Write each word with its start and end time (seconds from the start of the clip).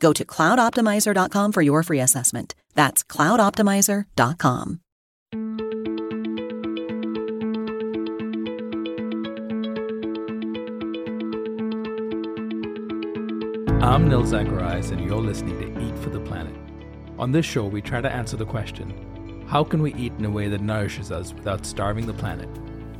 Go 0.00 0.12
to 0.12 0.24
cloudoptimizer.com 0.24 1.52
for 1.52 1.62
your 1.62 1.82
free 1.82 2.00
assessment. 2.00 2.54
That's 2.74 3.02
cloudoptimizer.com. 3.04 4.80
I'm 13.82 14.08
Nil 14.08 14.26
Zacharias, 14.26 14.90
and 14.90 15.00
you're 15.04 15.20
listening 15.20 15.58
to 15.60 15.80
Eat 15.80 15.98
for 16.00 16.10
the 16.10 16.20
Planet. 16.20 16.54
On 17.18 17.32
this 17.32 17.46
show, 17.46 17.64
we 17.64 17.80
try 17.80 18.00
to 18.00 18.10
answer 18.10 18.36
the 18.36 18.44
question 18.44 18.92
how 19.48 19.62
can 19.62 19.80
we 19.80 19.94
eat 19.94 20.12
in 20.18 20.24
a 20.24 20.30
way 20.30 20.48
that 20.48 20.60
nourishes 20.60 21.12
us 21.12 21.32
without 21.32 21.64
starving 21.64 22.04
the 22.04 22.12
planet? 22.12 22.48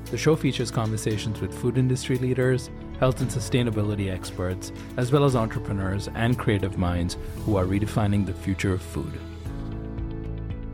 The 0.06 0.16
show 0.16 0.36
features 0.36 0.70
conversations 0.70 1.40
with 1.40 1.52
food 1.52 1.76
industry 1.76 2.18
leaders, 2.18 2.70
health 2.98 3.20
and 3.20 3.30
sustainability 3.30 4.12
experts, 4.12 4.72
as 4.96 5.12
well 5.12 5.24
as 5.24 5.36
entrepreneurs 5.36 6.08
and 6.14 6.38
creative 6.38 6.78
minds 6.78 7.16
who 7.44 7.56
are 7.56 7.64
redefining 7.64 8.24
the 8.24 8.32
future 8.32 8.72
of 8.72 8.82
food. 8.82 9.12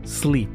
Sleep. 0.03 0.49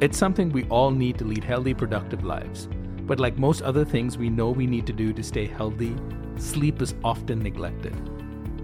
It's 0.00 0.18
something 0.18 0.50
we 0.50 0.64
all 0.64 0.90
need 0.90 1.18
to 1.18 1.24
lead 1.24 1.44
healthy, 1.44 1.74
productive 1.74 2.24
lives. 2.24 2.68
But 3.02 3.20
like 3.20 3.38
most 3.38 3.62
other 3.62 3.84
things 3.84 4.16
we 4.16 4.30
know 4.30 4.50
we 4.50 4.66
need 4.66 4.86
to 4.86 4.92
do 4.92 5.12
to 5.12 5.22
stay 5.22 5.46
healthy, 5.46 5.96
sleep 6.36 6.80
is 6.80 6.94
often 7.04 7.42
neglected. 7.42 7.94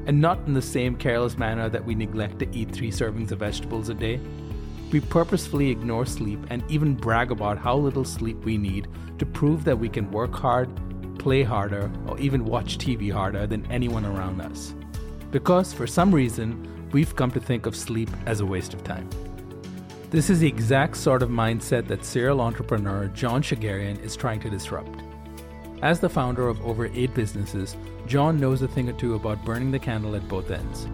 And 0.07 0.21
not 0.21 0.39
in 0.47 0.55
the 0.55 0.63
same 0.63 0.97
careless 0.97 1.37
manner 1.37 1.69
that 1.69 1.85
we 1.85 1.95
neglect 1.95 2.39
to 2.39 2.57
eat 2.57 2.71
three 2.71 2.91
servings 2.91 3.33
of 3.33 3.41
vegetables 3.41 3.89
a 3.89 3.95
day. 3.95 4.21
We 4.93 5.01
purposefully 5.01 5.71
ignore 5.71 6.07
sleep 6.07 6.39
and 6.49 6.63
even 6.71 6.95
brag 6.95 7.33
about 7.33 7.59
how 7.59 7.77
little 7.77 8.05
sleep 8.05 8.45
we 8.45 8.57
need 8.57 8.87
to 9.19 9.27
prove 9.27 9.65
that 9.65 9.79
we 9.79 9.89
can 9.89 10.11
work 10.13 10.33
hard, 10.33 10.71
play 11.19 11.43
harder, 11.43 11.91
or 12.07 12.19
even 12.19 12.45
watch 12.45 12.79
TV 12.79 13.13
harder 13.13 13.47
than 13.47 13.71
anyone 13.71 14.05
around 14.05 14.41
us. 14.41 14.75
Because 15.31 15.73
for 15.73 15.87
some 15.87 16.15
reason, 16.15 16.89
we've 16.93 17.17
come 17.17 17.31
to 17.33 17.41
think 17.41 17.67
of 17.67 17.75
sleep 17.75 18.11
as 18.27 18.41
a 18.41 18.47
waste 18.47 18.75
of 18.75 18.85
time. 18.85 19.09
This 20.11 20.31
is 20.31 20.41
the 20.41 20.49
exact 20.49 20.97
sort 20.97 21.23
of 21.23 21.31
mindset 21.31 21.89
that 21.89 22.05
serial 22.05 22.41
entrepreneur 22.41 23.09
John 23.09 23.43
Shegerian 23.43 24.01
is 24.03 24.17
trying 24.17 24.41
to 24.41 24.51
disrupt. 24.51 25.03
As 25.83 26.01
the 26.01 26.09
founder 26.09 26.49
of 26.49 26.65
over 26.65 26.87
eight 26.95 27.13
businesses, 27.13 27.77
John 28.07 28.39
knows 28.39 28.63
a 28.63 28.69
thing 28.69 28.89
or 28.89 28.93
two 28.93 29.15
about 29.15 29.45
burning 29.45 29.73
the 29.73 29.79
candle 29.79 30.15
at 30.15 30.29
both 30.29 30.51
ends. 30.51 30.89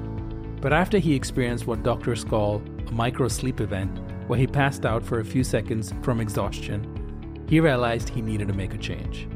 But 0.61 0.73
after 0.73 0.99
he 0.99 1.15
experienced 1.15 1.67
what 1.67 1.83
doctors 1.83 2.25
call 2.25 2.63
a 2.87 2.93
micro 2.93 3.29
sleep 3.29 3.61
event, 3.61 3.99
where 4.29 4.39
he 4.39 4.47
passed 4.47 4.87
out 4.87 5.05
for 5.05 5.21
a 5.21 5.25
few 5.25 5.45
seconds 5.45 5.93
from 6.03 6.21
exhaustion, 6.21 7.45
he 7.49 7.61
realized 7.61 8.09
he 8.09 8.23
needed 8.23 8.49
to 8.49 8.55
make 8.55 8.73
a 8.73 8.79
change. 8.79 9.29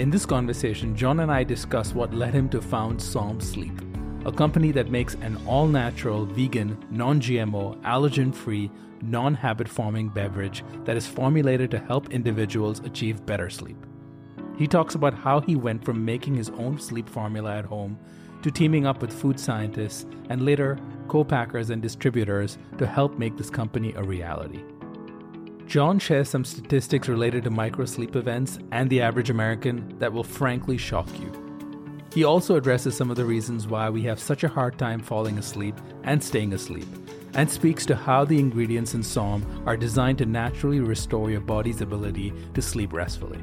In 0.00 0.08
this 0.08 0.24
conversation, 0.24 0.96
John 0.96 1.20
and 1.20 1.30
I 1.30 1.44
discuss 1.44 1.92
what 1.92 2.14
led 2.14 2.32
him 2.32 2.48
to 2.48 2.62
found 2.62 3.00
Somn 3.00 3.38
Sleep, 3.38 3.82
a 4.24 4.32
company 4.32 4.72
that 4.72 4.90
makes 4.90 5.12
an 5.16 5.36
all 5.46 5.66
natural, 5.66 6.24
vegan, 6.24 6.82
non 6.90 7.20
GMO, 7.20 7.78
allergen 7.82 8.34
free, 8.34 8.70
non 9.02 9.34
habit 9.34 9.68
forming 9.68 10.08
beverage 10.08 10.64
that 10.86 10.96
is 10.96 11.06
formulated 11.06 11.70
to 11.72 11.78
help 11.78 12.14
individuals 12.14 12.80
achieve 12.80 13.26
better 13.26 13.50
sleep. 13.50 13.76
He 14.56 14.66
talks 14.66 14.94
about 14.94 15.12
how 15.12 15.40
he 15.40 15.54
went 15.54 15.84
from 15.84 16.02
making 16.02 16.34
his 16.34 16.48
own 16.48 16.80
sleep 16.80 17.06
formula 17.06 17.58
at 17.58 17.66
home 17.66 17.98
to 18.40 18.50
teaming 18.50 18.86
up 18.86 19.02
with 19.02 19.12
food 19.12 19.38
scientists 19.38 20.06
and 20.30 20.46
later 20.46 20.78
co 21.08 21.24
packers 21.24 21.68
and 21.68 21.82
distributors 21.82 22.56
to 22.78 22.86
help 22.86 23.18
make 23.18 23.36
this 23.36 23.50
company 23.50 23.92
a 23.92 24.02
reality. 24.02 24.62
John 25.70 26.00
shares 26.00 26.28
some 26.28 26.44
statistics 26.44 27.08
related 27.08 27.44
to 27.44 27.50
microsleep 27.50 28.16
events 28.16 28.58
and 28.72 28.90
the 28.90 29.00
average 29.00 29.30
American 29.30 29.96
that 30.00 30.12
will 30.12 30.24
frankly 30.24 30.76
shock 30.76 31.06
you. 31.20 31.30
He 32.12 32.24
also 32.24 32.56
addresses 32.56 32.96
some 32.96 33.08
of 33.08 33.16
the 33.16 33.24
reasons 33.24 33.68
why 33.68 33.88
we 33.88 34.02
have 34.02 34.18
such 34.18 34.42
a 34.42 34.48
hard 34.48 34.80
time 34.80 34.98
falling 34.98 35.38
asleep 35.38 35.76
and 36.02 36.20
staying 36.20 36.54
asleep, 36.54 36.88
and 37.34 37.48
speaks 37.48 37.86
to 37.86 37.94
how 37.94 38.24
the 38.24 38.40
ingredients 38.40 38.94
in 38.94 39.04
Somn 39.04 39.44
are 39.64 39.76
designed 39.76 40.18
to 40.18 40.26
naturally 40.26 40.80
restore 40.80 41.30
your 41.30 41.40
body's 41.40 41.82
ability 41.82 42.32
to 42.54 42.60
sleep 42.60 42.92
restfully. 42.92 43.38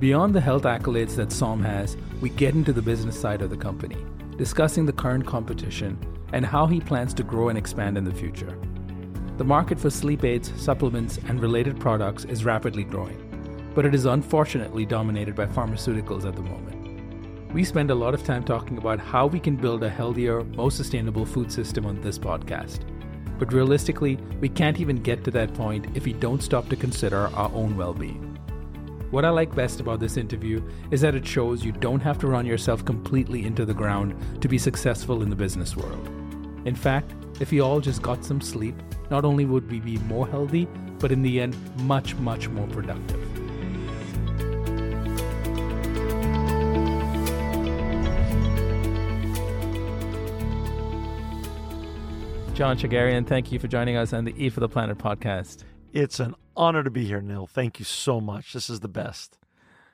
Beyond 0.00 0.34
the 0.34 0.40
health 0.40 0.64
accolades 0.64 1.14
that 1.14 1.28
Somn 1.28 1.62
has, 1.62 1.96
we 2.20 2.30
get 2.30 2.56
into 2.56 2.72
the 2.72 2.82
business 2.82 3.16
side 3.16 3.40
of 3.40 3.50
the 3.50 3.56
company, 3.56 4.04
discussing 4.36 4.86
the 4.86 4.92
current 4.92 5.28
competition 5.28 5.96
and 6.32 6.44
how 6.44 6.66
he 6.66 6.80
plans 6.80 7.14
to 7.14 7.22
grow 7.22 7.50
and 7.50 7.56
expand 7.56 7.96
in 7.96 8.02
the 8.02 8.12
future. 8.12 8.58
The 9.38 9.44
market 9.44 9.80
for 9.80 9.88
sleep 9.88 10.24
aids, 10.24 10.52
supplements, 10.56 11.18
and 11.26 11.40
related 11.40 11.80
products 11.80 12.24
is 12.26 12.44
rapidly 12.44 12.84
growing, 12.84 13.18
but 13.74 13.86
it 13.86 13.94
is 13.94 14.04
unfortunately 14.04 14.84
dominated 14.84 15.34
by 15.34 15.46
pharmaceuticals 15.46 16.26
at 16.26 16.36
the 16.36 16.42
moment. 16.42 17.52
We 17.54 17.64
spend 17.64 17.90
a 17.90 17.94
lot 17.94 18.12
of 18.12 18.24
time 18.24 18.44
talking 18.44 18.76
about 18.76 19.00
how 19.00 19.26
we 19.26 19.40
can 19.40 19.56
build 19.56 19.82
a 19.82 19.88
healthier, 19.88 20.44
more 20.44 20.70
sustainable 20.70 21.24
food 21.24 21.50
system 21.50 21.86
on 21.86 22.00
this 22.00 22.18
podcast. 22.18 22.80
But 23.38 23.52
realistically, 23.54 24.18
we 24.40 24.50
can't 24.50 24.80
even 24.80 24.96
get 24.96 25.24
to 25.24 25.30
that 25.32 25.54
point 25.54 25.86
if 25.94 26.04
we 26.04 26.12
don't 26.12 26.42
stop 26.42 26.68
to 26.68 26.76
consider 26.76 27.28
our 27.34 27.50
own 27.52 27.76
well 27.76 27.94
being. 27.94 28.38
What 29.10 29.24
I 29.24 29.30
like 29.30 29.54
best 29.54 29.80
about 29.80 30.00
this 30.00 30.16
interview 30.16 30.62
is 30.90 31.00
that 31.00 31.14
it 31.14 31.26
shows 31.26 31.64
you 31.64 31.72
don't 31.72 32.00
have 32.00 32.18
to 32.20 32.26
run 32.26 32.46
yourself 32.46 32.84
completely 32.84 33.44
into 33.44 33.66
the 33.66 33.74
ground 33.74 34.14
to 34.40 34.48
be 34.48 34.58
successful 34.58 35.22
in 35.22 35.28
the 35.28 35.36
business 35.36 35.76
world. 35.76 36.06
In 36.64 36.74
fact, 36.74 37.12
if 37.42 37.50
we 37.50 37.60
all 37.60 37.80
just 37.80 38.00
got 38.02 38.24
some 38.24 38.40
sleep, 38.40 38.80
not 39.10 39.24
only 39.24 39.44
would 39.44 39.68
we 39.68 39.80
be 39.80 39.98
more 39.98 40.28
healthy, 40.28 40.68
but 41.00 41.10
in 41.10 41.22
the 41.22 41.40
end, 41.40 41.56
much, 41.80 42.14
much 42.14 42.48
more 42.48 42.68
productive. 42.68 43.20
John 52.54 52.78
Shegerian, 52.78 53.26
thank 53.26 53.50
you 53.50 53.58
for 53.58 53.66
joining 53.66 53.96
us 53.96 54.12
on 54.12 54.24
the 54.24 54.34
E 54.36 54.48
for 54.48 54.60
the 54.60 54.68
Planet 54.68 54.98
podcast. 54.98 55.64
It's 55.92 56.20
an 56.20 56.36
honor 56.56 56.84
to 56.84 56.90
be 56.90 57.04
here, 57.04 57.20
Neil. 57.20 57.48
Thank 57.48 57.80
you 57.80 57.84
so 57.84 58.20
much. 58.20 58.52
This 58.52 58.70
is 58.70 58.78
the 58.78 58.88
best. 58.88 59.36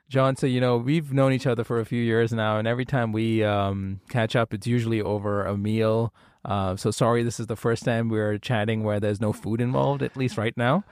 John, 0.07 0.35
so 0.35 0.45
you 0.45 0.61
know 0.61 0.77
we've 0.77 1.11
known 1.11 1.33
each 1.33 1.47
other 1.47 1.63
for 1.63 1.79
a 1.79 1.85
few 1.85 2.01
years 2.03 2.31
now, 2.31 2.59
and 2.59 2.67
every 2.67 2.85
time 2.85 3.11
we 3.11 3.43
um, 3.43 4.01
catch 4.07 4.35
up, 4.35 4.53
it's 4.53 4.67
usually 4.67 5.01
over 5.01 5.43
a 5.45 5.57
meal. 5.57 6.13
Uh, 6.45 6.75
so 6.75 6.91
sorry, 6.91 7.23
this 7.23 7.39
is 7.39 7.47
the 7.47 7.55
first 7.55 7.83
time 7.83 8.09
we're 8.09 8.37
chatting 8.37 8.83
where 8.83 8.99
there's 8.99 9.19
no 9.19 9.33
food 9.33 9.61
involved, 9.61 10.01
at 10.01 10.15
least 10.15 10.37
right 10.37 10.55
now. 10.55 10.83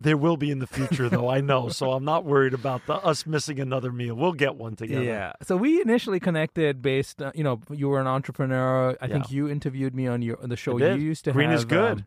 There 0.00 0.16
will 0.16 0.36
be 0.36 0.50
in 0.50 0.58
the 0.58 0.66
future, 0.66 1.08
though. 1.08 1.28
I 1.28 1.40
know, 1.40 1.68
so 1.68 1.92
I'm 1.92 2.04
not 2.04 2.24
worried 2.24 2.54
about 2.54 2.86
the, 2.86 2.94
us 2.94 3.24
missing 3.24 3.60
another 3.60 3.92
meal. 3.92 4.16
We'll 4.16 4.32
get 4.32 4.56
one 4.56 4.74
together. 4.74 5.04
Yeah. 5.04 5.34
So 5.44 5.56
we 5.56 5.80
initially 5.80 6.18
connected 6.18 6.82
based, 6.82 7.22
uh, 7.22 7.30
you 7.36 7.44
know, 7.44 7.60
you 7.70 7.88
were 7.88 8.00
an 8.00 8.08
entrepreneur. 8.08 8.96
I 9.00 9.06
yeah. 9.06 9.12
think 9.12 9.30
you 9.30 9.48
interviewed 9.48 9.94
me 9.94 10.08
on 10.08 10.20
your 10.20 10.42
on 10.42 10.48
the 10.48 10.56
show 10.56 10.76
you 10.76 10.94
used 10.94 11.24
to 11.26 11.32
Green 11.32 11.50
have. 11.50 11.68
Green 11.68 11.80
is 11.80 11.84
good. 11.86 11.98
Um, 11.98 12.06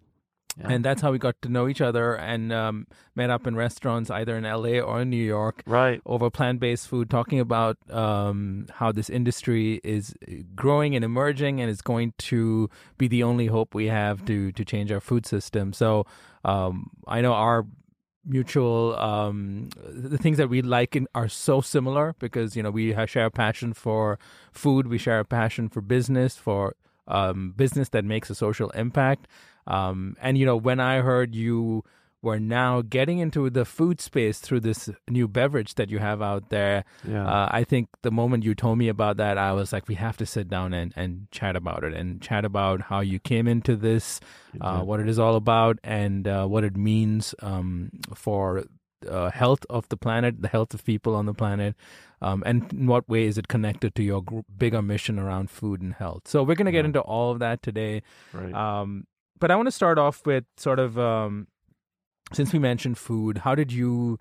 yeah. 0.58 0.68
And 0.70 0.86
that's 0.86 1.02
how 1.02 1.12
we 1.12 1.18
got 1.18 1.42
to 1.42 1.50
know 1.50 1.68
each 1.68 1.82
other 1.82 2.16
and 2.16 2.54
um, 2.54 2.88
met 3.14 3.30
up 3.30 3.46
in 3.46 3.56
restaurants 3.56 4.10
either 4.10 4.38
in 4.38 4.46
LA 4.46 4.80
or 4.80 5.02
in 5.02 5.10
New 5.10 5.18
York. 5.24 5.62
Right. 5.66 6.02
Over 6.06 6.30
plant 6.30 6.62
based 6.62 6.88
food, 6.88 7.10
talking 7.10 7.42
about 7.42 7.78
um, 7.90 8.68
how 8.72 8.94
this 8.94 9.10
industry 9.10 9.82
is 9.84 10.16
growing 10.56 10.96
and 10.96 11.04
emerging 11.04 11.60
and 11.60 11.70
is 11.70 11.82
going 11.82 12.14
to 12.20 12.70
be 12.98 13.10
the 13.10 13.22
only 13.22 13.48
hope 13.48 13.76
we 13.76 13.88
have 13.88 14.24
to, 14.26 14.54
to 14.54 14.64
change 14.64 14.94
our 14.94 15.02
food 15.02 15.26
system. 15.26 15.74
So 15.74 16.06
um, 16.46 16.90
I 17.06 17.20
know 17.20 17.34
our 17.34 17.66
mutual 18.26 18.96
um, 18.96 19.70
the 19.88 20.18
things 20.18 20.38
that 20.38 20.50
we 20.50 20.62
like 20.62 20.96
in, 20.96 21.08
are 21.14 21.28
so 21.30 21.62
similar 21.62 22.16
because 22.20 22.56
you 22.56 22.64
know 22.64 22.72
we 22.72 22.96
share 23.06 23.28
a 23.28 23.32
passion 23.32 23.72
for 23.72 24.18
food 24.52 24.88
we 24.88 24.98
share 24.98 25.20
a 25.20 25.26
passion 25.26 25.70
for 25.70 25.80
business 25.80 26.36
for 26.36 26.76
um, 27.08 27.54
business 27.56 27.90
that 27.90 28.04
makes 28.04 28.32
a 28.32 28.36
social 28.36 28.72
impact 28.72 29.28
Um, 29.68 30.16
and 30.22 30.38
you 30.38 30.46
know, 30.46 30.56
when 30.58 30.80
I 30.80 31.02
heard 31.02 31.36
you 31.36 31.84
were 32.22 32.40
now 32.40 32.82
getting 32.82 33.20
into 33.20 33.52
the 33.52 33.64
food 33.66 34.02
space 34.02 34.40
through 34.40 34.60
this 34.60 34.90
new 35.08 35.28
beverage 35.28 35.76
that 35.76 35.92
you 35.92 36.00
have 36.00 36.24
out 36.24 36.50
there. 36.50 36.84
Yeah. 37.08 37.24
Uh, 37.24 37.48
I 37.52 37.64
think 37.64 37.88
the 38.02 38.10
moment 38.10 38.44
you 38.44 38.56
told 38.56 38.80
me 38.80 38.88
about 38.88 39.18
that, 39.18 39.38
I 39.38 39.52
was 39.54 39.72
like, 39.72 39.88
we 39.88 39.94
have 39.94 40.18
to 40.18 40.26
sit 40.26 40.50
down 40.50 40.74
and, 40.74 40.92
and 40.96 41.28
chat 41.30 41.56
about 41.56 41.84
it 41.84 41.94
and 41.94 42.20
chat 42.20 42.44
about 42.44 42.82
how 42.82 43.02
you 43.02 43.20
came 43.20 43.48
into 43.48 43.76
this, 43.76 44.20
uh, 44.60 44.80
what 44.82 45.00
it 45.00 45.08
is 45.08 45.20
all 45.20 45.36
about, 45.36 45.78
and 45.84 46.28
uh, 46.28 46.48
what 46.48 46.64
it 46.64 46.76
means 46.76 47.36
um, 47.44 47.92
for 48.16 48.64
uh, 49.08 49.30
health 49.30 49.64
of 49.70 49.88
the 49.90 49.98
planet, 49.98 50.42
the 50.42 50.48
health 50.48 50.74
of 50.74 50.84
people 50.84 51.14
on 51.14 51.28
the 51.28 51.34
planet, 51.36 51.76
um, 52.24 52.42
and 52.44 52.74
in 52.74 52.88
what 52.88 53.08
way 53.08 53.26
is 53.26 53.38
it 53.38 53.48
connected 53.48 53.94
to 53.94 54.02
your 54.02 54.24
gr- 54.24 54.40
bigger 54.58 54.82
mission 54.82 55.20
around 55.20 55.52
food 55.52 55.80
and 55.80 55.94
health. 55.94 56.24
So 56.28 56.42
we're 56.42 56.56
going 56.56 56.66
to 56.66 56.72
get 56.72 56.86
Yeah. 56.86 56.86
into 56.86 57.02
all 57.02 57.32
of 57.32 57.38
that 57.38 57.62
today. 57.62 58.02
Right. 58.34 58.52
Um, 58.52 59.06
but 59.40 59.52
I 59.52 59.56
want 59.56 59.68
to 59.68 59.72
start 59.72 59.98
off 59.98 60.26
with 60.26 60.46
sort 60.58 60.80
of 60.80 60.98
um, 60.98 61.48
since 62.34 62.54
we 62.54 62.60
mentioned 62.60 62.98
food, 62.98 63.40
how 63.40 63.56
did 63.56 63.72
you 63.72 64.20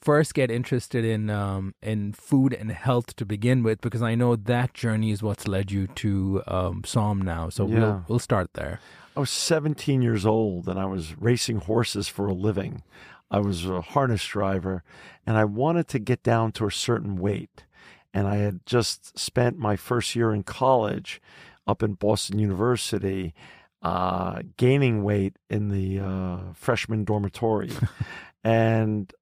first 0.00 0.34
get 0.34 0.50
interested 0.50 1.04
in 1.04 1.30
um, 1.30 1.74
in 1.82 2.12
food 2.12 2.52
and 2.52 2.70
health 2.70 3.16
to 3.16 3.24
begin 3.24 3.62
with? 3.62 3.80
Because 3.80 4.02
I 4.02 4.14
know 4.14 4.36
that 4.36 4.74
journey 4.74 5.10
is 5.10 5.22
what's 5.22 5.46
led 5.48 5.70
you 5.70 5.86
to 5.88 6.42
um, 6.46 6.82
Somn 6.84 7.22
now. 7.22 7.48
So 7.48 7.66
Yeah. 7.66 7.78
we'll 7.78 8.04
we'll 8.08 8.18
start 8.18 8.50
there. 8.54 8.80
I 9.16 9.20
was 9.20 9.30
17 9.30 10.02
years 10.02 10.26
old 10.26 10.68
and 10.68 10.78
I 10.78 10.84
was 10.84 11.16
racing 11.18 11.60
horses 11.60 12.06
for 12.06 12.26
a 12.26 12.34
living. 12.34 12.82
I 13.30 13.38
was 13.38 13.64
a 13.66 13.80
harness 13.80 14.24
driver 14.26 14.82
and 15.26 15.38
I 15.38 15.44
wanted 15.44 15.88
to 15.88 15.98
get 15.98 16.22
down 16.22 16.52
to 16.52 16.66
a 16.66 16.70
certain 16.70 17.16
weight. 17.16 17.64
And 18.12 18.26
I 18.28 18.36
had 18.36 18.64
just 18.66 19.18
spent 19.18 19.58
my 19.58 19.76
first 19.76 20.14
year 20.14 20.32
in 20.32 20.42
college 20.42 21.20
up 21.66 21.82
in 21.82 21.94
Boston 21.94 22.38
University 22.38 23.34
uh, 23.82 24.42
gaining 24.56 25.02
weight 25.04 25.36
in 25.50 25.68
the 25.68 26.00
uh, 26.00 26.38
freshman 26.54 27.04
dormitory. 27.04 27.70
and 28.44 29.12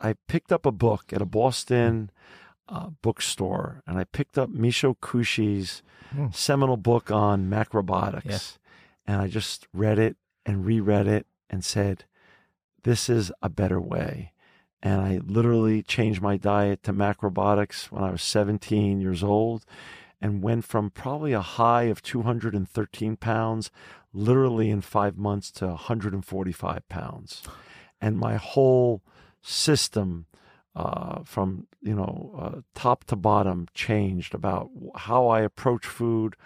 I 0.00 0.14
picked 0.28 0.52
up 0.52 0.66
a 0.66 0.72
book 0.72 1.12
at 1.12 1.20
a 1.22 1.26
Boston 1.26 2.10
uh, 2.68 2.90
bookstore 3.02 3.82
and 3.86 3.98
I 3.98 4.04
picked 4.04 4.36
up 4.38 4.50
Michio 4.50 4.96
Kushi's 4.98 5.82
Hmm. 6.12 6.28
seminal 6.32 6.76
book 6.76 7.10
on 7.10 7.50
macrobiotics 7.50 8.58
and 9.08 9.20
I 9.20 9.26
just 9.26 9.66
read 9.72 9.98
it 9.98 10.16
and 10.46 10.64
reread 10.64 11.08
it 11.08 11.26
and 11.50 11.64
said, 11.64 12.04
This 12.84 13.08
is 13.08 13.32
a 13.42 13.48
better 13.48 13.80
way. 13.80 14.32
And 14.82 15.00
I 15.00 15.18
literally 15.24 15.82
changed 15.82 16.22
my 16.22 16.36
diet 16.36 16.84
to 16.84 16.92
macrobiotics 16.92 17.90
when 17.90 18.04
I 18.04 18.12
was 18.12 18.22
17 18.22 19.00
years 19.00 19.24
old 19.24 19.64
and 20.20 20.42
went 20.42 20.64
from 20.64 20.90
probably 20.90 21.32
a 21.32 21.40
high 21.40 21.84
of 21.84 22.02
213 22.02 23.16
pounds, 23.16 23.70
literally 24.12 24.70
in 24.70 24.80
five 24.80 25.16
months, 25.16 25.50
to 25.52 25.66
145 25.66 26.88
pounds. 26.88 27.42
And 28.00 28.18
my 28.18 28.36
whole 28.36 29.02
system, 29.42 30.26
uh, 30.74 31.22
from 31.24 31.66
you 31.80 31.94
know 31.94 32.34
uh, 32.38 32.60
top 32.74 33.04
to 33.04 33.16
bottom, 33.16 33.66
changed 33.74 34.34
about 34.34 34.70
how 34.94 35.28
I 35.28 35.40
approach 35.40 35.86
food, 35.86 36.36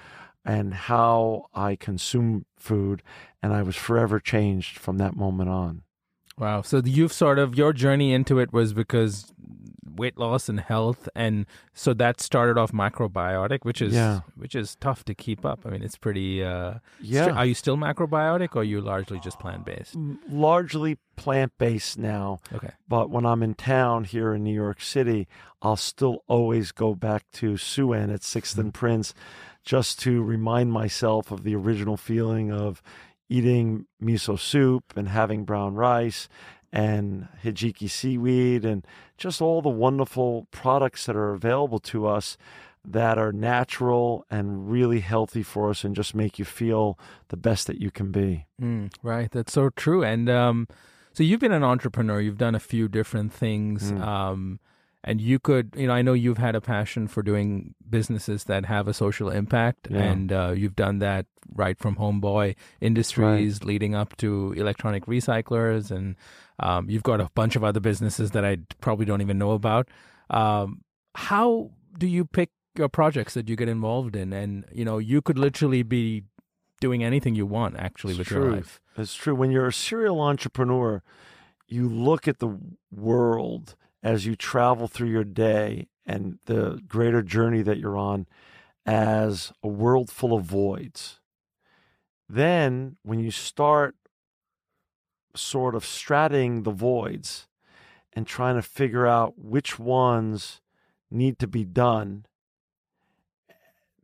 and 0.44 0.72
how 0.74 1.46
I 1.54 1.76
consume 1.76 2.46
food, 2.56 3.02
and 3.42 3.52
I 3.52 3.62
was 3.62 3.76
forever 3.76 4.20
changed 4.20 4.78
from 4.78 4.98
that 4.98 5.16
moment 5.16 5.50
on. 5.50 5.82
Wow. 6.38 6.62
So 6.62 6.80
you've 6.82 7.12
sort 7.12 7.38
of 7.38 7.56
your 7.56 7.74
journey 7.74 8.14
into 8.14 8.38
it 8.38 8.52
was 8.52 8.72
because 8.72 9.32
weight 9.96 10.18
loss 10.18 10.48
and 10.48 10.60
health, 10.60 11.08
and 11.14 11.46
so 11.74 11.92
that 11.94 12.20
started 12.20 12.58
off 12.58 12.72
macrobiotic, 12.72 13.60
which 13.62 13.80
is 13.82 13.94
Yeah. 13.94 14.20
which 14.36 14.54
is 14.54 14.76
tough 14.76 15.04
to 15.04 15.14
keep 15.14 15.44
up. 15.44 15.60
I 15.66 15.70
mean, 15.70 15.82
it's 15.82 15.96
pretty. 15.96 16.42
Uh, 16.44 16.74
Yeah. 17.00 17.28
stri- 17.28 17.36
Are 17.36 17.46
you 17.46 17.54
still 17.54 17.76
macrobiotic, 17.76 18.54
or 18.56 18.60
are 18.60 18.64
you 18.64 18.80
largely 18.80 19.18
just 19.20 19.38
plant 19.38 19.64
based? 19.64 19.96
Largely 20.28 20.98
plant 21.16 21.52
based 21.58 21.98
now, 21.98 22.38
Okay. 22.52 22.70
but 22.88 23.10
when 23.10 23.26
I'm 23.26 23.42
in 23.42 23.54
town 23.54 24.04
here 24.04 24.34
in 24.34 24.42
New 24.44 24.54
York 24.54 24.80
City, 24.80 25.26
I'll 25.62 25.76
still 25.76 26.22
always 26.28 26.72
go 26.72 26.94
back 26.94 27.24
to 27.34 27.54
Souen 27.54 28.12
at 28.12 28.22
6th 28.22 28.56
and 28.58 28.72
Prince 28.72 29.12
just 29.62 29.98
to 30.00 30.22
remind 30.22 30.72
myself 30.72 31.30
of 31.30 31.42
the 31.42 31.54
original 31.54 31.96
feeling 31.98 32.50
of 32.50 32.80
eating 33.28 33.86
miso 34.02 34.38
soup 34.38 34.84
and 34.96 35.08
having 35.08 35.44
brown 35.44 35.74
rice 35.74 36.28
and 36.72 37.28
hijiki 37.44 37.88
seaweed 37.90 38.64
and 38.64 38.86
just 39.18 39.40
all 39.42 39.60
the 39.62 39.68
wonderful 39.68 40.46
products 40.50 41.06
that 41.06 41.16
are 41.16 41.32
available 41.32 41.78
to 41.80 42.06
us 42.06 42.36
that 42.84 43.18
are 43.18 43.32
natural 43.32 44.24
and 44.30 44.70
really 44.70 45.00
healthy 45.00 45.42
for 45.42 45.68
us 45.70 45.84
and 45.84 45.94
just 45.94 46.14
make 46.14 46.38
you 46.38 46.44
feel 46.44 46.98
the 47.28 47.36
best 47.36 47.66
that 47.66 47.78
you 47.80 47.90
can 47.90 48.10
be. 48.10 48.46
Mm, 48.60 48.90
right, 49.02 49.30
that's 49.30 49.52
so 49.52 49.68
true. 49.70 50.02
And 50.02 50.30
um, 50.30 50.66
so 51.12 51.22
you've 51.22 51.40
been 51.40 51.52
an 51.52 51.64
entrepreneur. 51.64 52.20
You've 52.20 52.38
done 52.38 52.54
a 52.54 52.60
few 52.60 52.88
different 52.88 53.32
things, 53.34 53.92
Mm. 53.92 54.00
um, 54.00 54.60
and 55.02 55.20
you 55.20 55.38
could, 55.38 55.74
you 55.76 55.86
know, 55.86 55.94
I 55.94 56.02
know 56.02 56.12
you've 56.12 56.38
had 56.38 56.54
a 56.54 56.60
passion 56.60 57.08
for 57.08 57.22
doing 57.22 57.74
businesses 57.88 58.44
that 58.44 58.66
have 58.66 58.86
a 58.88 58.94
social 58.94 59.30
impact, 59.30 59.88
Yeah. 59.90 60.02
and 60.02 60.32
uh, 60.32 60.52
you've 60.56 60.76
done 60.76 60.98
that 61.00 61.26
right 61.54 61.78
from 61.78 61.96
Homeboy 61.96 62.54
Industries, 62.80 63.64
leading 63.64 63.94
up 63.94 64.16
to 64.18 64.52
electronic 64.56 65.06
recyclers, 65.06 65.90
and 65.90 66.16
um, 66.58 66.90
you've 66.90 67.02
got 67.02 67.20
a 67.20 67.30
bunch 67.34 67.56
of 67.56 67.64
other 67.64 67.80
businesses 67.80 68.32
that 68.32 68.44
I 68.44 68.58
probably 68.80 69.06
don't 69.06 69.20
even 69.22 69.38
know 69.38 69.52
about. 69.52 69.88
Um, 70.28 70.82
how 71.14 71.70
do 71.98 72.06
you 72.06 72.24
pick 72.24 72.50
your 72.76 72.88
projects 72.88 73.34
that 73.34 73.48
you 73.48 73.56
get 73.56 73.68
involved 73.68 74.14
in? 74.14 74.32
And 74.32 74.64
you 74.72 74.84
know, 74.84 74.98
you 74.98 75.22
could 75.22 75.38
literally 75.38 75.82
be 75.82 76.24
doing 76.80 77.02
anything 77.02 77.34
you 77.34 77.46
want 77.46 77.76
actually 77.76 78.12
It's 78.12 78.18
with 78.18 78.28
true. 78.28 78.42
your 78.44 78.52
life. 78.56 78.80
It's 78.96 79.14
true. 79.14 79.34
When 79.34 79.50
you're 79.50 79.66
a 79.66 79.72
serial 79.72 80.20
entrepreneur, 80.20 81.02
you 81.68 81.88
look 81.88 82.28
at 82.28 82.38
the 82.38 82.58
world 82.90 83.74
as 84.02 84.26
you 84.26 84.36
travel 84.36 84.88
through 84.88 85.08
your 85.08 85.24
day 85.24 85.88
and 86.06 86.38
the 86.46 86.80
greater 86.86 87.22
journey 87.22 87.62
that 87.62 87.78
you're 87.78 87.96
on 87.96 88.26
as 88.86 89.52
a 89.62 89.68
world 89.68 90.10
full 90.10 90.34
of 90.34 90.44
voids. 90.44 91.20
Then, 92.28 92.96
when 93.02 93.20
you 93.20 93.30
start 93.30 93.96
sort 95.34 95.74
of 95.74 95.84
straddling 95.84 96.62
the 96.62 96.70
voids 96.70 97.46
and 98.12 98.26
trying 98.26 98.56
to 98.56 98.62
figure 98.62 99.06
out 99.06 99.38
which 99.38 99.78
ones 99.78 100.60
need 101.10 101.38
to 101.38 101.46
be 101.46 101.64
done, 101.64 102.26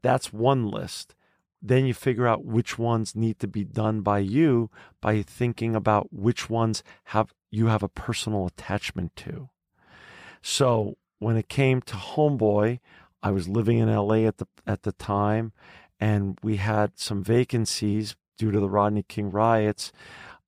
that's 0.03 0.33
one 0.33 0.69
list 0.69 1.15
then 1.63 1.87
you 1.87 1.95
figure 1.95 2.27
out 2.27 2.45
which 2.45 2.79
ones 2.79 3.17
need 3.17 3.39
to 3.41 3.49
be 3.49 3.65
done 3.65 4.01
by 4.01 4.19
you 4.19 4.71
by 5.01 5.23
thinking 5.23 5.75
about 5.75 6.13
which 6.13 6.49
ones 6.49 6.83
have 7.05 7.33
you 7.51 7.67
have 7.67 7.83
a 7.83 7.89
personal 7.89 8.47
attachment 8.47 9.15
to. 9.17 9.49
So 10.43 10.97
when 11.19 11.37
it 11.37 11.49
came 11.49 11.81
to 11.83 11.95
Homeboy, 11.95 12.81
I 13.23 13.31
was 13.31 13.49
living 13.49 13.79
in 13.79 13.93
LA 13.93 14.27
at 14.27 14.39
the 14.39 14.47
at 14.67 14.83
the 14.83 14.93
time 14.93 15.53
and 15.99 16.39
we 16.43 16.57
had 16.57 16.99
some 16.99 17.25
vacancies 17.25 18.17
due 18.39 18.51
to 18.51 18.61
the 18.61 18.69
Rodney 18.69 19.03
King 19.03 19.31
riots 19.31 19.93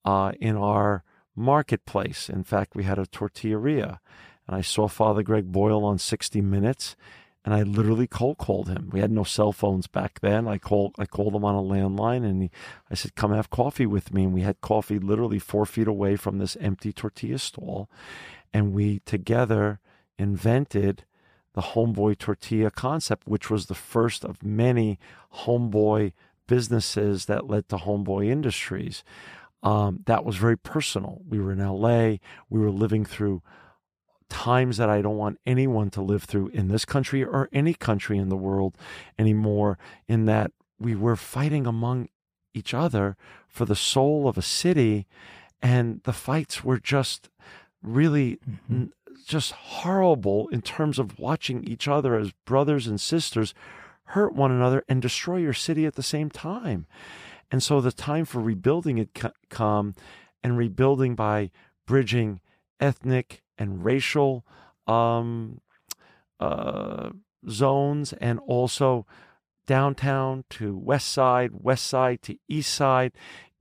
uh, 0.05 0.33
in 0.41 0.57
our 0.57 1.03
marketplace. 1.35 2.29
In 2.29 2.45
fact, 2.45 2.77
we 2.77 2.85
had 2.85 2.99
a 2.99 3.07
tortilleria 3.07 3.99
and 4.47 4.57
I 4.57 4.61
saw 4.61 4.89
Father 4.89 5.23
Greg 5.23 5.51
Boyle 5.51 5.85
on 5.85 5.99
60 5.99 6.41
Minutes 6.41 6.97
and 7.45 7.55
I 7.55 7.63
literally 7.63 8.07
cold 8.07 8.37
called 8.37 8.69
him. 8.69 8.91
We 8.93 9.01
had 9.01 9.11
no 9.11 9.25
cell 9.25 9.53
phones 9.53 9.87
back 9.87 10.21
then. 10.21 10.47
I 10.47 10.59
called 10.59 10.95
I 10.99 11.07
called 11.07 11.35
him 11.35 11.45
on 11.45 11.55
a 11.55 11.63
landline 11.63 12.23
and 12.25 12.43
he, 12.43 12.51
I 12.91 12.95
said, 12.95 13.15
"Come 13.15 13.33
have 13.33 13.49
coffee 13.49 13.87
with 13.87 14.13
me." 14.13 14.25
And 14.25 14.35
we 14.35 14.43
had 14.43 14.61
coffee 14.61 14.99
literally 14.99 15.39
four 15.39 15.65
feet 15.65 15.89
away 15.89 16.17
from 16.17 16.37
this 16.39 16.59
empty 16.61 16.93
tortilla 16.93 17.39
stall, 17.39 17.89
and 18.53 18.73
we 18.73 19.01
together 19.01 19.81
invented 20.19 21.05
the 21.55 21.61
homeboy 21.61 22.19
tortilla 22.19 22.71
concept, 22.71 23.27
which 23.27 23.51
was 23.51 23.67
the 23.67 23.75
first 23.75 24.25
of 24.25 24.43
many 24.43 24.99
homeboy 25.45 26.13
businesses 26.47 27.27
that 27.27 27.49
led 27.49 27.69
to 27.69 27.77
homeboy 27.77 28.29
industries. 28.29 29.03
Um, 29.63 30.01
that 30.07 30.25
was 30.25 30.37
very 30.37 30.57
personal. 30.57 31.21
We 31.29 31.39
were 31.41 31.53
in 31.53 31.59
LA. 31.59 32.19
We 32.49 32.61
were 32.61 32.71
living 32.71 33.05
through 33.05 33.43
times 34.29 34.77
that 34.77 34.89
I 34.89 35.03
don't 35.03 35.17
want 35.17 35.41
anyone 35.47 35.91
to 35.91 36.03
live 36.03 36.25
through 36.25 36.49
in 36.49 36.69
this 36.69 36.85
country 36.85 37.25
or 37.25 37.49
any 37.53 37.75
country 37.75 38.19
in 38.19 38.29
the 38.29 38.37
world 38.37 38.77
anymore, 39.19 39.79
in 40.07 40.27
that 40.27 40.53
we 40.79 40.95
were 40.95 41.17
fighting 41.17 41.67
among 41.67 42.09
each 42.55 42.75
other 42.75 43.17
for 43.49 43.65
the 43.65 43.77
soul 43.77 44.29
of 44.29 44.39
a 44.39 44.43
city. 44.43 45.07
And 45.61 46.03
the 46.05 46.13
fights 46.13 46.63
were 46.63 46.79
just 46.79 47.31
really 47.83 48.39
n- 48.69 48.93
just 49.27 49.53
horrible 49.53 50.49
in 50.49 50.63
terms 50.63 50.99
of 50.99 51.19
watching 51.19 51.65
each 51.65 51.87
other 51.89 52.17
as 52.17 52.33
brothers 52.45 52.87
and 52.87 53.01
sisters 53.01 53.55
hurt 54.05 54.35
one 54.35 54.51
another 54.51 54.85
and 54.89 55.03
destroy 55.03 55.37
your 55.37 55.53
city 55.53 55.85
at 55.85 55.95
the 55.95 56.03
same 56.03 56.31
time. 56.31 56.87
And 57.51 57.63
so 57.63 57.81
the 57.81 57.93
time 57.93 58.25
for 58.25 58.41
rebuilding 58.41 58.97
had 58.99 59.15
co- 59.15 59.33
come 59.51 59.95
and 60.43 60.57
rebuilding 60.57 61.15
by 61.15 61.51
bridging 61.87 62.41
ethnic 62.81 63.43
and 63.57 63.85
racial 63.85 64.47
um, 64.87 65.61
uh, 66.41 67.11
zones 67.49 68.13
and 68.15 68.39
also 68.41 69.07
downtown 69.67 70.45
to 70.51 70.77
west 70.77 71.09
side, 71.09 71.51
west 71.53 71.87
side 71.87 72.23
to 72.23 72.37
east 72.49 72.75
side. 72.75 73.13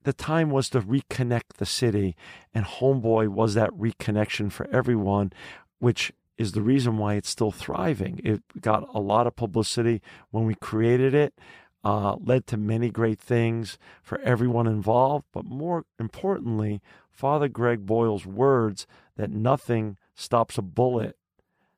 The 0.07 0.13
time 0.13 0.49
was 0.49 0.69
to 0.69 0.79
reconnect 0.79 1.57
the 1.57 1.65
city, 1.65 2.15
and 2.53 2.63
Homeboy 2.63 3.27
was 3.27 3.55
that 3.55 3.71
reconnection 3.71 4.49
for 4.49 4.65
everyone, 4.71 5.33
which 5.79 6.13
is 6.37 6.53
the 6.53 6.61
reason 6.61 6.97
why 6.97 7.15
it's 7.15 7.29
still 7.29 7.51
thriving. 7.51 8.21
It 8.23 8.41
got 8.61 8.87
a 8.93 9.01
lot 9.01 9.27
of 9.27 9.35
publicity 9.35 10.01
when 10.31 10.45
we 10.45 10.55
created 10.55 11.13
it, 11.13 11.33
uh, 11.83 12.15
led 12.21 12.47
to 12.47 12.55
many 12.55 12.89
great 12.89 13.19
things 13.19 13.77
for 14.01 14.21
everyone 14.21 14.65
involved, 14.65 15.25
but 15.33 15.43
more 15.43 15.83
importantly, 15.99 16.81
Father 17.11 17.49
Greg 17.49 17.85
Boyle's 17.85 18.25
words 18.25 18.87
that 19.17 19.29
nothing 19.29 19.97
stops 20.15 20.57
a 20.57 20.61
bullet 20.61 21.17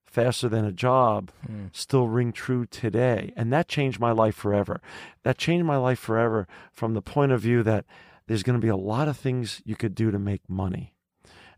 faster 0.06 0.48
than 0.48 0.66
a 0.66 0.72
job 0.72 1.32
mm. 1.50 1.70
still 1.72 2.08
ring 2.08 2.32
true 2.32 2.68
today. 2.68 3.34
And 3.36 3.52
that 3.54 3.68
changed 3.68 4.00
my 4.00 4.12
life 4.12 4.36
forever. 4.36 4.82
That 5.24 5.40
changed 5.40 5.66
my 5.66 5.78
life 5.78 6.00
forever 6.00 6.48
from 6.72 6.94
the 6.94 7.02
point 7.02 7.32
of 7.32 7.42
view 7.42 7.64
that 7.64 7.86
there's 8.30 8.44
going 8.44 8.60
to 8.60 8.64
be 8.64 8.70
a 8.70 8.76
lot 8.76 9.08
of 9.08 9.18
things 9.18 9.60
you 9.66 9.76
could 9.76 9.96
do 9.96 10.12
to 10.12 10.20
make 10.20 10.48
money 10.48 10.94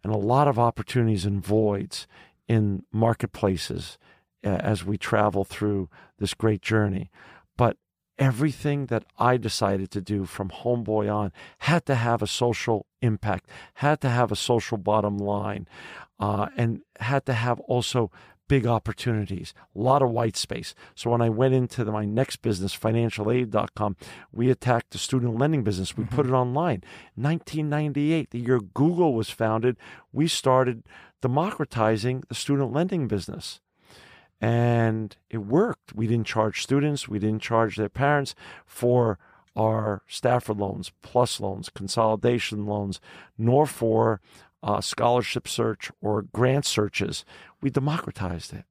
and 0.05 0.13
a 0.13 0.17
lot 0.17 0.47
of 0.47 0.57
opportunities 0.57 1.25
and 1.25 1.45
voids 1.45 2.07
in 2.47 2.83
marketplaces 2.93 3.97
as 4.41 4.85
we 4.85 4.97
travel 4.97 5.43
through 5.43 5.89
this 6.17 6.33
great 6.33 6.61
journey. 6.61 7.11
But 7.57 7.75
everything 8.17 8.85
that 8.85 9.03
I 9.19 9.35
decided 9.35 9.91
to 9.91 9.99
do 9.99 10.23
from 10.23 10.47
homeboy 10.49 11.13
on 11.13 11.33
had 11.57 11.85
to 11.87 11.95
have 11.95 12.21
a 12.21 12.27
social 12.27 12.85
impact, 13.01 13.49
had 13.75 13.99
to 13.99 14.09
have 14.09 14.31
a 14.31 14.37
social 14.37 14.77
bottom 14.77 15.17
line, 15.17 15.67
uh, 16.21 16.47
and 16.55 16.83
had 17.01 17.25
to 17.25 17.33
have 17.33 17.59
also 17.61 18.11
big 18.51 18.67
opportunities, 18.67 19.53
a 19.73 19.79
lot 19.79 20.01
of 20.01 20.09
white 20.09 20.35
space. 20.35 20.75
So 20.93 21.09
when 21.09 21.21
I 21.21 21.29
went 21.29 21.53
into 21.53 21.85
the, 21.85 21.91
my 21.93 22.03
next 22.03 22.41
business, 22.41 22.77
financialaid.com, 22.77 23.95
we 24.33 24.49
attacked 24.49 24.91
the 24.91 24.97
student 24.97 25.37
lending 25.37 25.63
business. 25.63 25.95
We 25.95 26.03
mm-hmm. 26.03 26.13
put 26.13 26.25
it 26.25 26.33
online. 26.33 26.83
1998, 27.15 28.31
the 28.31 28.39
year 28.39 28.59
Google 28.59 29.13
was 29.13 29.29
founded, 29.29 29.77
we 30.11 30.27
started 30.27 30.83
democratizing 31.21 32.25
the 32.27 32.35
student 32.35 32.73
lending 32.73 33.07
business. 33.07 33.61
And 34.41 35.15
it 35.29 35.37
worked. 35.37 35.95
We 35.95 36.07
didn't 36.07 36.27
charge 36.27 36.61
students, 36.61 37.07
we 37.07 37.19
didn't 37.19 37.41
charge 37.41 37.77
their 37.77 37.87
parents 37.87 38.35
for 38.65 39.17
our 39.55 40.01
Stafford 40.09 40.57
loans, 40.57 40.91
plus 41.01 41.39
loans, 41.39 41.69
consolidation 41.69 42.65
loans, 42.65 42.99
nor 43.37 43.65
for 43.65 44.19
uh, 44.63 44.81
scholarship 44.81 45.47
search 45.47 45.91
or 46.01 46.23
grant 46.23 46.65
searches. 46.65 47.25
We 47.61 47.69
democratized 47.69 48.53
it 48.53 48.65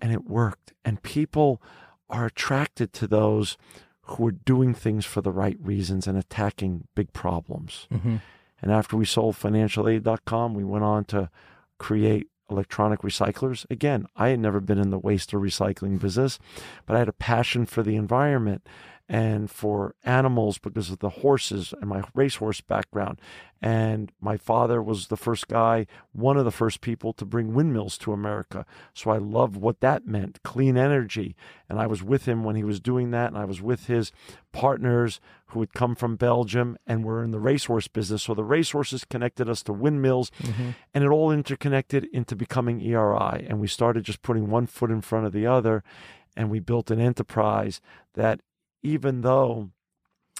and 0.00 0.12
it 0.12 0.24
worked. 0.24 0.72
And 0.84 1.02
people 1.02 1.62
are 2.10 2.26
attracted 2.26 2.92
to 2.92 3.06
those 3.06 3.56
who 4.02 4.26
are 4.26 4.32
doing 4.32 4.74
things 4.74 5.06
for 5.06 5.20
the 5.20 5.30
right 5.30 5.56
reasons 5.60 6.06
and 6.06 6.18
attacking 6.18 6.88
big 6.94 7.12
problems. 7.12 7.86
Mm-hmm. 7.92 8.16
And 8.60 8.72
after 8.72 8.96
we 8.96 9.04
sold 9.04 9.36
financialaid.com, 9.36 10.54
we 10.54 10.64
went 10.64 10.84
on 10.84 11.04
to 11.06 11.30
create 11.78 12.28
electronic 12.50 13.00
recyclers. 13.00 13.64
Again, 13.70 14.06
I 14.16 14.28
had 14.28 14.40
never 14.40 14.60
been 14.60 14.78
in 14.78 14.90
the 14.90 14.98
waste 14.98 15.32
or 15.32 15.40
recycling 15.40 15.98
business, 15.98 16.38
but 16.86 16.94
I 16.94 16.98
had 16.98 17.08
a 17.08 17.14
passion 17.14 17.64
for 17.66 17.82
the 17.82 17.96
environment 17.96 18.66
and 19.12 19.50
for 19.50 19.94
animals 20.04 20.56
because 20.56 20.90
of 20.90 21.00
the 21.00 21.10
horses 21.10 21.74
and 21.78 21.90
my 21.90 22.02
racehorse 22.14 22.62
background. 22.62 23.20
And 23.60 24.10
my 24.22 24.38
father 24.38 24.82
was 24.82 25.08
the 25.08 25.18
first 25.18 25.48
guy, 25.48 25.86
one 26.12 26.38
of 26.38 26.46
the 26.46 26.50
first 26.50 26.80
people 26.80 27.12
to 27.12 27.26
bring 27.26 27.52
windmills 27.52 27.98
to 27.98 28.14
America. 28.14 28.64
So 28.94 29.10
I 29.10 29.18
loved 29.18 29.54
what 29.54 29.80
that 29.80 30.06
meant 30.06 30.42
clean 30.42 30.78
energy. 30.78 31.36
And 31.68 31.78
I 31.78 31.86
was 31.86 32.02
with 32.02 32.24
him 32.24 32.42
when 32.42 32.56
he 32.56 32.64
was 32.64 32.80
doing 32.80 33.10
that. 33.10 33.28
And 33.28 33.36
I 33.36 33.44
was 33.44 33.60
with 33.60 33.84
his 33.84 34.12
partners 34.50 35.20
who 35.48 35.60
had 35.60 35.74
come 35.74 35.94
from 35.94 36.16
Belgium 36.16 36.78
and 36.86 37.04
were 37.04 37.22
in 37.22 37.32
the 37.32 37.38
racehorse 37.38 37.88
business. 37.88 38.22
So 38.22 38.32
the 38.32 38.42
racehorses 38.44 39.04
connected 39.04 39.46
us 39.46 39.62
to 39.64 39.74
windmills 39.74 40.30
mm-hmm. 40.42 40.70
and 40.94 41.04
it 41.04 41.10
all 41.10 41.30
interconnected 41.30 42.06
into 42.14 42.34
becoming 42.34 42.80
ERI. 42.80 43.46
And 43.46 43.60
we 43.60 43.66
started 43.66 44.04
just 44.04 44.22
putting 44.22 44.48
one 44.48 44.66
foot 44.66 44.90
in 44.90 45.02
front 45.02 45.26
of 45.26 45.32
the 45.32 45.46
other. 45.46 45.84
And 46.34 46.48
we 46.48 46.60
built 46.60 46.90
an 46.90 46.98
enterprise 46.98 47.82
that 48.14 48.40
even 48.82 49.22
though 49.22 49.70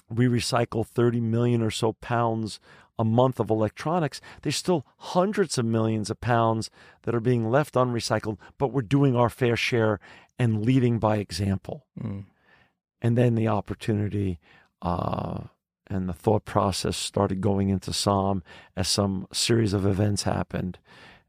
we 0.09 0.27
recycle 0.27 0.85
30 0.85 1.19
million 1.21 1.61
or 1.61 1.71
so 1.71 1.93
pounds 1.93 2.59
a 2.99 3.03
month 3.03 3.39
of 3.39 3.49
electronics, 3.49 4.21
there's 4.41 4.55
still 4.55 4.85
hundreds 4.97 5.57
of 5.57 5.65
millions 5.65 6.09
of 6.09 6.21
pounds 6.21 6.69
that 7.03 7.15
are 7.15 7.19
being 7.19 7.49
left 7.49 7.73
unrecycled, 7.73 8.37
but 8.57 8.67
we're 8.67 8.81
doing 8.81 9.15
our 9.15 9.29
fair 9.29 9.55
share 9.55 9.99
and 10.37 10.63
leading 10.65 10.99
by 10.99 11.17
example. 11.17 11.85
Mm. 11.99 12.25
And 13.01 13.17
then 13.17 13.35
the 13.35 13.47
opportunity 13.47 14.39
uh, 14.81 15.41
and 15.87 16.07
the 16.07 16.13
thought 16.13 16.45
process 16.45 16.97
started 16.97 17.41
going 17.41 17.69
into 17.69 17.91
Somn 17.91 18.41
as 18.75 18.87
some 18.87 19.27
series 19.31 19.73
of 19.73 19.85
events 19.85 20.23
happened. 20.23 20.79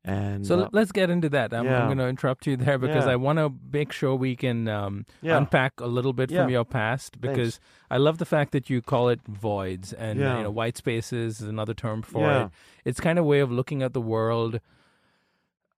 And 0.04 0.46
so 0.46 0.60
uh, 0.60 0.68
let's 0.72 0.92
get 0.92 1.08
into 1.08 1.30
that. 1.30 1.54
I'm, 1.54 1.64
yeah. 1.64 1.80
I'm 1.80 1.86
going 1.86 1.98
to 1.98 2.06
interrupt 2.06 2.46
you 2.46 2.56
there 2.58 2.76
because 2.76 3.06
yeah. 3.06 3.12
I 3.12 3.16
want 3.16 3.38
to 3.38 3.52
make 3.72 3.90
sure 3.90 4.14
we 4.14 4.36
can 4.36 4.68
um, 4.68 5.06
yeah. 5.22 5.38
unpack 5.38 5.80
a 5.80 5.86
little 5.86 6.12
bit 6.12 6.30
from 6.30 6.50
your 6.50 6.64
past 6.64 7.20
because 7.20 7.54
Thanks. 7.54 7.60
I 7.90 7.96
love 7.96 8.18
the 8.18 8.26
fact 8.26 8.52
that 8.52 8.68
you 8.68 8.82
call 8.82 9.08
it 9.08 9.20
voids 9.26 9.94
and 9.94 10.18
you 10.18 10.24
know 10.24 10.50
white 10.50 10.76
spaces 10.76 11.40
is 11.40 11.48
another 11.48 11.74
term 11.74 12.02
for 12.02 12.30
it. 12.30 12.50
It's 12.84 13.00
kind 13.00 13.18
of 13.18 13.24
a 13.24 13.28
way 13.28 13.40
of 13.40 13.50
looking 13.50 13.82
at 13.82 13.94
the 13.94 14.00
world. 14.00 14.60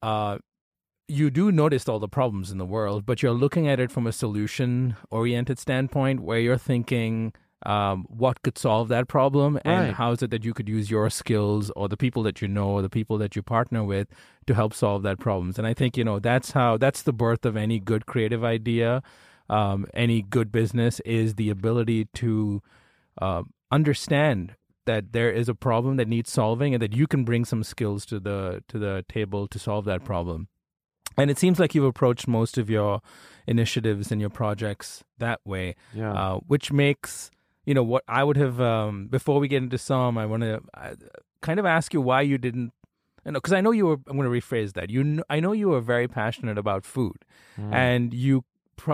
Uh, 0.02 0.38
you 1.08 1.30
do 1.30 1.52
notice 1.52 1.88
all 1.88 2.00
the 2.00 2.08
problems 2.08 2.50
in 2.50 2.58
the 2.58 2.66
world, 2.66 3.06
but 3.06 3.22
you're 3.22 3.32
looking 3.32 3.68
at 3.68 3.78
it 3.78 3.92
from 3.92 4.08
a 4.08 4.12
solution 4.12 4.96
oriented 5.10 5.58
standpoint 5.58 6.20
where 6.20 6.40
you're 6.40 6.58
thinking 6.58 7.32
um, 7.66 8.06
what 8.08 8.42
could 8.42 8.56
solve 8.56 8.88
that 8.88 9.08
problem 9.08 9.58
and 9.64 9.86
right. 9.86 9.94
how 9.94 10.12
is 10.12 10.22
it 10.22 10.30
that 10.30 10.44
you 10.44 10.54
could 10.54 10.68
use 10.68 10.88
your 10.88 11.10
skills 11.10 11.70
or 11.74 11.88
the 11.88 11.96
people 11.96 12.22
that 12.22 12.40
you 12.40 12.46
know 12.46 12.70
or 12.70 12.80
the 12.80 12.88
people 12.88 13.18
that 13.18 13.34
you 13.34 13.42
partner 13.42 13.82
with 13.82 14.06
to 14.46 14.54
help 14.54 14.72
solve 14.72 15.02
that 15.02 15.18
problems 15.18 15.58
and 15.58 15.66
i 15.66 15.74
think 15.74 15.96
you 15.96 16.04
know 16.04 16.20
that's 16.20 16.52
how 16.52 16.76
that's 16.78 17.02
the 17.02 17.12
birth 17.12 17.44
of 17.44 17.56
any 17.56 17.80
good 17.80 18.06
creative 18.06 18.44
idea 18.44 19.02
um, 19.48 19.86
any 19.94 20.22
good 20.22 20.50
business 20.50 21.00
is 21.00 21.34
the 21.34 21.50
ability 21.50 22.06
to 22.14 22.62
uh, 23.20 23.42
understand 23.70 24.56
that 24.86 25.12
there 25.12 25.30
is 25.30 25.48
a 25.48 25.54
problem 25.54 25.96
that 25.96 26.08
needs 26.08 26.30
solving 26.30 26.74
and 26.74 26.82
that 26.82 26.94
you 26.94 27.06
can 27.06 27.24
bring 27.24 27.44
some 27.44 27.64
skills 27.64 28.06
to 28.06 28.20
the 28.20 28.62
to 28.68 28.78
the 28.78 29.04
table 29.08 29.48
to 29.48 29.58
solve 29.58 29.84
that 29.84 30.04
problem 30.04 30.48
and 31.18 31.30
it 31.30 31.38
seems 31.38 31.58
like 31.58 31.74
you've 31.74 31.84
approached 31.84 32.28
most 32.28 32.58
of 32.58 32.70
your 32.70 33.00
initiatives 33.48 34.12
and 34.12 34.20
your 34.20 34.30
projects 34.30 35.02
that 35.18 35.40
way 35.44 35.74
yeah. 35.92 36.12
uh, 36.12 36.36
which 36.46 36.70
makes 36.70 37.30
you 37.66 37.74
know 37.74 37.82
what 37.82 38.04
I 38.08 38.24
would 38.24 38.36
have 38.36 38.60
um, 38.60 39.08
before 39.08 39.40
we 39.40 39.48
get 39.48 39.62
into 39.62 39.76
Somn, 39.76 40.16
I 40.16 40.24
want 40.24 40.42
to 40.42 40.62
kind 41.42 41.60
of 41.60 41.66
ask 41.66 41.92
you 41.92 42.00
why 42.00 42.22
you 42.22 42.38
didn't. 42.38 42.72
You 43.24 43.32
know, 43.32 43.38
because 43.38 43.52
I 43.52 43.60
know 43.60 43.72
you 43.72 43.86
were. 43.86 43.98
I'm 44.06 44.16
going 44.16 44.30
to 44.30 44.46
rephrase 44.46 44.74
that. 44.74 44.88
You, 44.88 45.02
know, 45.02 45.24
I 45.28 45.40
know 45.40 45.50
you 45.52 45.70
were 45.70 45.80
very 45.80 46.06
passionate 46.06 46.58
about 46.58 46.84
food, 46.84 47.24
mm. 47.58 47.74
and 47.74 48.14
you, 48.14 48.44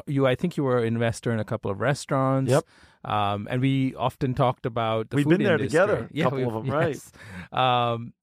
you. 0.06 0.26
I 0.26 0.34
think 0.34 0.56
you 0.56 0.64
were 0.64 0.78
an 0.78 0.86
investor 0.86 1.30
in 1.30 1.38
a 1.38 1.44
couple 1.44 1.70
of 1.70 1.80
restaurants. 1.80 2.50
Yep. 2.50 2.64
Um, 3.04 3.46
and 3.50 3.60
we 3.60 3.94
often 3.94 4.32
talked 4.32 4.64
about 4.64 5.10
the 5.10 5.16
we've 5.16 5.28
been 5.28 5.42
there 5.42 5.54
industry. 5.56 5.80
together. 5.80 6.08
Yeah, 6.12 6.24
couple 6.24 6.46
of 6.46 6.54
them, 6.54 6.66
yes. 6.66 7.12
right? 7.52 7.92
Um, 7.92 8.14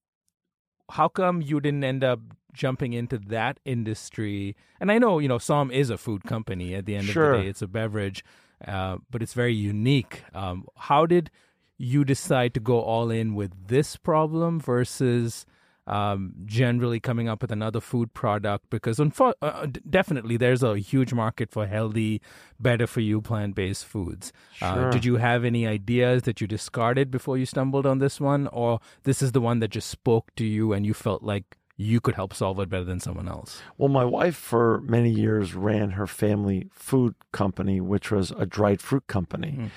how 0.90 1.10
come 1.10 1.44
you 1.44 1.60
didn't 1.60 1.84
end 1.84 2.04
up 2.04 2.22
jumping 2.54 2.94
into 2.94 3.20
that 3.20 3.60
industry? 3.64 4.56
And 4.80 4.92
I 4.92 4.98
know 4.98 5.20
you 5.20 5.28
know 5.28 5.38
Somn 5.38 5.72
is 5.72 5.92
a 5.92 5.98
food 5.98 6.24
company. 6.24 6.74
At 6.74 6.88
the 6.88 6.96
end 6.96 7.06
sure. 7.06 7.34
of 7.34 7.38
the 7.38 7.44
day, 7.44 7.50
it's 7.50 7.62
a 7.62 7.68
beverage. 7.68 8.24
Uh, 8.66 8.98
but 9.10 9.22
it's 9.22 9.34
very 9.34 9.54
unique. 9.54 10.24
Um, 10.34 10.66
how 10.78 11.06
did 11.06 11.32
you 11.78 12.04
decide 12.04 12.54
to 12.54 12.60
go 12.60 12.82
all 12.82 13.10
in 13.10 13.36
with 13.36 13.68
this 13.68 13.96
problem 13.96 14.60
versus 14.60 15.46
um, 15.88 16.34
generally 16.46 17.00
coming 17.00 17.28
up 17.30 17.42
with 17.42 17.52
another 17.52 17.80
food 17.80 18.14
product? 18.14 18.70
Because 18.70 18.98
unfo- 18.98 19.34
uh, 19.42 19.46
uh 19.46 19.68
definitely 19.90 20.36
there's 20.38 20.62
a 20.62 20.78
huge 20.78 21.14
market 21.14 21.50
for 21.50 21.66
healthy, 21.66 22.22
better 22.60 22.86
for 22.86 23.00
you 23.00 23.22
plant 23.22 23.56
based 23.56 23.86
foods. 23.86 24.34
Uh, 24.62 24.74
sure. 24.74 24.88
Uh, 24.88 24.92
did 24.92 25.06
you 25.06 25.16
have 25.16 25.46
any 25.46 25.66
ideas 25.66 26.24
that 26.24 26.42
you 26.42 26.48
discarded 26.48 27.10
before 27.10 27.38
you 27.38 27.46
stumbled 27.46 27.86
on 27.86 28.00
this 28.00 28.20
one, 28.20 28.48
or 28.48 28.80
this 29.04 29.22
is 29.22 29.32
the 29.32 29.42
one 29.42 29.60
that 29.60 29.70
just 29.70 29.90
spoke 29.90 30.36
to 30.36 30.46
you 30.46 30.74
and 30.74 30.86
you 30.86 30.94
felt 30.94 31.24
like 31.24 31.59
you 31.82 32.02
could 32.02 32.16
help 32.16 32.34
solve 32.34 32.60
it 32.60 32.68
better 32.68 32.84
than 32.84 33.00
someone 33.00 33.30
else? 33.30 33.62
Well, 33.78 33.88
my 33.88 34.04
wife 34.04 34.36
for 34.36 34.82
many 34.82 35.10
years 35.10 35.56
ran 35.56 35.92
her 35.92 36.08
family 36.08 36.68
food 36.74 37.16
company, 37.32 37.80
which 37.80 38.12
was 38.12 38.32
a 38.32 38.46
dried 38.46 38.82
fruit 38.82 39.08
company. 39.08 39.56
Mm. 39.58 39.70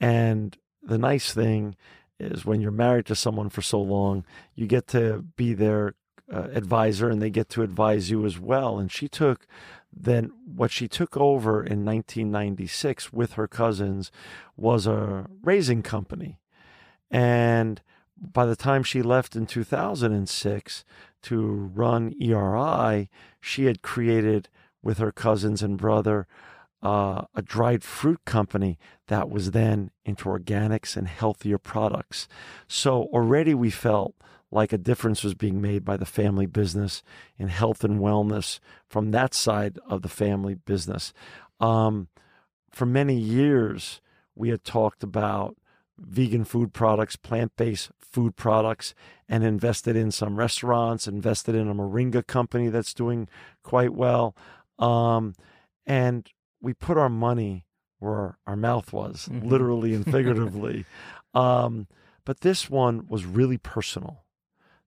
And 0.00 0.58
the 0.82 0.96
nice 0.96 1.34
thing 1.34 1.76
is 2.18 2.46
when 2.46 2.62
you're 2.62 2.70
married 2.70 3.04
to 3.06 3.14
someone 3.14 3.50
for 3.50 3.60
so 3.60 3.78
long, 3.78 4.24
you 4.54 4.66
get 4.66 4.86
to 4.88 5.22
be 5.36 5.52
their 5.52 5.96
uh, 6.32 6.48
advisor 6.54 7.10
and 7.10 7.20
they 7.20 7.28
get 7.28 7.50
to 7.50 7.62
advise 7.62 8.08
you 8.08 8.24
as 8.24 8.38
well. 8.38 8.78
And 8.78 8.90
she 8.90 9.06
took 9.06 9.46
then 9.94 10.30
what 10.46 10.70
she 10.70 10.88
took 10.88 11.14
over 11.14 11.56
in 11.58 11.84
1996 11.84 13.12
with 13.12 13.34
her 13.34 13.46
cousins 13.46 14.10
was 14.56 14.86
a 14.86 15.26
raising 15.42 15.82
company. 15.82 16.38
And 17.10 17.82
by 18.20 18.44
the 18.44 18.56
time 18.56 18.82
she 18.82 19.02
left 19.02 19.34
in 19.34 19.46
2006, 19.46 20.84
to 21.22 21.70
run 21.74 22.14
ERI, 22.20 23.08
she 23.40 23.64
had 23.64 23.82
created 23.82 24.48
with 24.82 24.98
her 24.98 25.12
cousins 25.12 25.62
and 25.62 25.76
brother 25.76 26.26
uh, 26.82 27.22
a 27.34 27.42
dried 27.42 27.84
fruit 27.84 28.20
company 28.24 28.78
that 29.08 29.28
was 29.28 29.50
then 29.50 29.90
into 30.04 30.24
organics 30.24 30.96
and 30.96 31.08
healthier 31.08 31.58
products. 31.58 32.26
So 32.68 33.02
already 33.12 33.52
we 33.52 33.70
felt 33.70 34.14
like 34.50 34.72
a 34.72 34.78
difference 34.78 35.22
was 35.22 35.34
being 35.34 35.60
made 35.60 35.84
by 35.84 35.96
the 35.96 36.06
family 36.06 36.46
business 36.46 37.02
in 37.38 37.48
health 37.48 37.84
and 37.84 38.00
wellness 38.00 38.58
from 38.88 39.10
that 39.10 39.34
side 39.34 39.78
of 39.86 40.02
the 40.02 40.08
family 40.08 40.54
business. 40.54 41.12
Um, 41.60 42.08
for 42.70 42.86
many 42.86 43.16
years, 43.16 44.00
we 44.34 44.48
had 44.48 44.64
talked 44.64 45.02
about 45.02 45.56
vegan 46.00 46.44
food 46.44 46.72
products, 46.72 47.16
plant 47.16 47.52
based 47.56 47.90
food 47.98 48.36
products, 48.36 48.94
and 49.28 49.44
invested 49.44 49.96
in 49.96 50.10
some 50.10 50.36
restaurants, 50.36 51.06
invested 51.06 51.54
in 51.54 51.68
a 51.68 51.74
moringa 51.74 52.26
company 52.26 52.68
that's 52.68 52.94
doing 52.94 53.28
quite 53.62 53.94
well. 53.94 54.34
Um, 54.78 55.34
and 55.86 56.28
we 56.60 56.72
put 56.74 56.98
our 56.98 57.08
money 57.08 57.66
where 57.98 58.38
our 58.46 58.56
mouth 58.56 58.92
was, 58.92 59.28
mm-hmm. 59.30 59.46
literally 59.46 59.94
and 59.94 60.04
figuratively. 60.10 60.84
um, 61.34 61.86
but 62.24 62.40
this 62.40 62.68
one 62.68 63.06
was 63.08 63.24
really 63.24 63.58
personal. 63.58 64.24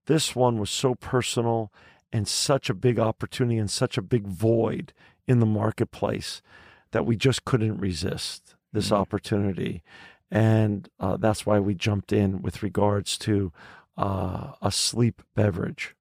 This 0.06 0.36
one 0.36 0.60
was 0.60 0.70
so 0.70 0.96
personal 0.96 1.72
and 2.12 2.28
such 2.28 2.70
a 2.70 2.74
big 2.76 3.00
opportunity 3.00 3.58
and 3.58 3.72
such 3.72 3.98
a 3.98 4.02
big 4.02 4.28
void 4.28 4.94
in 5.28 5.40
the 5.40 5.46
marketplace 5.46 6.42
that 6.92 7.06
we 7.06 7.16
just 7.16 7.46
couldn't 7.46 7.80
resist 7.80 8.56
this 8.72 8.86
mm-hmm. 8.88 8.96
opportunity. 8.96 9.84
And 10.34 10.90
uh, 11.00 11.18
that's 11.18 11.46
why 11.46 11.60
we 11.60 11.76
jumped 11.76 12.12
in 12.12 12.42
with 12.42 12.64
regards 12.64 13.20
to 13.20 13.54
uh, 13.98 14.54
a 14.64 14.72
sleep 14.72 15.22
beverage. 15.36 15.96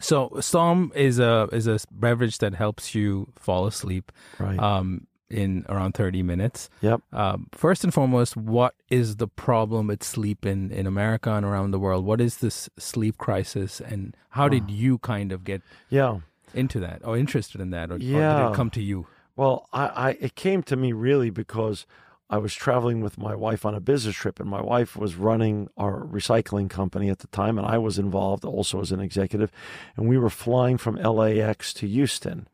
So 0.00 0.30
Somn 0.40 0.94
is 0.94 1.20
a 1.20 1.48
is 1.52 1.68
a 1.68 1.78
beverage 1.90 2.38
that 2.38 2.54
helps 2.54 2.94
you 2.94 3.32
fall 3.36 3.66
asleep. 3.66 4.10
Right. 4.38 4.58
Um, 4.58 5.06
in 5.28 5.66
around 5.68 5.92
30 5.94 6.22
minutes. 6.22 6.70
Yep. 6.82 7.00
Um, 7.12 7.48
first 7.52 7.82
and 7.82 7.92
foremost, 7.92 8.36
what 8.36 8.74
is 8.90 9.16
the 9.16 9.26
problem 9.26 9.88
with 9.88 10.04
sleep 10.04 10.46
in, 10.46 10.70
in 10.70 10.86
America 10.86 11.32
and 11.32 11.44
around 11.44 11.72
the 11.72 11.80
world? 11.80 12.04
What 12.04 12.20
is 12.20 12.36
this 12.36 12.68
sleep 12.78 13.18
crisis, 13.18 13.80
and 13.80 14.16
how 14.30 14.48
did 14.48 14.70
you 14.70 14.98
kind 14.98 15.32
of 15.32 15.42
get 15.42 15.62
yeah 15.88 16.20
into 16.54 16.78
that 16.80 17.04
or 17.04 17.16
interested 17.16 17.60
in 17.60 17.70
that, 17.70 17.90
or, 17.90 17.96
yeah. 17.96 18.16
or 18.16 18.44
did 18.44 18.52
it 18.52 18.56
come 18.56 18.70
to 18.70 18.82
you? 18.82 19.06
Well, 19.34 19.68
I, 19.72 19.86
I 19.86 20.10
it 20.20 20.34
came 20.36 20.62
to 20.64 20.76
me 20.76 20.92
really 20.92 21.30
because 21.30 21.86
I 22.28 22.38
was 22.38 22.54
traveling 22.54 23.00
with 23.00 23.18
my 23.18 23.34
wife 23.36 23.64
on 23.64 23.74
a 23.74 23.80
business 23.80 24.16
trip, 24.16 24.40
and 24.40 24.48
my 24.48 24.60
wife 24.60 24.96
was 24.96 25.14
running 25.14 25.68
our 25.76 26.04
recycling 26.04 26.68
company 26.68 27.08
at 27.08 27.20
the 27.20 27.28
time, 27.28 27.56
and 27.56 27.66
I 27.66 27.78
was 27.78 27.98
involved 27.98 28.44
also 28.44 28.80
as 28.80 28.90
an 28.90 29.00
executive, 29.00 29.52
and 29.96 30.08
we 30.08 30.18
were 30.18 30.30
flying 30.30 30.76
from 30.76 30.96
LAX 30.96 31.72
to 31.74 31.86
Houston 31.86 32.48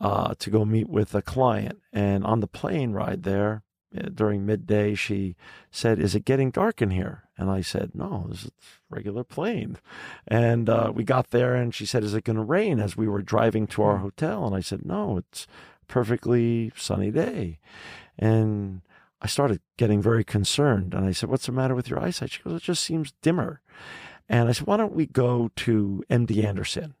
uh, 0.00 0.34
to 0.38 0.50
go 0.50 0.64
meet 0.64 0.88
with 0.88 1.14
a 1.14 1.22
client. 1.22 1.80
And 1.92 2.24
on 2.24 2.40
the 2.40 2.46
plane 2.46 2.92
ride 2.92 3.24
there, 3.24 3.64
uh, 3.96 4.08
during 4.14 4.46
midday, 4.46 4.94
she 4.94 5.34
said, 5.70 5.98
Is 5.98 6.14
it 6.14 6.24
getting 6.24 6.50
dark 6.50 6.80
in 6.80 6.90
here? 6.90 7.24
And 7.36 7.50
I 7.50 7.60
said, 7.60 7.92
No, 7.94 8.26
this 8.28 8.44
is 8.44 8.50
a 8.50 8.94
regular 8.94 9.24
plane. 9.24 9.78
And 10.26 10.68
uh, 10.68 10.92
we 10.94 11.02
got 11.04 11.30
there, 11.30 11.56
and 11.56 11.74
she 11.74 11.86
said, 11.86 12.04
Is 12.04 12.14
it 12.14 12.24
going 12.24 12.36
to 12.36 12.42
rain 12.42 12.78
as 12.78 12.96
we 12.96 13.08
were 13.08 13.22
driving 13.22 13.66
to 13.68 13.82
our 13.82 13.96
hmm. 13.96 14.02
hotel? 14.02 14.46
And 14.46 14.54
I 14.54 14.60
said, 14.60 14.84
No, 14.84 15.16
it's 15.16 15.46
perfectly 15.88 16.70
sunny 16.76 17.10
day. 17.10 17.58
And 18.18 18.82
I 19.20 19.26
started 19.26 19.60
getting 19.76 20.00
very 20.00 20.24
concerned. 20.24 20.94
And 20.94 21.04
I 21.04 21.12
said, 21.12 21.28
What's 21.28 21.46
the 21.46 21.52
matter 21.52 21.74
with 21.74 21.88
your 21.88 22.00
eyesight? 22.00 22.30
She 22.30 22.42
goes, 22.42 22.60
It 22.60 22.64
just 22.64 22.84
seems 22.84 23.12
dimmer. 23.22 23.60
And 24.28 24.48
I 24.48 24.52
said, 24.52 24.66
Why 24.66 24.76
don't 24.76 24.94
we 24.94 25.06
go 25.06 25.50
to 25.56 26.04
MD 26.10 26.44
Anderson? 26.44 26.94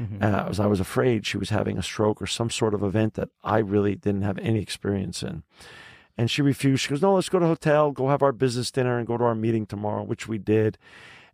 mm-hmm. 0.00 0.22
uh, 0.22 0.48
as 0.48 0.60
I 0.60 0.66
was 0.66 0.80
afraid 0.80 1.26
she 1.26 1.38
was 1.38 1.50
having 1.50 1.78
a 1.78 1.82
stroke 1.82 2.20
or 2.20 2.26
some 2.26 2.50
sort 2.50 2.74
of 2.74 2.82
event 2.82 3.14
that 3.14 3.28
I 3.42 3.58
really 3.58 3.94
didn't 3.94 4.22
have 4.22 4.38
any 4.38 4.60
experience 4.60 5.22
in. 5.22 5.42
And 6.16 6.30
she 6.30 6.42
refused. 6.42 6.82
She 6.82 6.90
goes, 6.90 7.02
No, 7.02 7.14
let's 7.14 7.28
go 7.28 7.38
to 7.38 7.46
hotel, 7.46 7.92
go 7.92 8.08
have 8.08 8.22
our 8.22 8.32
business 8.32 8.70
dinner, 8.70 8.98
and 8.98 9.06
go 9.06 9.16
to 9.16 9.24
our 9.24 9.34
meeting 9.34 9.66
tomorrow, 9.66 10.02
which 10.02 10.28
we 10.28 10.38
did. 10.38 10.76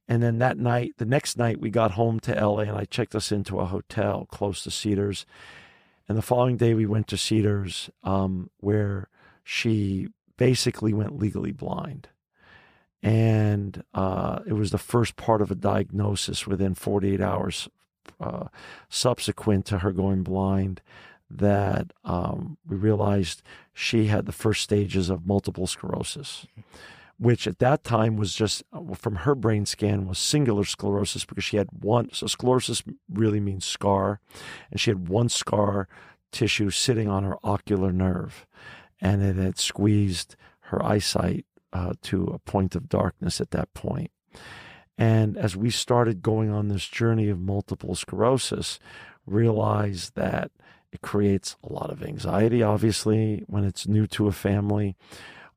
And 0.08 0.22
then 0.22 0.38
that 0.38 0.58
night, 0.58 0.92
the 0.98 1.04
next 1.04 1.36
night, 1.36 1.60
we 1.60 1.70
got 1.70 1.92
home 1.92 2.20
to 2.20 2.32
LA 2.32 2.60
and 2.60 2.76
I 2.76 2.84
checked 2.84 3.16
us 3.16 3.32
into 3.32 3.58
a 3.58 3.66
hotel 3.66 4.26
close 4.30 4.62
to 4.62 4.70
Cedars. 4.70 5.26
And 6.08 6.16
the 6.16 6.22
following 6.22 6.56
day, 6.56 6.74
we 6.74 6.86
went 6.86 7.08
to 7.08 7.16
Cedars, 7.16 7.90
um, 8.04 8.50
where 8.58 9.08
she 9.42 10.08
basically 10.36 10.92
went 10.92 11.18
legally 11.18 11.52
blind. 11.52 12.08
And 13.02 13.82
uh, 13.94 14.40
it 14.46 14.54
was 14.54 14.70
the 14.70 14.78
first 14.78 15.16
part 15.16 15.40
of 15.42 15.50
a 15.50 15.54
diagnosis 15.54 16.46
within 16.46 16.74
48 16.74 17.20
hours 17.20 17.68
uh, 18.20 18.46
subsequent 18.88 19.66
to 19.66 19.78
her 19.78 19.92
going 19.92 20.22
blind 20.22 20.80
that 21.30 21.92
um, 22.04 22.56
we 22.66 22.76
realized 22.76 23.42
she 23.72 24.06
had 24.06 24.26
the 24.26 24.32
first 24.32 24.62
stages 24.62 25.10
of 25.10 25.26
multiple 25.26 25.66
sclerosis, 25.66 26.46
which 27.18 27.46
at 27.46 27.58
that 27.58 27.82
time 27.82 28.16
was 28.16 28.34
just 28.34 28.62
uh, 28.72 28.94
from 28.94 29.16
her 29.16 29.34
brain 29.34 29.66
scan 29.66 30.06
was 30.06 30.18
singular 30.18 30.64
sclerosis 30.64 31.24
because 31.24 31.44
she 31.44 31.56
had 31.56 31.68
one. 31.80 32.10
So 32.12 32.26
sclerosis 32.26 32.82
really 33.12 33.40
means 33.40 33.64
scar, 33.64 34.20
and 34.70 34.80
she 34.80 34.90
had 34.90 35.08
one 35.08 35.28
scar 35.28 35.88
tissue 36.30 36.70
sitting 36.70 37.08
on 37.08 37.24
her 37.24 37.36
ocular 37.42 37.92
nerve, 37.92 38.46
and 39.00 39.22
it 39.22 39.36
had 39.36 39.58
squeezed 39.58 40.36
her 40.60 40.84
eyesight 40.84 41.46
uh, 41.72 41.94
to 42.02 42.24
a 42.24 42.38
point 42.38 42.74
of 42.74 42.88
darkness 42.88 43.40
at 43.40 43.50
that 43.50 43.72
point. 43.74 44.10
And 44.98 45.36
as 45.36 45.56
we 45.56 45.70
started 45.70 46.22
going 46.22 46.50
on 46.50 46.68
this 46.68 46.86
journey 46.86 47.28
of 47.28 47.38
multiple 47.38 47.94
sclerosis, 47.94 48.78
realized 49.26 50.14
that 50.14 50.50
it 50.92 51.02
creates 51.02 51.56
a 51.62 51.72
lot 51.72 51.90
of 51.90 52.02
anxiety, 52.02 52.62
obviously, 52.62 53.44
when 53.46 53.64
it's 53.64 53.86
new 53.86 54.06
to 54.08 54.28
a 54.28 54.32
family. 54.32 54.96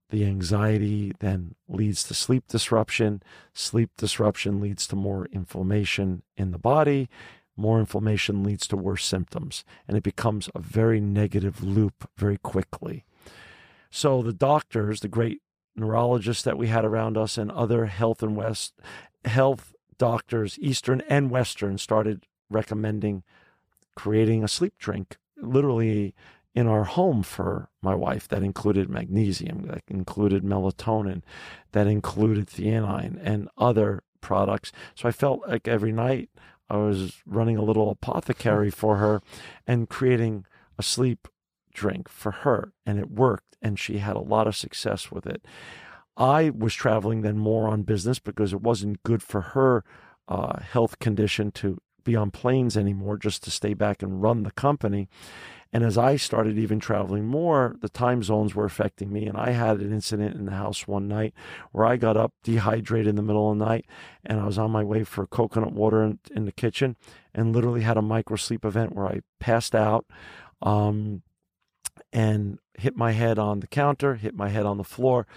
The 0.09 0.25
anxiety 0.25 1.13
then 1.19 1.55
leads 1.67 2.03
to 2.05 2.13
sleep 2.13 2.47
disruption. 2.47 3.21
Sleep 3.53 3.91
disruption 3.95 4.59
leads 4.59 4.87
to 4.87 4.95
more 4.95 5.27
inflammation 5.31 6.23
in 6.35 6.51
the 6.51 6.57
body. 6.57 7.09
More 7.55 7.79
inflammation 7.79 8.43
leads 8.43 8.67
to 8.67 8.75
worse 8.75 9.05
symptoms. 9.05 9.63
And 9.87 9.95
it 9.95 10.03
becomes 10.03 10.49
a 10.55 10.59
very 10.59 10.99
negative 10.99 11.63
loop 11.63 12.09
very 12.17 12.37
quickly. 12.37 13.05
So 13.89 14.21
the 14.21 14.33
doctors, 14.33 14.99
the 14.99 15.07
great 15.07 15.41
neurologists 15.75 16.43
that 16.43 16.57
we 16.57 16.67
had 16.67 16.85
around 16.85 17.17
us 17.17 17.37
and 17.37 17.51
other 17.51 17.85
health 17.85 18.21
and 18.21 18.35
west 18.35 18.73
health 19.25 19.73
doctors, 19.97 20.57
Eastern 20.59 21.01
and 21.09 21.29
Western, 21.29 21.77
started 21.77 22.25
recommending 22.49 23.23
creating 23.95 24.43
a 24.43 24.47
sleep 24.47 24.73
drink, 24.79 25.17
literally 25.41 26.15
in 26.55 26.67
our 26.67 26.85
home 26.85 27.21
for 27.21 27.69
my 27.81 27.93
wife 27.93 28.27
that 28.27 28.43
included 28.43 28.89
magnesium, 28.89 29.63
that 29.63 29.81
included 29.87 30.43
melatonin, 30.43 31.21
that 31.73 31.87
included 31.87 32.47
theanine 32.47 33.19
and 33.21 33.49
other 33.57 34.03
products. 34.21 34.71
So 34.95 35.07
I 35.07 35.11
felt 35.11 35.47
like 35.47 35.67
every 35.67 35.91
night 35.91 36.29
I 36.69 36.77
was 36.77 37.21
running 37.25 37.57
a 37.57 37.63
little 37.63 37.89
apothecary 37.89 38.71
for 38.71 38.97
her 38.97 39.21
and 39.67 39.89
creating 39.89 40.45
a 40.77 40.83
sleep 40.83 41.27
drink 41.73 42.07
for 42.07 42.31
her. 42.31 42.73
And 42.85 42.99
it 42.99 43.11
worked. 43.11 43.48
And 43.61 43.79
she 43.79 43.97
had 43.97 44.15
a 44.15 44.21
lot 44.21 44.47
of 44.47 44.55
success 44.55 45.11
with 45.11 45.25
it. 45.25 45.45
I 46.17 46.49
was 46.49 46.73
traveling 46.73 47.21
then 47.21 47.37
more 47.37 47.67
on 47.67 47.83
business 47.83 48.19
because 48.19 48.53
it 48.53 48.61
wasn't 48.61 49.03
good 49.03 49.23
for 49.23 49.41
her 49.41 49.83
uh, 50.27 50.59
health 50.59 50.99
condition 50.99 51.51
to 51.51 51.77
be 52.03 52.15
on 52.15 52.31
planes 52.31 52.77
anymore, 52.77 53.17
just 53.17 53.43
to 53.43 53.51
stay 53.51 53.73
back 53.73 54.01
and 54.01 54.21
run 54.21 54.43
the 54.43 54.51
company. 54.51 55.07
And 55.71 55.83
as 55.83 55.97
I 55.97 56.15
started 56.15 56.57
even 56.57 56.79
traveling 56.79 57.25
more, 57.25 57.75
the 57.79 57.89
time 57.89 58.23
zones 58.23 58.55
were 58.55 58.65
affecting 58.65 59.13
me. 59.13 59.27
And 59.27 59.37
I 59.37 59.51
had 59.51 59.79
an 59.79 59.93
incident 59.93 60.35
in 60.35 60.45
the 60.45 60.51
house 60.51 60.87
one 60.87 61.07
night 61.07 61.33
where 61.71 61.85
I 61.85 61.95
got 61.95 62.17
up 62.17 62.33
dehydrated 62.43 63.07
in 63.07 63.15
the 63.15 63.21
middle 63.21 63.51
of 63.51 63.59
the 63.59 63.65
night 63.65 63.85
and 64.25 64.39
I 64.39 64.45
was 64.45 64.57
on 64.57 64.71
my 64.71 64.83
way 64.83 65.03
for 65.03 65.27
coconut 65.27 65.73
water 65.73 66.03
in, 66.03 66.19
in 66.35 66.45
the 66.45 66.51
kitchen 66.51 66.95
and 67.35 67.53
literally 67.53 67.81
had 67.81 67.97
a 67.97 68.01
micro 68.01 68.35
sleep 68.35 68.65
event 68.65 68.95
where 68.95 69.05
I 69.05 69.19
passed 69.39 69.75
out 69.75 70.05
um, 70.63 71.21
and 72.11 72.59
hit 72.77 72.95
my 72.95 73.11
head 73.11 73.37
on 73.37 73.59
the 73.59 73.67
counter, 73.67 74.15
hit 74.15 74.35
my 74.35 74.49
head 74.49 74.65
on 74.65 74.77
the 74.77 74.83
floor 74.83 75.27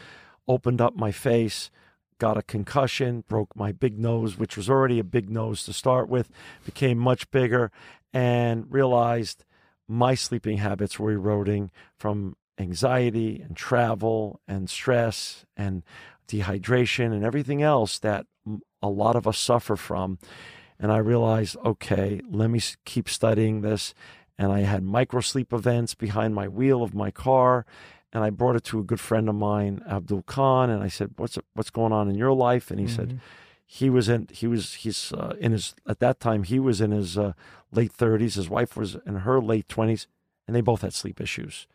opened 0.48 0.80
up 0.80 0.96
my 0.96 1.12
face, 1.12 1.70
got 2.18 2.37
a 2.37 2.42
concussion, 2.42 3.24
broke 3.28 3.54
my 3.56 3.72
big 3.72 3.98
nose, 3.98 4.38
which 4.38 4.56
was 4.56 4.68
already 4.68 4.98
a 4.98 5.04
big 5.04 5.30
nose 5.30 5.64
to 5.64 5.72
start 5.72 6.08
with, 6.08 6.30
became 6.64 6.98
much 6.98 7.30
bigger, 7.30 7.70
and 8.12 8.72
realized 8.72 9.44
my 9.88 10.14
sleeping 10.14 10.58
habits 10.58 10.98
were 10.98 11.12
eroding 11.12 11.70
from 11.96 12.37
anxiety 12.58 13.40
and 13.40 13.56
travel 13.56 14.40
and 14.46 14.70
stress 14.70 15.44
and 15.56 15.82
dehydration 16.28 17.12
and 17.12 17.24
everything 17.24 17.62
else 17.62 17.98
that 17.98 18.26
a 18.82 18.88
lot 18.88 19.16
of 19.16 19.26
us 19.26 19.38
suffer 19.38 19.76
from. 19.76 20.18
And 20.78 20.90
I 20.90 20.98
realized, 20.98 21.56
okay, 21.64 22.20
let 22.28 22.50
me 22.50 22.61
keep 22.85 23.08
studying 23.08 23.61
this. 23.61 23.94
And 24.42 24.50
I 24.50 24.61
had 24.61 24.83
micro 24.83 25.20
sleep 25.20 25.52
events 25.52 25.94
behind 25.94 26.35
my 26.35 26.48
wheel 26.48 26.83
of 26.83 26.94
my 26.94 27.12
car 27.12 27.64
and 28.12 28.22
I 28.22 28.31
brought 28.31 28.57
it 28.57 28.64
to 28.64 28.78
a 28.78 28.85
good 28.85 29.00
friend 29.00 29.28
of 29.28 29.35
mine, 29.35 29.83
Abdul 29.88 30.22
Khan, 30.22 30.68
and 30.68 30.83
I 30.83 30.88
said, 30.88 31.12
"What's 31.16 31.38
what's 31.55 31.70
going 31.70 31.92
on 31.92 32.09
in 32.09 32.14
your 32.14 32.33
life?" 32.33 32.70
And 32.70 32.78
he 32.78 32.87
mm-hmm. 32.87 32.94
said, 32.94 33.20
"He 33.64 33.88
was 33.88 34.09
in 34.09 34.28
he 34.31 34.46
was 34.46 34.74
he's 34.74 35.12
uh, 35.12 35.35
in 35.40 35.52
his 35.52 35.74
at 35.88 35.98
that 36.00 36.20
time 36.20 36.42
he 36.42 36.59
was 36.59 36.81
in 36.81 36.90
his 36.90 37.16
uh, 37.16 37.33
late 37.72 37.92
thirties. 37.92 38.35
His 38.35 38.50
wife 38.50 38.76
was 38.76 38.96
in 39.07 39.16
her 39.16 39.40
late 39.40 39.68
twenties, 39.68 40.07
and 40.46 40.55
they 40.55 40.61
both 40.61 40.83
had 40.83 40.92
sleep 40.92 41.20
issues." 41.20 41.66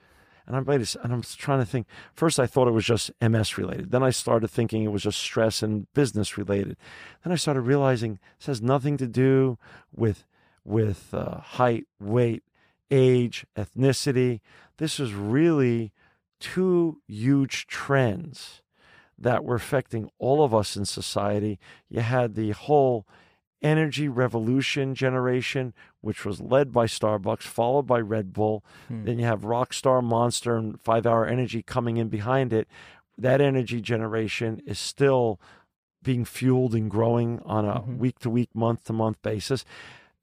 And 0.46 0.56
I'm 0.56 0.70
and 0.70 1.14
I'm 1.14 1.24
trying 1.24 1.60
to 1.60 1.66
think. 1.66 1.88
First, 2.14 2.40
I 2.40 2.46
thought 2.46 2.70
it 2.70 2.72
was 2.72 2.86
just 2.86 3.12
MS 3.20 3.58
related. 3.58 3.92
Then 3.92 4.04
I 4.04 4.12
started 4.12 4.48
thinking 4.48 4.84
it 4.84 4.94
was 4.94 5.04
just 5.04 5.20
stress 5.20 5.62
and 5.62 5.92
business 5.94 6.38
related. 6.38 6.78
Then 7.24 7.34
I 7.34 7.36
started 7.36 7.62
realizing 7.62 8.20
this 8.38 8.48
has 8.48 8.62
nothing 8.62 8.96
to 8.98 9.08
do 9.08 9.58
with 9.94 10.24
with 10.64 11.14
uh, 11.14 11.40
height, 11.40 11.86
weight, 12.00 12.44
age, 12.92 13.46
ethnicity. 13.56 14.42
This 14.78 15.00
is 15.00 15.14
really 15.14 15.92
two 16.40 17.02
huge 17.08 17.68
trends 17.68 18.62
that 19.18 19.44
were 19.44 19.56
affecting 19.56 20.10
all 20.20 20.44
of 20.44 20.54
us 20.54 20.76
in 20.76 20.86
society. 20.86 21.60
You 21.90 22.02
had 22.02 22.36
the 22.36 22.52
whole 22.52 23.08
energy 23.62 24.08
revolution 24.08 24.94
generation, 24.94 25.74
which 26.02 26.24
was 26.24 26.40
led 26.40 26.72
by 26.72 26.86
Starbucks, 26.86 27.42
followed 27.42 27.88
by 27.88 28.00
Red 28.00 28.34
Bull. 28.34 28.64
Hmm. 28.88 29.06
Then 29.06 29.20
you 29.20 29.26
have 29.26 29.42
Rockstar, 29.42 30.04
Monster, 30.04 30.56
and 30.56 30.80
Five 30.80 31.06
Hour 31.08 31.26
Energy 31.26 31.64
coming 31.64 31.98
in 31.98 32.10
behind 32.10 32.54
it. 32.54 32.68
That 33.18 33.42
energy 33.42 33.82
generation 33.82 34.62
is 34.66 34.78
still 34.78 35.40
being 36.04 36.24
fueled 36.24 36.76
and 36.76 36.90
growing 36.90 37.42
on 37.44 37.66
a 37.66 37.82
week 37.82 38.20
to 38.20 38.30
week, 38.30 38.50
month 38.54 38.84
to 38.86 38.94
month 38.94 39.20
basis, 39.24 39.66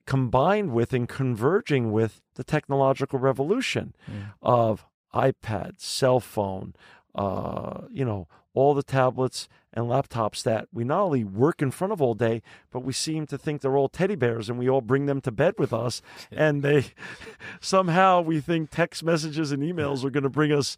combined 0.06 0.72
with 0.72 0.92
and 0.92 1.08
converging 1.08 1.92
with 1.92 2.20
the 2.34 2.44
technological 2.44 3.18
revolution 3.18 3.94
hmm. 4.06 4.20
of 4.42 4.86
iPad, 5.14 5.80
cell 5.80 6.20
phone, 6.20 6.74
uh, 7.14 7.82
you 7.90 8.04
know, 8.04 8.26
all 8.54 8.74
the 8.74 8.82
tablets 8.82 9.48
and 9.72 9.86
laptops 9.86 10.42
that 10.44 10.68
we 10.72 10.84
not 10.84 11.00
only 11.00 11.24
work 11.24 11.60
in 11.60 11.70
front 11.70 11.92
of 11.92 12.00
all 12.00 12.14
day, 12.14 12.40
but 12.70 12.80
we 12.80 12.92
seem 12.92 13.26
to 13.26 13.36
think 13.36 13.60
they're 13.60 13.76
all 13.76 13.88
teddy 13.88 14.14
bears 14.14 14.48
and 14.48 14.58
we 14.58 14.68
all 14.68 14.80
bring 14.80 15.06
them 15.06 15.20
to 15.20 15.32
bed 15.32 15.54
with 15.58 15.72
us. 15.72 16.00
And 16.30 16.62
they 16.62 16.86
somehow 17.60 18.20
we 18.20 18.40
think 18.40 18.70
text 18.70 19.02
messages 19.02 19.50
and 19.50 19.62
emails 19.62 20.04
are 20.04 20.10
going 20.10 20.22
to 20.22 20.30
bring 20.30 20.52
us 20.52 20.76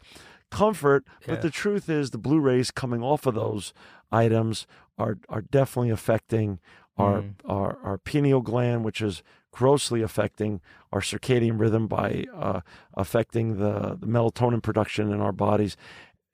comfort. 0.49 1.05
Yeah. 1.21 1.35
But 1.35 1.41
the 1.43 1.51
truth 1.51 1.89
is, 1.89 2.09
the 2.09 2.17
Blu 2.17 2.39
rays 2.39 2.71
coming 2.71 3.03
off 3.03 3.25
of 3.25 3.35
those 3.35 3.73
items 4.11 4.65
are, 4.97 5.19
are 5.29 5.41
definitely 5.41 5.91
affecting 5.91 6.59
our, 6.97 7.21
mm. 7.21 7.33
our, 7.45 7.77
our 7.83 7.97
pineal 7.97 8.41
gland, 8.41 8.83
which 8.83 9.01
is 9.01 9.23
grossly 9.51 10.01
affecting 10.01 10.61
our 10.91 11.01
circadian 11.01 11.59
rhythm 11.59 11.87
by 11.87 12.25
uh, 12.33 12.61
affecting 12.93 13.57
the, 13.57 13.97
the 13.99 14.07
melatonin 14.07 14.61
production 14.61 15.11
in 15.11 15.19
our 15.19 15.31
bodies 15.31 15.75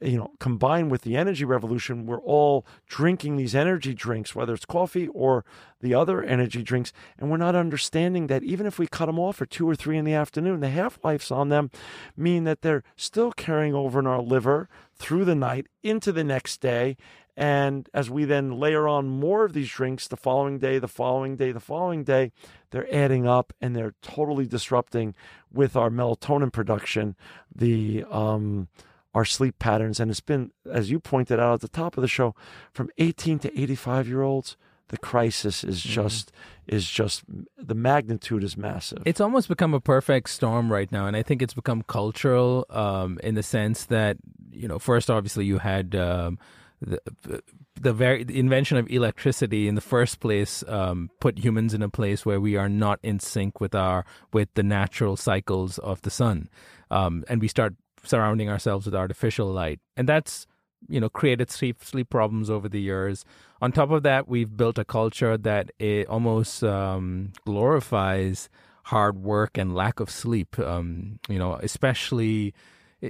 you 0.03 0.17
know, 0.17 0.31
combined 0.39 0.91
with 0.91 1.03
the 1.03 1.15
energy 1.15 1.45
revolution, 1.45 2.05
we're 2.05 2.19
all 2.21 2.65
drinking 2.87 3.37
these 3.37 3.55
energy 3.55 3.93
drinks, 3.93 4.35
whether 4.35 4.53
it's 4.53 4.65
coffee 4.65 5.07
or 5.09 5.45
the 5.81 5.93
other 5.93 6.21
energy 6.21 6.61
drinks, 6.61 6.91
and 7.17 7.29
we're 7.29 7.37
not 7.37 7.55
understanding 7.55 8.27
that 8.27 8.43
even 8.43 8.65
if 8.65 8.77
we 8.77 8.87
cut 8.87 9.05
them 9.05 9.19
off 9.19 9.41
at 9.41 9.49
two 9.49 9.67
or 9.67 9.75
three 9.75 9.97
in 9.97 10.05
the 10.05 10.13
afternoon, 10.13 10.59
the 10.59 10.69
half 10.69 10.99
lives 11.03 11.31
on 11.31 11.49
them 11.49 11.71
mean 12.17 12.43
that 12.43 12.61
they're 12.61 12.83
still 12.95 13.31
carrying 13.31 13.73
over 13.73 13.99
in 13.99 14.07
our 14.07 14.21
liver 14.21 14.67
through 14.95 15.25
the 15.25 15.35
night 15.35 15.67
into 15.81 16.11
the 16.11 16.23
next 16.23 16.59
day. 16.59 16.97
And 17.35 17.89
as 17.93 18.09
we 18.09 18.25
then 18.25 18.59
layer 18.59 18.87
on 18.87 19.07
more 19.07 19.43
of 19.43 19.53
these 19.53 19.69
drinks 19.69 20.07
the 20.07 20.17
following 20.17 20.59
day, 20.59 20.77
the 20.77 20.87
following 20.87 21.35
day, 21.35 21.51
the 21.51 21.59
following 21.59 22.03
day, 22.03 22.31
they're 22.69 22.93
adding 22.93 23.27
up 23.27 23.53
and 23.59 23.75
they're 23.75 23.95
totally 24.01 24.45
disrupting 24.45 25.15
with 25.51 25.75
our 25.75 25.89
melatonin 25.89 26.51
production. 26.51 27.15
The 27.55 28.05
um, 28.09 28.67
our 29.13 29.25
sleep 29.25 29.59
patterns. 29.59 29.99
And 29.99 30.09
it's 30.09 30.19
been, 30.19 30.51
as 30.69 30.89
you 30.89 30.99
pointed 30.99 31.39
out 31.39 31.55
at 31.55 31.61
the 31.61 31.67
top 31.67 31.97
of 31.97 32.01
the 32.01 32.07
show, 32.07 32.35
from 32.71 32.89
18 32.97 33.39
to 33.39 33.61
85 33.61 34.07
year 34.07 34.21
olds, 34.21 34.57
the 34.89 34.97
crisis 34.97 35.63
is 35.63 35.79
mm-hmm. 35.79 35.93
just 35.93 36.27
mm-hmm. 36.27 36.75
is 36.75 36.89
just 36.89 37.23
the 37.57 37.75
magnitude 37.75 38.43
is 38.43 38.57
massive. 38.57 39.01
It's 39.05 39.21
almost 39.21 39.47
become 39.47 39.73
a 39.73 39.79
perfect 39.79 40.29
storm 40.29 40.71
right 40.71 40.91
now, 40.91 41.07
and 41.07 41.15
I 41.15 41.23
think 41.23 41.41
it's 41.41 41.53
become 41.53 41.83
cultural 41.83 42.65
um, 42.69 43.19
in 43.23 43.35
the 43.35 43.43
sense 43.43 43.85
that 43.85 44.17
you 44.51 44.67
know, 44.67 44.79
first 44.79 45.09
obviously 45.09 45.45
you 45.45 45.59
had. 45.59 45.95
Um, 45.95 46.37
the, 46.85 47.41
the 47.79 47.93
very 47.93 48.23
the 48.23 48.39
invention 48.39 48.77
of 48.77 48.89
electricity 48.89 49.67
in 49.67 49.75
the 49.75 49.81
first 49.81 50.19
place 50.19 50.63
um, 50.67 51.09
put 51.19 51.39
humans 51.39 51.73
in 51.73 51.81
a 51.81 51.89
place 51.89 52.25
where 52.25 52.39
we 52.39 52.55
are 52.55 52.69
not 52.69 52.99
in 53.03 53.19
sync 53.19 53.59
with 53.59 53.75
our 53.75 54.05
with 54.31 54.53
the 54.53 54.63
natural 54.63 55.15
cycles 55.15 55.77
of 55.79 56.01
the 56.01 56.09
sun, 56.09 56.49
um, 56.91 57.23
and 57.27 57.41
we 57.41 57.47
start 57.47 57.75
surrounding 58.03 58.49
ourselves 58.49 58.85
with 58.85 58.95
artificial 58.95 59.47
light. 59.47 59.79
And 59.97 60.07
that's, 60.07 60.45
you 60.87 60.99
know, 60.99 61.09
created 61.09 61.49
sleep, 61.49 61.83
sleep 61.83 62.09
problems 62.09 62.49
over 62.49 62.69
the 62.69 62.81
years. 62.81 63.25
On 63.61 63.71
top 63.71 63.91
of 63.91 64.03
that, 64.03 64.27
we've 64.27 64.55
built 64.55 64.77
a 64.77 64.85
culture 64.85 65.37
that 65.37 65.71
it 65.79 66.07
almost 66.07 66.63
um, 66.63 67.31
glorifies 67.45 68.49
hard 68.83 69.17
work 69.17 69.57
and 69.57 69.73
lack 69.73 69.99
of 69.99 70.09
sleep. 70.09 70.59
Um, 70.59 71.19
you 71.29 71.39
know, 71.39 71.55
especially 71.55 72.53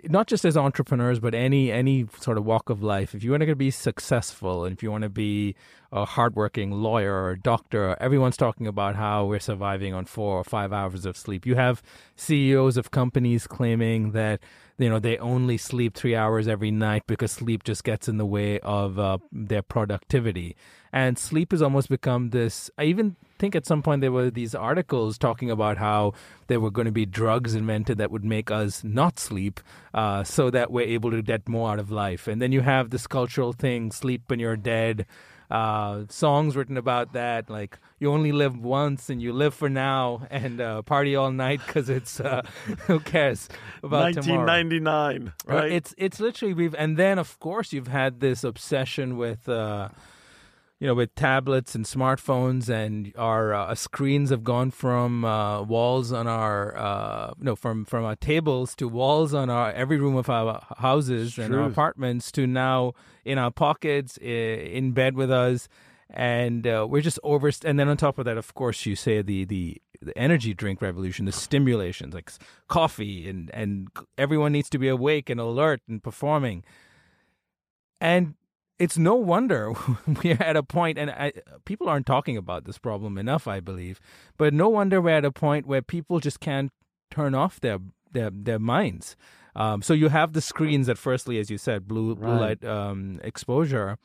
not 0.09 0.27
just 0.27 0.43
as 0.45 0.57
entrepreneurs, 0.57 1.19
but 1.19 1.35
any 1.35 1.71
any 1.71 2.07
sort 2.19 2.37
of 2.37 2.45
walk 2.45 2.69
of 2.69 2.81
life. 2.81 3.13
If 3.13 3.23
you 3.23 3.31
want 3.31 3.43
to 3.43 3.55
be 3.55 3.71
successful, 3.71 4.65
and 4.65 4.75
if 4.75 4.81
you 4.81 4.91
want 4.91 5.03
to 5.03 5.09
be 5.09 5.55
a 5.91 6.05
hardworking 6.05 6.71
lawyer 6.71 7.23
or 7.23 7.35
doctor, 7.35 7.95
everyone's 7.99 8.37
talking 8.37 8.65
about 8.65 8.95
how 8.95 9.25
we're 9.25 9.39
surviving 9.39 9.93
on 9.93 10.05
four 10.05 10.37
or 10.39 10.43
five 10.43 10.73
hours 10.73 11.05
of 11.05 11.15
sleep. 11.15 11.45
You 11.45 11.55
have 11.55 11.83
CEOs 12.15 12.77
of 12.77 12.89
companies 12.89 13.45
claiming 13.45 14.11
that 14.13 14.39
you 14.79 14.89
know 14.89 14.99
they 14.99 15.17
only 15.17 15.57
sleep 15.57 15.93
three 15.93 16.15
hours 16.15 16.47
every 16.47 16.71
night 16.71 17.03
because 17.05 17.31
sleep 17.31 17.63
just 17.63 17.83
gets 17.83 18.07
in 18.07 18.17
the 18.17 18.25
way 18.25 18.59
of 18.61 18.97
uh, 18.97 19.19
their 19.31 19.61
productivity 19.61 20.55
and 20.91 21.17
sleep 21.17 21.51
has 21.51 21.61
almost 21.61 21.89
become 21.89 22.31
this 22.31 22.71
even 22.81 23.15
think 23.43 23.57
at 23.57 23.65
some 23.65 23.81
point 23.81 23.99
there 23.99 24.09
were 24.09 24.31
these 24.31 24.55
articles 24.55 25.17
talking 25.17 25.51
about 25.51 25.75
how 25.77 26.13
there 26.47 26.61
were 26.61 26.71
going 26.71 26.85
to 26.85 26.93
be 26.93 27.05
drugs 27.05 27.55
invented 27.55 27.97
that 27.97 28.09
would 28.09 28.23
make 28.23 28.49
us 28.49 28.85
not 28.85 29.19
sleep 29.19 29.59
uh, 29.93 30.23
so 30.23 30.49
that 30.49 30.71
we're 30.71 30.87
able 30.87 31.11
to 31.11 31.21
get 31.21 31.49
more 31.49 31.71
out 31.71 31.77
of 31.77 31.91
life 31.91 32.25
and 32.25 32.41
then 32.41 32.53
you 32.53 32.61
have 32.61 32.89
this 32.89 33.05
cultural 33.05 33.51
thing 33.51 33.91
sleep 33.91 34.21
when 34.27 34.39
you're 34.39 34.55
dead 34.55 35.05
uh, 35.51 36.05
songs 36.09 36.55
written 36.55 36.77
about 36.77 37.13
that, 37.13 37.47
like 37.47 37.77
you 37.99 38.11
only 38.11 38.31
live 38.31 38.57
once 38.57 39.09
and 39.09 39.21
you 39.21 39.31
live 39.31 39.53
for 39.53 39.69
now 39.69 40.25
and 40.31 40.59
uh, 40.59 40.81
party 40.81 41.15
all 41.15 41.31
night 41.31 41.61
because 41.67 41.89
it's 41.89 42.19
uh, 42.19 42.41
who 42.87 42.99
cares 42.99 43.49
about 43.83 44.15
1999, 44.15 45.33
tomorrow. 45.45 45.61
right? 45.61 45.71
It's 45.71 45.93
it's 45.97 46.19
literally 46.19 46.55
we've 46.55 46.73
and 46.73 46.97
then 46.97 47.19
of 47.19 47.39
course 47.39 47.71
you've 47.71 47.87
had 47.87 48.19
this 48.19 48.43
obsession 48.43 49.15
with 49.15 49.47
uh, 49.47 49.89
you 50.83 50.89
know, 50.89 50.95
with 50.95 51.15
tablets 51.15 51.75
and 51.75 51.85
smartphones, 51.85 52.67
and 52.67 53.13
our 53.17 53.53
uh, 53.53 53.73
screens 53.73 54.31
have 54.31 54.43
gone 54.43 54.69
from 54.69 55.23
uh, 55.23 55.61
walls 55.61 56.11
on 56.11 56.27
our 56.27 56.75
uh, 56.75 57.33
no 57.39 57.55
from 57.55 57.85
from 57.85 58.03
our 58.03 58.17
tables 58.17 58.75
to 58.75 58.89
walls 58.89 59.33
on 59.33 59.49
our 59.49 59.71
every 59.71 59.97
room 59.97 60.17
of 60.17 60.29
our 60.29 60.61
houses 60.79 61.37
and 61.37 61.55
our 61.55 61.69
apartments 61.69 62.33
to 62.33 62.45
now 62.45 62.91
in 63.23 63.37
our 63.37 63.49
pockets, 63.49 64.17
in 64.17 64.91
bed 64.91 65.15
with 65.15 65.31
us, 65.31 65.69
and 66.09 66.67
uh, 66.67 66.85
we're 66.89 66.99
just 66.99 67.19
over. 67.23 67.49
And 67.63 67.79
then 67.79 67.87
on 67.87 67.95
top 67.95 68.19
of 68.19 68.25
that, 68.25 68.37
of 68.37 68.53
course, 68.53 68.85
you 68.85 68.97
say 68.97 69.21
the 69.21 69.45
the 69.45 69.81
the 70.01 70.17
energy 70.17 70.53
drink 70.53 70.81
revolution, 70.81 71.23
the 71.23 71.31
stimulations 71.31 72.13
like 72.13 72.29
coffee, 72.67 73.29
and 73.29 73.49
and 73.53 73.87
everyone 74.17 74.51
needs 74.51 74.69
to 74.71 74.77
be 74.77 74.89
awake 74.89 75.29
and 75.29 75.39
alert 75.39 75.79
and 75.87 76.03
performing. 76.03 76.65
And 78.01 78.35
it's 78.79 78.97
no 78.97 79.15
wonder 79.15 79.73
we're 80.23 80.41
at 80.41 80.55
a 80.55 80.63
point, 80.63 80.97
and 80.97 81.11
I, 81.11 81.33
people 81.65 81.87
aren't 81.87 82.05
talking 82.05 82.37
about 82.37 82.65
this 82.65 82.77
problem 82.77 83.17
enough, 83.17 83.47
I 83.47 83.59
believe. 83.59 83.99
But 84.37 84.53
no 84.53 84.69
wonder 84.69 85.01
we're 85.01 85.17
at 85.17 85.25
a 85.25 85.31
point 85.31 85.65
where 85.65 85.81
people 85.81 86.19
just 86.19 86.39
can't 86.39 86.71
turn 87.11 87.35
off 87.35 87.59
their 87.59 87.79
their 88.11 88.29
their 88.31 88.59
minds. 88.59 89.15
Um, 89.55 89.81
so 89.83 89.93
you 89.93 90.09
have 90.09 90.33
the 90.33 90.41
screens 90.41 90.87
that, 90.87 90.97
firstly, 90.97 91.37
as 91.37 91.51
you 91.51 91.57
said, 91.57 91.87
blue 91.87 92.15
blue 92.15 92.31
right. 92.31 92.61
light 92.61 92.65
um, 92.65 93.19
exposure, 93.23 93.97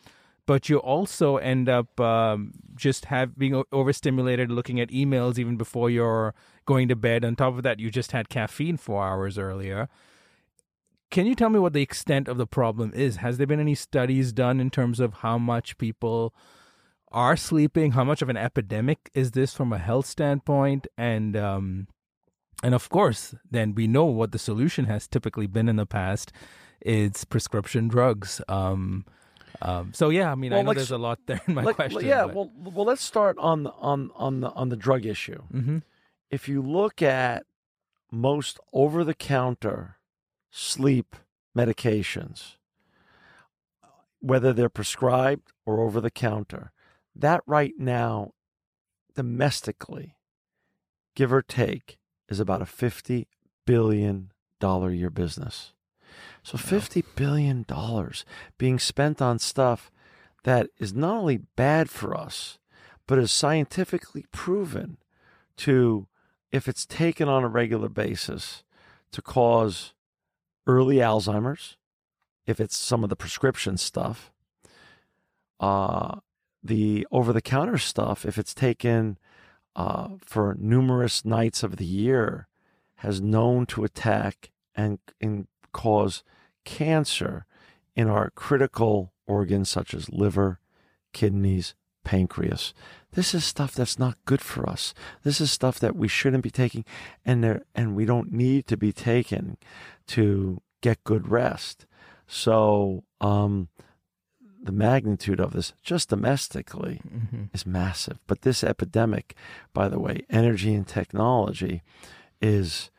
but 0.47 0.69
you 0.69 0.79
also 0.79 1.39
end 1.39 1.69
up 1.69 1.99
um, 1.99 2.53
just 2.75 3.07
have 3.07 3.39
being 3.39 3.63
overstimulated, 3.73 4.51
looking 4.51 4.81
at 4.81 4.91
emails 4.91 5.39
even 5.39 5.57
before 5.57 5.89
you're 5.89 6.35
going 6.67 6.89
to 6.89 6.97
bed. 6.97 7.25
On 7.25 7.35
top 7.35 7.57
of 7.57 7.63
that, 7.63 7.81
you 7.81 7.91
just 7.91 8.13
had 8.13 8.29
caffeine 8.29 8.77
four 8.77 9.03
hours 9.03 9.39
earlier. 9.39 9.89
Can 11.11 11.27
you 11.27 11.35
tell 11.35 11.49
me 11.49 11.59
what 11.59 11.73
the 11.73 11.83
extent 11.83 12.29
of 12.29 12.37
the 12.37 12.47
problem 12.47 12.93
is? 12.95 13.17
Has 13.17 13.39
there 13.39 13.47
been 13.47 13.61
any 13.61 13.75
studies 13.75 14.33
done 14.33 14.61
in 14.61 14.71
terms 14.71 15.01
of 15.01 15.15
how 15.15 15.39
much 15.39 15.79
people 15.79 16.35
are 17.11 17.37
sleeping? 17.37 17.93
How 17.93 18.05
much 18.05 18.21
of 18.21 18.29
an 18.29 18.37
epidemic 18.37 19.11
is 19.15 19.31
this 19.33 19.55
from 19.55 19.73
a 19.73 19.79
health 19.79 20.07
standpoint? 20.07 20.87
And 20.99 21.37
um, 21.37 21.89
and 22.63 22.75
of 22.75 22.89
course, 22.91 23.35
then 23.51 23.75
we 23.75 23.87
know 23.87 24.05
what 24.05 24.33
the 24.33 24.39
solution 24.39 24.85
has 24.85 25.09
typically 25.09 25.47
been 25.47 25.69
in 25.69 25.77
the 25.77 25.87
past. 25.87 26.33
It's 26.81 27.25
prescription 27.25 27.89
drugs. 27.89 28.41
Um, 28.49 29.07
um, 29.63 29.93
so 29.95 30.11
yeah, 30.11 30.31
I 30.31 30.35
mean, 30.35 30.51
well, 30.51 30.61
I 30.61 30.63
know 30.63 30.75
there's 30.75 30.91
a 30.91 30.99
lot 30.99 31.21
there 31.27 31.41
in 31.47 31.55
my 31.55 31.63
like, 31.63 31.77
question. 31.77 32.05
Yeah, 32.05 32.27
but... 32.27 32.35
well, 32.35 32.51
well, 32.55 32.85
let's 32.85 33.03
start 33.03 33.39
on 33.39 33.63
the 33.63 33.71
on 33.73 34.11
on 34.15 34.41
the 34.41 34.51
on 34.51 34.69
the 34.69 34.77
drug 34.77 35.07
issue. 35.07 35.43
Mm-hmm. 35.53 35.79
If 36.31 36.49
you 36.49 36.61
look 36.61 37.01
at 37.01 37.47
most 38.11 38.61
over 38.73 39.05
the 39.05 39.15
counter 39.15 39.98
sleep 40.51 41.17
medications, 41.57 42.57
whether 44.21 44.53
they're 44.53 44.69
prescribed 44.69 45.53
or 45.67 45.81
over 45.81 46.01
the 46.01 46.11
counter. 46.11 46.73
That 47.15 47.43
right 47.47 47.75
now, 47.79 48.33
domestically, 49.15 50.17
give 51.15 51.33
or 51.33 51.43
take, 51.43 51.99
is 52.29 52.41
about 52.41 52.63
a 52.63 52.67
$50 52.67 53.27
billion 53.67 54.31
a 54.63 54.91
year 54.91 55.11
business. 55.11 55.73
So 56.43 56.57
$50 56.57 57.05
billion 57.17 57.67
being 58.57 58.79
spent 58.79 59.21
on 59.21 59.39
stuff 59.39 59.91
that 60.45 60.69
is 60.79 60.95
not 60.95 61.17
only 61.17 61.39
bad 61.57 61.91
for 61.91 62.17
us, 62.17 62.59
but 63.07 63.19
is 63.19 63.33
scientifically 63.33 64.25
proven 64.33 64.99
to, 65.59 66.07
if 66.53 66.69
it's 66.69 66.87
taken 66.87 67.29
on 67.29 67.45
a 67.45 67.49
regular 67.49 67.89
basis, 67.89 68.63
to 69.13 69.23
cause 69.23 69.95
early 70.69 70.97
Alzheimer's, 70.97 71.77
if 72.47 72.61
it's 72.61 72.77
some 72.77 73.03
of 73.03 73.11
the 73.11 73.17
prescription 73.17 73.77
stuff, 73.77 74.31
uh, 75.59 76.21
the 76.63 77.07
over 77.11 77.33
the 77.33 77.43
counter 77.43 77.79
stuff, 77.79 78.25
if 78.25 78.39
it's 78.39 78.55
taken 78.55 79.19
uh, 79.75 80.09
for 80.25 80.57
numerous 80.59 81.25
nights 81.25 81.63
of 81.63 81.77
the 81.77 81.85
year, 81.85 82.47
has 82.97 83.21
known 83.21 83.65
to 83.67 83.85
attack 83.85 84.51
and, 84.75 84.99
and 85.21 85.47
cause 85.73 86.23
cancer 86.65 87.47
in 87.97 88.09
our 88.09 88.31
critical 88.31 89.13
organs 89.27 89.69
such 89.69 89.95
as 89.95 90.11
liver, 90.11 90.61
kidneys, 91.13 91.75
pancreas. 92.05 92.75
This 93.13 93.35
is 93.35 93.45
stuff 93.45 93.75
that's 93.75 93.99
not 93.99 94.19
good 94.25 94.41
for 94.41 94.69
us. 94.69 94.95
This 95.23 95.41
is 95.41 95.51
stuff 95.51 95.81
that 95.81 95.97
we 95.97 96.09
shouldn't 96.09 96.45
be 96.45 96.51
taking 96.51 96.85
and 97.25 97.43
there 97.43 97.63
and 97.75 97.97
we 97.97 98.05
don't 98.05 98.33
need 98.33 98.67
to 98.67 98.77
be 98.77 98.93
taken 98.93 99.57
to 100.09 100.61
get 100.81 101.05
good 101.05 101.29
rest. 101.29 101.87
So 102.27 103.05
um, 103.21 103.69
the 104.63 104.73
magnitude 104.73 105.41
of 105.41 105.53
this 105.53 105.73
just 105.83 106.11
domestically 106.11 107.01
mm-hmm. 107.09 107.45
is 107.55 107.67
massive. 107.67 108.19
But 108.27 108.43
this 108.43 108.63
epidemic, 108.63 109.35
by 109.73 109.89
the 109.89 109.99
way, 109.99 110.25
energy 110.29 110.75
and 110.75 110.87
technology 110.87 111.83
is 112.41 112.91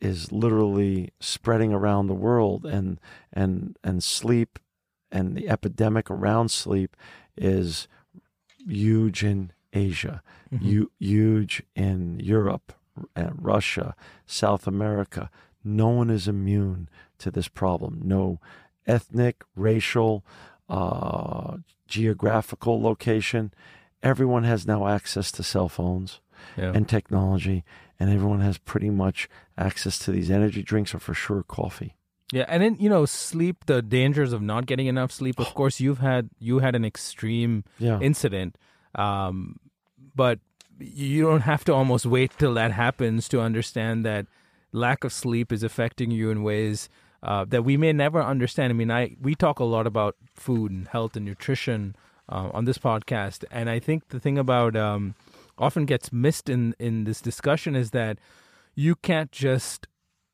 is 0.00 0.30
literally 0.30 1.10
spreading 1.18 1.72
around 1.72 2.06
the 2.06 2.14
world 2.14 2.66
and 2.66 3.00
and 3.32 3.76
and 3.82 4.04
sleep 4.04 4.58
and 5.10 5.36
the 5.36 5.48
epidemic 5.48 6.10
around 6.10 6.50
sleep 6.50 6.96
is 7.36 7.88
huge 8.68 9.22
in 9.24 9.52
Asia, 9.72 10.22
mm-hmm. 10.52 10.84
huge 10.98 11.62
in 11.74 12.20
Europe, 12.20 12.72
and 13.16 13.32
Russia, 13.36 13.94
South 14.26 14.66
America. 14.66 15.30
No 15.64 15.88
one 15.88 16.10
is 16.10 16.28
immune 16.28 16.88
to 17.18 17.30
this 17.30 17.48
problem. 17.48 18.00
No 18.04 18.40
ethnic, 18.86 19.42
racial, 19.56 20.24
uh, 20.68 21.56
geographical 21.86 22.80
location. 22.80 23.52
Everyone 24.02 24.44
has 24.44 24.66
now 24.66 24.86
access 24.86 25.32
to 25.32 25.42
cell 25.42 25.68
phones 25.68 26.20
yeah. 26.56 26.72
and 26.74 26.88
technology, 26.88 27.64
and 27.98 28.10
everyone 28.10 28.40
has 28.40 28.58
pretty 28.58 28.90
much 28.90 29.28
access 29.56 29.98
to 30.00 30.12
these 30.12 30.30
energy 30.30 30.62
drinks 30.62 30.94
or 30.94 30.98
for 30.98 31.14
sure 31.14 31.42
coffee. 31.42 31.96
Yeah, 32.32 32.46
and 32.48 32.62
then 32.62 32.76
you 32.80 32.88
know, 32.88 33.04
sleep. 33.04 33.66
The 33.66 33.82
dangers 33.82 34.32
of 34.32 34.42
not 34.42 34.66
getting 34.66 34.86
enough 34.86 35.12
sleep. 35.12 35.38
Of 35.38 35.54
course, 35.54 35.80
you've 35.80 35.98
had 35.98 36.30
you 36.38 36.60
had 36.60 36.74
an 36.74 36.84
extreme 36.84 37.64
yeah. 37.78 38.00
incident, 38.00 38.56
um, 38.94 39.58
but 40.14 40.38
you 40.78 41.22
don't 41.22 41.42
have 41.42 41.64
to 41.64 41.74
almost 41.74 42.06
wait 42.06 42.32
till 42.38 42.54
that 42.54 42.72
happens 42.72 43.28
to 43.28 43.40
understand 43.40 44.04
that 44.04 44.26
lack 44.72 45.04
of 45.04 45.12
sleep 45.12 45.52
is 45.52 45.62
affecting 45.62 46.10
you 46.10 46.30
in 46.30 46.42
ways 46.42 46.88
uh, 47.22 47.44
that 47.46 47.62
we 47.62 47.76
may 47.76 47.92
never 47.92 48.22
understand. 48.22 48.70
I 48.70 48.74
mean, 48.74 48.90
I 48.90 49.16
we 49.20 49.34
talk 49.34 49.58
a 49.58 49.64
lot 49.64 49.86
about 49.86 50.16
food 50.34 50.70
and 50.70 50.88
health 50.88 51.16
and 51.16 51.24
nutrition 51.24 51.96
uh, 52.28 52.50
on 52.52 52.64
this 52.64 52.78
podcast, 52.78 53.44
and 53.50 53.70
I 53.70 53.78
think 53.78 54.08
the 54.08 54.20
thing 54.20 54.38
about 54.38 54.76
um, 54.76 55.14
often 55.56 55.86
gets 55.86 56.12
missed 56.12 56.48
in 56.48 56.74
in 56.78 57.04
this 57.04 57.20
discussion 57.20 57.74
is 57.74 57.92
that 57.92 58.18
you 58.74 58.94
can't 58.94 59.32
just 59.32 59.86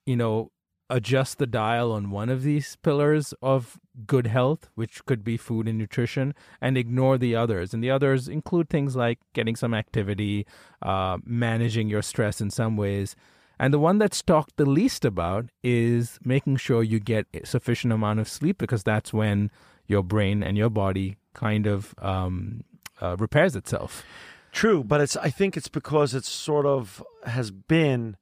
you 0.07 0.17
know 0.17 0.51
adjust 0.91 1.39
the 1.39 1.47
dial 1.47 1.93
on 1.93 2.11
one 2.11 2.29
of 2.29 2.43
these 2.43 2.77
pillars 2.83 3.33
of 3.41 3.79
good 4.07 4.27
health, 4.27 4.69
which 4.75 5.05
could 5.07 5.23
be 5.25 5.37
food 5.37 5.69
and 5.69 5.79
nutrition, 5.79 6.35
and 6.61 6.77
ignore 6.77 7.17
the 7.17 7.37
others. 7.37 7.73
And 7.73 7.83
the 7.83 7.91
others 7.91 8.29
include 8.29 8.69
things 8.69 8.97
like 8.97 9.21
getting 9.33 9.57
some 9.57 9.73
activity, 9.73 10.47
uh, 10.83 11.19
managing 11.25 11.89
your 11.89 12.03
stress 12.03 12.41
in 12.41 12.51
some 12.51 12.77
ways. 12.77 13.15
And 13.59 13.73
the 13.73 13.79
one 13.79 13.99
that's 13.99 14.23
talked 14.23 14.57
the 14.57 14.67
least 14.67 15.05
about 15.05 15.47
is 15.63 16.19
making 16.25 16.57
sure 16.57 16.83
you 16.83 16.99
get 16.99 17.27
a 17.33 17.47
sufficient 17.47 17.93
amount 17.93 18.19
of 18.19 18.29
sleep 18.29 18.59
because 18.59 18.83
that's 18.83 19.13
when 19.13 19.51
your 19.87 20.03
brain 20.03 20.43
and 20.43 20.57
your 20.57 20.71
body 20.71 21.17
kind 21.35 21.67
of 21.67 21.95
um, 21.99 22.65
uh, 23.01 23.17
repairs 23.19 23.55
itself. 23.55 24.05
True, 24.53 24.83
but 24.83 25.01
it's. 25.01 25.17
I 25.17 25.31
think 25.31 25.57
it's 25.57 25.69
because 25.69 26.15
it's 26.15 26.29
sort 26.29 26.67
of 26.67 27.03
has 27.25 27.51
been. 27.51 28.17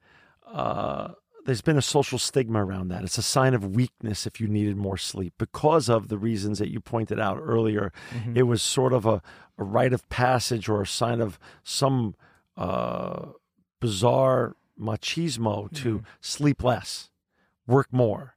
Uh, 0.46 1.12
there's 1.48 1.62
been 1.62 1.78
a 1.78 1.82
social 1.82 2.18
stigma 2.18 2.62
around 2.62 2.88
that. 2.88 3.04
It's 3.04 3.16
a 3.16 3.22
sign 3.22 3.54
of 3.54 3.74
weakness 3.74 4.26
if 4.26 4.38
you 4.38 4.48
needed 4.48 4.76
more 4.76 4.98
sleep 4.98 5.32
because 5.38 5.88
of 5.88 6.08
the 6.08 6.18
reasons 6.18 6.58
that 6.58 6.70
you 6.70 6.78
pointed 6.78 7.18
out 7.18 7.40
earlier. 7.42 7.90
Mm-hmm. 8.10 8.36
It 8.36 8.42
was 8.42 8.60
sort 8.60 8.92
of 8.92 9.06
a, 9.06 9.22
a 9.56 9.64
rite 9.64 9.94
of 9.94 10.06
passage 10.10 10.68
or 10.68 10.82
a 10.82 10.86
sign 10.86 11.22
of 11.22 11.38
some 11.64 12.14
uh, 12.58 13.28
bizarre 13.80 14.56
machismo 14.78 15.72
to 15.76 15.96
mm-hmm. 15.96 16.06
sleep 16.20 16.62
less, 16.62 17.08
work 17.66 17.90
more. 17.90 18.36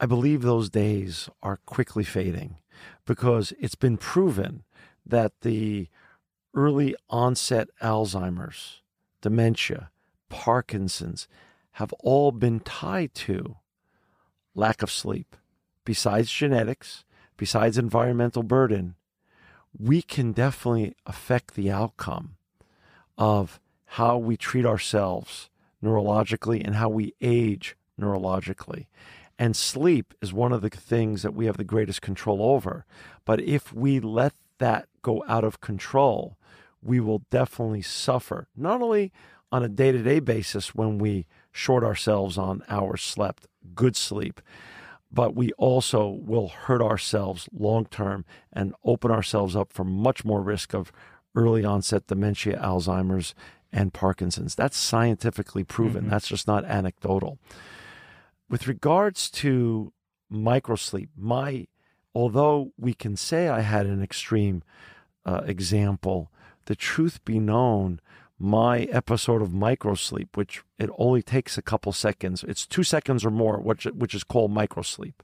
I 0.00 0.06
believe 0.06 0.40
those 0.40 0.70
days 0.70 1.28
are 1.42 1.60
quickly 1.66 2.04
fading 2.04 2.56
because 3.04 3.52
it's 3.60 3.74
been 3.74 3.98
proven 3.98 4.62
that 5.04 5.32
the 5.42 5.88
early 6.54 6.96
onset 7.10 7.68
Alzheimer's, 7.82 8.80
dementia, 9.20 9.90
Parkinson's 10.30 11.28
have 11.78 11.92
all 12.00 12.32
been 12.32 12.58
tied 12.58 13.14
to 13.14 13.54
lack 14.52 14.82
of 14.82 14.90
sleep. 14.90 15.36
Besides 15.84 16.28
genetics, 16.28 17.04
besides 17.36 17.78
environmental 17.78 18.42
burden, 18.42 18.96
we 19.78 20.02
can 20.02 20.32
definitely 20.32 20.96
affect 21.06 21.54
the 21.54 21.70
outcome 21.70 22.34
of 23.16 23.60
how 23.84 24.18
we 24.18 24.36
treat 24.36 24.66
ourselves 24.66 25.50
neurologically 25.80 26.60
and 26.64 26.74
how 26.74 26.88
we 26.88 27.14
age 27.20 27.76
neurologically. 28.00 28.86
And 29.38 29.54
sleep 29.54 30.14
is 30.20 30.32
one 30.32 30.52
of 30.52 30.62
the 30.62 30.70
things 30.70 31.22
that 31.22 31.32
we 31.32 31.46
have 31.46 31.58
the 31.58 31.62
greatest 31.62 32.02
control 32.02 32.42
over. 32.42 32.86
But 33.24 33.40
if 33.40 33.72
we 33.72 34.00
let 34.00 34.32
that 34.58 34.88
go 35.02 35.22
out 35.28 35.44
of 35.44 35.60
control, 35.60 36.38
we 36.82 36.98
will 36.98 37.22
definitely 37.30 37.82
suffer, 37.82 38.48
not 38.56 38.82
only 38.82 39.12
on 39.52 39.62
a 39.62 39.68
day 39.68 39.92
to 39.92 40.02
day 40.02 40.18
basis 40.18 40.74
when 40.74 40.98
we 40.98 41.24
short 41.58 41.82
ourselves 41.82 42.38
on 42.38 42.62
hours 42.68 43.02
slept, 43.02 43.48
good 43.74 43.96
sleep, 43.96 44.40
but 45.10 45.34
we 45.34 45.52
also 45.58 46.06
will 46.08 46.48
hurt 46.48 46.80
ourselves 46.80 47.48
long 47.52 47.84
term 47.86 48.24
and 48.52 48.74
open 48.84 49.10
ourselves 49.10 49.56
up 49.56 49.72
for 49.72 49.84
much 49.84 50.24
more 50.24 50.40
risk 50.40 50.72
of 50.72 50.92
early 51.34 51.64
onset 51.64 52.06
dementia, 52.06 52.58
Alzheimer's, 52.62 53.34
and 53.72 53.92
Parkinson's. 53.92 54.54
That's 54.54 54.76
scientifically 54.76 55.64
proven. 55.64 56.02
Mm-hmm. 56.02 56.10
That's 56.10 56.28
just 56.28 56.46
not 56.46 56.64
anecdotal. 56.64 57.38
With 58.48 58.68
regards 58.68 59.28
to 59.30 59.92
microsleep, 60.32 61.08
my 61.16 61.66
although 62.14 62.72
we 62.78 62.94
can 62.94 63.16
say 63.16 63.48
I 63.48 63.60
had 63.60 63.86
an 63.86 64.02
extreme 64.02 64.62
uh, 65.26 65.42
example, 65.44 66.30
the 66.66 66.76
truth 66.76 67.24
be 67.24 67.40
known, 67.40 68.00
my 68.38 68.82
episode 68.84 69.42
of 69.42 69.50
microsleep, 69.50 70.28
which 70.34 70.62
it 70.78 70.90
only 70.96 71.22
takes 71.22 71.58
a 71.58 71.62
couple 71.62 71.92
seconds, 71.92 72.44
it's 72.46 72.66
two 72.66 72.84
seconds 72.84 73.24
or 73.24 73.30
more, 73.30 73.58
which, 73.58 73.84
which 73.86 74.14
is 74.14 74.24
called 74.24 74.52
microsleep. 74.52 75.14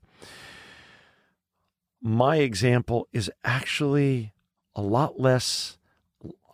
My 2.03 2.37
example 2.37 3.09
is 3.13 3.31
actually 3.45 4.33
a 4.75 4.83
lot 4.83 5.21
less 5.21 5.79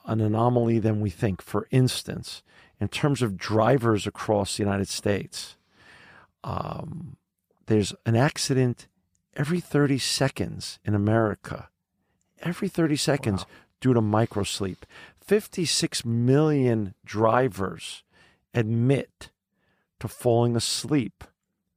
an 0.06 0.20
anomaly 0.20 0.78
than 0.78 1.00
we 1.00 1.10
think. 1.10 1.42
For 1.42 1.66
instance, 1.70 2.42
in 2.80 2.88
terms 2.88 3.22
of 3.22 3.36
drivers 3.36 4.06
across 4.06 4.56
the 4.56 4.62
United 4.62 4.88
States, 4.88 5.56
um, 6.42 7.16
there's 7.66 7.94
an 8.06 8.16
accident 8.16 8.88
every 9.36 9.60
30 9.60 9.98
seconds 9.98 10.78
in 10.84 10.94
America. 10.94 11.68
Every 12.42 12.68
30 12.68 12.96
seconds 12.96 13.44
wow. 13.44 13.50
due 13.80 13.94
to 13.94 14.00
microsleep. 14.00 14.78
56 15.20 16.04
million 16.04 16.94
drivers 17.04 18.02
admit 18.54 19.30
to 20.00 20.08
falling 20.08 20.56
asleep 20.56 21.24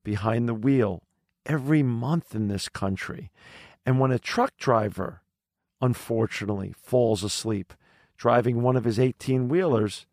behind 0.03 0.47
the 0.47 0.53
wheel 0.53 1.03
every 1.45 1.83
month 1.83 2.33
in 2.35 2.47
this 2.47 2.69
country. 2.69 3.31
And 3.85 3.99
when 3.99 4.11
a 4.11 4.19
truck 4.19 4.57
driver, 4.57 5.21
unfortunately, 5.81 6.73
falls 6.77 7.23
asleep 7.23 7.73
driving 8.17 8.61
one 8.61 8.77
of 8.77 8.85
his 8.85 8.99
18 8.99 9.49
wheelers, 9.49 10.05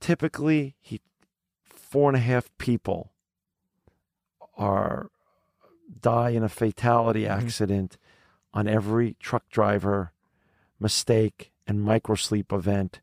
typically 0.00 0.74
he 0.80 1.00
four 1.64 2.08
and 2.08 2.16
a 2.16 2.20
half 2.20 2.50
people 2.58 3.12
are 4.56 5.10
die 6.00 6.30
in 6.30 6.42
a 6.42 6.48
fatality 6.48 7.22
mm-hmm. 7.22 7.40
accident 7.40 7.92
mm-hmm. 7.92 8.58
on 8.58 8.68
every 8.68 9.16
truck 9.20 9.48
driver 9.48 10.12
mistake 10.78 11.49
and 11.66 11.80
microsleep 11.80 12.52
event 12.52 13.00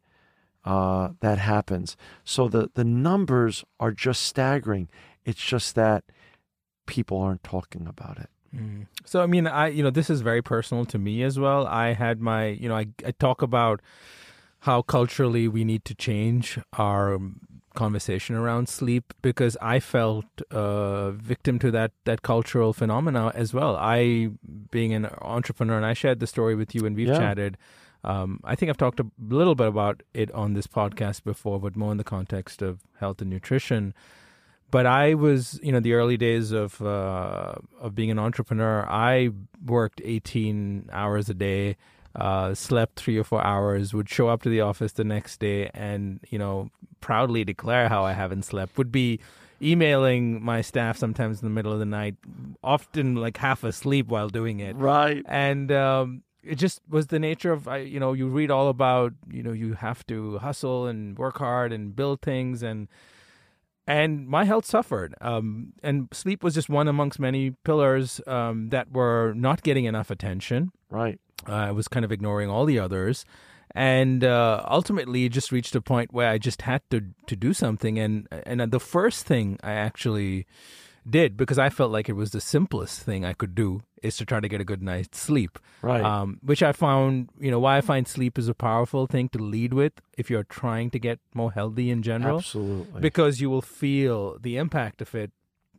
uh, 0.65 1.09
that 1.21 1.39
happens. 1.39 1.95
So 2.23 2.47
the, 2.47 2.69
the 2.73 2.83
numbers 2.83 3.63
are 3.79 3.91
just 3.91 4.23
staggering. 4.23 4.89
It's 5.25 5.41
just 5.41 5.75
that 5.75 6.03
people 6.85 7.19
aren't 7.19 7.43
talking 7.43 7.87
about 7.87 8.17
it. 8.17 8.29
Mm. 8.55 8.87
So 9.05 9.21
I 9.21 9.27
mean, 9.27 9.47
I 9.47 9.67
you 9.67 9.83
know 9.83 9.89
this 9.89 10.09
is 10.09 10.21
very 10.21 10.41
personal 10.41 10.85
to 10.85 10.97
me 10.97 11.23
as 11.23 11.37
well. 11.37 11.67
I 11.67 11.93
had 11.93 12.21
my 12.21 12.47
you 12.47 12.69
know 12.69 12.75
I, 12.75 12.87
I 13.05 13.11
talk 13.11 13.41
about 13.41 13.81
how 14.61 14.81
culturally 14.81 15.47
we 15.47 15.63
need 15.63 15.85
to 15.85 15.95
change 15.95 16.59
our 16.73 17.19
conversation 17.77 18.35
around 18.35 18.67
sleep 18.67 19.13
because 19.21 19.55
I 19.61 19.79
felt 19.79 20.25
uh, 20.51 21.11
victim 21.11 21.59
to 21.59 21.71
that 21.71 21.91
that 22.05 22.23
cultural 22.23 22.73
phenomena 22.73 23.31
as 23.35 23.53
well. 23.53 23.75
I, 23.77 24.31
being 24.71 24.93
an 24.93 25.05
entrepreneur, 25.21 25.77
and 25.77 25.85
I 25.85 25.93
shared 25.93 26.19
the 26.19 26.27
story 26.27 26.55
with 26.55 26.73
you, 26.75 26.85
and 26.85 26.95
we've 26.95 27.07
yeah. 27.07 27.19
chatted. 27.19 27.57
Um, 28.07 28.39
I 28.43 28.55
think 28.55 28.69
I've 28.69 28.77
talked 28.77 28.99
a 28.99 29.05
little 29.19 29.55
bit 29.55 29.67
about 29.67 30.01
it 30.13 30.31
on 30.31 30.53
this 30.53 30.65
podcast 30.65 31.23
before, 31.23 31.59
but 31.59 31.75
more 31.75 31.91
in 31.91 31.97
the 31.97 32.03
context 32.03 32.61
of 32.61 32.79
health 32.99 33.21
and 33.21 33.29
nutrition. 33.29 33.93
But 34.71 34.85
I 34.85 35.13
was, 35.13 35.59
you 35.61 35.71
know, 35.71 35.79
the 35.79 35.93
early 35.93 36.17
days 36.17 36.51
of 36.51 36.81
uh, 36.81 37.55
of 37.79 37.95
being 37.95 38.11
an 38.11 38.19
entrepreneur. 38.19 38.85
I 38.89 39.29
worked 39.65 40.01
18 40.03 40.89
hours 40.91 41.29
a 41.29 41.33
day 41.33 41.77
uh, 42.17 42.55
slept 42.55 42.99
three 42.99 43.17
or 43.17 43.23
four 43.23 43.45
hours, 43.45 43.93
would 43.93 44.09
show 44.09 44.27
up 44.27 44.41
to 44.41 44.49
the 44.49 44.61
office 44.61 44.93
the 44.93 45.03
next 45.03 45.39
day 45.39 45.69
and, 45.73 46.19
you 46.29 46.39
know, 46.39 46.69
proudly 46.99 47.43
declare 47.43 47.89
how 47.89 48.03
I 48.03 48.13
haven't 48.13 48.43
slept, 48.43 48.77
would 48.77 48.91
be 48.91 49.19
emailing 49.61 50.43
my 50.43 50.61
staff 50.61 50.97
sometimes 50.97 51.41
in 51.41 51.47
the 51.47 51.53
middle 51.53 51.71
of 51.71 51.79
the 51.79 51.85
night, 51.85 52.15
often 52.63 53.15
like 53.15 53.37
half 53.37 53.63
asleep 53.63 54.07
while 54.07 54.29
doing 54.29 54.59
it. 54.59 54.75
Right. 54.75 55.23
And, 55.27 55.71
um, 55.71 56.23
it 56.47 56.55
just 56.55 56.81
was 56.89 57.07
the 57.07 57.19
nature 57.19 57.51
of 57.51 57.67
you 57.85 57.99
know 57.99 58.13
you 58.13 58.27
read 58.27 58.51
all 58.51 58.69
about 58.69 59.13
you 59.29 59.43
know 59.43 59.51
you 59.51 59.73
have 59.73 60.05
to 60.07 60.37
hustle 60.39 60.87
and 60.87 61.17
work 61.17 61.37
hard 61.37 61.71
and 61.73 61.95
build 61.95 62.21
things 62.21 62.63
and 62.63 62.87
and 63.85 64.27
my 64.27 64.43
health 64.43 64.65
suffered 64.65 65.15
um, 65.21 65.73
and 65.83 66.07
sleep 66.11 66.43
was 66.43 66.53
just 66.53 66.69
one 66.69 66.87
amongst 66.87 67.19
many 67.19 67.51
pillars 67.63 68.19
um, 68.27 68.69
that 68.69 68.91
were 68.91 69.33
not 69.35 69.63
getting 69.63 69.85
enough 69.85 70.09
attention 70.09 70.71
right 70.89 71.19
uh, 71.47 71.53
I 71.53 71.71
was 71.71 71.87
kind 71.87 72.03
of 72.03 72.11
ignoring 72.11 72.49
all 72.49 72.65
the 72.65 72.79
others. 72.79 73.25
And 73.75 74.23
uh, 74.23 74.65
ultimately, 74.67 75.25
it 75.25 75.29
just 75.29 75.51
reached 75.51 75.75
a 75.75 75.81
point 75.81 76.13
where 76.13 76.29
I 76.29 76.37
just 76.37 76.63
had 76.63 76.81
to, 76.89 77.03
to 77.27 77.35
do 77.35 77.53
something. 77.53 77.99
And, 77.99 78.27
and 78.31 78.71
the 78.71 78.79
first 78.79 79.25
thing 79.25 79.59
I 79.61 79.73
actually 79.73 80.47
did, 81.09 81.37
because 81.37 81.57
I 81.57 81.69
felt 81.69 81.91
like 81.91 82.09
it 82.09 82.13
was 82.13 82.31
the 82.31 82.41
simplest 82.41 83.01
thing 83.01 83.25
I 83.25 83.33
could 83.33 83.55
do, 83.55 83.83
is 84.01 84.17
to 84.17 84.25
try 84.25 84.39
to 84.39 84.47
get 84.47 84.61
a 84.61 84.63
good 84.63 84.81
night's 84.81 85.19
sleep. 85.19 85.59
Right. 85.81 86.03
Um, 86.03 86.39
which 86.41 86.61
I 86.63 86.71
found, 86.71 87.29
you 87.39 87.51
know, 87.51 87.59
why 87.59 87.77
I 87.77 87.81
find 87.81 88.07
sleep 88.07 88.37
is 88.37 88.47
a 88.47 88.53
powerful 88.53 89.07
thing 89.07 89.29
to 89.29 89.39
lead 89.39 89.73
with 89.73 89.93
if 90.17 90.29
you're 90.29 90.43
trying 90.43 90.89
to 90.91 90.99
get 90.99 91.19
more 91.33 91.51
healthy 91.51 91.89
in 91.89 92.03
general. 92.03 92.37
Absolutely. 92.37 93.01
Because 93.01 93.41
you 93.41 93.49
will 93.49 93.61
feel 93.61 94.37
the 94.39 94.57
impact 94.57 95.01
of 95.01 95.13
it 95.15 95.31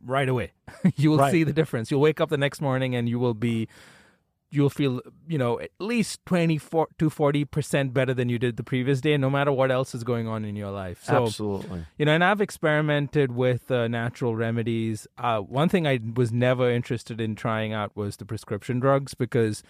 right 0.05 0.29
away. 0.29 0.51
you 0.95 1.11
will 1.11 1.17
right. 1.17 1.31
see 1.31 1.43
the 1.43 1.53
difference. 1.53 1.91
You'll 1.91 2.01
wake 2.01 2.21
up 2.21 2.29
the 2.29 2.37
next 2.37 2.61
morning 2.61 2.95
and 2.95 3.07
you 3.07 3.19
will 3.19 3.33
be 3.33 3.67
you'll 4.51 4.69
feel 4.69 5.01
you 5.27 5.37
know 5.37 5.59
at 5.59 5.71
least 5.79 6.25
24 6.25 6.87
to 6.97 7.09
40 7.09 7.45
percent 7.45 7.93
better 7.93 8.13
than 8.13 8.29
you 8.29 8.39
did 8.39 8.57
the 8.57 8.63
previous 8.63 9.01
day 9.01 9.15
no 9.17 9.29
matter 9.29 9.51
what 9.51 9.71
else 9.71 9.93
is 9.93 10.03
going 10.03 10.27
on 10.27 10.45
in 10.45 10.55
your 10.55 10.71
life. 10.71 11.03
So 11.03 11.25
absolutely. 11.25 11.85
you 11.97 12.05
know 12.05 12.13
and 12.13 12.23
i've 12.23 12.41
experimented 12.41 13.31
with 13.31 13.69
uh, 13.71 13.87
natural 13.87 14.35
remedies. 14.35 15.07
Uh, 15.17 15.39
one 15.39 15.69
thing 15.69 15.87
i 15.87 15.99
was 16.15 16.31
never 16.31 16.69
interested 16.69 17.21
in 17.21 17.35
trying 17.35 17.73
out 17.73 17.95
was 17.95 18.17
the 18.17 18.25
prescription 18.25 18.79
drugs 18.79 19.13
because 19.13 19.63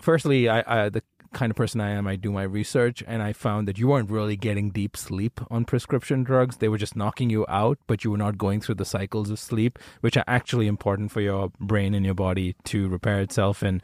firstly 0.00 0.48
I, 0.48 0.84
I 0.84 0.88
the 0.88 1.02
kind 1.32 1.50
of 1.50 1.56
person 1.56 1.80
I 1.80 1.90
am, 1.90 2.06
I 2.06 2.16
do 2.16 2.32
my 2.32 2.42
research, 2.42 3.02
and 3.06 3.22
I 3.22 3.32
found 3.32 3.68
that 3.68 3.78
you 3.78 3.88
weren't 3.88 4.10
really 4.10 4.36
getting 4.36 4.70
deep 4.70 4.96
sleep 4.96 5.40
on 5.50 5.64
prescription 5.64 6.24
drugs. 6.24 6.56
They 6.56 6.68
were 6.68 6.78
just 6.78 6.96
knocking 6.96 7.30
you 7.30 7.44
out, 7.48 7.78
but 7.86 8.04
you 8.04 8.10
were 8.10 8.18
not 8.18 8.38
going 8.38 8.60
through 8.60 8.76
the 8.76 8.84
cycles 8.84 9.30
of 9.30 9.38
sleep, 9.38 9.78
which 10.00 10.16
are 10.16 10.24
actually 10.26 10.66
important 10.66 11.10
for 11.10 11.20
your 11.20 11.50
brain 11.60 11.94
and 11.94 12.04
your 12.04 12.14
body 12.14 12.54
to 12.64 12.88
repair 12.88 13.20
itself 13.20 13.62
and 13.62 13.82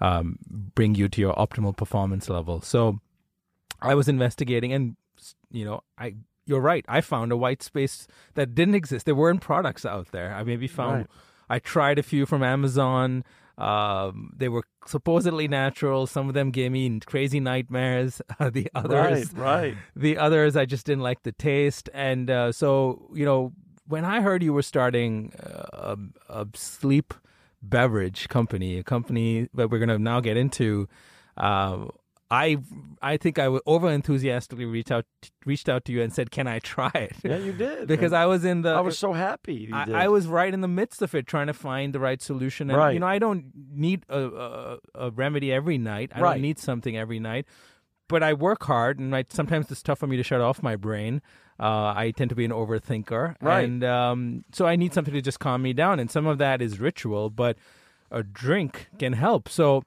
um, 0.00 0.38
bring 0.48 0.94
you 0.94 1.08
to 1.08 1.20
your 1.20 1.34
optimal 1.34 1.76
performance 1.76 2.28
level. 2.28 2.60
So 2.60 3.00
I 3.80 3.94
was 3.94 4.08
investigating, 4.08 4.72
and 4.72 4.96
you 5.50 5.64
know, 5.64 5.82
I 5.98 6.16
you're 6.46 6.60
right. 6.60 6.84
I 6.88 7.00
found 7.00 7.32
a 7.32 7.36
white 7.36 7.62
space 7.62 8.06
that 8.34 8.54
didn't 8.54 8.76
exist. 8.76 9.04
There 9.04 9.14
weren't 9.14 9.40
products 9.40 9.84
out 9.84 10.12
there. 10.12 10.32
I 10.32 10.44
maybe 10.44 10.68
found. 10.68 10.96
Right. 10.96 11.06
I 11.48 11.58
tried 11.58 11.98
a 11.98 12.02
few 12.02 12.26
from 12.26 12.42
Amazon. 12.42 13.24
Um, 13.58 14.32
they 14.36 14.48
were 14.48 14.64
supposedly 14.86 15.48
natural. 15.48 16.06
Some 16.06 16.28
of 16.28 16.34
them 16.34 16.50
gave 16.50 16.72
me 16.72 17.00
crazy 17.00 17.40
nightmares. 17.40 18.20
Uh, 18.38 18.50
the 18.50 18.68
others, 18.74 19.32
right, 19.32 19.38
right. 19.38 19.76
The 19.94 20.18
others, 20.18 20.56
I 20.56 20.66
just 20.66 20.84
didn't 20.84 21.02
like 21.02 21.22
the 21.22 21.32
taste. 21.32 21.88
And 21.94 22.30
uh, 22.30 22.52
so, 22.52 23.08
you 23.14 23.24
know, 23.24 23.52
when 23.88 24.04
I 24.04 24.20
heard 24.20 24.42
you 24.42 24.52
were 24.52 24.62
starting 24.62 25.32
uh, 25.42 25.96
a, 26.28 26.42
a, 26.42 26.46
sleep 26.52 27.14
beverage 27.62 28.28
company, 28.28 28.78
a 28.78 28.82
company 28.82 29.48
that 29.54 29.70
we're 29.70 29.78
going 29.78 29.88
to 29.88 29.98
now 29.98 30.20
get 30.20 30.36
into, 30.36 30.86
uh, 31.38 31.86
I 32.30 32.58
I 33.00 33.16
think 33.16 33.38
I 33.38 33.46
over 33.66 33.90
enthusiastically 33.90 34.64
reached 34.64 34.90
out 34.90 35.04
reached 35.44 35.68
out 35.68 35.84
to 35.84 35.92
you 35.92 36.02
and 36.02 36.12
said, 36.12 36.30
"Can 36.30 36.48
I 36.48 36.58
try 36.58 36.90
it?" 36.94 37.16
Yeah, 37.22 37.36
you 37.36 37.52
did 37.52 37.86
because 37.88 38.12
I 38.12 38.26
was 38.26 38.44
in 38.44 38.62
the. 38.62 38.70
I 38.70 38.80
was 38.80 38.98
so 38.98 39.12
happy. 39.12 39.70
I, 39.72 40.04
I, 40.04 40.08
was 40.08 40.26
right 40.26 40.52
in 40.52 40.60
the 40.60 40.68
midst 40.68 41.02
of 41.02 41.14
it, 41.14 41.26
trying 41.26 41.46
to 41.46 41.52
find 41.52 41.92
the 41.92 42.00
right 42.00 42.20
solution. 42.20 42.68
And, 42.70 42.78
right. 42.78 42.94
You 42.94 43.00
know, 43.00 43.06
I 43.06 43.20
don't 43.20 43.52
need 43.72 44.04
a, 44.08 44.18
a, 44.18 44.78
a 44.94 45.10
remedy 45.10 45.52
every 45.52 45.78
night. 45.78 46.10
I 46.14 46.20
right. 46.20 46.32
don't 46.32 46.42
need 46.42 46.58
something 46.58 46.96
every 46.96 47.20
night. 47.20 47.46
But 48.08 48.22
I 48.22 48.34
work 48.34 48.64
hard, 48.64 48.98
and 48.98 49.14
I, 49.14 49.24
sometimes 49.28 49.70
it's 49.70 49.82
tough 49.82 49.98
for 49.98 50.06
me 50.06 50.16
to 50.16 50.22
shut 50.22 50.40
off 50.40 50.62
my 50.62 50.76
brain. 50.76 51.22
Uh, 51.58 51.92
I 51.96 52.12
tend 52.16 52.30
to 52.30 52.36
be 52.36 52.44
an 52.44 52.52
overthinker, 52.52 53.36
right? 53.40 53.64
And 53.64 53.82
um, 53.82 54.44
so 54.52 54.66
I 54.66 54.76
need 54.76 54.94
something 54.94 55.14
to 55.14 55.22
just 55.22 55.40
calm 55.40 55.62
me 55.62 55.72
down. 55.72 55.98
And 55.98 56.10
some 56.10 56.26
of 56.26 56.38
that 56.38 56.60
is 56.60 56.78
ritual, 56.78 57.30
but 57.30 57.56
a 58.10 58.22
drink 58.22 58.88
can 58.98 59.14
help. 59.14 59.48
So 59.48 59.82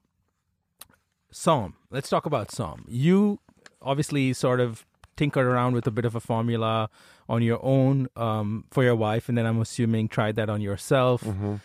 Somn. 1.32 1.74
Let's 1.92 2.10
talk 2.10 2.26
about 2.26 2.52
Somn. 2.52 2.86
You 2.88 3.40
obviously 3.82 4.34
sort 4.34 4.60
of 4.60 4.86
tinkered 5.16 5.46
around 5.46 5.74
with 5.74 5.86
a 5.86 5.92
bit 5.92 6.06
of 6.06 6.16
a 6.16 6.20
formula 6.20 6.90
on 7.28 7.44
your 7.44 7.60
own 7.64 8.08
um, 8.16 8.66
for 8.72 8.84
your 8.84 8.96
wife, 8.96 9.30
and 9.30 9.38
then 9.38 9.46
I'm 9.46 9.62
assuming 9.62 10.08
tried 10.08 10.36
that 10.38 10.50
on 10.50 10.62
yourself. 10.62 11.24
Mm-hmm. 11.24 11.56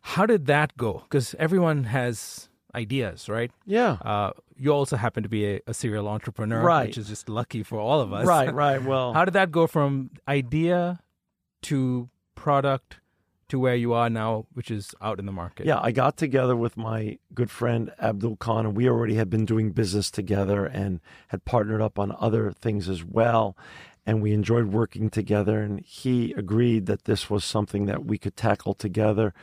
How 0.00 0.26
did 0.26 0.46
that 0.46 0.76
go? 0.76 1.02
Because 1.08 1.34
everyone 1.38 1.84
has 1.84 2.48
ideas, 2.74 3.28
right? 3.28 3.50
Yeah. 3.64 3.92
Uh, 4.02 4.32
you 4.56 4.70
also 4.72 4.96
happen 4.96 5.22
to 5.22 5.28
be 5.28 5.46
a, 5.46 5.60
a, 5.66 5.74
serial 5.74 6.08
entrepreneur, 6.08 6.62
right. 6.62 6.86
which 6.88 6.98
is 6.98 7.08
just 7.08 7.28
lucky 7.28 7.62
for 7.62 7.78
all 7.78 8.00
of 8.00 8.12
us. 8.12 8.26
Right, 8.26 8.52
right. 8.52 8.82
Well, 8.82 9.12
how 9.14 9.24
did 9.24 9.34
that 9.34 9.50
go 9.50 9.66
from 9.66 10.10
idea 10.28 11.00
to 11.62 12.08
product 12.34 13.00
to 13.48 13.58
where 13.58 13.74
you 13.74 13.92
are 13.92 14.10
now, 14.10 14.46
which 14.52 14.70
is 14.70 14.94
out 15.00 15.18
in 15.18 15.26
the 15.26 15.32
market? 15.32 15.66
Yeah, 15.66 15.78
I 15.80 15.92
got 15.92 16.16
together 16.16 16.56
with 16.56 16.76
my 16.76 17.18
good 17.34 17.50
friend 17.50 17.92
Abdul 18.00 18.36
Khan, 18.36 18.66
and 18.66 18.76
we 18.76 18.88
already 18.88 19.14
had 19.14 19.30
been 19.30 19.44
doing 19.44 19.70
business 19.70 20.10
together 20.10 20.66
and 20.66 21.00
had 21.28 21.44
partnered 21.44 21.80
up 21.80 21.98
on 21.98 22.14
other 22.18 22.52
things 22.52 22.88
as 22.88 23.04
well. 23.04 23.56
And 24.04 24.22
we 24.22 24.32
enjoyed 24.32 24.66
working 24.66 25.10
together, 25.10 25.60
and 25.60 25.80
he 25.80 26.32
agreed 26.32 26.86
that 26.86 27.04
this 27.04 27.28
was 27.28 27.44
something 27.44 27.86
that 27.86 28.04
we 28.04 28.18
could 28.18 28.36
tackle 28.36 28.74
together. 28.74 29.34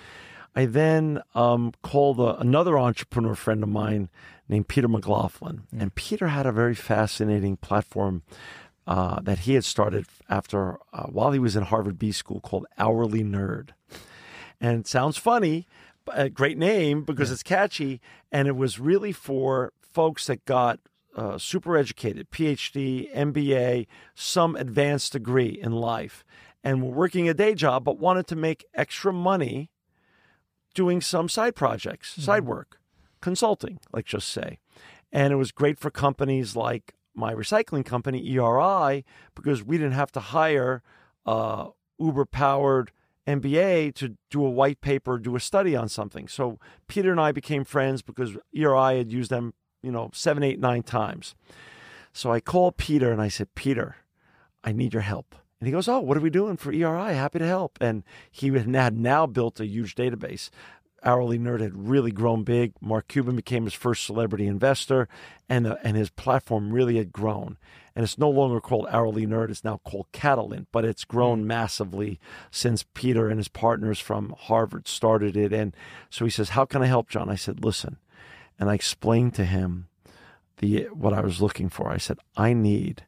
I 0.55 0.65
then 0.65 1.21
um, 1.35 1.73
called 1.81 2.19
a, 2.19 2.39
another 2.39 2.77
entrepreneur 2.77 3.35
friend 3.35 3.63
of 3.63 3.69
mine 3.69 4.09
named 4.47 4.67
Peter 4.67 4.87
McLaughlin. 4.87 5.63
Mm. 5.73 5.81
And 5.81 5.95
Peter 5.95 6.27
had 6.27 6.45
a 6.45 6.51
very 6.51 6.75
fascinating 6.75 7.57
platform 7.57 8.23
uh, 8.85 9.19
that 9.21 9.39
he 9.39 9.53
had 9.53 9.63
started 9.63 10.05
after 10.29 10.77
uh, 10.91 11.03
while 11.03 11.31
he 11.31 11.39
was 11.39 11.55
in 11.55 11.63
Harvard 11.63 11.97
B 11.97 12.11
School 12.11 12.39
called 12.41 12.65
Hourly 12.77 13.23
Nerd. 13.23 13.69
And 14.63 14.79
it 14.79 14.87
sounds 14.87 15.17
funny, 15.17 15.67
a 16.07 16.29
great 16.29 16.57
name 16.57 17.03
because 17.03 17.29
yeah. 17.29 17.33
it's 17.33 17.43
catchy. 17.43 17.99
And 18.31 18.47
it 18.47 18.55
was 18.55 18.79
really 18.79 19.11
for 19.11 19.73
folks 19.81 20.27
that 20.27 20.45
got 20.45 20.79
uh, 21.17 21.37
super 21.37 21.75
educated, 21.75 22.31
PhD, 22.31 23.13
MBA, 23.13 23.87
some 24.15 24.55
advanced 24.55 25.11
degree 25.11 25.59
in 25.61 25.73
life, 25.73 26.23
and 26.63 26.81
were 26.81 26.93
working 26.93 27.27
a 27.27 27.33
day 27.33 27.53
job 27.53 27.83
but 27.83 27.99
wanted 27.99 28.25
to 28.27 28.37
make 28.37 28.65
extra 28.73 29.11
money 29.11 29.69
doing 30.73 31.01
some 31.01 31.27
side 31.27 31.55
projects, 31.55 32.13
mm-hmm. 32.13 32.21
side 32.21 32.45
work, 32.45 32.79
consulting, 33.19 33.79
like 33.91 34.05
just 34.05 34.29
say. 34.29 34.59
And 35.11 35.33
it 35.33 35.35
was 35.35 35.51
great 35.51 35.77
for 35.77 35.91
companies 35.91 36.55
like 36.55 36.93
my 37.13 37.33
recycling 37.33 37.85
company, 37.85 38.25
ERI, 38.31 39.03
because 39.35 39.61
we 39.61 39.77
didn't 39.77 39.91
have 39.91 40.13
to 40.13 40.21
hire 40.21 40.81
uh, 41.25 41.67
Uber 41.99 42.25
powered 42.25 42.91
MBA 43.27 43.95
to 43.95 44.15
do 44.29 44.45
a 44.45 44.49
white 44.49 44.81
paper, 44.81 45.17
do 45.17 45.35
a 45.35 45.39
study 45.39 45.75
on 45.75 45.89
something. 45.89 46.27
So 46.27 46.59
Peter 46.87 47.11
and 47.11 47.19
I 47.21 47.31
became 47.31 47.63
friends 47.63 48.01
because 48.01 48.37
ERI 48.55 48.97
had 48.97 49.11
used 49.11 49.31
them, 49.31 49.53
you 49.81 49.91
know, 49.91 50.09
seven, 50.13 50.43
eight, 50.43 50.59
nine 50.59 50.83
times. 50.83 51.35
So 52.11 52.31
I 52.31 52.39
called 52.39 52.77
Peter 52.77 53.11
and 53.11 53.21
I 53.21 53.27
said, 53.27 53.55
Peter, 53.55 53.97
I 54.63 54.71
need 54.71 54.93
your 54.93 55.01
help. 55.01 55.35
And 55.59 55.67
he 55.67 55.71
goes, 55.71 55.87
Oh, 55.87 55.99
what 55.99 56.17
are 56.17 56.21
we 56.21 56.29
doing 56.29 56.57
for 56.57 56.73
ERI? 56.73 57.13
Happy 57.13 57.39
to 57.39 57.47
help. 57.47 57.77
And 57.79 58.03
he 58.29 58.49
had 58.49 58.97
now 58.97 59.25
built 59.25 59.59
a 59.59 59.65
huge 59.65 59.95
database 59.95 60.49
Hourly 61.03 61.37
Nerd 61.37 61.59
had 61.59 61.89
really 61.89 62.11
grown 62.11 62.43
big. 62.43 62.73
Mark 62.81 63.07
Cuban 63.07 63.35
became 63.35 63.65
his 63.65 63.73
first 63.73 64.05
celebrity 64.05 64.47
investor, 64.47 65.07
and 65.49 65.67
uh, 65.67 65.75
and 65.83 65.97
his 65.97 66.09
platform 66.09 66.71
really 66.71 66.97
had 66.97 67.11
grown. 67.11 67.57
And 67.95 68.03
it's 68.03 68.17
no 68.17 68.29
longer 68.29 68.59
called 68.59 68.87
Hourly 68.89 69.27
Nerd; 69.27 69.49
it's 69.49 69.63
now 69.63 69.79
called 69.83 70.07
Catalant. 70.11 70.67
But 70.71 70.85
it's 70.85 71.05
grown 71.05 71.45
massively 71.45 72.19
since 72.49 72.85
Peter 72.93 73.29
and 73.29 73.37
his 73.39 73.47
partners 73.47 73.99
from 73.99 74.35
Harvard 74.37 74.87
started 74.87 75.37
it. 75.37 75.53
And 75.53 75.75
so 76.09 76.25
he 76.25 76.31
says, 76.31 76.49
"How 76.49 76.65
can 76.65 76.81
I 76.81 76.87
help, 76.87 77.09
John?" 77.09 77.29
I 77.29 77.35
said, 77.35 77.63
"Listen," 77.63 77.97
and 78.59 78.69
I 78.69 78.73
explained 78.73 79.35
to 79.35 79.45
him 79.45 79.87
the 80.57 80.87
what 80.93 81.13
I 81.13 81.21
was 81.21 81.41
looking 81.41 81.69
for. 81.69 81.91
I 81.91 81.97
said, 81.97 82.17
"I 82.35 82.53
need 82.53 83.05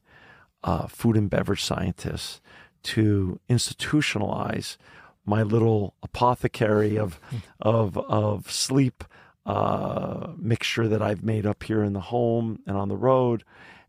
uh, 0.63 0.87
food 0.87 1.17
and 1.17 1.29
beverage 1.29 1.63
scientists 1.63 2.41
to 2.83 3.39
institutionalize." 3.49 4.77
my 5.25 5.41
little 5.41 5.95
apothecary 6.03 6.97
of 6.97 7.19
of 7.59 7.97
of 7.97 8.51
sleep 8.51 9.03
uh, 9.45 10.31
mixture 10.37 10.87
that 10.87 11.01
I've 11.01 11.23
made 11.23 11.45
up 11.45 11.63
here 11.63 11.83
in 11.83 11.93
the 11.93 11.99
home 11.99 12.59
and 12.65 12.77
on 12.77 12.89
the 12.89 12.97
road, 12.97 13.43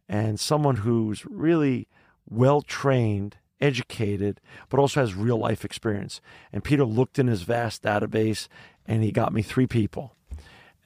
and 0.09 0.39
someone 0.39 0.77
who's 0.77 1.25
really 1.27 1.89
well 2.29 2.61
trained, 2.63 3.37
educated, 3.61 4.41
but 4.69 4.79
also 4.79 5.01
has 5.01 5.15
real 5.15 5.39
life 5.39 5.65
experience. 5.65 6.21
And 6.53 6.63
Peter 6.65 6.85
looked 6.85 7.19
in 7.19 7.27
his 7.27 7.43
vast 7.43 7.83
database, 7.83 8.49
and 8.87 9.03
he 9.03 9.13
got 9.13 9.33
me 9.33 9.43
three 9.43 9.67
people. 9.67 10.15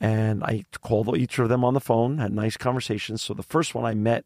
And 0.00 0.42
I 0.42 0.64
called 0.80 1.16
each 1.18 1.38
of 1.38 1.48
them 1.48 1.64
on 1.64 1.74
the 1.74 1.80
phone, 1.80 2.18
had 2.18 2.32
nice 2.32 2.56
conversations. 2.56 3.22
So 3.22 3.34
the 3.34 3.42
first 3.42 3.74
one 3.74 3.84
I 3.84 3.94
met 3.94 4.24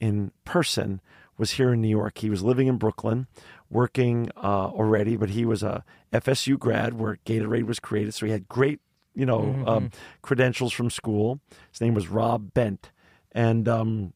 in 0.00 0.32
person 0.44 1.00
was 1.36 1.52
here 1.52 1.72
in 1.74 1.80
New 1.82 1.88
York. 1.88 2.18
He 2.18 2.30
was 2.30 2.42
living 2.42 2.66
in 2.68 2.76
Brooklyn, 2.78 3.26
working 3.68 4.30
uh, 4.36 4.68
already, 4.68 5.16
but 5.16 5.30
he 5.30 5.44
was 5.44 5.62
a 5.62 5.84
FSU 6.12 6.58
grad 6.58 6.94
where 6.98 7.18
Gatorade 7.26 7.64
was 7.66 7.80
created. 7.80 8.14
So 8.14 8.24
he 8.26 8.32
had 8.32 8.48
great, 8.48 8.80
you 9.14 9.26
know, 9.26 9.40
Mm-hmm. 9.40 9.68
um, 9.68 9.90
credentials 10.22 10.72
from 10.72 10.88
school. 10.90 11.40
His 11.70 11.80
name 11.80 11.94
was 11.94 12.08
Rob 12.08 12.54
Bent, 12.54 12.90
and 13.32 13.68
um, 13.68 14.12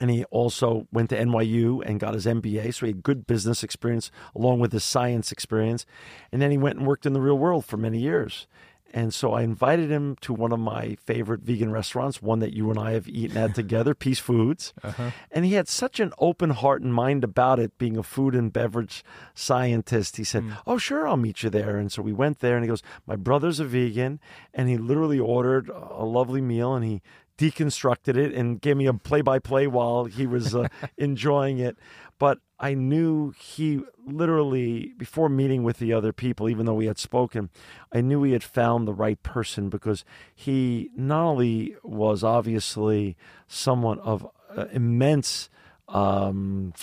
and 0.00 0.10
he 0.10 0.24
also 0.24 0.88
went 0.90 1.10
to 1.10 1.18
NYU 1.18 1.82
and 1.84 2.00
got 2.00 2.14
his 2.14 2.26
MBA. 2.26 2.74
So 2.74 2.86
he 2.86 2.92
had 2.92 3.02
good 3.02 3.26
business 3.26 3.62
experience 3.62 4.10
along 4.34 4.58
with 4.58 4.72
his 4.72 4.82
science 4.82 5.30
experience, 5.30 5.86
and 6.32 6.40
then 6.40 6.50
he 6.50 6.58
went 6.58 6.78
and 6.78 6.86
worked 6.86 7.06
in 7.06 7.12
the 7.12 7.20
real 7.20 7.38
world 7.38 7.64
for 7.64 7.76
many 7.76 7.98
years. 7.98 8.46
And 8.92 9.14
so 9.14 9.32
I 9.32 9.42
invited 9.42 9.90
him 9.90 10.16
to 10.22 10.32
one 10.32 10.52
of 10.52 10.58
my 10.58 10.96
favorite 10.96 11.42
vegan 11.42 11.70
restaurants, 11.70 12.20
one 12.20 12.40
that 12.40 12.54
you 12.54 12.70
and 12.70 12.78
I 12.78 12.92
have 12.92 13.08
eaten 13.08 13.36
at 13.36 13.54
together, 13.54 13.94
Peace 14.00 14.18
Foods. 14.18 14.72
Uh-huh. 14.82 15.10
And 15.30 15.44
he 15.44 15.54
had 15.54 15.68
such 15.68 16.00
an 16.00 16.12
open 16.18 16.50
heart 16.50 16.82
and 16.82 16.92
mind 16.92 17.22
about 17.22 17.60
it, 17.60 17.78
being 17.78 17.96
a 17.96 18.02
food 18.02 18.34
and 18.34 18.52
beverage 18.52 19.04
scientist. 19.34 20.16
He 20.16 20.24
said, 20.24 20.42
mm. 20.42 20.56
Oh, 20.66 20.78
sure, 20.78 21.06
I'll 21.06 21.16
meet 21.16 21.42
you 21.42 21.50
there. 21.50 21.76
And 21.76 21.92
so 21.92 22.02
we 22.02 22.12
went 22.12 22.40
there, 22.40 22.56
and 22.56 22.64
he 22.64 22.68
goes, 22.68 22.82
My 23.06 23.16
brother's 23.16 23.60
a 23.60 23.64
vegan. 23.64 24.18
And 24.52 24.68
he 24.68 24.76
literally 24.76 25.20
ordered 25.20 25.68
a 25.68 26.04
lovely 26.04 26.40
meal, 26.40 26.74
and 26.74 26.84
he 26.84 27.02
deconstructed 27.40 28.16
it 28.16 28.34
and 28.34 28.60
gave 28.60 28.76
me 28.76 28.86
a 28.86 28.92
play 28.92 29.22
by 29.22 29.38
play 29.38 29.66
while 29.66 30.04
he 30.04 30.26
was 30.26 30.54
uh, 30.54 30.68
enjoying 30.98 31.58
it. 31.58 31.78
But 32.18 32.38
I 32.58 32.74
knew 32.74 33.30
he 33.30 33.80
literally, 34.04 34.92
before 34.98 35.30
meeting 35.30 35.62
with 35.62 35.78
the 35.78 35.94
other 35.94 36.12
people, 36.12 36.50
even 36.50 36.66
though 36.66 36.74
we 36.74 36.84
had 36.84 36.98
spoken, 36.98 37.48
I 37.94 38.02
knew 38.02 38.22
he 38.22 38.32
had 38.32 38.44
found 38.44 38.86
the 38.86 38.92
right 38.92 39.20
person 39.22 39.70
because 39.70 40.04
he 40.34 40.90
not 40.94 41.22
only 41.22 41.76
was 41.82 42.22
obviously 42.22 43.16
someone 43.48 43.98
of 44.00 44.28
uh, 44.54 44.66
immense 44.72 45.48
um, 45.88 46.74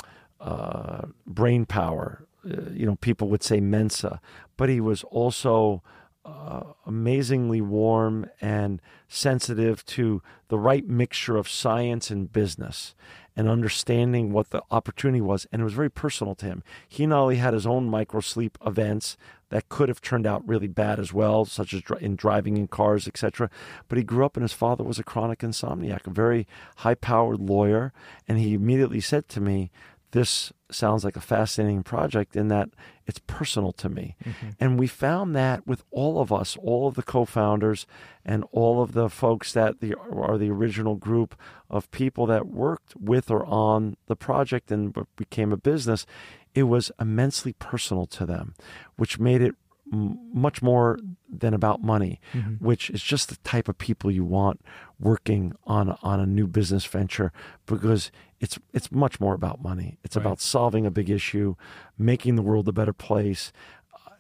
uh, 0.42 1.06
brain 1.28 1.68
power, 1.68 2.26
uh, 2.44 2.72
you 2.74 2.88
know, 2.88 2.96
people 2.96 3.30
would 3.30 3.44
say 3.44 3.60
Mensa, 3.60 4.20
but 4.58 4.70
he 4.70 4.82
was 4.82 5.04
also 5.04 5.84
uh, 6.28 6.74
amazingly 6.86 7.62
warm 7.62 8.26
and 8.42 8.82
sensitive 9.08 9.86
to 9.86 10.22
the 10.50 10.60
right 10.60 10.86
mixture 10.86 11.38
of 11.38 11.48
science 11.48 12.12
and 12.12 12.34
business 12.34 12.94
and 13.38 13.48
understanding 13.48 14.34
what 14.34 14.50
the 14.50 14.62
opportunity 14.70 15.22
was. 15.22 15.48
And 15.52 15.62
it 15.62 15.64
was 15.64 15.74
very 15.74 15.90
personal 15.92 16.36
to 16.36 16.46
him. 16.46 16.64
He 16.88 17.06
not 17.06 17.22
only 17.22 17.36
had 17.38 17.54
his 17.54 17.66
own 17.66 17.90
microsleep 17.90 18.56
events 18.66 19.16
that 19.50 19.70
could 19.70 19.88
have 19.88 20.02
turned 20.02 20.28
out 20.28 20.46
really 20.46 20.68
bad 20.68 21.00
as 21.00 21.14
well, 21.14 21.46
such 21.46 21.74
as 21.74 21.84
in 22.02 22.18
driving 22.18 22.58
in 22.58 22.68
cars, 22.68 23.08
etc. 23.08 23.50
But 23.88 23.98
he 23.98 24.04
grew 24.04 24.26
up 24.26 24.36
and 24.36 24.44
his 24.44 24.54
father 24.54 24.84
was 24.84 25.00
a 25.00 25.04
chronic 25.04 25.40
insomniac, 25.40 26.08
a 26.08 26.10
very 26.12 26.46
high 26.78 26.96
powered 26.96 27.40
lawyer. 27.40 27.94
And 28.28 28.38
he 28.38 28.54
immediately 28.54 29.00
said 29.00 29.30
to 29.30 29.40
me, 29.40 29.72
this 30.12 30.54
sounds 30.72 31.04
like 31.04 31.16
a 31.16 31.22
fascinating 31.22 31.84
project 31.84 32.36
in 32.36 32.48
that 32.48 32.70
it's 33.06 33.20
personal 33.28 33.72
to 33.74 33.90
me. 33.90 34.16
Mm-hmm. 34.24 34.50
And 34.60 34.80
we 34.80 34.88
found 34.88 35.36
that 35.36 35.66
with 35.68 35.84
all 35.92 36.20
of 36.20 36.32
us, 36.32 36.58
all 36.62 36.88
of 36.88 36.96
the 36.96 37.04
co 37.04 37.26
founders 37.26 37.86
and 38.26 38.44
all 38.52 38.82
of 38.82 38.94
the 38.94 39.10
folks 39.10 39.54
that 39.54 39.80
the, 39.80 39.96
are 39.96 40.38
the 40.38 40.50
original 40.50 40.96
group 40.96 41.36
of 41.70 41.90
people 41.92 42.26
that 42.28 42.48
worked 42.48 42.96
with 42.96 43.30
or 43.30 43.46
on 43.46 43.98
the 44.08 44.16
project 44.16 44.72
and 44.72 44.96
became 45.16 45.52
a 45.52 45.58
business, 45.58 46.06
it 46.54 46.64
was 46.64 46.92
immensely 47.00 47.54
personal 47.54 48.06
to 48.08 48.26
them, 48.26 48.56
which 48.96 49.20
made 49.20 49.42
it 49.42 49.56
m- 49.92 50.20
much 50.34 50.62
more 50.62 51.00
than 51.30 51.54
about 51.54 51.84
money, 51.84 52.20
mm-hmm. 52.34 52.64
which 52.64 52.90
is 52.90 53.02
just 53.02 53.30
the 53.30 53.38
type 53.38 53.68
of 53.68 53.78
people 53.78 54.10
you 54.10 54.24
want 54.24 54.62
working 55.00 55.54
on 55.66 55.98
on 56.02 56.20
a 56.20 56.26
new 56.26 56.48
business 56.48 56.86
venture 56.86 57.32
because 57.66 58.12
it's 58.40 58.60
it's 58.74 58.92
much 58.92 59.20
more 59.20 59.34
about 59.34 59.62
money. 59.62 59.98
It's 60.04 60.16
about 60.16 60.40
solving 60.40 60.86
a 60.86 60.92
big 60.92 61.10
issue, 61.10 61.56
making 61.98 62.36
the 62.36 62.42
world 62.42 62.68
a 62.68 62.72
better 62.72 62.94
place. 62.94 63.52
Uh, 63.94 64.12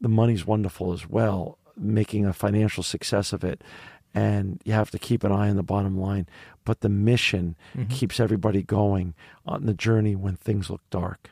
the 0.00 0.08
money's 0.08 0.46
wonderful 0.46 0.92
as 0.92 1.08
well, 1.08 1.58
making 1.76 2.24
a 2.24 2.32
financial 2.32 2.82
success 2.82 3.32
of 3.32 3.44
it. 3.44 3.62
And 4.16 4.62
you 4.64 4.72
have 4.72 4.92
to 4.92 4.98
keep 4.98 5.24
an 5.24 5.32
eye 5.32 5.48
on 5.48 5.56
the 5.56 5.64
bottom 5.64 5.98
line. 5.98 6.28
But 6.64 6.80
the 6.80 6.88
mission 6.88 7.56
mm-hmm. 7.76 7.88
keeps 7.88 8.20
everybody 8.20 8.62
going 8.62 9.14
on 9.44 9.66
the 9.66 9.74
journey 9.74 10.14
when 10.14 10.36
things 10.36 10.70
look 10.70 10.82
dark. 10.90 11.30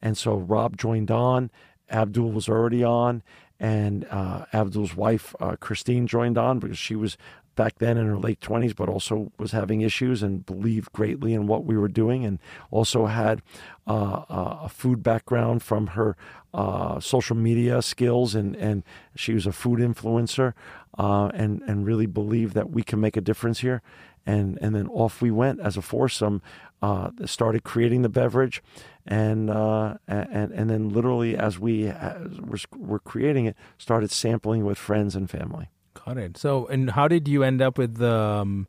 And 0.00 0.16
so 0.16 0.36
Rob 0.36 0.78
joined 0.78 1.10
on. 1.10 1.50
Abdul 1.92 2.32
was 2.32 2.48
already 2.48 2.82
on, 2.82 3.22
and 3.60 4.06
uh, 4.10 4.46
Abdul's 4.52 4.96
wife 4.96 5.34
uh, 5.40 5.56
Christine 5.60 6.06
joined 6.06 6.38
on 6.38 6.58
because 6.58 6.78
she 6.78 6.96
was 6.96 7.16
back 7.54 7.78
then 7.78 7.98
in 7.98 8.06
her 8.06 8.16
late 8.16 8.40
twenties, 8.40 8.72
but 8.72 8.88
also 8.88 9.30
was 9.38 9.52
having 9.52 9.82
issues 9.82 10.22
and 10.22 10.44
believed 10.46 10.90
greatly 10.92 11.34
in 11.34 11.46
what 11.46 11.64
we 11.64 11.76
were 11.76 11.88
doing, 11.88 12.24
and 12.24 12.38
also 12.70 13.06
had 13.06 13.42
uh, 13.86 14.24
a 14.28 14.68
food 14.68 15.02
background 15.02 15.62
from 15.62 15.88
her 15.88 16.16
uh, 16.54 16.98
social 16.98 17.36
media 17.36 17.82
skills, 17.82 18.34
and 18.34 18.56
and 18.56 18.82
she 19.14 19.34
was 19.34 19.46
a 19.46 19.52
food 19.52 19.78
influencer, 19.78 20.54
uh, 20.98 21.26
and 21.34 21.62
and 21.66 21.86
really 21.86 22.06
believed 22.06 22.54
that 22.54 22.70
we 22.70 22.82
can 22.82 23.00
make 23.00 23.16
a 23.16 23.20
difference 23.20 23.60
here 23.60 23.82
and 24.26 24.58
and 24.60 24.74
then 24.74 24.88
off 24.88 25.20
we 25.20 25.30
went 25.30 25.60
as 25.60 25.76
a 25.76 25.82
foursome. 25.82 26.42
Uh, 26.80 27.10
started 27.26 27.62
creating 27.62 28.02
the 28.02 28.08
beverage, 28.08 28.60
and 29.06 29.48
uh, 29.48 29.94
and 30.08 30.50
and 30.50 30.68
then 30.68 30.88
literally 30.88 31.36
as 31.36 31.56
we 31.56 31.86
as 31.86 32.40
were, 32.40 32.58
were 32.76 32.98
creating 32.98 33.46
it, 33.46 33.56
started 33.78 34.10
sampling 34.10 34.64
with 34.64 34.76
friends 34.76 35.14
and 35.14 35.30
family. 35.30 35.68
Got 36.04 36.18
it. 36.18 36.36
So, 36.36 36.66
and 36.66 36.90
how 36.90 37.06
did 37.06 37.28
you 37.28 37.44
end 37.44 37.62
up 37.62 37.78
with 37.78 37.98
the 37.98 38.12
um, 38.12 38.66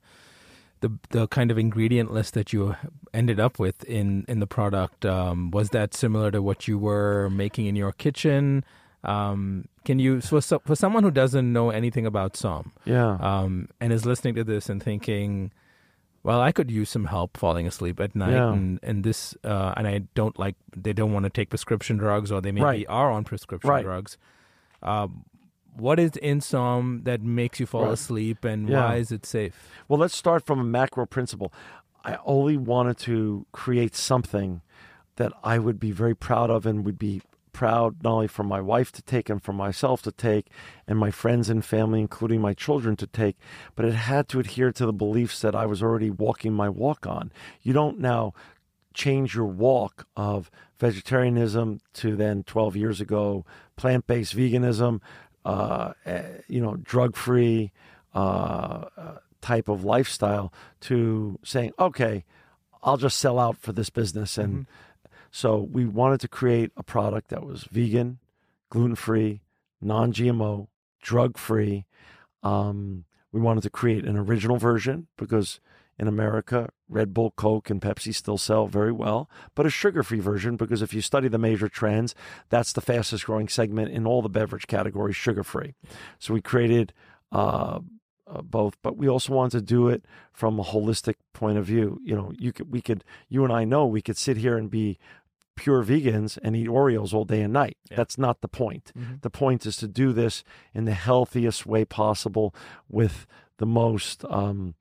the 0.82 0.92
the 1.10 1.28
kind 1.28 1.50
of 1.50 1.58
ingredient 1.58 2.14
list 2.14 2.36
that 2.36 2.54
you 2.54 2.76
ended 3.14 3.40
up 3.40 3.58
with 3.58 3.84
in 3.86 4.26
in 4.28 4.40
the 4.40 4.48
product? 4.48 5.06
Um, 5.06 5.50
was 5.50 5.70
that 5.70 5.96
similar 5.96 6.30
to 6.30 6.42
what 6.42 6.68
you 6.68 6.78
were 6.78 7.30
making 7.32 7.66
in 7.66 7.76
your 7.76 7.94
kitchen? 7.94 8.64
Um, 9.04 9.66
can 9.86 10.00
you 10.00 10.22
for 10.22 10.40
so, 10.42 10.60
for 10.60 10.76
someone 10.76 11.04
who 11.04 11.12
doesn't 11.12 11.52
know 11.52 11.70
anything 11.72 12.06
about 12.06 12.34
Somn, 12.38 12.72
Yeah, 12.86 13.18
um, 13.20 13.68
and 13.82 13.92
is 13.92 14.06
listening 14.06 14.36
to 14.36 14.44
this 14.44 14.70
and 14.70 14.82
thinking, 14.82 15.52
well, 16.24 16.40
I 16.40 16.52
could 16.54 16.72
use 16.72 16.90
some 16.90 17.06
help 17.06 17.36
falling 17.36 17.68
asleep 17.68 18.00
at 18.00 18.16
night, 18.16 18.32
Yeah. 18.36 18.54
and 18.54 18.80
and 18.82 19.04
this, 19.04 19.36
uh, 19.44 19.74
and 19.76 19.88
I 19.88 20.04
don't 20.16 20.38
like 20.40 20.56
they 20.76 20.94
don't 20.94 21.12
want 21.12 21.26
to 21.26 21.30
take 21.30 21.50
prescription 21.50 21.98
drugs, 21.98 22.32
or 22.32 22.40
they 22.42 22.52
maybe 22.54 22.64
Right. 22.64 22.86
are 22.88 23.12
on 23.12 23.24
prescription 23.26 23.70
Right. 23.70 23.84
drugs. 23.84 24.18
Um, 24.82 25.26
what 25.76 26.00
is 26.00 26.12
in 26.18 26.40
Somn 26.40 27.04
that 27.04 27.22
makes 27.22 27.60
you 27.60 27.66
fall 27.66 27.86
Right. 27.86 27.94
asleep, 27.94 28.46
and 28.46 28.70
Yeah. 28.70 28.86
why 28.86 28.96
is 28.98 29.12
it 29.12 29.26
safe? 29.26 29.70
Well, 29.90 30.00
let's 30.00 30.16
start 30.16 30.46
from 30.46 30.60
a 30.60 30.64
macro 30.64 31.06
principle. 31.06 31.52
I 32.06 32.20
only 32.26 32.58
wanted 32.58 32.98
to 33.00 33.46
create 33.52 33.96
something 33.96 34.62
that 35.16 35.32
I 35.44 35.58
would 35.60 35.80
be 35.80 35.92
very 35.92 36.16
proud 36.16 36.50
of 36.50 36.66
and 36.66 36.86
would 36.86 37.00
be 37.00 37.22
proud 37.54 38.04
not 38.04 38.12
only 38.12 38.28
for 38.28 38.44
my 38.44 38.60
wife 38.60 38.92
to 38.92 39.02
take 39.02 39.30
and 39.30 39.42
for 39.42 39.54
myself 39.54 40.02
to 40.02 40.12
take 40.12 40.48
and 40.88 41.00
my 41.00 41.12
friends 41.12 41.50
and 41.50 41.64
family, 41.64 42.02
including 42.02 42.42
my 42.42 42.54
children, 42.54 42.96
to 42.98 43.08
take, 43.08 43.38
but 43.76 43.86
it 43.86 43.94
had 43.94 44.28
to 44.30 44.40
adhere 44.40 44.72
to 44.72 44.86
the 44.86 44.94
beliefs 44.94 45.40
that 45.42 45.56
I 45.56 45.66
was 45.66 45.82
already 45.82 46.10
walking 46.10 46.54
my 46.54 46.68
walk 46.68 47.08
on. 47.08 47.32
You 47.62 47.74
don't 47.74 48.00
now 48.00 48.34
change 48.94 49.36
your 49.36 49.46
walk 49.46 50.08
of 50.16 50.52
vegetarianism 50.80 51.80
to 51.94 52.16
then 52.16 52.44
12 52.44 52.76
years 52.76 53.00
ago 53.00 53.46
plant 53.76 54.06
based 54.06 54.36
veganism, 54.36 55.00
uh, 55.46 55.94
eh, 56.06 56.24
you 56.48 56.62
know, 56.62 56.76
drug 56.76 57.16
free 57.16 57.72
uh, 58.14 58.86
uh, 58.98 59.18
type 59.42 59.68
of 59.68 59.84
lifestyle 59.84 60.54
to 60.82 61.40
saying, 61.44 61.72
okay, 61.80 62.26
I'll 62.84 62.98
just 62.98 63.18
sell 63.18 63.40
out 63.40 63.58
for 63.58 63.72
this 63.72 63.90
business. 63.90 64.38
And 64.38 64.68
so 65.36 65.58
we 65.58 65.84
wanted 65.88 66.20
to 66.20 66.28
create 66.28 66.72
a 66.78 66.84
product 66.84 67.30
that 67.30 67.44
was 67.44 67.64
vegan, 67.64 68.20
gluten 68.70 68.96
free, 68.96 69.42
non 69.82 70.14
GMO, 70.14 70.68
drug 71.02 71.40
free. 71.40 71.86
Um, 72.44 73.06
we 73.32 73.42
wanted 73.42 73.64
to 73.64 73.72
create 73.72 74.06
an 74.06 74.16
original 74.16 74.58
version 74.58 75.08
because 75.18 75.60
in 75.98 76.08
America, 76.08 76.70
Red 76.88 77.16
Bull, 77.16 77.32
Coke, 77.32 77.72
and 77.72 77.82
Pepsi 77.82 78.14
still 78.14 78.38
sell 78.38 78.68
very 78.68 78.92
well, 78.92 79.28
but 79.56 79.66
a 79.66 79.72
sugar 79.72 80.04
free 80.04 80.20
version 80.20 80.56
because 80.56 80.84
if 80.84 80.94
you 80.94 81.02
study 81.02 81.28
the 81.28 81.40
major 81.40 81.68
trends, 81.68 82.14
that's 82.50 82.72
the 82.72 82.82
fastest 82.82 83.26
growing 83.26 83.48
segment 83.48 83.90
in 83.90 84.06
all 84.06 84.22
the 84.22 84.30
beverage 84.30 84.68
categories, 84.68 85.16
sugar 85.16 85.44
free. 85.44 85.74
So 86.20 86.36
we 86.36 86.42
created 86.42 86.94
uh, 87.32 87.80
uh, 88.28 88.42
both, 88.42 88.76
but 88.82 88.98
we 88.98 89.10
also 89.10 89.34
wanted 89.34 89.58
to 89.58 89.62
do 89.62 89.88
it 89.88 90.06
from 90.32 90.60
a 90.60 90.64
holistic 90.64 91.16
point 91.34 91.58
of 91.58 91.66
view. 91.66 92.00
You 92.04 92.16
know, 92.16 92.32
you 92.38 92.52
could, 92.52 92.72
we 92.72 92.82
could, 92.82 93.04
you 93.30 93.44
and 93.44 93.52
I 93.52 93.66
know 93.66 93.86
we 93.86 94.02
could 94.02 94.18
sit 94.18 94.38
here 94.38 94.58
and 94.58 94.70
be 94.70 94.98
pure 95.56 95.84
vegans 95.84 96.38
and 96.44 96.56
eat 96.56 96.68
Oreos 96.68 97.14
all 97.14 97.26
day 97.26 97.42
and 97.42 97.54
night. 97.54 97.78
Yeah. 97.90 97.98
That's 97.98 98.18
not 98.18 98.42
the 98.42 98.48
point. 98.48 98.92
Mm-hmm. 98.98 99.16
The 99.22 99.30
point 99.30 99.66
is 99.66 99.78
to 99.78 99.88
do 99.88 100.14
this 100.14 100.44
in 100.74 100.86
the 100.86 100.94
healthiest 100.94 101.66
way 101.66 101.86
possible 101.86 102.54
with 102.90 103.26
the 103.58 103.66
most 103.66 104.26
um, 104.30 104.76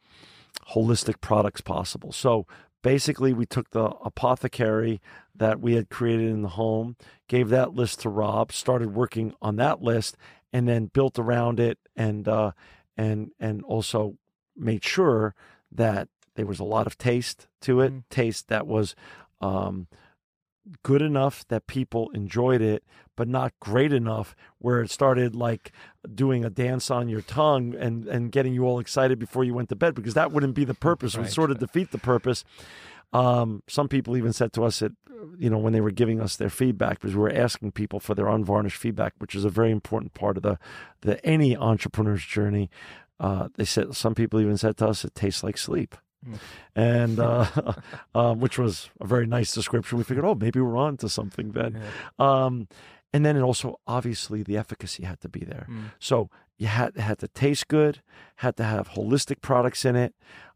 holistic 0.71 1.21
products 1.21 1.61
possible. 1.61 2.13
So 2.13 2.47
basically, 2.83 3.33
we 3.33 3.47
took 3.47 3.71
the 3.71 3.85
apothecary 4.05 5.01
that 5.35 5.61
we 5.61 5.75
had 5.75 5.89
created 5.89 6.29
in 6.29 6.43
the 6.43 6.49
home, 6.49 6.97
gave 7.29 7.49
that 7.51 7.75
list 7.75 8.01
to 8.01 8.09
Rob, 8.09 8.53
started 8.53 8.95
working 8.95 9.35
on 9.41 9.57
that 9.57 9.83
list, 9.83 10.17
and 10.53 10.69
then 10.69 10.87
built 10.87 11.19
around 11.19 11.59
it, 11.61 11.79
and 11.97 12.29
uh, 12.29 12.53
and 12.97 13.31
and 13.41 13.63
also 13.63 14.17
made 14.57 14.85
sure 14.85 15.35
that 15.71 16.09
there 16.35 16.47
was 16.47 16.61
a 16.61 16.65
lot 16.65 16.87
of 16.87 16.99
taste 16.99 17.47
to 17.63 17.81
it, 17.81 17.93
mm. 17.93 18.03
taste 18.11 18.49
that 18.49 18.67
was 18.67 18.95
um, 19.41 19.87
good 20.83 21.03
enough 21.03 21.47
that 21.49 21.67
people 21.67 22.11
enjoyed 22.15 22.61
it, 22.61 22.85
but 23.17 23.29
not 23.29 23.53
great 23.61 23.93
enough 23.93 24.35
where 24.59 24.81
it 24.81 24.91
started 24.91 25.35
like 25.35 25.73
doing 26.15 26.45
a 26.45 26.51
dance 26.51 26.91
on 26.91 27.09
your 27.09 27.21
tongue 27.21 27.75
and, 27.75 28.07
and 28.07 28.33
getting 28.33 28.55
you 28.55 28.65
all 28.65 28.79
excited 28.79 29.19
before 29.19 29.45
you 29.45 29.55
went 29.55 29.69
to 29.69 29.77
bed 29.77 29.95
because 29.95 30.15
that 30.15 30.33
wouldn't 30.33 30.55
be 30.55 30.65
the 30.65 30.75
purpose. 30.75 31.15
Right. 31.15 31.23
Would 31.23 31.33
sort 31.33 31.51
of 31.51 31.59
defeat 31.59 31.91
the 31.91 31.99
purpose. 31.99 32.45
Um, 33.13 33.63
some 33.69 33.89
people 33.89 34.17
even 34.17 34.33
said 34.33 34.53
to 34.55 34.65
us 34.65 34.79
that, 34.79 34.93
you 35.39 35.51
know, 35.51 35.59
when 35.59 35.73
they 35.73 35.81
were 35.81 35.91
giving 35.91 36.21
us 36.21 36.37
their 36.37 36.49
feedback, 36.51 37.01
because 37.01 37.15
we 37.15 37.21
were 37.21 37.33
asking 37.33 37.73
people 37.73 38.01
for 38.01 38.15
their 38.15 38.29
unvarnished 38.29 38.77
feedback, 38.77 39.15
which 39.19 39.35
is 39.35 39.45
a 39.45 39.51
very 39.51 39.71
important 39.71 40.15
part 40.15 40.37
of 40.37 40.43
the, 40.43 40.59
the 41.03 41.25
any 41.25 41.57
entrepreneur's 41.57 42.25
journey. 42.25 42.71
Uh, 43.21 43.49
they 43.57 43.65
said 43.65 43.95
some 43.95 44.15
people 44.15 44.41
even 44.41 44.57
said 44.57 44.77
to 44.79 44.89
us, 44.89 45.05
it 45.05 45.15
tastes 45.15 45.45
like 45.45 45.59
sleep 45.59 45.95
and 46.77 47.19
uh, 47.19 47.47
um, 48.15 48.41
which 48.41 48.59
was 48.59 48.91
a 49.01 49.07
very 49.07 49.27
nice 49.27 49.53
description. 49.53 49.99
We 49.99 50.05
figured, 50.05 50.25
oh, 50.25 50.35
maybe 50.35 50.61
we're 50.61 50.77
on 50.77 50.97
to 50.99 51.09
something 51.09 51.53
then. 51.53 51.81
Yeah. 52.19 52.45
Um, 52.45 52.69
and 53.13 53.27
then 53.27 53.37
it 53.37 53.43
also 53.43 53.79
obviously 53.87 54.43
the 54.43 54.57
efficacy 54.57 55.05
had 55.05 55.21
to 55.21 55.29
be 55.29 55.41
there. 55.41 55.67
Mm. 55.71 55.93
So 55.99 56.31
you 56.57 56.67
had 56.67 56.97
had 56.97 57.19
to 57.19 57.29
taste 57.29 57.69
good, 57.69 58.03
had 58.37 58.57
to 58.57 58.65
have 58.65 58.91
holistic 58.91 59.41
products 59.41 59.85
in 59.85 59.97
it. 59.97 60.15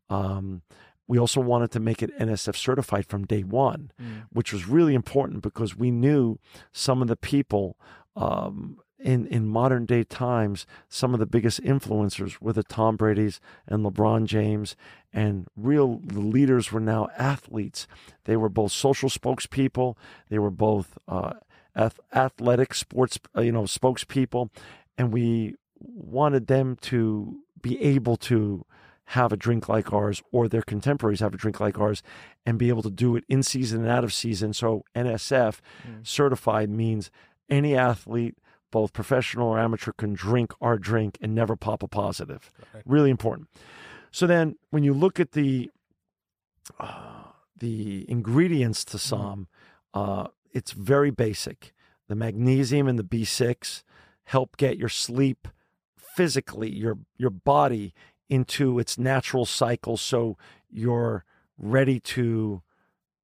Um, 0.09 0.63
we 1.09 1.19
also 1.19 1.41
wanted 1.41 1.71
to 1.73 1.81
make 1.81 2.03
it 2.03 2.17
NSF 2.19 2.57
certified 2.57 3.07
from 3.07 3.27
day 3.27 3.43
one, 3.43 3.93
mm. 4.01 4.25
which 4.33 4.53
was 4.53 4.67
really 4.67 4.95
important 4.95 5.43
because 5.43 5.77
we 5.77 5.91
knew 5.91 6.39
some 6.73 7.03
of 7.03 7.09
the 7.09 7.17
people 7.17 7.77
um, 8.17 8.79
in, 8.99 9.27
in 9.27 9.47
modern 9.47 9.85
day 9.85 10.05
times, 10.05 10.67
some 10.89 11.13
of 11.13 11.21
the 11.21 11.27
biggest 11.27 11.63
influencers 11.63 12.41
were 12.41 12.53
the 12.53 12.63
Tom 12.63 12.97
Brady's 12.97 13.41
and 13.67 13.85
LeBron 13.85 14.25
James, 14.25 14.75
and 15.13 15.47
real 15.57 16.01
leaders 16.01 16.73
were 16.73 16.81
now 16.81 17.09
athletes. 17.19 17.87
They 18.25 18.37
were 18.37 18.49
both 18.49 18.73
social 18.73 19.09
spokespeople, 19.09 19.97
they 20.29 20.39
were 20.39 20.51
both 20.51 20.99
uh, 21.07 21.35
athletic 21.77 22.75
sports, 22.75 23.19
uh, 23.37 23.43
you 23.43 23.53
know, 23.53 23.65
spokespeople, 23.65 24.51
and 24.97 25.13
we 25.13 25.57
wanted 25.79 26.47
them 26.47 26.77
to 26.83 27.41
be 27.61 27.81
able 27.83 28.17
to 28.17 28.65
have 29.11 29.33
a 29.33 29.37
drink 29.37 29.69
like 29.69 29.93
ours 29.93 30.23
or 30.33 30.49
their 30.49 30.63
contemporaries 30.63 31.21
have 31.21 31.35
a 31.35 31.37
drink 31.37 31.61
like 31.61 31.79
ours 31.79 32.03
and 32.45 32.59
be 32.59 32.69
able 32.69 32.83
to 32.83 32.91
do 32.91 33.15
it 33.15 33.25
in 33.29 33.43
season 33.43 33.83
and 33.83 33.91
out 33.91 34.03
of 34.03 34.13
season. 34.13 34.53
So 34.53 34.85
NSF 34.97 35.61
mm. 35.87 36.07
certified 36.07 36.71
means 36.71 37.11
any 37.49 37.77
athlete 37.77 38.37
both 38.71 38.93
professional 38.93 39.49
or 39.49 39.59
amateur 39.59 39.93
can 39.93 40.15
drink 40.15 40.53
our 40.61 40.79
drink 40.79 41.19
and 41.21 41.35
never 41.35 41.57
pop 41.57 41.83
a 41.83 41.89
positive. 41.89 42.51
Okay. 42.75 42.83
Really 42.85 43.11
important. 43.11 43.49
So 44.11 44.27
then, 44.27 44.57
when 44.71 44.83
you 44.83 44.93
look 44.93 45.21
at 45.21 45.33
the 45.33 45.71
uh, 46.81 47.23
the 47.59 48.11
ingredients 48.11 48.85
to 48.87 48.97
mm-hmm. 48.97 49.43
Uh, 49.95 50.27
it's 50.53 50.73
very 50.73 51.11
basic. 51.11 51.73
The 52.09 52.15
magnesium 52.15 52.87
and 52.87 52.99
the 52.99 53.03
B6 53.03 53.83
help 54.25 54.59
get 54.59 54.77
your 54.77 54.91
sleep 54.91 55.49
physically, 55.97 56.71
your 56.71 56.99
your 57.17 57.31
body 57.31 57.95
into 58.29 58.79
its 58.79 58.99
natural 58.99 59.47
cycle, 59.47 59.97
so 59.97 60.37
you're 60.71 61.25
ready 61.59 62.01
to 62.01 62.63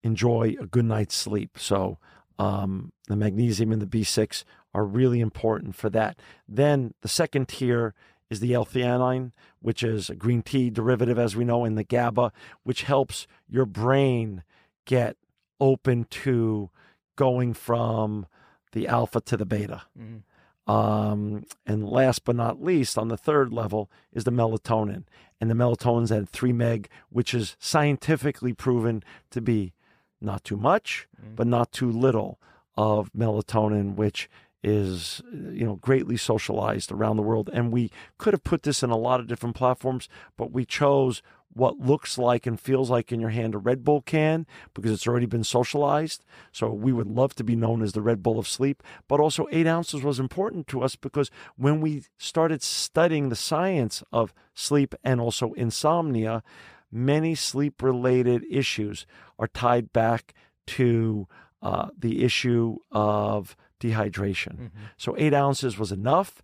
enjoy 0.02 0.56
a 0.60 0.66
good 0.66 0.84
night's 0.84 1.14
sleep. 1.14 1.58
So 1.58 1.98
um, 2.42 2.92
the 3.06 3.14
magnesium 3.14 3.70
and 3.70 3.80
the 3.80 3.86
B6 3.86 4.42
are 4.74 4.84
really 4.84 5.20
important 5.20 5.76
for 5.76 5.88
that. 5.90 6.18
Then 6.48 6.92
the 7.02 7.08
second 7.08 7.48
tier 7.48 7.94
is 8.30 8.40
the 8.40 8.52
L-theanine, 8.52 9.30
which 9.60 9.84
is 9.84 10.10
a 10.10 10.16
green 10.16 10.42
tea 10.42 10.68
derivative, 10.68 11.18
as 11.18 11.36
we 11.36 11.44
know, 11.44 11.64
in 11.64 11.76
the 11.76 11.84
GABA, 11.84 12.32
which 12.64 12.82
helps 12.82 13.28
your 13.48 13.64
brain 13.64 14.42
get 14.86 15.16
open 15.60 16.04
to 16.10 16.70
going 17.14 17.54
from 17.54 18.26
the 18.72 18.88
alpha 18.88 19.20
to 19.20 19.36
the 19.36 19.46
beta. 19.46 19.82
Mm-hmm. 19.96 20.72
Um, 20.72 21.44
and 21.64 21.88
last 21.88 22.24
but 22.24 22.34
not 22.34 22.62
least, 22.62 22.98
on 22.98 23.06
the 23.06 23.16
third 23.16 23.52
level, 23.52 23.88
is 24.12 24.24
the 24.24 24.32
melatonin. 24.32 25.04
And 25.40 25.48
the 25.48 25.54
melatonin's 25.54 26.10
at 26.10 26.28
3 26.28 26.52
meg, 26.52 26.88
which 27.08 27.34
is 27.34 27.56
scientifically 27.60 28.52
proven 28.52 29.04
to 29.30 29.40
be 29.40 29.74
not 30.22 30.44
too 30.44 30.56
much, 30.56 31.08
mm-hmm. 31.20 31.34
but 31.34 31.46
not 31.46 31.72
too 31.72 31.90
little 31.90 32.38
of 32.76 33.12
melatonin, 33.12 33.94
which 33.94 34.28
is 34.64 35.20
you 35.32 35.64
know 35.64 35.74
greatly 35.76 36.16
socialized 36.16 36.92
around 36.92 37.16
the 37.16 37.22
world 37.22 37.50
and 37.52 37.72
we 37.72 37.90
could 38.16 38.32
have 38.32 38.44
put 38.44 38.62
this 38.62 38.80
in 38.80 38.90
a 38.90 38.96
lot 38.96 39.18
of 39.18 39.26
different 39.26 39.56
platforms 39.56 40.08
but 40.36 40.52
we 40.52 40.64
chose 40.64 41.20
what 41.54 41.78
looks 41.78 42.16
like 42.16 42.46
and 42.46 42.58
feels 42.58 42.90
like 42.90 43.12
in 43.12 43.20
your 43.20 43.30
hand 43.30 43.54
a 43.54 43.58
Red 43.58 43.84
Bull 43.84 44.00
can 44.00 44.46
because 44.74 44.90
it's 44.90 45.06
already 45.06 45.26
been 45.26 45.44
socialized. 45.44 46.24
So 46.50 46.72
we 46.72 46.92
would 46.92 47.08
love 47.08 47.34
to 47.36 47.44
be 47.44 47.56
known 47.56 47.82
as 47.82 47.92
the 47.92 48.02
Red 48.02 48.22
Bull 48.22 48.38
of 48.38 48.48
sleep. 48.48 48.82
But 49.08 49.20
also, 49.20 49.46
eight 49.50 49.66
ounces 49.66 50.02
was 50.02 50.18
important 50.18 50.66
to 50.68 50.82
us 50.82 50.96
because 50.96 51.30
when 51.56 51.80
we 51.80 52.04
started 52.16 52.62
studying 52.62 53.28
the 53.28 53.36
science 53.36 54.02
of 54.12 54.32
sleep 54.54 54.94
and 55.04 55.20
also 55.20 55.52
insomnia, 55.52 56.42
many 56.92 57.34
sleep 57.34 57.82
related 57.82 58.44
issues 58.50 59.06
are 59.38 59.48
tied 59.48 59.92
back 59.92 60.34
to 60.66 61.26
uh, 61.62 61.88
the 61.98 62.22
issue 62.24 62.76
of 62.90 63.56
dehydration. 63.80 64.54
Mm-hmm. 64.54 64.84
So, 64.96 65.14
eight 65.18 65.34
ounces 65.34 65.78
was 65.78 65.90
enough 65.90 66.42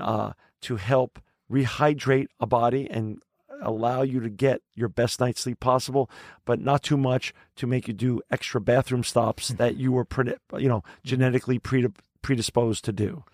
uh, 0.00 0.32
to 0.62 0.76
help 0.76 1.20
rehydrate 1.50 2.28
a 2.40 2.46
body 2.46 2.90
and 2.90 3.22
allow 3.62 4.02
you 4.02 4.20
to 4.20 4.28
get 4.28 4.62
your 4.74 4.88
best 4.88 5.20
night's 5.20 5.40
sleep 5.40 5.60
possible, 5.60 6.10
but 6.44 6.60
not 6.60 6.82
too 6.82 6.96
much 6.96 7.32
to 7.56 7.66
make 7.66 7.88
you 7.88 7.94
do 7.94 8.20
extra 8.30 8.60
bathroom 8.60 9.04
stops 9.04 9.48
that 9.48 9.76
you 9.76 9.92
were, 9.92 10.04
pre- 10.04 10.34
you 10.58 10.68
know, 10.68 10.82
genetically 11.04 11.58
predisposed 11.58 12.84
to 12.84 12.92
do. 12.92 13.24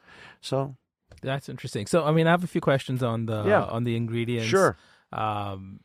So 0.40 0.76
that's 1.22 1.48
interesting. 1.48 1.86
So, 1.86 2.04
I 2.04 2.12
mean, 2.12 2.26
I 2.26 2.30
have 2.30 2.44
a 2.44 2.48
few 2.48 2.60
questions 2.60 3.02
on 3.02 3.26
the 3.26 3.44
yeah. 3.44 3.64
on 3.64 3.84
the 3.84 3.96
ingredients. 3.96 4.48
Sure. 4.48 4.76
Um, 5.12 5.80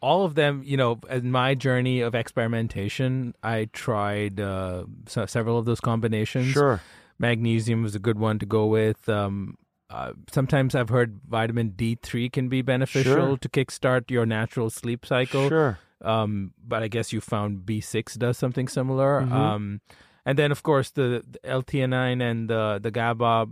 all 0.00 0.24
of 0.24 0.34
them, 0.34 0.62
you 0.64 0.76
know, 0.76 1.00
in 1.08 1.30
my 1.30 1.54
journey 1.54 2.00
of 2.00 2.14
experimentation, 2.14 3.34
I 3.42 3.68
tried 3.72 4.40
uh, 4.40 4.84
several 5.06 5.58
of 5.58 5.64
those 5.64 5.80
combinations. 5.80 6.48
Sure. 6.48 6.80
Magnesium 7.18 7.82
was 7.82 7.94
a 7.94 7.98
good 7.98 8.18
one 8.18 8.38
to 8.38 8.46
go 8.46 8.66
with. 8.66 9.08
Um, 9.08 9.56
uh, 9.88 10.12
sometimes 10.30 10.74
I've 10.74 10.88
heard 10.88 11.20
vitamin 11.28 11.70
D3 11.70 12.30
can 12.32 12.48
be 12.48 12.60
beneficial 12.60 13.14
sure. 13.14 13.36
to 13.38 13.48
kickstart 13.48 14.10
your 14.10 14.26
natural 14.26 14.68
sleep 14.68 15.06
cycle. 15.06 15.48
Sure. 15.48 15.78
Um, 16.02 16.52
but 16.66 16.82
I 16.82 16.88
guess 16.88 17.12
you 17.12 17.20
found 17.20 17.60
B6 17.60 18.18
does 18.18 18.36
something 18.36 18.68
similar. 18.68 19.22
Mm-hmm. 19.22 19.32
Um, 19.32 19.80
and 20.26 20.38
then, 20.38 20.52
of 20.52 20.62
course, 20.62 20.90
the, 20.90 21.24
the 21.30 21.48
L-theanine 21.48 22.20
and 22.20 22.50
the, 22.50 22.80
the 22.82 22.90
GABA, 22.90 23.46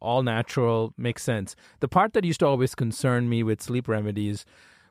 all 0.00 0.22
natural, 0.22 0.94
makes 0.96 1.22
sense. 1.22 1.56
The 1.80 1.88
part 1.88 2.14
that 2.14 2.24
used 2.24 2.40
to 2.40 2.46
always 2.46 2.74
concern 2.74 3.28
me 3.28 3.42
with 3.42 3.60
sleep 3.60 3.86
remedies 3.86 4.46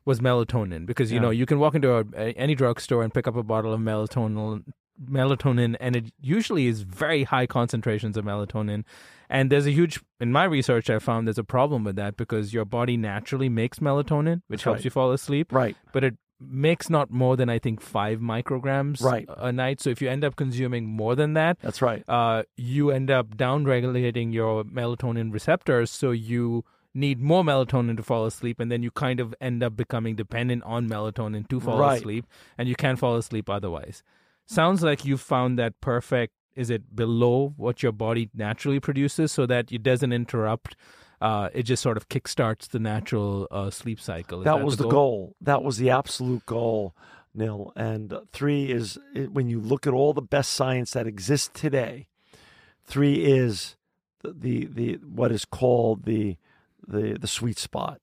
was 0.06 0.20
melatonin 0.20 0.86
because 0.86 1.12
you 1.12 1.18
yeah. 1.18 1.24
know 1.24 1.30
you 1.30 1.46
can 1.46 1.60
walk 1.60 1.76
into 1.76 1.94
a, 1.94 2.06
a, 2.16 2.34
any 2.34 2.56
drugstore 2.56 3.04
and 3.04 3.14
pick 3.14 3.28
up 3.28 3.36
a 3.36 3.44
bottle 3.44 3.74
of 3.74 3.80
melatonin 3.80 4.64
melatonin 5.04 5.76
and 5.80 5.96
it 5.96 6.12
usually 6.20 6.68
is 6.68 6.82
very 6.82 7.24
high 7.24 7.48
concentrations 7.48 8.18
of 8.18 8.26
melatonin 8.26 8.84
and 9.30 9.50
there's 9.52 9.66
a 9.66 9.72
huge 9.72 10.02
in 10.20 10.32
my 10.32 10.44
research 10.44 10.90
i 10.90 11.00
found 11.00 11.28
there's 11.28 11.38
a 11.38 11.44
problem 11.44 11.84
with 11.84 11.96
that 11.96 12.18
because 12.18 12.54
your 12.54 12.66
body 12.66 12.98
naturally 12.98 13.50
makes 13.50 13.80
melatonin 13.80 14.42
which 14.48 14.60
That's 14.60 14.64
helps 14.64 14.78
right. 14.80 14.86
you 14.86 14.92
fall 14.92 15.12
asleep 15.12 15.54
right 15.54 15.76
but 15.94 16.04
it 16.04 16.16
makes 16.42 16.90
not 16.90 17.12
more 17.12 17.38
than 17.38 17.50
i 17.50 17.60
think 17.60 17.82
five 17.82 18.20
micrograms 18.20 19.02
right. 19.02 19.28
a 19.38 19.52
night 19.52 19.80
so 19.80 19.90
if 19.90 20.02
you 20.02 20.10
end 20.10 20.24
up 20.24 20.36
consuming 20.36 20.86
more 20.86 21.16
than 21.16 21.34
that 21.34 21.58
that's 21.62 21.82
right 21.82 22.04
uh, 22.08 22.44
you 22.56 22.92
end 22.92 23.12
up 23.12 23.36
downregulating 23.36 24.34
your 24.34 24.64
melatonin 24.64 25.32
receptors 25.32 25.92
so 25.92 26.12
you 26.12 26.64
need 27.00 27.20
more 27.20 27.44
melatonin 27.44 27.98
to 27.98 28.04
fall 28.04 28.26
asleep, 28.26 28.60
and 28.60 28.72
then 28.72 28.84
you 28.84 28.92
kind 28.92 29.20
of 29.20 29.34
end 29.42 29.64
up 29.64 29.76
becoming 29.76 30.16
dependent 30.16 30.64
on 30.64 30.88
melatonin 30.90 31.48
to 31.50 31.60
fall 31.60 31.80
Right. 31.80 31.98
asleep, 32.00 32.26
and 32.58 32.68
you 32.70 32.76
can't 32.76 33.00
fall 33.00 33.16
asleep 33.16 33.50
otherwise. 33.50 34.04
Sounds 34.46 34.84
like 34.84 35.06
you 35.06 35.18
found 35.18 35.58
that 35.60 35.80
perfect. 35.82 36.34
Is 36.56 36.70
it 36.70 36.96
below 36.96 37.54
what 37.56 37.82
your 37.84 37.92
body 37.92 38.30
naturally 38.34 38.80
produces, 38.80 39.32
so 39.32 39.46
that 39.46 39.72
it 39.72 39.84
doesn't 39.84 40.12
interrupt? 40.12 40.76
Uh, 41.22 41.50
it 41.54 41.64
just 41.64 41.84
sort 41.84 41.98
of 41.98 42.08
kickstarts 42.10 42.68
the 42.70 42.80
natural 42.80 43.48
uh, 43.52 43.70
sleep 43.70 44.00
cycle. 44.00 44.40
Is 44.40 44.46
that 44.46 44.64
was 44.64 44.78
the 44.78 44.88
goal. 44.88 45.36
That 45.42 45.64
was 45.64 45.78
the 45.78 45.90
absolute 45.90 46.46
goal, 46.46 46.96
Neil. 47.34 47.72
And 47.76 48.14
three 48.34 48.72
is 48.72 48.98
it, 49.14 49.32
when 49.32 49.48
you 49.50 49.60
look 49.60 49.86
at 49.86 49.94
all 49.94 50.14
the 50.14 50.22
best 50.22 50.52
science 50.54 50.92
that 50.92 51.08
exists 51.08 51.50
today. 51.54 52.08
Three 52.86 53.24
is 53.26 53.76
the 54.24 54.34
the, 54.34 54.66
the 54.66 54.94
what 55.06 55.32
is 55.32 55.46
called 55.46 56.06
the 56.06 56.38
the 56.90 57.18
the 57.20 57.28
sweet 57.28 57.58
spot. 57.58 58.00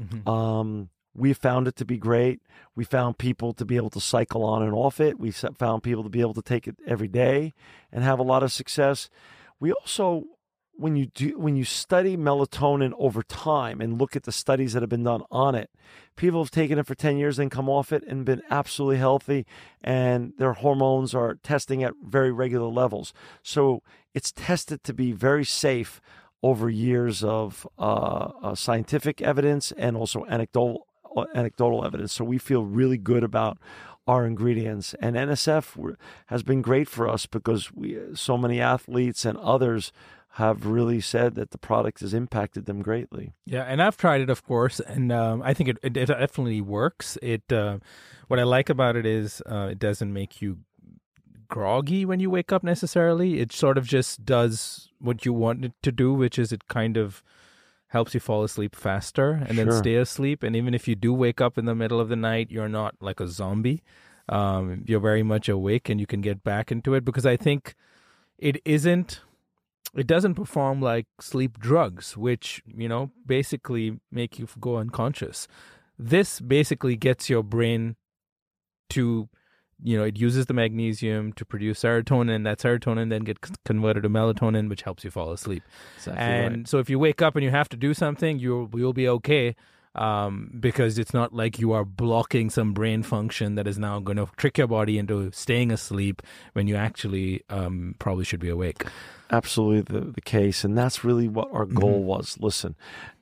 Mhm. 0.00 0.26
Um, 0.26 0.88
we 1.14 1.32
found 1.32 1.66
it 1.66 1.76
to 1.76 1.84
be 1.84 1.98
great. 1.98 2.40
We 2.76 2.84
found 2.84 3.18
people 3.18 3.52
to 3.54 3.64
be 3.64 3.76
able 3.76 3.90
to 3.90 4.00
cycle 4.00 4.44
on 4.44 4.62
and 4.62 4.72
off 4.72 5.00
it. 5.00 5.18
We 5.18 5.32
found 5.32 5.82
people 5.82 6.04
to 6.04 6.08
be 6.08 6.20
able 6.20 6.34
to 6.34 6.42
take 6.42 6.68
it 6.68 6.76
every 6.86 7.08
day 7.08 7.52
and 7.92 8.04
have 8.04 8.20
a 8.20 8.22
lot 8.24 8.42
of 8.42 8.52
success. 8.52 9.10
We 9.58 9.72
also, 9.72 10.24
when 10.72 10.94
you 10.96 11.06
do, 11.06 11.36
when 11.36 11.56
you 11.56 11.64
study 11.64 12.16
melatonin 12.16 12.92
over 12.96 13.22
time 13.24 13.80
and 13.80 13.98
look 13.98 14.14
at 14.14 14.22
the 14.22 14.32
studies 14.32 14.72
that 14.72 14.82
have 14.82 14.88
been 14.88 15.02
done 15.02 15.24
on 15.30 15.56
it, 15.56 15.68
people 16.14 16.42
have 16.42 16.52
taken 16.52 16.78
it 16.78 16.86
for 16.86 16.94
ten 16.94 17.18
years 17.18 17.38
and 17.38 17.50
come 17.50 17.68
off 17.68 17.92
it 17.92 18.04
and 18.06 18.24
been 18.24 18.42
absolutely 18.48 18.98
healthy, 18.98 19.44
and 19.82 20.32
their 20.38 20.54
hormones 20.54 21.12
are 21.12 21.34
testing 21.42 21.82
at 21.82 21.94
very 22.02 22.30
regular 22.30 22.68
levels. 22.68 23.12
So 23.42 23.82
it's 24.14 24.32
tested 24.32 24.84
to 24.84 24.94
be 24.94 25.12
very 25.12 25.44
safe 25.44 26.00
over 26.42 26.70
years 26.70 27.22
of 27.22 27.66
uh, 27.78 28.30
uh, 28.42 28.54
scientific 28.54 29.20
evidence 29.20 29.72
and 29.72 29.96
also 29.96 30.24
anecdotal 30.26 30.86
uh, 31.16 31.24
anecdotal 31.34 31.84
evidence. 31.84 32.12
So 32.12 32.24
we 32.24 32.38
feel 32.38 32.64
really 32.64 32.98
good 32.98 33.24
about 33.24 33.58
our 34.06 34.26
ingredients, 34.26 34.94
and 35.00 35.14
NSF 35.14 35.96
has 36.26 36.42
been 36.42 36.62
great 36.62 36.88
for 36.88 37.08
us 37.08 37.26
because 37.26 37.72
we 37.72 37.98
so 38.14 38.36
many 38.36 38.60
athletes 38.60 39.24
and 39.24 39.38
others 39.38 39.92
have 40.34 40.64
really 40.64 41.00
said 41.00 41.34
that 41.34 41.50
the 41.50 41.58
product 41.58 42.00
has 42.00 42.14
impacted 42.14 42.66
them 42.66 42.82
greatly. 42.82 43.32
Yeah, 43.46 43.62
and 43.62 43.82
I've 43.82 43.96
tried 43.96 44.20
it, 44.20 44.30
of 44.30 44.44
course, 44.44 44.78
and 44.80 45.10
um, 45.10 45.42
I 45.42 45.54
think 45.54 45.70
it, 45.70 45.78
it, 45.82 45.96
it 45.96 46.06
definitely 46.06 46.60
works. 46.60 47.18
It 47.20 47.52
uh, 47.52 47.78
what 48.28 48.38
I 48.38 48.44
like 48.44 48.70
about 48.70 48.94
it 48.94 49.04
is 49.04 49.42
uh, 49.50 49.68
it 49.72 49.78
doesn't 49.78 50.12
make 50.12 50.40
you 50.40 50.58
groggy 51.50 52.04
when 52.06 52.20
you 52.20 52.30
wake 52.30 52.52
up 52.52 52.62
necessarily. 52.62 53.40
It 53.40 53.52
sort 53.52 53.76
of 53.76 53.86
just 53.86 54.24
does 54.24 54.88
what 54.98 55.26
you 55.26 55.32
want 55.32 55.64
it 55.64 55.72
to 55.82 55.92
do, 55.92 56.14
which 56.14 56.38
is 56.38 56.52
it 56.52 56.68
kind 56.68 56.96
of 56.96 57.22
helps 57.88 58.14
you 58.14 58.20
fall 58.20 58.44
asleep 58.44 58.76
faster 58.76 59.44
and 59.46 59.58
then 59.58 59.70
stay 59.72 59.96
asleep. 59.96 60.42
And 60.42 60.54
even 60.54 60.74
if 60.74 60.86
you 60.86 60.94
do 60.94 61.12
wake 61.12 61.40
up 61.40 61.58
in 61.58 61.64
the 61.64 61.74
middle 61.74 62.00
of 62.00 62.08
the 62.08 62.16
night, 62.16 62.50
you're 62.50 62.68
not 62.68 62.94
like 63.00 63.20
a 63.20 63.28
zombie. 63.28 63.82
Um, 64.28 64.84
you're 64.86 65.00
very 65.00 65.24
much 65.24 65.48
awake 65.48 65.88
and 65.88 65.98
you 65.98 66.06
can 66.06 66.20
get 66.20 66.44
back 66.44 66.70
into 66.70 66.94
it 66.94 67.04
because 67.04 67.26
I 67.26 67.36
think 67.36 67.74
it 68.38 68.62
isn't 68.64 69.20
it 69.96 70.06
doesn't 70.06 70.34
perform 70.34 70.80
like 70.80 71.06
sleep 71.20 71.58
drugs 71.58 72.16
which 72.16 72.62
you 72.66 72.88
know 72.88 73.10
basically 73.26 73.98
make 74.12 74.38
you 74.38 74.46
go 74.60 74.76
unconscious 74.76 75.48
this 75.98 76.40
basically 76.40 76.96
gets 76.96 77.28
your 77.28 77.42
brain 77.42 77.96
to 78.88 79.28
you 79.82 79.96
know 79.96 80.04
it 80.04 80.18
uses 80.18 80.46
the 80.46 80.54
magnesium 80.54 81.32
to 81.34 81.44
produce 81.44 81.80
serotonin. 81.80 82.44
That 82.44 82.58
serotonin 82.58 83.10
then 83.10 83.22
gets 83.22 83.50
converted 83.64 84.02
to 84.02 84.08
melatonin 84.08 84.68
which 84.68 84.82
helps 84.82 85.04
you 85.04 85.10
fall 85.10 85.32
asleep. 85.32 85.62
Exactly 85.96 86.22
and 86.22 86.56
right. 86.56 86.68
so 86.68 86.78
if 86.78 86.90
you 86.90 86.98
wake 86.98 87.22
up 87.22 87.36
and 87.36 87.44
you 87.44 87.50
have 87.50 87.68
to 87.70 87.76
do 87.76 87.94
something 87.94 88.38
you'll 88.38 88.68
you'll 88.74 88.92
be 88.92 89.08
okay 89.08 89.56
um, 89.96 90.56
because 90.60 91.00
it's 91.00 91.12
not 91.12 91.34
like 91.34 91.58
you 91.58 91.72
are 91.72 91.84
blocking 91.84 92.48
some 92.48 92.72
brain 92.72 93.02
function 93.02 93.56
that 93.56 93.66
is 93.66 93.76
now 93.76 93.98
going 93.98 94.18
to 94.18 94.28
trick 94.36 94.56
your 94.56 94.68
body 94.68 94.98
into 94.98 95.32
staying 95.32 95.72
asleep 95.72 96.22
when 96.52 96.68
you 96.68 96.76
actually 96.76 97.42
um, 97.50 97.96
probably 97.98 98.24
should 98.24 98.38
be 98.38 98.48
awake. 98.48 98.84
absolutely 99.32 99.98
the, 99.98 100.12
the 100.12 100.20
case 100.20 100.62
and 100.62 100.78
that's 100.78 101.02
really 101.02 101.26
what 101.26 101.48
our 101.52 101.66
goal 101.66 102.04
was. 102.04 102.36
Listen 102.40 102.76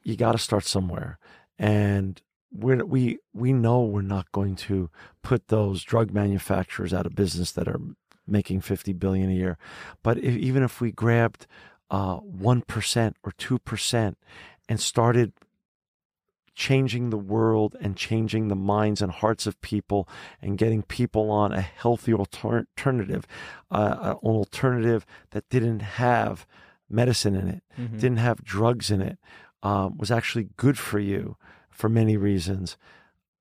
you 0.09 0.17
got 0.17 0.33
to 0.33 0.39
start 0.39 0.65
somewhere. 0.65 1.19
And 1.59 2.21
we're, 2.51 2.85
we 2.85 3.19
we 3.33 3.53
know 3.53 3.83
we're 3.83 4.03
not 4.03 4.33
going 4.33 4.57
to 4.57 4.91
put 5.23 5.49
those 5.49 5.83
drug 5.83 6.13
manufacturers 6.13 6.95
out 6.95 7.07
of 7.07 7.15
business 7.15 7.53
that 7.53 7.69
are 7.69 7.81
making 8.27 8.61
50 8.61 8.93
billion 8.95 9.31
a 9.31 9.35
year. 9.35 9.59
But 10.03 10.19
if, 10.19 10.37
even 10.37 10.63
if 10.63 10.81
we 10.81 10.93
grabbed 10.93 11.47
uh, 11.91 12.21
1% 12.21 13.15
or 13.23 13.33
2% 13.33 14.15
and 14.69 14.81
started 14.81 15.33
changing 16.55 17.11
the 17.11 17.17
world 17.17 17.77
and 17.81 17.97
changing 17.97 18.49
the 18.49 18.57
minds 18.57 19.01
and 19.01 19.13
hearts 19.13 19.47
of 19.47 19.61
people 19.61 20.09
and 20.43 20.59
getting 20.59 20.83
people 20.83 21.31
on 21.31 21.53
a 21.53 21.61
healthy 21.61 22.13
alter- 22.13 22.67
alternative, 22.77 23.27
uh, 23.71 24.15
an 24.23 24.29
alternative 24.29 25.07
that 25.31 25.49
didn't 25.49 25.81
have 25.81 26.47
medicine 26.91 27.35
in 27.35 27.49
it, 27.49 27.63
didn't 27.99 28.19
have 28.19 28.43
drugs 28.45 28.91
in 28.91 29.01
it, 29.01 29.19
um, 29.63 29.97
was 29.97 30.11
actually 30.11 30.49
good 30.57 30.79
for 30.79 30.99
you 30.99 31.37
for 31.79 31.89
many 31.89 32.17
reasons, 32.17 32.77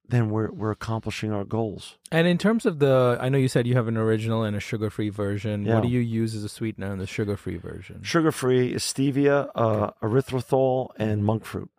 then 0.08 0.30
we're, 0.30 0.52
we're 0.52 0.72
accomplishing 0.72 1.34
our 1.34 1.44
goals. 1.44 1.98
And 2.12 2.28
in 2.28 2.38
terms 2.38 2.66
of 2.66 2.78
the, 2.78 3.18
I 3.20 3.30
know 3.30 3.40
you 3.40 3.48
said 3.48 3.66
you 3.66 3.74
have 3.74 3.88
an 3.88 3.98
original 3.98 4.44
and 4.44 4.56
a 4.56 4.60
sugar-free 4.60 5.10
version. 5.10 5.66
Yeah. 5.66 5.74
What 5.74 5.84
do 5.84 5.90
you 5.90 6.00
use 6.00 6.36
as 6.36 6.44
a 6.44 6.50
sweetener 6.50 6.94
in 6.94 7.00
the 7.00 7.08
sugar-free 7.08 7.58
version? 7.58 8.04
Sugar 8.04 8.32
free 8.32 8.74
is 8.74 8.84
stevia, 8.84 9.50
uh, 9.56 9.90
erythritol, 10.04 10.90
and 10.98 11.26
monk 11.26 11.46
fruit. 11.46 11.70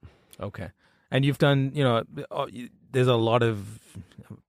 Okay. 0.40 0.70
And 1.10 1.24
you've 1.24 1.38
done, 1.38 1.70
you 1.74 1.84
know, 1.84 2.02
uh, 2.30 2.46
there's 2.90 3.06
a 3.06 3.14
lot 3.14 3.42
of 3.42 3.78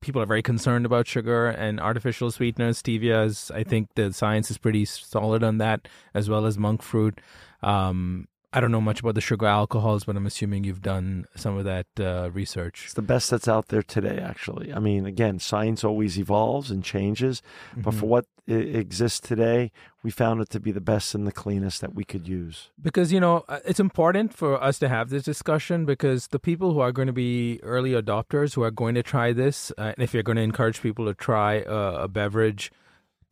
people 0.02 0.22
are 0.22 0.26
very 0.26 0.42
concerned 0.42 0.86
about 0.86 1.08
sugar 1.08 1.48
and 1.48 1.80
artificial 1.80 2.32
sweeteners. 2.32 2.82
Stevia 2.82 3.26
is, 3.26 3.52
I 3.54 3.64
think 3.64 3.90
the 3.94 4.12
science 4.14 4.50
is 4.50 4.58
pretty 4.58 4.84
solid 4.86 5.44
on 5.44 5.60
that, 5.60 5.88
as 6.14 6.28
well 6.28 6.46
as 6.48 6.58
monk 6.58 6.82
fruit. 6.82 7.22
Um, 7.62 8.28
I 8.52 8.60
don't 8.60 8.72
know 8.72 8.82
much 8.82 9.00
about 9.02 9.14
the 9.16 9.22
sugar 9.22 9.46
alcohols, 9.46 10.06
but 10.06 10.16
I'm 10.16 10.26
assuming 10.26 10.64
you've 10.64 10.82
done 10.82 11.26
some 11.36 11.56
of 11.58 11.66
that 11.66 11.86
uh, 12.00 12.32
research. 12.32 12.86
It's 12.86 12.94
the 12.96 13.04
best 13.04 13.30
that's 13.30 13.48
out 13.48 13.68
there 13.68 13.84
today, 13.84 14.18
actually. 14.18 14.74
I 14.74 14.80
mean, 14.80 15.06
again, 15.06 15.38
science 15.38 15.84
always 15.84 16.18
evolves 16.18 16.72
and 16.72 16.84
changes, 16.84 17.42
but 17.76 17.92
Mm-hmm. 17.92 18.00
for 18.00 18.06
what 18.08 18.26
exists 18.48 19.20
today, 19.20 19.72
we 20.02 20.10
found 20.10 20.42
it 20.42 20.50
to 20.50 20.60
be 20.60 20.72
the 20.72 20.82
best 20.82 21.14
and 21.14 21.28
the 21.28 21.32
cleanest 21.32 21.82
that 21.82 21.94
we 21.94 22.04
could 22.04 22.28
use. 22.28 22.72
because 22.82 23.12
you 23.14 23.20
know 23.20 23.44
uh, 23.48 23.60
it's 23.66 23.80
important 23.80 24.34
for 24.34 24.52
us 24.64 24.80
to 24.80 24.90
have 24.90 25.10
this 25.12 25.22
discussion 25.24 25.86
because 25.86 26.28
the 26.30 26.40
people 26.40 26.74
who 26.74 26.80
are 26.80 26.92
going 26.92 27.06
to 27.06 27.14
be 27.14 27.60
early 27.62 27.92
adopters 27.92 28.56
who 28.56 28.64
are 28.64 28.72
going 28.72 28.96
to 28.96 29.04
try 29.04 29.32
this 29.34 29.72
uh, 29.78 29.94
and 29.96 30.04
if 30.04 30.14
you're 30.14 30.24
going 30.24 30.38
to 30.38 30.42
encourage 30.42 30.82
people 30.82 31.06
to 31.06 31.14
try 31.14 31.64
a, 31.68 32.06
a 32.06 32.08
beverage 32.08 32.72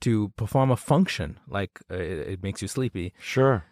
to 0.01 0.29
perform 0.35 0.69
a 0.69 0.77
function 0.77 1.39
like 1.49 1.79
uh, 1.89 1.95
it 2.33 2.43
makes 2.43 2.61
you 2.61 2.67
sleepy 2.67 3.11
Sure. 3.19 3.63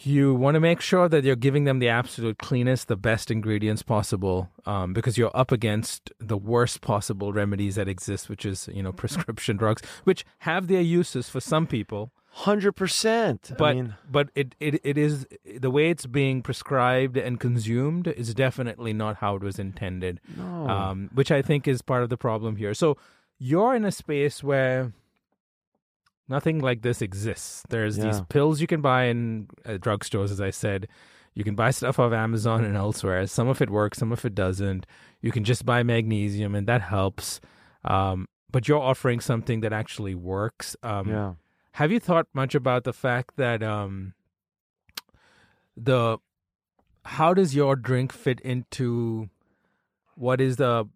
You 0.00 0.34
want 0.34 0.54
to 0.54 0.60
make 0.60 0.80
sure 0.80 1.08
that 1.08 1.24
you're 1.24 1.36
giving 1.36 1.64
them 1.64 1.80
the 1.80 1.88
absolute 1.88 2.38
cleanest 2.38 2.88
the 2.88 2.96
best 2.96 3.30
ingredients 3.30 3.82
possible 3.82 4.48
um, 4.64 4.92
because 4.92 5.18
you're 5.18 5.36
up 5.36 5.50
against 5.50 6.10
the 6.20 6.36
worst 6.36 6.80
possible 6.80 7.32
remedies 7.32 7.74
that 7.74 7.88
exist 7.88 8.28
which 8.28 8.44
is 8.44 8.68
you 8.72 8.82
know 8.82 8.92
prescription 8.92 9.56
drugs 9.62 9.82
which 10.04 10.24
have 10.38 10.68
their 10.68 10.80
uses 10.80 11.28
for 11.28 11.40
some 11.40 11.66
people 11.66 12.12
Hundred 12.30 12.72
percent. 12.72 13.50
but 13.58 13.64
I 13.70 13.74
mean, 13.74 13.94
but 14.08 14.28
it, 14.36 14.54
it 14.60 14.80
it 14.84 14.96
is 14.96 15.26
the 15.44 15.70
way 15.70 15.90
it's 15.90 16.06
being 16.06 16.42
prescribed 16.42 17.16
and 17.16 17.40
consumed 17.40 18.06
is 18.06 18.32
definitely 18.34 18.92
not 18.92 19.16
how 19.16 19.34
it 19.34 19.42
was 19.42 19.58
intended 19.58 20.20
no. 20.36 20.68
um, 20.68 21.10
which 21.14 21.32
i 21.32 21.42
think 21.42 21.66
is 21.66 21.82
part 21.82 22.04
of 22.04 22.10
the 22.10 22.16
problem 22.16 22.54
here 22.56 22.74
so 22.74 22.96
you're 23.38 23.74
in 23.74 23.84
a 23.84 23.90
space 23.90 24.44
where 24.44 24.92
nothing 26.28 26.60
like 26.60 26.82
this 26.82 27.00
exists. 27.02 27.62
There's 27.68 27.96
these 27.96 28.20
pills 28.28 28.60
you 28.60 28.66
can 28.66 28.80
buy 28.80 29.04
in 29.04 29.48
uh, 29.64 29.72
drugstores 29.72 30.30
as 30.30 30.40
i 30.40 30.50
said. 30.50 30.88
You 31.34 31.44
can 31.44 31.54
buy 31.54 31.70
stuff 31.70 31.98
off 31.98 32.12
amazon 32.12 32.64
and 32.64 32.76
elsewhere. 32.76 33.26
Some 33.26 33.48
of 33.48 33.62
it 33.62 33.70
works 33.70 33.98
some 33.98 34.12
of 34.12 34.24
it 34.24 34.34
doesn't. 34.34 34.86
You 35.20 35.32
can 35.32 35.44
just 35.44 35.64
buy 35.64 35.82
magnesium 35.82 36.54
and 36.54 36.66
that 36.66 36.82
helps. 36.82 37.40
Um, 37.84 38.26
but 38.50 38.66
you're 38.66 38.80
offering 38.80 39.20
something 39.20 39.60
that 39.60 39.72
actually 39.72 40.14
works. 40.14 40.76
Um, 40.82 41.08
yeah. 41.08 41.32
have 41.72 41.92
you 41.92 42.00
thought 42.00 42.26
much 42.32 42.54
about 42.54 42.84
the 42.84 42.92
fact 42.92 43.36
that 43.36 43.62
um 43.62 44.14
the 45.76 46.18
how 47.04 47.32
does 47.34 47.54
your 47.54 47.76
drink 47.76 48.12
fit 48.12 48.40
into 48.40 49.30
what 50.16 50.40
is 50.40 50.56
the 50.56 50.86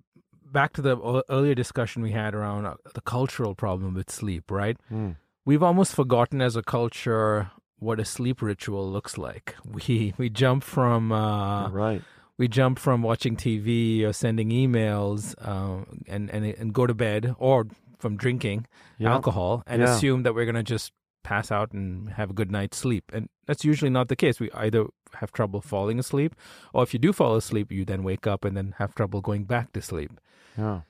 back 0.52 0.72
to 0.74 0.82
the 0.82 1.22
earlier 1.30 1.54
discussion 1.54 2.02
we 2.02 2.12
had 2.12 2.34
around 2.34 2.66
uh, 2.66 2.74
the 2.94 3.00
cultural 3.00 3.54
problem 3.54 3.94
with 3.94 4.10
sleep, 4.10 4.50
right? 4.50 4.76
Mm. 4.92 5.16
We've 5.44 5.62
almost 5.62 5.94
forgotten 5.94 6.40
as 6.40 6.56
a 6.56 6.62
culture 6.62 7.50
what 7.78 7.98
a 7.98 8.04
sleep 8.04 8.40
ritual 8.42 8.90
looks 8.90 9.18
like. 9.18 9.56
We 9.64 10.14
we 10.18 10.30
jump 10.30 10.62
from 10.64 11.10
uh, 11.12 11.68
right. 11.70 12.02
we 12.38 12.46
jump 12.48 12.78
from 12.78 13.02
watching 13.02 13.36
TV 13.36 14.02
or 14.04 14.12
sending 14.12 14.50
emails 14.50 15.34
uh, 15.40 15.84
and, 16.06 16.30
and 16.30 16.44
and 16.44 16.72
go 16.72 16.86
to 16.86 16.94
bed 16.94 17.34
or 17.38 17.66
from 17.98 18.16
drinking 18.16 18.66
Yeah. 18.98 19.12
alcohol 19.14 19.62
and 19.66 19.82
Yeah. 19.82 19.94
assume 19.94 20.22
that 20.24 20.34
we're 20.34 20.44
going 20.44 20.64
to 20.66 20.72
just 20.74 20.92
pass 21.24 21.52
out 21.52 21.72
and 21.72 22.10
have 22.10 22.30
a 22.30 22.34
good 22.34 22.50
night's 22.50 22.76
sleep. 22.76 23.04
And 23.14 23.28
that's 23.46 23.64
usually 23.64 23.90
not 23.90 24.08
the 24.08 24.16
case. 24.16 24.40
We 24.40 24.50
either 24.54 24.86
have 25.20 25.30
trouble 25.32 25.60
falling 25.60 25.98
asleep, 26.00 26.34
or 26.74 26.82
if 26.82 26.92
you 26.94 26.98
do 26.98 27.12
fall 27.12 27.36
asleep, 27.36 27.70
you 27.70 27.84
then 27.84 28.02
wake 28.02 28.26
up 28.26 28.44
and 28.44 28.56
then 28.56 28.74
have 28.78 28.94
trouble 28.94 29.20
going 29.20 29.44
back 29.44 29.72
to 29.72 29.80
sleep. 29.80 30.10
Yeah. 30.58 30.80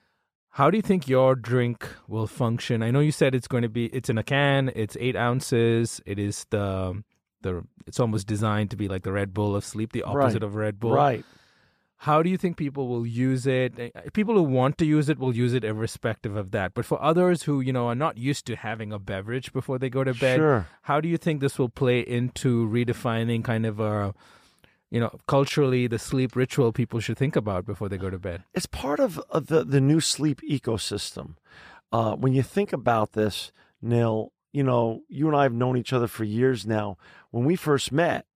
How 0.57 0.69
do 0.69 0.77
you 0.77 0.83
think 0.83 1.07
your 1.07 1.35
drink 1.35 1.87
will 2.07 2.27
function? 2.27 2.83
I 2.83 2.91
know 2.91 2.99
you 2.99 3.11
said 3.11 3.33
it's 3.33 3.47
going 3.47 3.63
to 3.63 3.69
be 3.69 3.85
it's 3.87 4.09
in 4.09 4.17
a 4.19 4.23
can, 4.23 4.71
it's 4.75 4.95
eight 4.99 5.15
ounces, 5.15 5.99
it 6.05 6.19
is 6.19 6.45
the 6.51 7.03
the 7.41 7.63
it's 7.87 7.99
almost 7.99 8.27
designed 8.27 8.69
to 8.71 8.77
be 8.77 8.87
like 8.87 9.03
the 9.03 9.11
Red 9.11 9.33
Bull 9.33 9.55
of 9.55 9.65
sleep, 9.65 9.91
the 9.93 10.03
opposite 10.03 10.41
Right. 10.41 10.43
of 10.43 10.55
Red 10.55 10.79
Bull. 10.79 10.93
Right. 10.93 11.25
How 11.97 12.21
do 12.21 12.29
you 12.29 12.37
think 12.37 12.57
people 12.57 12.87
will 12.89 13.07
use 13.07 13.47
it? 13.47 13.73
Eh, 13.79 13.89
People 14.13 14.35
who 14.35 14.43
want 14.43 14.77
to 14.77 14.85
use 14.85 15.07
it 15.09 15.17
will 15.17 15.35
use 15.35 15.53
it 15.53 15.63
irrespective 15.63 16.35
of 16.35 16.51
that. 16.51 16.73
But 16.73 16.85
for 16.85 17.01
others 17.01 17.43
who, 17.43 17.61
you 17.61 17.71
know, 17.73 17.87
are 17.87 17.95
not 17.95 18.17
used 18.17 18.45
to 18.47 18.55
having 18.57 18.91
a 18.93 18.99
beverage 18.99 19.53
before 19.53 19.79
they 19.79 19.89
go 19.89 20.03
to 20.03 20.13
bed, 20.13 20.37
Sure. 20.37 20.67
how 20.83 20.99
do 21.01 21.07
you 21.07 21.17
think 21.17 21.39
this 21.41 21.57
will 21.57 21.69
play 21.69 22.01
into 22.01 22.67
redefining 22.67 23.43
kind 23.43 23.65
of 23.65 23.79
a 23.79 24.13
you 24.93 24.99
know, 24.99 25.17
culturally 25.27 25.87
the 25.87 25.97
sleep 25.97 26.35
ritual 26.35 26.71
people 26.71 26.99
should 26.99 27.17
think 27.17 27.35
about 27.35 27.65
before 27.65 27.89
they 27.89 27.97
go 27.97 28.11
to 28.11 28.19
bed? 28.19 28.43
it's 28.53 28.67
part 28.67 28.99
of, 28.99 29.17
of 29.31 29.47
the, 29.47 29.63
the 29.63 29.81
new 29.81 29.99
sleep 29.99 30.39
ecosystem. 30.47 31.35
Uh, 31.91 32.15
when 32.15 32.31
you 32.33 32.43
think 32.43 32.71
about 32.71 33.13
this, 33.13 33.51
Neil, 33.81 34.31
you 34.51 34.63
know, 34.63 35.01
you 35.09 35.27
and 35.27 35.35
I 35.35 35.43
have 35.43 35.53
known 35.53 35.77
each 35.77 35.93
other 35.93 36.05
for 36.07 36.23
years 36.23 36.67
now. 36.67 36.97
When 37.31 37.43
we 37.43 37.55
first 37.55 37.91
met, 37.91 38.27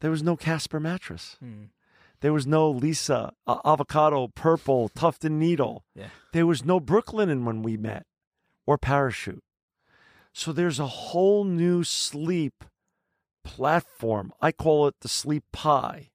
there 0.00 0.12
was 0.12 0.22
no 0.22 0.36
Casper 0.36 0.78
mattress. 0.78 1.36
There 2.20 2.32
was 2.32 2.46
no 2.46 2.72
Leesa 2.72 3.32
uh, 3.46 3.58
avocado 3.64 4.28
purple 4.28 4.88
tufted 4.90 5.32
needle. 5.32 5.84
Yeah. 5.96 6.10
There 6.32 6.46
was 6.46 6.64
no 6.64 6.78
Brooklinen 6.78 7.44
when 7.44 7.62
we 7.62 7.76
met 7.76 8.06
or 8.64 8.78
parachute. 8.78 9.42
So 10.32 10.52
there's 10.52 10.78
a 10.78 10.86
whole 10.86 11.42
new 11.44 11.82
sleep 11.82 12.64
platform. 13.44 14.32
I 14.40 14.52
call 14.52 14.86
it 14.86 14.96
the 15.00 15.08
sleep 15.08 15.44
pie. 15.52 16.10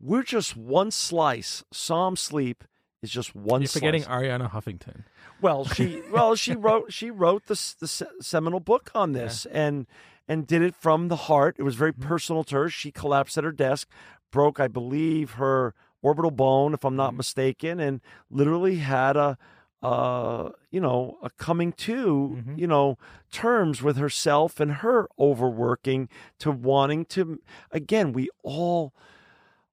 We're 0.00 0.22
just 0.22 0.56
one 0.56 0.90
slice. 0.90 1.64
Somn 1.72 2.16
sleep 2.16 2.64
is 3.02 3.10
just 3.10 3.34
one 3.34 3.62
You're 3.62 3.68
slice. 3.68 3.80
forgetting 3.80 4.02
Arianna 4.04 4.50
Huffington. 4.50 5.04
Well, 5.40 5.64
she 5.64 6.02
well 6.12 6.36
she 6.36 6.54
wrote 6.54 6.92
she 6.92 7.10
wrote 7.10 7.46
the 7.46 7.74
the 7.80 8.08
seminal 8.20 8.60
book 8.60 8.90
on 8.94 9.12
this 9.12 9.46
and 9.46 9.86
and 10.28 10.46
did 10.46 10.62
it 10.62 10.74
from 10.74 11.08
the 11.08 11.16
heart. 11.16 11.56
It 11.58 11.62
was 11.62 11.74
very 11.74 11.92
mm-hmm. 11.92 12.06
personal 12.06 12.44
to 12.44 12.56
her. 12.56 12.68
She 12.68 12.92
collapsed 12.92 13.38
at 13.38 13.44
her 13.44 13.52
desk, 13.52 13.88
broke 14.30 14.60
I 14.60 14.68
believe 14.68 15.32
her 15.32 15.74
orbital 16.02 16.30
bone 16.30 16.74
if 16.74 16.84
I'm 16.84 16.96
not 16.96 17.10
mm-hmm. 17.10 17.18
mistaken 17.18 17.80
and 17.80 18.00
literally 18.30 18.76
had 18.76 19.16
a 19.16 19.38
uh 19.80 20.48
you 20.70 20.80
know 20.80 21.16
a 21.22 21.30
coming 21.30 21.72
to 21.72 22.42
you 22.56 22.66
know 22.66 22.98
terms 23.30 23.80
with 23.80 23.96
herself 23.96 24.58
and 24.58 24.72
her 24.72 25.08
overworking 25.18 26.08
to 26.38 26.50
wanting 26.50 27.04
to 27.04 27.40
again 27.70 28.12
we 28.12 28.28
all 28.42 28.92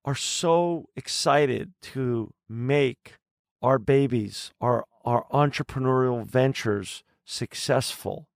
are 0.05 0.15
so 0.15 0.87
excited 0.95 1.73
to 1.81 2.31
make 2.47 3.15
our 3.61 3.79
babies, 3.79 4.53
our 4.61 4.85
our 5.03 5.25
entrepreneurial 5.31 6.25
ventures 6.25 7.03
successful 7.25 8.29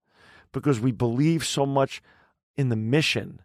because 0.52 0.80
we 0.80 0.92
believe 0.92 1.44
so 1.46 1.64
much 1.64 2.02
in 2.56 2.68
the 2.68 2.76
mission 2.76 3.40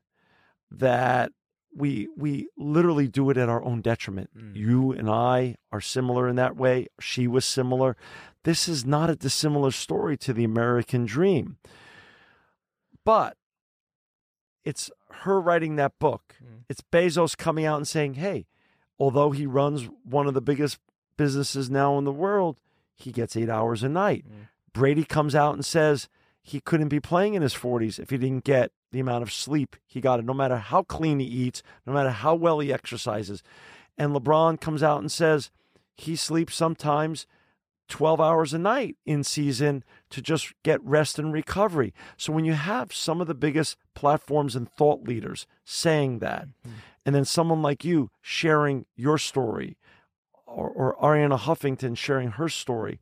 that 0.69 1.32
we 1.76 2.07
we 2.15 2.47
literally 2.57 3.07
do 3.07 3.30
it 3.30 3.38
at 3.38 3.49
our 3.49 3.63
own 3.63 3.82
detriment. 3.82 4.30
Mm. 4.38 4.55
You 4.55 4.91
and 4.91 5.09
I 5.09 5.55
are 5.71 5.82
similar 5.82 6.28
in 6.28 6.36
that 6.38 6.55
way. 6.55 6.88
She 6.99 7.28
was 7.28 7.45
similar. 7.45 7.97
This 8.43 8.67
is 8.67 8.86
not 8.86 9.09
a 9.09 9.15
dissimilar 9.15 9.71
story 9.71 10.17
to 10.17 10.34
the 10.34 10.43
American 10.43 11.05
dream. 11.05 11.57
But 13.03 13.38
it's 14.63 14.89
her 15.11 15.39
writing 15.39 15.76
that 15.76 15.99
book. 15.99 16.36
Mm. 16.43 16.63
It's 16.69 16.82
Bezos 16.82 17.38
coming 17.38 17.65
out 17.65 17.78
and 17.78 17.88
saying, 17.88 18.15
"Hey, 18.15 18.47
although 18.97 19.32
he 19.32 19.45
runs 19.45 19.89
one 20.03 20.28
of 20.28 20.34
the 20.34 20.41
biggest 20.41 20.80
businesses 21.17 21.69
now 21.69 21.97
in 21.97 22.05
the 22.05 22.11
world, 22.11 22.59
he 22.95 23.11
gets 23.11 23.36
8 23.36 23.49
hours 23.49 23.84
a 23.84 23.89
night." 23.89 24.26
Mm. 24.28 24.47
Brady 24.73 25.03
comes 25.03 25.36
out 25.36 25.53
and 25.53 25.65
says 25.65 26.07
he 26.41 26.59
couldn't 26.59 26.89
be 26.89 26.99
playing 26.99 27.34
in 27.34 27.41
his 27.41 27.53
40s 27.53 27.99
if 27.99 28.11
he 28.11 28.17
didn't 28.17 28.43
get 28.43 28.71
the 28.96 29.02
amount 29.02 29.24
of 29.24 29.32
sleep 29.32 29.76
he 29.86 30.00
got 30.00 30.20
it 30.20 30.26
no 30.26 30.34
matter 30.34 30.56
how 30.56 30.82
clean 30.82 31.20
he 31.20 31.26
eats, 31.26 31.62
no 31.86 31.91
matter 31.91 32.12
how 32.12 32.34
well 32.34 32.60
he 32.60 32.72
exercises. 32.72 33.43
And 33.98 34.16
LeBron 34.16 34.62
comes 34.62 34.82
out 34.82 35.02
and 35.02 35.12
says 35.12 35.52
he 35.96 36.16
sleeps 36.16 36.56
sometimes 36.56 37.28
12 37.89 38.22
hours 38.22 38.54
a 38.54 38.58
night 38.58 38.96
in 39.06 39.22
season 39.24 39.84
to 40.12 40.22
just 40.22 40.54
get 40.64 40.82
rest 40.82 41.20
and 41.20 41.34
recovery. 41.34 41.93
So 42.16 42.32
when 42.32 42.46
you 42.46 42.54
have 42.54 42.93
some 42.93 43.20
of 43.20 43.28
the 43.28 43.36
biggest 43.36 43.76
platforms 43.96 44.56
and 44.56 44.72
thought 44.72 45.04
leaders 45.04 45.46
saying 45.66 46.20
that, 46.20 46.48
mm-hmm. 46.48 46.78
and 47.06 47.14
then 47.14 47.26
someone 47.26 47.62
like 47.62 47.84
you 47.84 48.10
sharing 48.22 48.86
your 48.96 49.18
story, 49.18 49.78
or, 50.48 50.70
or 50.70 50.96
Arianna 51.02 51.38
Huffington 51.38 51.98
sharing 51.98 52.30
her 52.32 52.48
story, 52.48 53.00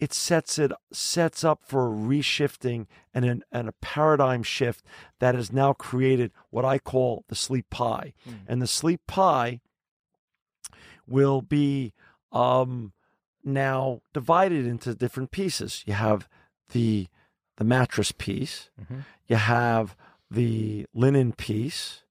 it 0.00 0.12
sets 0.12 0.58
it 0.58 0.70
sets 0.92 1.42
up 1.44 1.60
for 1.64 1.86
a 1.86 1.90
reshifting 1.90 2.86
and, 3.12 3.24
an, 3.24 3.42
and 3.50 3.68
a 3.68 3.72
paradigm 3.72 4.42
shift 4.42 4.84
that 5.18 5.34
has 5.34 5.52
now 5.52 5.72
created 5.72 6.30
what 6.50 6.64
I 6.64 6.78
call 6.78 7.24
the 7.28 7.34
sleep 7.34 7.68
pie. 7.70 8.14
And 8.46 8.62
the 8.62 8.66
sleep 8.66 9.00
pie 9.06 9.60
will 11.06 11.42
be 11.42 11.92
um, 12.32 12.92
now 13.44 14.02
divided 14.12 14.66
into 14.66 14.94
different 14.94 15.30
pieces. 15.30 15.82
You 15.86 15.94
have 15.94 16.28
the 16.72 17.08
the 17.56 17.64
mattress 17.64 18.12
piece, 18.12 18.70
you 19.26 19.34
have 19.36 19.96
the 20.30 20.86
linen 20.94 21.32
piece, 21.32 22.04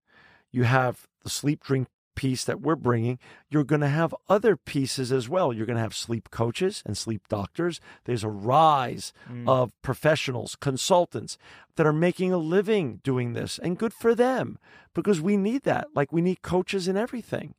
you 0.51 0.63
have 0.63 1.07
the 1.23 1.29
sleep 1.29 1.63
drink 1.63 1.87
piece 2.17 2.43
that 2.43 2.59
we're 2.59 2.75
bringing. 2.75 3.19
You're 3.49 3.63
going 3.63 3.81
to 3.81 3.87
have 3.87 4.13
other 4.27 4.57
pieces 4.57 5.11
as 5.11 5.29
well. 5.29 5.53
You're 5.53 5.65
going 5.67 5.77
to 5.77 5.81
have 5.87 5.95
sleep 5.95 6.29
coaches 6.31 6.83
and 6.85 6.97
sleep 6.97 7.27
doctors. 7.29 7.79
There's 8.05 8.25
a 8.25 8.29
rise 8.29 9.13
of 9.47 9.71
professionals, 9.81 10.57
consultants 10.59 11.37
that 11.75 11.85
are 11.87 11.93
making 11.93 12.33
a 12.33 12.37
living 12.37 12.99
doing 13.03 13.33
this, 13.33 13.59
and 13.63 13.77
good 13.77 13.93
for 13.93 14.15
them 14.15 14.57
because 14.93 15.21
we 15.21 15.37
need 15.37 15.61
that. 15.63 15.87
Like 15.95 16.11
we 16.11 16.21
need 16.21 16.41
coaches 16.41 16.87
in 16.87 16.97
everything. 16.97 17.53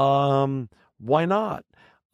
Um, 0.00 0.68
why 1.00 1.24
not? 1.24 1.64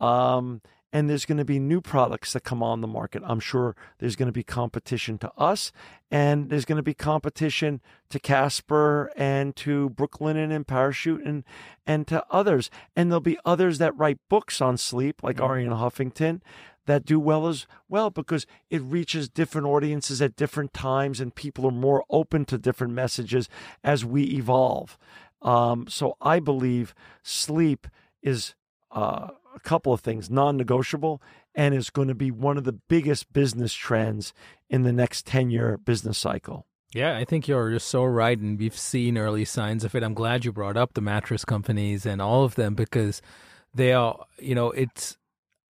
Um, 0.01 0.62
and 0.93 1.09
there's 1.09 1.24
going 1.24 1.38
to 1.38 1.45
be 1.45 1.59
new 1.59 1.80
products 1.80 2.32
that 2.32 2.45
come 2.45 2.62
on 2.62 2.80
the 2.80 2.86
market. 2.86 3.22
I'm 3.24 3.41
sure 3.41 3.76
there's 3.99 4.16
going 4.16 4.26
to 4.28 4.32
be 4.32 4.43
competition 4.43 5.18
to 5.18 5.32
us, 5.38 5.72
and 6.11 6.51
there's 6.51 6.64
going 6.64 6.76
to 6.76 6.82
be 6.82 6.95
competition 6.95 7.80
to 8.11 8.18
Casper 8.18 9.11
and 9.16 9.55
to 9.57 9.91
Brooklinen 9.91 10.51
and 10.51 10.66
Parachute 10.66 11.24
and 11.24 11.45
and 11.86 12.07
to 12.09 12.24
others. 12.30 12.70
And 12.97 13.11
there'll 13.11 13.20
be 13.20 13.38
others 13.45 13.78
that 13.78 13.97
write 13.97 14.18
books 14.28 14.61
on 14.61 14.76
sleep, 14.76 15.22
like 15.22 15.36
Arianna 15.36 15.78
Huffington, 15.78 16.41
that 16.86 17.05
do 17.05 17.20
well 17.20 17.47
as 17.47 17.66
well 17.88 18.11
because 18.11 18.47
it 18.68 18.82
reaches 18.82 19.28
different 19.28 19.66
audiences 19.66 20.20
at 20.20 20.36
different 20.36 20.74
times, 20.74 21.20
and 21.20 21.34
people 21.34 21.66
are 21.66 21.72
more 21.72 22.05
open 22.11 22.45
to 22.47 22.59
different 22.59 22.93
messages 22.93 23.49
as 23.84 24.05
we 24.05 24.24
evolve. 24.24 24.99
Um, 25.43 25.86
so 25.88 26.16
I 26.20 26.41
believe 26.41 26.95
sleep 27.22 27.86
is 28.22 28.55
uh, 28.91 29.28
couple 29.61 29.92
of 29.92 30.00
things 30.00 30.30
non 30.30 30.56
negotiable 30.56 31.22
and 31.54 31.74
is 31.74 31.90
going 31.90 32.08
to 32.08 32.14
be 32.14 32.30
one 32.30 32.56
of 32.56 32.64
the 32.64 32.72
biggest 32.72 33.32
business 33.32 33.72
trends 33.72 34.32
in 34.68 34.82
the 34.82 34.92
next 34.92 35.26
10 35.26 35.50
year 35.50 35.78
business 35.78 36.18
cycle. 36.18 36.66
Yeah, 36.92 37.16
I 37.16 37.24
think 37.24 37.46
you're 37.46 37.70
you're 37.70 37.78
so 37.78 38.04
right, 38.04 38.36
and 38.36 38.58
we've 38.58 38.76
seen 38.76 39.16
early 39.16 39.44
signs 39.44 39.84
of 39.84 39.94
it. 39.94 40.02
I'm 40.02 40.14
glad 40.14 40.44
you 40.44 40.52
brought 40.52 40.76
up 40.76 40.94
the 40.94 41.00
mattress 41.00 41.44
companies 41.44 42.04
and 42.04 42.20
all 42.20 42.42
of 42.42 42.56
them 42.56 42.74
because 42.74 43.22
they 43.72 43.92
are, 43.92 44.26
you 44.40 44.56
know, 44.56 44.72
it's 44.72 45.16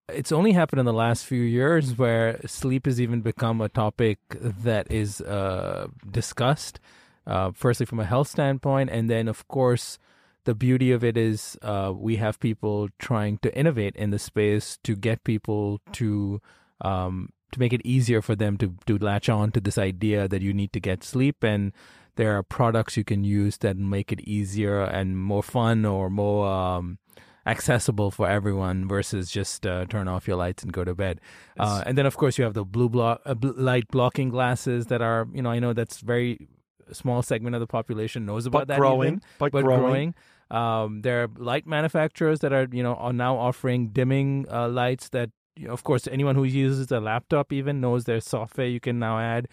it's 0.08 0.32
only 0.32 0.54
happened 0.54 0.80
in 0.80 0.86
the 0.86 0.94
last 0.94 1.26
few 1.26 1.42
years 1.42 1.98
where 1.98 2.40
sleep 2.48 2.86
has 2.86 3.02
even 3.02 3.22
become 3.22 3.60
a 3.60 3.68
topic 3.70 4.20
that 4.40 4.90
is 4.92 5.22
uh, 5.22 5.88
discussed. 6.10 6.80
Uh, 7.28 7.52
firstly, 7.54 7.86
from 7.86 8.00
a 8.00 8.06
health 8.06 8.30
standpoint, 8.30 8.90
and 8.90 9.10
then 9.10 9.28
of 9.28 9.48
course, 9.50 10.00
the 10.46 10.56
beauty 10.56 10.92
of 10.92 11.04
it 11.04 11.18
is 11.18 11.58
uh, 11.62 11.92
we 11.96 12.16
have 12.18 12.40
people 12.40 12.90
trying 12.98 13.38
to 13.40 13.56
innovate 13.58 13.96
in 13.96 14.10
the 14.12 14.20
space 14.20 14.78
to 14.84 14.96
get 14.96 15.24
people 15.24 15.82
to 15.94 16.42
um, 16.82 17.30
to 17.52 17.60
make 17.60 17.74
it 17.74 17.82
easier 17.84 18.22
for 18.22 18.36
them 18.36 18.58
to 18.58 18.76
to 18.86 18.98
latch 18.98 19.30
on 19.30 19.52
to 19.52 19.60
this 19.60 19.78
idea 19.78 20.28
that 20.28 20.42
you 20.42 20.54
need 20.54 20.72
to 20.74 20.80
get 20.80 21.04
sleep 21.04 21.44
and 21.44 21.74
there 22.16 22.36
are 22.38 22.44
products 22.44 22.98
you 22.98 23.04
can 23.04 23.24
use 23.24 23.58
that 23.60 23.78
make 23.78 24.12
it 24.12 24.20
easier 24.22 24.82
and 24.82 25.18
more 25.18 25.44
fun 25.44 25.86
or 25.86 26.10
more 26.10 26.48
um, 26.48 26.98
accessible 27.46 28.12
for 28.12 28.28
everyone 28.30 28.88
versus 28.88 29.32
just 29.32 29.66
uh, 29.66 29.86
turn 29.86 30.08
off 30.08 30.28
your 30.28 30.36
lights 30.36 30.62
and 30.62 30.74
go 30.74 30.84
to 30.84 30.94
bed. 30.94 31.22
Uh, 31.58 31.84
and 31.86 31.98
then 31.98 32.06
of 32.06 32.18
course 32.18 32.38
you 32.38 32.44
have 32.44 32.54
the 32.54 32.66
blue 32.66 32.90
block 32.90 33.22
uh, 33.26 33.34
bl- 33.34 33.52
light 33.56 33.88
blocking 33.90 34.30
glasses 34.30 34.88
that 34.88 35.02
are 35.02 35.28
you 35.34 35.42
know 35.42 35.50
I 35.50 35.60
know 35.60 35.74
that's 35.74 36.00
very 36.00 36.48
small 36.94 37.22
segment 37.22 37.56
of 37.56 37.60
the 37.60 37.68
population 37.68 38.26
knows 38.26 38.46
about 38.46 38.60
But 38.62 38.68
that 38.70 38.80
growing, 38.80 39.08
even, 39.08 39.22
but 39.38 39.52
but 39.52 39.64
growing. 39.64 39.82
growing. 39.82 40.16
Um, 40.52 41.02
there 41.02 41.24
are 41.24 41.30
light 41.38 41.68
manufacturers 41.68 42.40
that 42.40 42.52
are 42.54 42.68
you 42.72 42.82
know 42.84 42.96
are 42.96 43.14
now 43.14 43.38
offering 43.38 43.90
dimming 43.90 44.46
uh, 44.52 44.68
lights 44.68 45.10
that 45.10 45.30
you 45.56 45.68
know, 45.68 45.74
of 45.74 45.84
course 45.84 46.08
anyone 46.08 46.36
who 46.36 46.44
uses 46.44 46.92
a 46.92 47.00
laptop 47.00 47.52
even 47.54 47.80
knows 47.82 48.06
there's 48.06 48.26
software 48.26 48.68
you 48.68 48.80
can 48.80 48.98
now 49.00 49.20
add. 49.20 49.48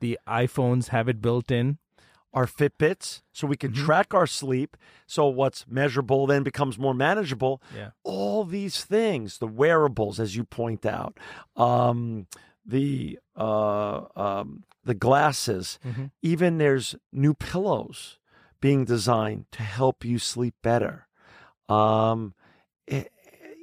The 0.00 0.18
iPhones 0.28 0.88
have 0.88 1.08
it 1.08 1.20
built 1.22 1.50
in. 1.50 1.78
our 2.36 2.46
Fitbits 2.46 3.22
so 3.32 3.46
we 3.46 3.56
can 3.56 3.70
Mhm. 3.70 3.84
track 3.86 4.12
our 4.12 4.26
sleep. 4.26 4.76
So 5.06 5.28
what's 5.28 5.68
measurable 5.68 6.26
then 6.26 6.42
becomes 6.42 6.76
more 6.76 6.92
manageable. 6.92 7.62
Yeah. 7.72 7.90
All 8.02 8.42
these 8.44 8.84
things, 8.84 9.38
the 9.38 9.46
wearables, 9.46 10.18
as 10.18 10.34
you 10.34 10.42
point 10.42 10.84
out, 10.84 11.16
um, 11.54 12.26
the 12.66 13.20
uh, 13.36 14.00
um, 14.16 14.64
the 14.84 14.94
glasses, 14.94 15.78
Mhm. 15.84 16.10
even 16.22 16.58
there's 16.58 16.94
new 17.12 17.34
pillows 17.34 18.18
being 18.60 18.84
designed 18.84 19.46
to 19.52 19.62
help 19.62 20.04
you 20.04 20.18
sleep 20.18 20.54
better. 20.62 21.06
Um, 21.68 22.34
it, 22.86 23.10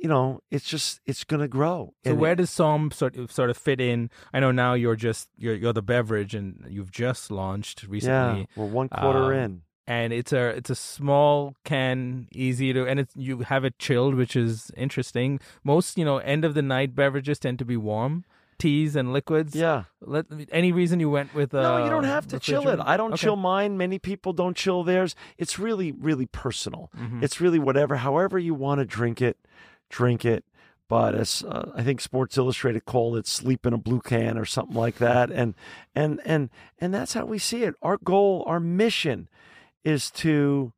you 0.01 0.09
know, 0.09 0.41
it's 0.49 0.65
just 0.67 0.99
it's 1.05 1.23
to 1.23 1.47
grow. 1.47 1.93
So 2.03 2.11
And 2.11 2.19
where 2.19 2.31
it- 2.33 2.37
does 2.37 2.49
Somn 2.49 2.91
sort 2.91 3.17
of 3.17 3.31
sort 3.31 3.49
of 3.51 3.57
fit 3.57 3.79
in? 3.79 4.09
I 4.33 4.39
know 4.39 4.51
now 4.51 4.73
you're 4.73 4.95
just 4.95 5.29
you're 5.37 5.55
you're 5.55 5.73
the 5.73 5.83
beverage 5.83 6.33
and 6.33 6.65
you've 6.67 6.91
just 6.91 7.29
launched 7.31 7.83
recently. 7.87 8.41
yeah, 8.41 8.45
we're 8.55 8.65
one 8.65 8.89
quarter 8.89 9.25
um, 9.25 9.33
in. 9.33 9.61
and 9.87 10.11
it's 10.13 10.33
a 10.33 10.49
it's 10.49 10.69
a 10.71 10.75
small 10.75 11.55
can, 11.63 12.27
easy 12.31 12.73
to, 12.73 12.87
and 12.87 12.99
it's 12.99 13.15
you 13.15 13.39
have 13.41 13.63
it 13.63 13.77
chilled, 13.77 14.15
which 14.15 14.35
is 14.35 14.71
interesting. 14.75 15.39
Most 15.63 15.97
you 15.97 16.05
know 16.05 16.17
end 16.17 16.45
of 16.45 16.55
the 16.55 16.63
night 16.63 16.95
beverages 16.95 17.37
tend 17.37 17.59
to 17.59 17.65
be 17.65 17.77
warm, 17.77 18.25
teas 18.61 18.95
and 18.95 19.11
liquids. 19.13 19.55
Yeah. 19.55 19.83
Let, 20.01 20.25
any 20.51 20.71
reason 20.71 20.99
you 20.99 21.09
went 21.09 21.33
with? 21.33 21.53
Uh, 21.53 21.61
No, 21.61 21.83
you 21.83 21.89
don't 21.89 22.03
have 22.05 22.27
to 22.27 22.39
chill 22.39 22.67
it. 22.69 22.79
I 22.79 22.95
don't 22.97 23.13
Okay. 23.13 23.21
chill 23.23 23.35
mine. 23.35 23.77
Many 23.77 23.97
people 23.99 24.33
don't 24.33 24.55
chill 24.55 24.83
theirs. 24.83 25.15
It's 25.37 25.57
really, 25.59 25.91
really 25.91 26.25
personal. 26.27 26.89
Mhm. 26.97 27.23
It's 27.23 27.41
really 27.41 27.59
whatever, 27.59 27.97
however 27.97 28.37
you 28.39 28.53
want 28.53 28.79
to 28.79 28.85
drink 28.85 29.21
it, 29.21 29.37
drink 29.89 30.23
it. 30.25 30.43
But 30.87 31.15
as 31.15 31.43
uh, 31.47 31.71
I 31.73 31.83
think 31.83 32.01
Sports 32.01 32.37
Illustrated 32.37 32.83
called 32.85 33.15
it, 33.17 33.25
sleep 33.25 33.65
in 33.65 33.73
a 33.73 33.77
blue 33.77 34.01
can 34.01 34.37
or 34.37 34.43
something 34.45 34.75
like 34.75 34.97
that. 34.97 35.31
And 35.31 35.55
and 35.95 36.19
and 36.25 36.49
and 36.79 36.93
that's 36.93 37.13
how 37.13 37.25
we 37.25 37.39
see 37.39 37.63
it. 37.63 37.75
Our 37.81 37.97
goal, 38.03 38.43
our 38.45 38.59
mission, 38.59 39.29
is 39.85 40.11
to 40.11 40.73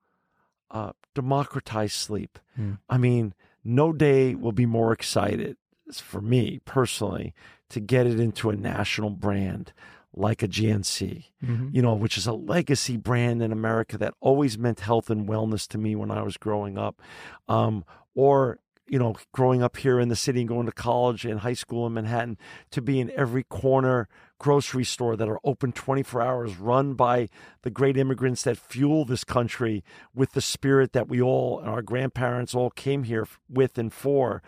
uh, 0.71 0.91
democratize 1.15 1.93
sleep. 1.93 2.37
Hmm. 2.55 2.73
I 2.89 2.97
mean, 2.97 3.33
no 3.63 3.91
day 3.91 4.35
will 4.35 4.51
be 4.51 4.65
more 4.67 4.93
excited 4.93 5.57
for 5.91 6.21
me 6.21 6.59
personally 6.65 7.33
to 7.73 7.79
get 7.79 8.07
it 8.07 8.19
into 8.19 8.49
a 8.49 8.55
national 8.55 9.09
brand 9.11 9.73
like 10.15 10.43
a 10.43 10.47
GNC, 10.47 11.25
Mhm. 11.43 11.73
you 11.73 11.81
know, 11.81 11.93
which 11.95 12.17
is 12.17 12.27
a 12.27 12.33
legacy 12.33 12.97
brand 12.97 13.41
in 13.41 13.51
America 13.51 13.97
that 13.97 14.13
always 14.21 14.57
meant 14.57 14.81
health 14.81 15.09
and 15.09 15.27
wellness 15.27 15.67
to 15.69 15.77
me 15.77 15.95
when 15.95 16.11
I 16.11 16.21
was 16.21 16.37
growing 16.37 16.77
up. 16.77 17.01
Um, 17.47 17.83
or, 18.13 18.59
you 18.85 18.99
know, 18.99 19.15
growing 19.31 19.63
up 19.63 19.77
here 19.77 19.99
in 19.99 20.09
the 20.09 20.15
city 20.15 20.41
and 20.41 20.47
going 20.49 20.67
to 20.67 20.71
college 20.71 21.25
and 21.25 21.39
high 21.39 21.53
school 21.53 21.87
in 21.87 21.93
Manhattan 21.95 22.37
to 22.69 22.79
be 22.81 22.99
in 22.99 23.09
every 23.15 23.41
corner 23.43 24.07
grocery 24.37 24.83
store 24.83 25.15
that 25.15 25.27
are 25.29 25.39
open 25.43 25.71
24 25.71 26.21
hours, 26.21 26.57
run 26.59 26.93
by 26.93 27.29
the 27.63 27.69
great 27.71 27.97
immigrants 27.97 28.43
that 28.43 28.57
fuel 28.57 29.05
this 29.05 29.23
country 29.23 29.83
with 30.13 30.33
the 30.33 30.41
spirit 30.41 30.91
that 30.93 31.07
we 31.07 31.21
all 31.21 31.59
and 31.59 31.69
our 31.69 31.81
grandparents 31.81 32.53
all 32.53 32.69
came 32.69 33.03
here 33.03 33.25
with 33.49 33.77
and 33.79 33.91
for. 33.93 34.43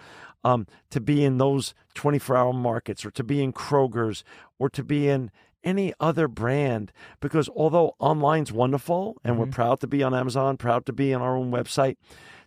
Um, 0.45 0.67
to 0.91 1.01
be 1.01 1.23
in 1.25 1.39
those 1.39 1.73
24 1.95 2.37
hour 2.37 2.53
markets 2.53 3.03
or 3.03 3.09
to 3.11 3.23
be 3.23 3.41
in 3.41 3.51
Kroger's 3.51 4.23
or 4.59 4.69
to 4.69 4.83
be 4.83 5.07
in 5.09 5.31
any 5.63 5.91
other 5.99 6.27
brand 6.27 6.91
because 7.19 7.49
although 7.55 7.95
online's 7.99 8.51
wonderful 8.51 9.17
and 9.23 9.39
we're 9.39 9.47
Mhm. 9.47 9.51
proud 9.53 9.79
to 9.79 9.87
be 9.87 10.03
on 10.03 10.13
Amazon, 10.13 10.55
proud 10.57 10.85
to 10.85 10.93
be 10.93 11.11
on 11.15 11.23
our 11.23 11.35
own 11.35 11.49
website, 11.51 11.97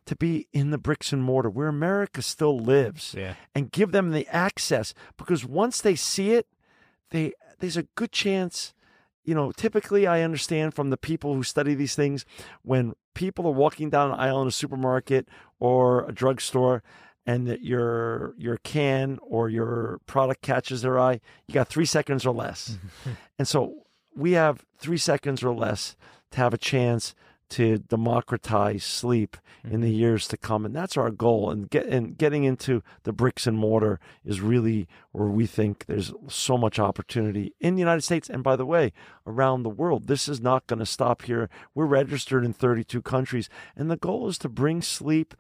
to 0.07 0.15
be 0.15 0.47
in 0.53 0.71
the 0.71 0.79
bricks 0.79 1.13
and 1.13 1.25
mortar 1.25 1.51
where 1.51 1.67
America 1.67 2.23
still 2.23 2.57
lives 2.57 3.17
Yeah. 3.19 3.35
and 3.53 3.73
give 3.73 3.91
them 3.91 4.13
the 4.13 4.29
access 4.29 4.95
because 5.17 5.45
once 5.45 5.81
they 5.81 5.97
see 5.97 6.35
it, 6.35 6.47
they 7.11 7.33
there's 7.59 7.77
a 7.77 7.83
good 7.97 8.13
chance. 8.13 8.73
You 9.25 9.35
know, 9.35 9.51
typically 9.51 10.07
I 10.07 10.23
understand 10.23 10.73
from 10.75 10.91
the 10.91 10.97
people 10.97 11.35
who 11.35 11.43
study 11.43 11.75
these 11.75 11.97
things 11.97 12.25
when 12.63 12.95
people 13.15 13.45
are 13.49 13.51
walking 13.65 13.91
down 13.91 14.13
an 14.13 14.21
aisle 14.21 14.41
in 14.43 14.47
a 14.47 14.53
supermarket 14.53 15.29
or 15.59 16.05
a 16.09 16.13
drugstore 16.13 16.85
and 17.29 17.47
that 17.47 17.61
your 17.61 18.35
your 18.39 18.57
can 18.57 19.19
or 19.21 19.51
your 19.51 20.01
product 20.07 20.41
catches 20.41 20.81
their 20.81 20.99
eye, 20.99 21.21
you 21.47 21.53
got 21.53 21.69
three 21.69 21.85
seconds 21.85 22.25
or 22.25 22.35
less. 22.35 22.79
and 23.39 23.47
so 23.47 23.83
we 24.17 24.33
have 24.33 24.65
three 24.79 24.97
seconds 24.97 25.45
or 25.45 25.55
less 25.55 25.95
to 26.31 26.39
have 26.39 26.55
a 26.55 26.59
chance 26.59 27.15
to 27.51 27.79
democratize 27.79 28.85
sleep 28.85 29.37
in 29.65 29.81
the 29.81 29.91
years 29.91 30.27
to 30.29 30.37
come, 30.39 30.65
and 30.65 30.75
that's 30.75 30.97
our 30.97 31.11
goal. 31.11 31.51
And 31.51 31.69
get 31.69 31.87
and 31.87 32.17
getting 32.17 32.45
into 32.45 32.83
the 33.03 33.13
bricks 33.13 33.47
and 33.47 33.59
mortar 33.59 34.01
is 34.25 34.41
really 34.41 34.89
where 35.13 35.29
we 35.29 35.45
think 35.45 35.85
there's 35.85 36.15
so 36.29 36.57
much 36.57 36.79
opportunity 36.79 37.53
in 37.61 37.75
the 37.75 37.81
United 37.81 38.03
States, 38.03 38.31
and 38.31 38.43
by 38.43 38.57
the 38.57 38.67
way, 38.67 38.91
around 39.27 39.65
the 39.65 39.71
world. 39.71 40.07
This 40.07 40.29
is 40.29 40.41
not 40.41 40.67
going 40.67 40.79
to 40.79 40.87
stop 40.87 41.23
here. 41.23 41.51
We're 41.75 41.85
registered 41.85 42.43
in 42.43 42.55
32 42.55 43.03
countries, 43.03 43.51
and 43.77 43.91
the 43.91 43.97
goal 43.99 44.29
is 44.29 44.39
to 44.39 44.49
bring 44.49 44.81
sleep 44.81 45.35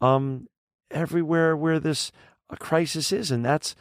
um, 0.00 0.48
everywhere 0.94 1.56
where 1.56 1.78
this 1.80 2.12
uh, 2.50 2.56
crisis 2.56 3.12
is, 3.12 3.30
and 3.30 3.44
that's 3.44 3.74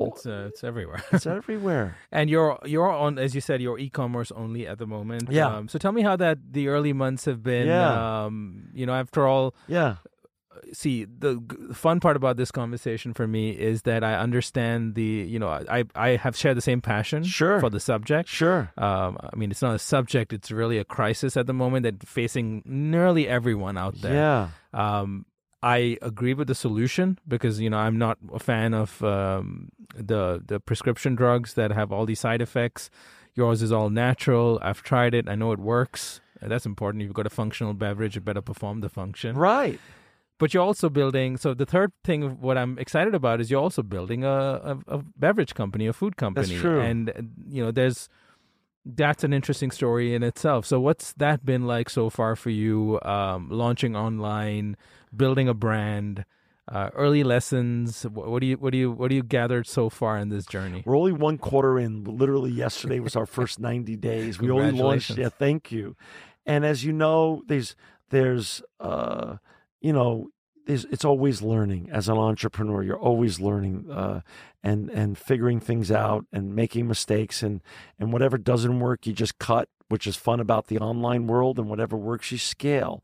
It's 0.00 0.26
uh, 0.26 0.46
it's 0.50 0.62
everywhere. 0.62 1.02
it's 1.10 1.26
everywhere. 1.40 1.96
And 2.12 2.30
you're 2.30 2.58
you're 2.64 2.90
on, 2.90 3.18
as 3.18 3.34
you 3.34 3.40
said, 3.40 3.60
you're 3.60 3.78
e-commerce 3.80 4.30
only 4.36 4.66
at 4.68 4.78
the 4.78 4.86
moment. 4.86 5.26
Yeah. 5.30 5.48
Um, 5.56 5.68
so 5.68 5.78
tell 5.78 5.92
me 5.92 6.02
how 6.02 6.14
that 6.16 6.38
the 6.52 6.68
early 6.68 6.92
months 6.92 7.24
have 7.26 7.42
been. 7.42 7.66
Yeah. 7.66 8.24
Um, 8.24 8.68
you 8.74 8.86
know, 8.86 8.94
after 8.94 9.26
all, 9.26 9.54
Yeah, 9.66 9.96
see 10.72 11.04
the 11.04 11.36
g- 11.40 11.72
fun 11.74 11.98
part 12.00 12.16
about 12.16 12.36
this 12.36 12.50
conversation 12.50 13.14
for 13.14 13.26
me 13.26 13.50
is 13.50 13.82
that 13.82 14.02
I 14.04 14.14
understand 14.18 14.94
the 14.94 15.02
you 15.32 15.38
know 15.38 15.48
I 15.48 15.84
I 15.94 16.08
have 16.16 16.36
shared 16.36 16.56
the 16.56 16.62
same 16.70 16.80
passion 16.80 17.22
Sure. 17.24 17.58
for 17.60 17.70
the 17.70 17.80
subject. 17.80 18.28
sure. 18.28 18.70
Um, 18.76 19.18
I 19.18 19.34
mean, 19.36 19.50
it's 19.50 19.62
not 19.62 19.74
a 19.74 19.78
subject; 19.78 20.32
it's 20.32 20.50
really 20.50 20.78
a 20.78 20.84
crisis 20.84 21.36
at 21.36 21.46
the 21.46 21.54
moment 21.54 21.82
that 21.84 22.06
facing 22.06 22.62
nearly 22.66 23.26
everyone 23.28 23.76
out 23.78 23.94
there. 24.02 24.14
Yeah, 24.14 24.48
Um, 24.72 25.26
I 25.62 25.98
agree 26.02 26.34
with 26.34 26.46
the 26.46 26.54
solution 26.54 27.18
because 27.26 27.60
you 27.60 27.68
know 27.68 27.78
I'm 27.78 27.98
not 27.98 28.18
a 28.32 28.38
fan 28.38 28.74
of 28.74 29.02
um, 29.02 29.70
the 29.94 30.42
the 30.44 30.60
prescription 30.60 31.14
drugs 31.14 31.54
that 31.54 31.72
have 31.72 31.92
all 31.92 32.06
these 32.06 32.20
side 32.20 32.40
effects. 32.40 32.90
Yours 33.34 33.62
is 33.62 33.72
all 33.72 33.90
natural. 33.90 34.58
I've 34.62 34.82
tried 34.82 35.14
it. 35.14 35.28
I 35.28 35.34
know 35.34 35.52
it 35.52 35.58
works. 35.58 36.20
That's 36.40 36.66
important. 36.66 37.02
You've 37.02 37.14
got 37.14 37.26
a 37.26 37.30
functional 37.30 37.74
beverage, 37.74 38.16
it 38.16 38.24
better 38.24 38.42
perform 38.42 38.80
the 38.80 38.88
function. 38.88 39.36
right. 39.36 39.80
But 40.38 40.54
you're 40.54 40.62
also 40.62 40.88
building. 40.88 41.36
So 41.36 41.52
the 41.52 41.66
third 41.66 41.90
thing, 42.04 42.22
of 42.22 42.40
what 42.40 42.56
I'm 42.56 42.78
excited 42.78 43.12
about, 43.12 43.40
is 43.40 43.50
you're 43.50 43.60
also 43.60 43.82
building 43.82 44.22
a, 44.22 44.30
a, 44.30 44.78
a 44.86 44.98
beverage 45.16 45.54
company, 45.54 45.88
a 45.88 45.92
food 45.92 46.16
company. 46.16 46.46
That's 46.46 46.60
true. 46.60 46.80
And 46.80 47.10
uh, 47.10 47.22
you 47.48 47.64
know, 47.64 47.72
there's 47.72 48.08
that's 48.86 49.24
an 49.24 49.32
interesting 49.32 49.72
story 49.72 50.14
in 50.14 50.22
itself. 50.22 50.64
So 50.64 50.78
what's 50.78 51.12
that 51.14 51.44
been 51.44 51.66
like 51.66 51.90
so 51.90 52.08
far 52.08 52.36
for 52.36 52.50
you? 52.50 53.00
Um, 53.02 53.48
launching 53.50 53.96
online, 53.96 54.76
building 55.14 55.48
a 55.48 55.54
brand, 55.54 56.24
uh, 56.70 56.90
early 56.94 57.24
lessons. 57.24 58.02
What, 58.04 58.28
what 58.28 58.40
do 58.40 58.46
you 58.46 58.56
what 58.56 58.72
do 58.72 58.78
you 58.78 58.90
what 58.90 59.08
do 59.08 59.14
you 59.14 59.22
gathered 59.22 59.66
so 59.66 59.88
far 59.88 60.18
in 60.18 60.28
this 60.28 60.46
journey? 60.46 60.82
We're 60.84 60.96
only 60.96 61.12
one 61.12 61.38
quarter 61.38 61.78
in. 61.78 62.04
Literally, 62.04 62.50
yesterday 62.50 63.00
was 63.00 63.16
our 63.16 63.26
first 63.38 63.58
90 63.58 63.96
days. 63.96 64.40
We 64.40 64.50
only 64.50 64.72
launched. 64.72 65.16
Yeah, 65.16 65.30
thank 65.30 65.72
you. 65.72 65.96
And 66.46 66.64
as 66.64 66.84
you 66.84 66.92
know, 66.92 67.42
there's 67.46 67.74
there's 68.10 68.62
uh, 68.80 69.36
you 69.80 69.92
know, 69.92 70.28
there's 70.66 70.84
it's 70.86 71.04
always 71.04 71.42
learning 71.42 71.88
as 71.90 72.08
an 72.08 72.18
entrepreneur. 72.18 72.82
You're 72.82 72.98
always 72.98 73.40
learning 73.40 73.90
uh, 73.90 74.20
and 74.62 74.90
and 74.90 75.16
figuring 75.16 75.60
things 75.60 75.90
out 75.90 76.26
and 76.32 76.54
making 76.54 76.88
mistakes 76.88 77.42
and 77.42 77.62
and 77.98 78.12
whatever 78.12 78.38
doesn't 78.38 78.80
work, 78.80 79.06
you 79.06 79.12
just 79.12 79.38
cut. 79.38 79.68
Which 79.88 80.06
is 80.06 80.16
fun 80.16 80.40
about 80.40 80.66
the 80.66 80.78
online 80.78 81.26
world, 81.26 81.58
and 81.58 81.68
whatever 81.68 81.96
works, 81.96 82.30
you 82.30 82.38
scale. 82.38 83.02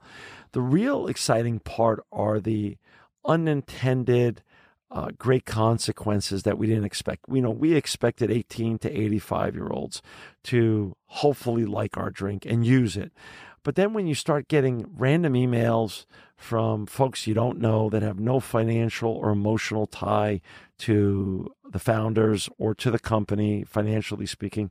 The 0.52 0.60
real 0.60 1.06
exciting 1.06 1.58
part 1.60 2.04
are 2.12 2.40
the 2.40 2.76
unintended 3.24 4.42
uh, 4.90 5.08
great 5.18 5.44
consequences 5.44 6.44
that 6.44 6.56
we 6.56 6.66
didn't 6.66 6.84
expect. 6.84 7.24
You 7.28 7.42
know, 7.42 7.50
we 7.50 7.74
expected 7.74 8.30
18 8.30 8.78
to 8.78 8.90
85 8.90 9.54
year 9.54 9.68
olds 9.68 10.02
to 10.44 10.94
hopefully 11.06 11.64
like 11.64 11.96
our 11.96 12.10
drink 12.10 12.46
and 12.46 12.64
use 12.64 12.96
it. 12.96 13.12
But 13.64 13.74
then 13.74 13.94
when 13.94 14.06
you 14.06 14.14
start 14.14 14.46
getting 14.46 14.86
random 14.96 15.32
emails 15.32 16.04
from 16.36 16.84
folks 16.84 17.26
you 17.26 17.32
don't 17.32 17.58
know 17.58 17.88
that 17.88 18.02
have 18.02 18.20
no 18.20 18.38
financial 18.38 19.10
or 19.10 19.30
emotional 19.30 19.86
tie 19.86 20.40
to 20.78 21.52
the 21.68 21.78
founders 21.78 22.48
or 22.58 22.74
to 22.74 22.90
the 22.90 22.98
company, 22.98 23.64
financially 23.64 24.26
speaking, 24.26 24.70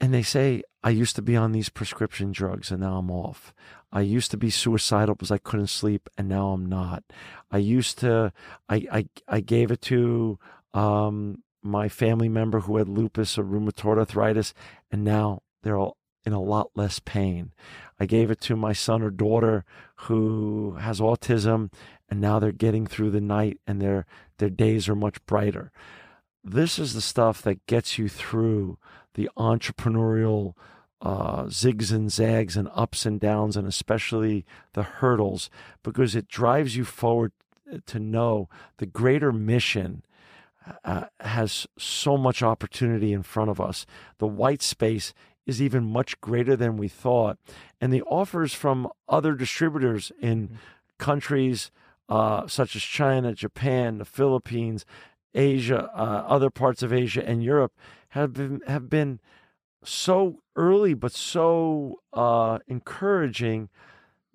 and 0.00 0.12
they 0.12 0.22
say, 0.22 0.62
I 0.82 0.90
used 0.90 1.16
to 1.16 1.22
be 1.22 1.36
on 1.36 1.52
these 1.52 1.68
prescription 1.68 2.32
drugs 2.32 2.70
and 2.70 2.80
now 2.80 2.98
I'm 2.98 3.10
off. 3.10 3.54
I 3.90 4.02
used 4.02 4.30
to 4.32 4.36
be 4.36 4.50
suicidal 4.50 5.14
because 5.14 5.30
I 5.30 5.38
couldn't 5.38 5.68
sleep 5.68 6.08
and 6.18 6.28
now 6.28 6.50
I'm 6.50 6.66
not. 6.66 7.02
I 7.50 7.58
used 7.58 7.98
to, 8.00 8.32
I, 8.68 8.86
I, 8.92 9.08
I 9.26 9.40
gave 9.40 9.70
it 9.70 9.80
to 9.82 10.38
um, 10.74 11.42
my 11.62 11.88
family 11.88 12.28
member 12.28 12.60
who 12.60 12.76
had 12.76 12.88
lupus 12.88 13.38
or 13.38 13.44
rheumatoid 13.44 13.98
arthritis 13.98 14.52
and 14.90 15.02
now 15.02 15.42
they're 15.62 15.78
all 15.78 15.96
in 16.24 16.32
a 16.32 16.42
lot 16.42 16.70
less 16.74 16.98
pain. 16.98 17.52
I 17.98 18.06
gave 18.06 18.30
it 18.30 18.40
to 18.42 18.56
my 18.56 18.72
son 18.72 19.00
or 19.00 19.10
daughter 19.10 19.64
who 20.00 20.76
has 20.80 21.00
autism 21.00 21.72
and 22.08 22.20
now 22.20 22.38
they're 22.38 22.52
getting 22.52 22.86
through 22.86 23.10
the 23.10 23.20
night 23.20 23.60
and 23.66 23.80
their, 23.80 24.06
their 24.38 24.50
days 24.50 24.88
are 24.88 24.96
much 24.96 25.24
brighter. 25.24 25.72
This 26.44 26.78
is 26.78 26.94
the 26.94 27.00
stuff 27.00 27.42
that 27.42 27.66
gets 27.66 27.98
you 27.98 28.08
through 28.08 28.78
the 29.16 29.28
entrepreneurial 29.36 30.54
uh, 31.02 31.44
zigs 31.44 31.92
and 31.92 32.10
zags 32.10 32.56
and 32.56 32.68
ups 32.72 33.04
and 33.04 33.20
downs, 33.20 33.56
and 33.56 33.66
especially 33.66 34.46
the 34.72 34.82
hurdles, 34.82 35.50
because 35.82 36.14
it 36.14 36.28
drives 36.28 36.76
you 36.76 36.84
forward 36.84 37.32
to 37.86 37.98
know 37.98 38.48
the 38.78 38.86
greater 38.86 39.32
mission 39.32 40.02
uh, 40.84 41.04
has 41.20 41.66
so 41.78 42.16
much 42.16 42.42
opportunity 42.42 43.12
in 43.12 43.22
front 43.22 43.50
of 43.50 43.60
us. 43.60 43.86
The 44.18 44.26
white 44.26 44.62
space 44.62 45.12
is 45.46 45.62
even 45.62 45.84
much 45.84 46.20
greater 46.20 46.56
than 46.56 46.76
we 46.76 46.88
thought. 46.88 47.38
And 47.80 47.92
the 47.92 48.02
offers 48.02 48.52
from 48.52 48.88
other 49.08 49.34
distributors 49.34 50.10
in 50.20 50.48
mm-hmm. 50.48 50.56
countries 50.98 51.70
uh, 52.08 52.46
such 52.46 52.76
as 52.76 52.82
China, 52.82 53.32
Japan, 53.32 53.98
the 53.98 54.04
Philippines, 54.04 54.84
Asia, 55.34 55.90
uh, 55.94 56.24
other 56.26 56.50
parts 56.50 56.82
of 56.82 56.92
Asia, 56.92 57.26
and 57.26 57.42
Europe 57.42 57.72
have 58.16 58.32
been 58.32 58.60
have 58.66 58.88
been 58.88 59.20
so 59.84 60.40
early 60.56 60.94
but 60.94 61.12
so 61.12 62.00
uh, 62.12 62.58
encouraging 62.66 63.68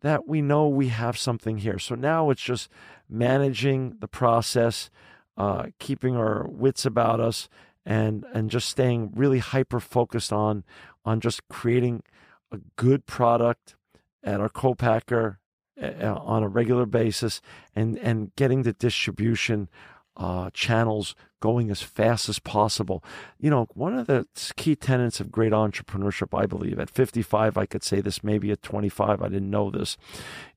that 0.01 0.27
we 0.27 0.41
know 0.41 0.67
we 0.67 0.88
have 0.88 1.17
something 1.17 1.57
here. 1.57 1.77
So 1.79 1.95
now 1.95 2.29
it's 2.29 2.41
just 2.41 2.69
managing 3.09 3.97
the 3.99 4.07
process, 4.07 4.89
uh, 5.38 5.67
keeping 5.79 6.15
our 6.15 6.47
wits 6.47 6.86
about 6.86 7.19
us, 7.19 7.49
and 7.86 8.25
and 8.34 8.49
just 8.49 8.69
staying 8.69 9.11
really 9.15 9.39
hyper 9.39 9.79
focused 9.79 10.32
on 10.32 10.63
on 11.03 11.19
just 11.19 11.47
creating 11.49 12.03
a 12.51 12.59
good 12.75 13.05
product 13.05 13.75
at 14.23 14.39
our 14.39 14.49
co-packer 14.49 15.39
on 15.82 16.43
a 16.43 16.47
regular 16.47 16.86
basis 16.86 17.41
and 17.75 17.97
and 17.97 18.36
getting 18.36 18.61
the 18.61 18.73
distribution 18.73 19.69
uh, 20.17 20.49
channels 20.53 21.15
going 21.42 21.70
as 21.70 21.82
fast 21.82 22.30
as 22.30 22.39
possible. 22.39 23.04
You 23.38 23.50
know, 23.50 23.68
one 23.74 23.98
of 23.98 24.08
the 24.08 24.26
key 24.56 24.78
tenets 24.78 25.20
of 25.20 25.32
great 25.32 25.52
entrepreneurship, 25.52 26.38
I 26.38 26.46
believe, 26.46 26.80
at 26.80 26.89
55, 26.89 27.58
I 27.58 27.66
could 27.66 27.84
say 27.84 28.00
this, 28.00 28.24
maybe 28.24 28.52
at 28.52 28.62
25, 28.62 29.22
I 29.22 29.28
didn't 29.28 29.50
know 29.50 29.70
this, 29.70 29.98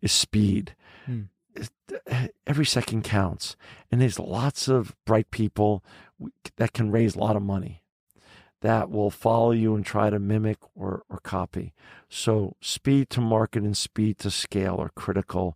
is 0.01 0.13
speed. 0.13 0.77
Hmm. 1.07 1.23
Every 2.47 2.67
second 2.67 3.03
counts. 3.03 3.57
And 3.91 4.01
there's 4.01 4.19
lots 4.19 4.69
of 4.69 4.95
bright 5.05 5.31
people 5.33 5.83
that 6.57 6.73
can 6.73 6.93
raise 6.93 7.17
a 7.17 7.21
lot 7.21 7.37
of 7.37 7.43
money 7.43 7.83
that 8.65 8.91
will 8.91 9.11
follow 9.11 9.51
you 9.51 9.75
and 9.75 9.85
try 9.85 10.09
to 10.09 10.19
mimic 10.19 10.57
or, 10.75 11.03
or 11.11 11.19
copy. 11.19 11.75
So, 12.09 12.57
speed 12.63 13.11
to 13.11 13.21
market 13.21 13.63
and 13.63 13.77
speed 13.77 14.19
to 14.21 14.31
scale 14.31 14.77
are 14.81 14.89
critical 14.89 15.55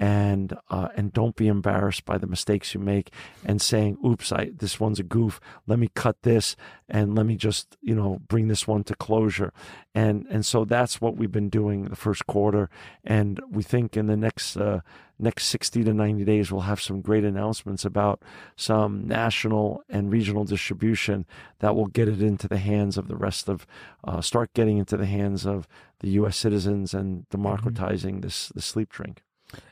and 0.00 0.56
uh, 0.70 0.88
and 0.96 1.12
don't 1.12 1.36
be 1.36 1.46
embarrassed 1.46 2.06
by 2.06 2.16
the 2.16 2.26
mistakes 2.26 2.72
you 2.72 2.80
make 2.80 3.12
and 3.44 3.60
saying 3.60 3.98
oops 4.04 4.32
I 4.32 4.50
this 4.56 4.80
one's 4.80 4.98
a 4.98 5.02
goof 5.02 5.40
let 5.66 5.78
me 5.78 5.90
cut 5.94 6.22
this 6.22 6.56
and 6.88 7.14
let 7.14 7.26
me 7.26 7.36
just 7.36 7.76
you 7.82 7.94
know 7.94 8.18
bring 8.26 8.48
this 8.48 8.66
one 8.66 8.82
to 8.84 8.94
closure 8.94 9.52
and 9.94 10.26
and 10.30 10.44
so 10.46 10.64
that's 10.64 11.02
what 11.02 11.16
we've 11.16 11.30
been 11.30 11.50
doing 11.50 11.84
the 11.84 11.96
first 11.96 12.26
quarter 12.26 12.70
and 13.04 13.40
we 13.50 13.62
think 13.62 13.94
in 13.94 14.06
the 14.06 14.16
next 14.16 14.56
uh, 14.56 14.80
next 15.18 15.48
60 15.48 15.84
to 15.84 15.92
90 15.92 16.24
days 16.24 16.50
we'll 16.50 16.62
have 16.62 16.80
some 16.80 17.02
great 17.02 17.24
announcements 17.24 17.84
about 17.84 18.22
some 18.56 19.06
national 19.06 19.82
and 19.90 20.10
regional 20.10 20.44
distribution 20.44 21.26
that 21.58 21.76
will 21.76 21.88
get 21.88 22.08
it 22.08 22.22
into 22.22 22.48
the 22.48 22.56
hands 22.56 22.96
of 22.96 23.06
the 23.08 23.16
rest 23.16 23.50
of 23.50 23.66
uh, 24.04 24.22
start 24.22 24.54
getting 24.54 24.78
into 24.78 24.96
the 24.96 25.04
hands 25.04 25.44
of 25.44 25.68
the 25.98 26.08
US 26.10 26.38
citizens 26.38 26.94
and 26.94 27.18
mm-hmm. 27.18 27.36
democratizing 27.36 28.14
mm-hmm. 28.14 28.22
this 28.22 28.48
the 28.54 28.62
sleep 28.62 28.88
drink 28.88 29.22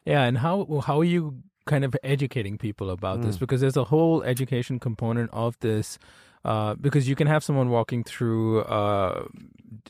yeah, 0.04 0.22
and 0.22 0.38
how 0.38 0.82
how 0.84 1.00
are 1.00 1.04
you 1.04 1.42
kind 1.66 1.84
of 1.84 1.94
educating 2.02 2.58
people 2.58 2.90
about 2.90 3.20
mm. 3.20 3.24
this? 3.24 3.36
Because 3.36 3.60
there's 3.60 3.76
a 3.76 3.84
whole 3.84 4.22
education 4.22 4.78
component 4.78 5.30
of 5.32 5.58
this. 5.60 5.98
Uh, 6.44 6.74
because 6.76 7.08
you 7.08 7.16
can 7.16 7.26
have 7.26 7.42
someone 7.42 7.68
walking 7.68 8.04
through 8.04 8.60
uh, 8.62 9.24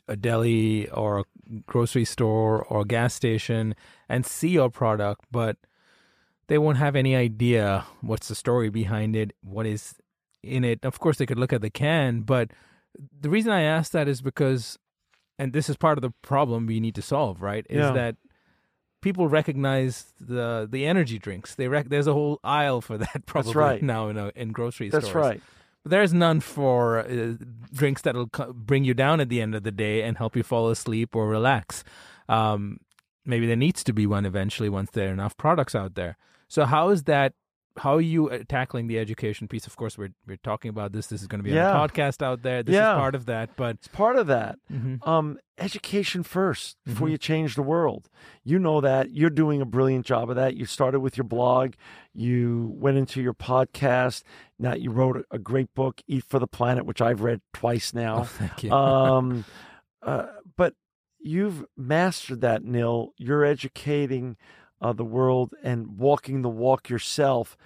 a 0.08 0.16
deli 0.16 0.88
or 0.88 1.20
a 1.20 1.24
grocery 1.66 2.06
store 2.06 2.64
or 2.64 2.80
a 2.80 2.84
gas 2.84 3.12
station 3.12 3.74
and 4.08 4.24
see 4.24 4.48
your 4.48 4.70
product, 4.70 5.20
but 5.30 5.58
they 6.48 6.56
won't 6.56 6.78
have 6.78 6.96
any 6.96 7.14
idea 7.14 7.84
what's 8.00 8.28
the 8.28 8.34
story 8.34 8.70
behind 8.70 9.14
it, 9.14 9.32
what 9.42 9.66
is 9.66 9.94
in 10.42 10.64
it. 10.64 10.84
Of 10.84 10.98
course, 10.98 11.18
they 11.18 11.26
could 11.26 11.38
look 11.38 11.52
at 11.52 11.60
the 11.60 11.70
can, 11.70 12.22
but 12.22 12.50
the 13.20 13.30
reason 13.30 13.52
I 13.52 13.62
ask 13.62 13.92
that 13.92 14.08
is 14.08 14.22
because, 14.22 14.78
and 15.38 15.52
this 15.52 15.68
is 15.68 15.76
part 15.76 15.98
of 15.98 16.02
the 16.02 16.12
problem 16.22 16.66
we 16.66 16.80
need 16.80 16.94
to 16.96 17.02
solve, 17.02 17.42
right? 17.42 17.66
Is 17.68 17.76
yeah. 17.76 17.92
that 17.92 18.16
people 19.00 19.28
recognize 19.28 20.12
the 20.20 20.68
the 20.70 20.86
energy 20.86 21.18
drinks. 21.18 21.54
They 21.54 21.68
rec- 21.68 21.88
there's 21.88 22.06
a 22.06 22.12
whole 22.12 22.40
aisle 22.42 22.80
for 22.80 22.98
that 23.04 23.26
probably 23.26 23.54
right. 23.54 23.82
now 23.82 24.08
in 24.08 24.16
a, 24.16 24.32
in 24.34 24.52
grocery 24.52 24.88
That's 24.90 25.08
stores. 25.08 25.24
That's 25.24 25.34
right. 25.34 25.42
But 25.84 25.90
there's 25.90 26.12
none 26.12 26.40
for 26.40 27.00
uh, 27.00 27.34
drinks 27.72 28.02
that'll 28.02 28.28
co- 28.28 28.52
bring 28.52 28.84
you 28.84 28.94
down 28.94 29.20
at 29.20 29.28
the 29.28 29.40
end 29.40 29.54
of 29.54 29.62
the 29.62 29.70
day 29.70 30.02
and 30.02 30.18
help 30.18 30.34
you 30.36 30.42
fall 30.42 30.70
asleep 30.70 31.14
or 31.14 31.28
relax. 31.28 31.84
Um, 32.28 32.80
maybe 33.24 33.46
there 33.46 33.56
needs 33.56 33.84
to 33.84 33.92
be 33.92 34.06
one 34.06 34.26
eventually 34.26 34.68
once 34.68 34.90
there 34.90 35.08
are 35.10 35.12
enough 35.12 35.36
products 35.36 35.74
out 35.74 35.94
there. 35.94 36.16
So 36.48 36.64
how 36.64 36.88
is 36.88 37.04
that 37.04 37.34
how 37.78 37.94
are 37.94 38.00
you 38.00 38.28
uh, 38.30 38.40
tackling 38.48 38.86
the 38.86 38.98
education 38.98 39.48
piece? 39.48 39.66
Of 39.66 39.76
course, 39.76 39.96
we're 39.96 40.12
we're 40.26 40.36
talking 40.36 40.68
about 40.68 40.92
this. 40.92 41.06
This 41.06 41.20
is 41.20 41.26
going 41.26 41.40
to 41.40 41.48
be 41.48 41.54
yeah. 41.54 41.70
a 41.70 41.88
podcast 41.88 42.22
out 42.22 42.42
there. 42.42 42.62
This 42.62 42.74
yeah. 42.74 42.92
is 42.92 42.98
part 42.98 43.14
of 43.14 43.26
that, 43.26 43.56
but 43.56 43.76
it's 43.76 43.88
part 43.88 44.16
of 44.16 44.26
that. 44.26 44.58
Mm-hmm. 44.70 45.08
Um, 45.08 45.38
education 45.58 46.22
first 46.22 46.76
before 46.84 47.06
mm-hmm. 47.06 47.12
you 47.12 47.18
change 47.18 47.54
the 47.54 47.62
world. 47.62 48.08
You 48.44 48.58
know 48.58 48.80
that 48.80 49.10
you're 49.12 49.30
doing 49.30 49.60
a 49.60 49.66
brilliant 49.66 50.06
job 50.06 50.30
of 50.30 50.36
that. 50.36 50.56
You 50.56 50.66
started 50.66 51.00
with 51.00 51.16
your 51.16 51.24
blog. 51.24 51.74
You 52.12 52.72
went 52.74 52.98
into 52.98 53.22
your 53.22 53.34
podcast. 53.34 54.22
Now 54.58 54.74
you 54.74 54.90
wrote 54.90 55.24
a 55.30 55.38
great 55.38 55.72
book, 55.74 56.02
Eat 56.06 56.24
for 56.24 56.38
the 56.38 56.46
Planet, 56.46 56.86
which 56.86 57.00
I've 57.00 57.22
read 57.22 57.40
twice 57.52 57.94
now. 57.94 58.20
Oh, 58.20 58.24
thank 58.24 58.64
you. 58.64 58.72
um, 58.72 59.44
uh, 60.02 60.26
but 60.56 60.74
you've 61.20 61.64
mastered 61.76 62.40
that, 62.42 62.64
Nil. 62.64 63.12
You're 63.16 63.44
educating 63.44 64.36
uh, 64.80 64.92
the 64.92 65.04
world 65.04 65.54
and 65.62 65.98
walking 65.98 66.42
the 66.42 66.48
walk 66.48 66.88
yourself, 66.88 67.56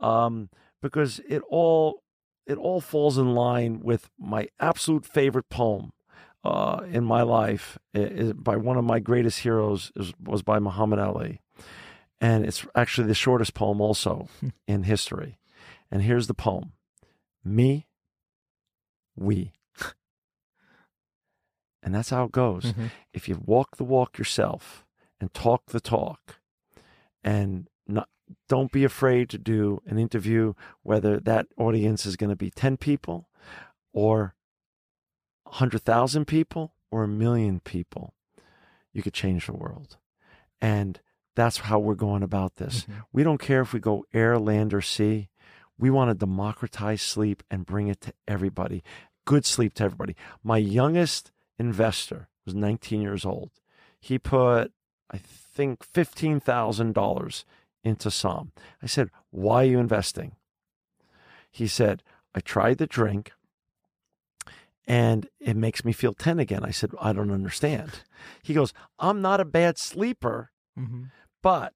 um, 0.00 0.48
because 0.80 1.20
it 1.28 1.42
all 1.48 2.02
it 2.46 2.58
all 2.58 2.80
falls 2.80 3.18
in 3.18 3.34
line 3.34 3.80
with 3.80 4.10
my 4.18 4.48
absolute 4.58 5.04
favorite 5.04 5.48
poem 5.48 5.92
uh, 6.44 6.80
in 6.90 7.04
my 7.04 7.22
life 7.22 7.78
it, 7.94 8.12
it, 8.12 8.44
by 8.44 8.56
one 8.56 8.76
of 8.76 8.84
my 8.84 8.98
greatest 8.98 9.40
heroes 9.40 9.92
is, 9.94 10.12
was 10.20 10.42
by 10.42 10.58
Muhammad 10.58 10.98
Ali, 10.98 11.40
and 12.20 12.44
it's 12.44 12.66
actually 12.74 13.06
the 13.06 13.14
shortest 13.14 13.54
poem 13.54 13.80
also 13.80 14.28
in 14.66 14.84
history. 14.84 15.38
And 15.90 16.02
here's 16.02 16.26
the 16.26 16.34
poem: 16.34 16.72
Me, 17.44 17.86
we. 19.16 19.52
And 21.84 21.94
that's 21.94 22.10
how 22.10 22.24
it 22.24 22.32
goes. 22.32 22.66
Mm-hmm. 22.66 22.86
If 23.12 23.28
you 23.28 23.42
walk 23.44 23.76
the 23.76 23.84
walk 23.84 24.16
yourself 24.16 24.86
and 25.20 25.34
talk 25.34 25.66
the 25.66 25.80
talk, 25.80 26.36
and 27.24 27.68
not, 27.86 28.08
don't 28.48 28.72
be 28.72 28.84
afraid 28.84 29.28
to 29.30 29.38
do 29.38 29.82
an 29.86 29.98
interview, 29.98 30.54
whether 30.82 31.20
that 31.20 31.46
audience 31.56 32.06
is 32.06 32.16
going 32.16 32.30
to 32.30 32.36
be 32.36 32.50
10 32.50 32.76
people 32.76 33.28
or 33.92 34.34
100,000 35.44 36.24
people 36.24 36.74
or 36.90 37.04
a 37.04 37.08
million 37.08 37.60
people. 37.60 38.14
You 38.92 39.02
could 39.02 39.14
change 39.14 39.46
the 39.46 39.52
world. 39.52 39.96
And 40.60 41.00
that's 41.34 41.58
how 41.58 41.78
we're 41.78 41.94
going 41.94 42.22
about 42.22 42.56
this. 42.56 42.82
Mm-hmm. 42.82 43.00
We 43.12 43.22
don't 43.22 43.40
care 43.40 43.62
if 43.62 43.72
we 43.72 43.80
go 43.80 44.04
air, 44.12 44.38
land, 44.38 44.74
or 44.74 44.82
sea. 44.82 45.28
We 45.78 45.90
want 45.90 46.10
to 46.10 46.14
democratize 46.14 47.02
sleep 47.02 47.42
and 47.50 47.66
bring 47.66 47.88
it 47.88 48.00
to 48.02 48.12
everybody. 48.28 48.82
Good 49.24 49.46
sleep 49.46 49.74
to 49.74 49.84
everybody. 49.84 50.14
My 50.42 50.58
youngest 50.58 51.32
investor 51.58 52.28
was 52.44 52.54
19 52.54 53.00
years 53.00 53.24
old. 53.24 53.50
He 53.98 54.18
put, 54.18 54.72
I 55.12 55.18
think, 55.18 55.86
$15,000 55.86 57.44
into 57.84 58.10
Somn. 58.10 58.52
I 58.82 58.86
said, 58.86 59.10
Why 59.30 59.62
are 59.62 59.66
you 59.66 59.78
investing? 59.78 60.36
He 61.50 61.66
said, 61.66 62.02
I 62.34 62.40
tried 62.40 62.78
the 62.78 62.86
drink 62.86 63.32
and 64.86 65.28
it 65.38 65.56
makes 65.56 65.84
me 65.84 65.92
feel 65.92 66.14
10 66.14 66.38
again. 66.38 66.64
I 66.64 66.70
said, 66.70 66.90
I 67.00 67.12
don't 67.12 67.30
understand. 67.30 68.00
He 68.42 68.54
goes, 68.54 68.72
I'm 68.98 69.20
not 69.20 69.40
a 69.40 69.44
bad 69.44 69.78
sleeper, 69.78 70.50
mm-hmm. 70.78 71.04
but 71.42 71.74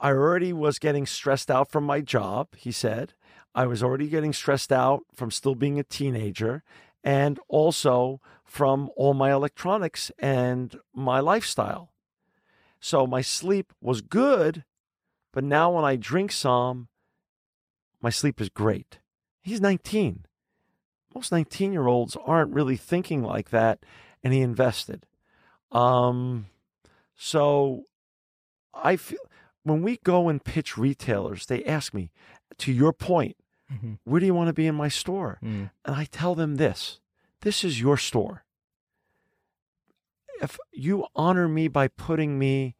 I 0.00 0.10
already 0.10 0.52
was 0.52 0.78
getting 0.78 1.06
stressed 1.06 1.50
out 1.50 1.70
from 1.70 1.84
my 1.84 2.00
job, 2.00 2.48
he 2.56 2.72
said. 2.72 3.14
I 3.54 3.66
was 3.66 3.82
already 3.82 4.08
getting 4.08 4.32
stressed 4.32 4.72
out 4.72 5.02
from 5.14 5.30
still 5.30 5.54
being 5.54 5.78
a 5.78 5.84
teenager 5.84 6.62
and 7.02 7.40
also 7.48 8.20
from 8.44 8.90
all 8.96 9.14
my 9.14 9.32
electronics 9.32 10.10
and 10.18 10.76
my 10.94 11.20
lifestyle. 11.20 11.90
So 12.80 13.06
my 13.06 13.20
sleep 13.20 13.72
was 13.80 14.00
good, 14.00 14.64
but 15.32 15.44
now 15.44 15.72
when 15.72 15.84
I 15.84 15.96
drink 15.96 16.32
some, 16.32 16.88
my 18.00 18.10
sleep 18.10 18.40
is 18.40 18.48
great. 18.48 18.98
He's 19.40 19.60
19. 19.60 20.26
Most 21.14 21.32
19 21.32 21.72
year 21.72 21.86
olds 21.86 22.16
aren't 22.24 22.54
really 22.54 22.76
thinking 22.76 23.22
like 23.22 23.50
that, 23.50 23.84
and 24.22 24.32
he 24.32 24.40
invested. 24.40 25.06
Um, 25.72 26.46
so 27.16 27.84
I 28.72 28.96
feel 28.96 29.18
when 29.64 29.82
we 29.82 29.98
go 29.98 30.28
and 30.28 30.42
pitch 30.42 30.78
retailers, 30.78 31.46
they 31.46 31.64
ask 31.64 31.92
me, 31.92 32.10
to 32.58 32.72
your 32.72 32.92
point, 32.92 33.36
mm-hmm. 33.72 33.94
where 34.04 34.20
do 34.20 34.26
you 34.26 34.34
want 34.34 34.48
to 34.48 34.54
be 34.54 34.66
in 34.66 34.74
my 34.74 34.88
store? 34.88 35.38
Mm. 35.42 35.70
And 35.84 35.96
I 35.96 36.04
tell 36.04 36.34
them 36.34 36.56
this 36.56 37.00
this 37.42 37.64
is 37.64 37.80
your 37.80 37.96
store. 37.96 38.44
If 40.40 40.58
you 40.72 41.06
honor 41.14 41.48
me 41.48 41.68
by 41.68 41.88
putting 41.88 42.38
me 42.38 42.76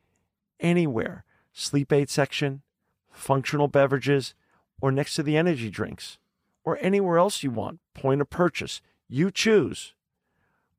anywhere, 0.61 1.25
sleep 1.53 1.93
aid 1.93 2.11
section, 2.11 2.63
functional 3.11 3.69
beverages, 3.69 4.35
or 4.81 4.93
next 4.93 5.15
to 5.15 5.23
the 5.23 5.37
energy 5.37 5.71
drinks, 5.71 6.19
or 6.65 6.79
anywhere 6.81 7.19
else 7.19 7.43
you 7.43 7.51
want, 7.51 7.81
point 7.95 8.21
of 8.21 8.31
purchase, 8.31 8.81
you 9.09 9.31
choose. 9.31 9.95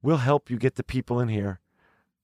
We'll 0.02 0.18
help 0.18 0.50
you 0.50 0.58
get 0.58 0.76
the 0.76 0.84
people 0.84 1.20
in 1.20 1.28
here 1.28 1.60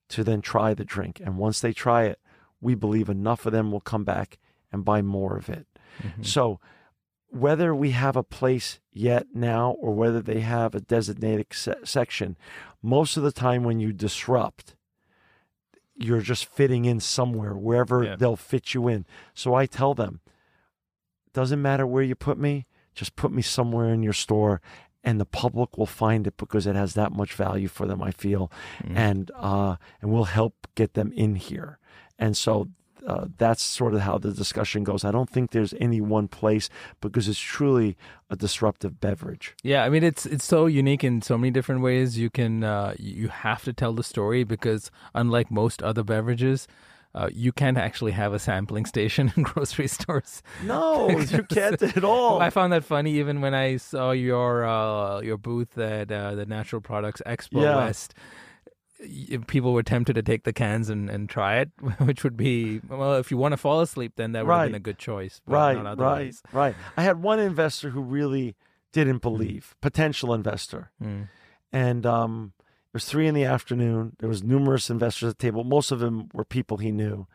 to 0.10 0.24
then 0.24 0.42
try 0.42 0.74
the 0.74 0.86
drink. 0.86 1.20
And 1.20 1.38
once 1.38 1.60
they 1.60 1.74
try 1.74 2.04
it, 2.04 2.20
we 2.62 2.76
believe 2.76 3.10
enough 3.10 3.46
of 3.46 3.52
them 3.52 3.72
will 3.72 3.82
come 3.82 4.04
back 4.04 4.38
and 4.72 4.86
buy 4.86 5.02
more 5.02 5.38
of 5.38 5.50
it. 5.50 5.68
Mm-hmm. 6.02 6.24
So, 6.24 6.60
whether 7.36 7.76
we 7.76 7.92
have 7.92 8.16
a 8.16 8.24
place 8.24 8.80
yet 8.94 9.28
now 9.34 9.72
or 9.82 9.94
whether 9.94 10.22
they 10.22 10.40
have 10.40 10.74
a 10.74 10.80
designated 10.80 11.48
se- 11.52 11.76
section, 11.84 12.38
most 12.82 13.18
of 13.18 13.24
the 13.24 13.32
time 13.32 13.64
when 13.64 13.80
you 13.80 13.92
disrupt, 13.92 14.76
you're 15.98 16.22
just 16.22 16.46
fitting 16.46 16.86
in 16.86 17.02
somewhere, 17.02 17.54
wherever 17.54 18.04
yeah. 18.04 18.16
they'll 18.16 18.38
fit 18.38 18.74
you 18.74 18.88
in. 18.88 19.06
So 19.34 19.54
I 19.54 19.66
tell 19.66 19.94
them, 19.94 20.22
doesn't 21.34 21.62
matter 21.62 21.86
where 21.86 22.04
you 22.04 22.16
put 22.16 22.38
me, 22.38 22.68
just 22.94 23.18
put 23.18 23.34
me 23.34 23.42
somewhere 23.42 23.94
in 23.94 24.02
your 24.02 24.14
store 24.14 24.62
and 25.04 25.20
the 25.20 25.26
public 25.26 25.78
will 25.78 25.86
find 25.86 26.26
it 26.26 26.38
because 26.38 26.66
it 26.66 26.76
has 26.76 26.94
that 26.94 27.12
much 27.12 27.34
value 27.34 27.68
for 27.68 27.86
them, 27.86 28.02
I 28.02 28.12
feel. 28.12 28.50
Mm-hmm. 28.82 28.98
And 28.98 29.32
uh, 29.36 29.76
and 30.02 30.12
we'll 30.12 30.24
help 30.24 30.68
get 30.74 30.94
them 30.94 31.12
in 31.12 31.36
here. 31.36 31.80
And 32.18 32.36
so 32.36 32.70
uh, 33.06 33.26
that's 33.38 33.62
sort 33.62 33.94
of 33.94 34.02
how 34.02 34.18
the 34.18 34.32
discussion 34.32 34.84
goes. 34.84 35.04
I 35.04 35.12
don't 35.12 35.30
think 35.30 35.52
there's 35.52 35.74
any 35.80 36.02
one 36.02 36.28
place 36.28 36.70
because 37.02 37.28
it's 37.28 37.40
truly 37.40 37.98
a 38.30 38.36
disruptive 38.36 39.00
beverage. 39.00 39.56
Yeah, 39.64 39.84
I 39.84 39.90
mean 39.90 40.04
it's 40.04 40.26
it's 40.26 40.46
so 40.46 40.66
unique 40.66 41.04
in 41.04 41.22
so 41.22 41.38
many 41.38 41.52
different 41.52 41.82
ways. 41.82 42.18
You 42.18 42.30
can 42.30 42.64
uh, 42.64 42.96
you 42.98 43.28
have 43.28 43.64
to 43.66 43.74
tell 43.74 43.94
the 43.94 44.04
story 44.04 44.44
because 44.44 44.92
unlike 45.14 45.52
most 45.52 45.82
other 45.84 46.04
beverages. 46.04 46.68
Uh, 47.14 47.30
you 47.32 47.54
can't 47.54 47.78
actually 47.78 48.12
have 48.12 48.34
a 48.34 48.40
sampling 48.40 48.86
station 48.96 49.32
in 49.38 49.44
grocery 49.44 49.88
stores. 49.88 50.44
No, 50.66 51.10
you 51.32 51.44
can't 51.44 51.82
at 51.82 52.04
all. 52.04 52.42
I 52.42 52.50
found 52.50 52.74
that 52.74 52.84
funny 52.84 53.14
even 53.14 53.40
when 53.40 53.54
I 53.54 53.78
saw 53.78 54.12
your 54.12 54.66
uh, 54.66 55.22
your 55.22 55.38
booth 55.38 55.78
at 55.78 56.12
uh, 56.12 56.36
the 56.36 56.46
Natural 56.46 56.82
Products 56.82 57.22
Expo 57.26 57.62
yeah. 57.62 57.78
West 57.78 58.16
people 59.48 59.74
were 59.74 59.84
tempted 59.84 60.14
to 60.14 60.24
take 60.24 60.44
the 60.44 60.54
cans 60.54 60.90
and, 60.90 61.10
and 61.10 61.30
try 61.30 61.58
it, 61.58 61.70
which 62.00 62.24
would 62.24 62.38
be 62.38 62.82
well, 62.88 63.16
if 63.16 63.32
you 63.32 63.38
want 63.38 63.54
to 63.54 63.58
fall 63.58 63.82
asleep, 63.82 64.14
then 64.16 64.34
that 64.34 64.46
would 64.46 64.50
right. 64.50 64.62
have 64.62 64.70
been 64.70 64.76
a 64.76 64.80
good 64.80 64.98
choice. 64.98 65.42
right, 65.46 65.76
right, 65.98 66.36
right. 66.52 66.76
I 66.98 67.04
had 67.04 67.22
one 67.22 67.40
investor 67.40 67.90
who 67.90 68.02
really 68.02 68.56
didn't 68.92 69.16
hmm. 69.16 69.20
believe, 69.20 69.76
mm. 69.76 69.82
potential 69.82 70.34
investor, 70.34 70.92
mm. 71.02 71.28
and 71.72 72.06
um, 72.06 72.54
it 72.60 72.94
was 72.94 73.06
three 73.06 73.28
in 73.28 73.36
the 73.36 73.46
afternoon. 73.46 74.16
There 74.20 74.30
was 74.30 74.44
numerous 74.44 74.90
investors 74.90 75.32
at 75.32 75.38
the 75.38 75.44
table. 75.44 75.64
Most 75.64 75.92
of 75.92 76.00
them 76.00 76.30
were 76.34 76.46
people 76.46 76.78
he 76.78 76.92
knew, 76.92 77.28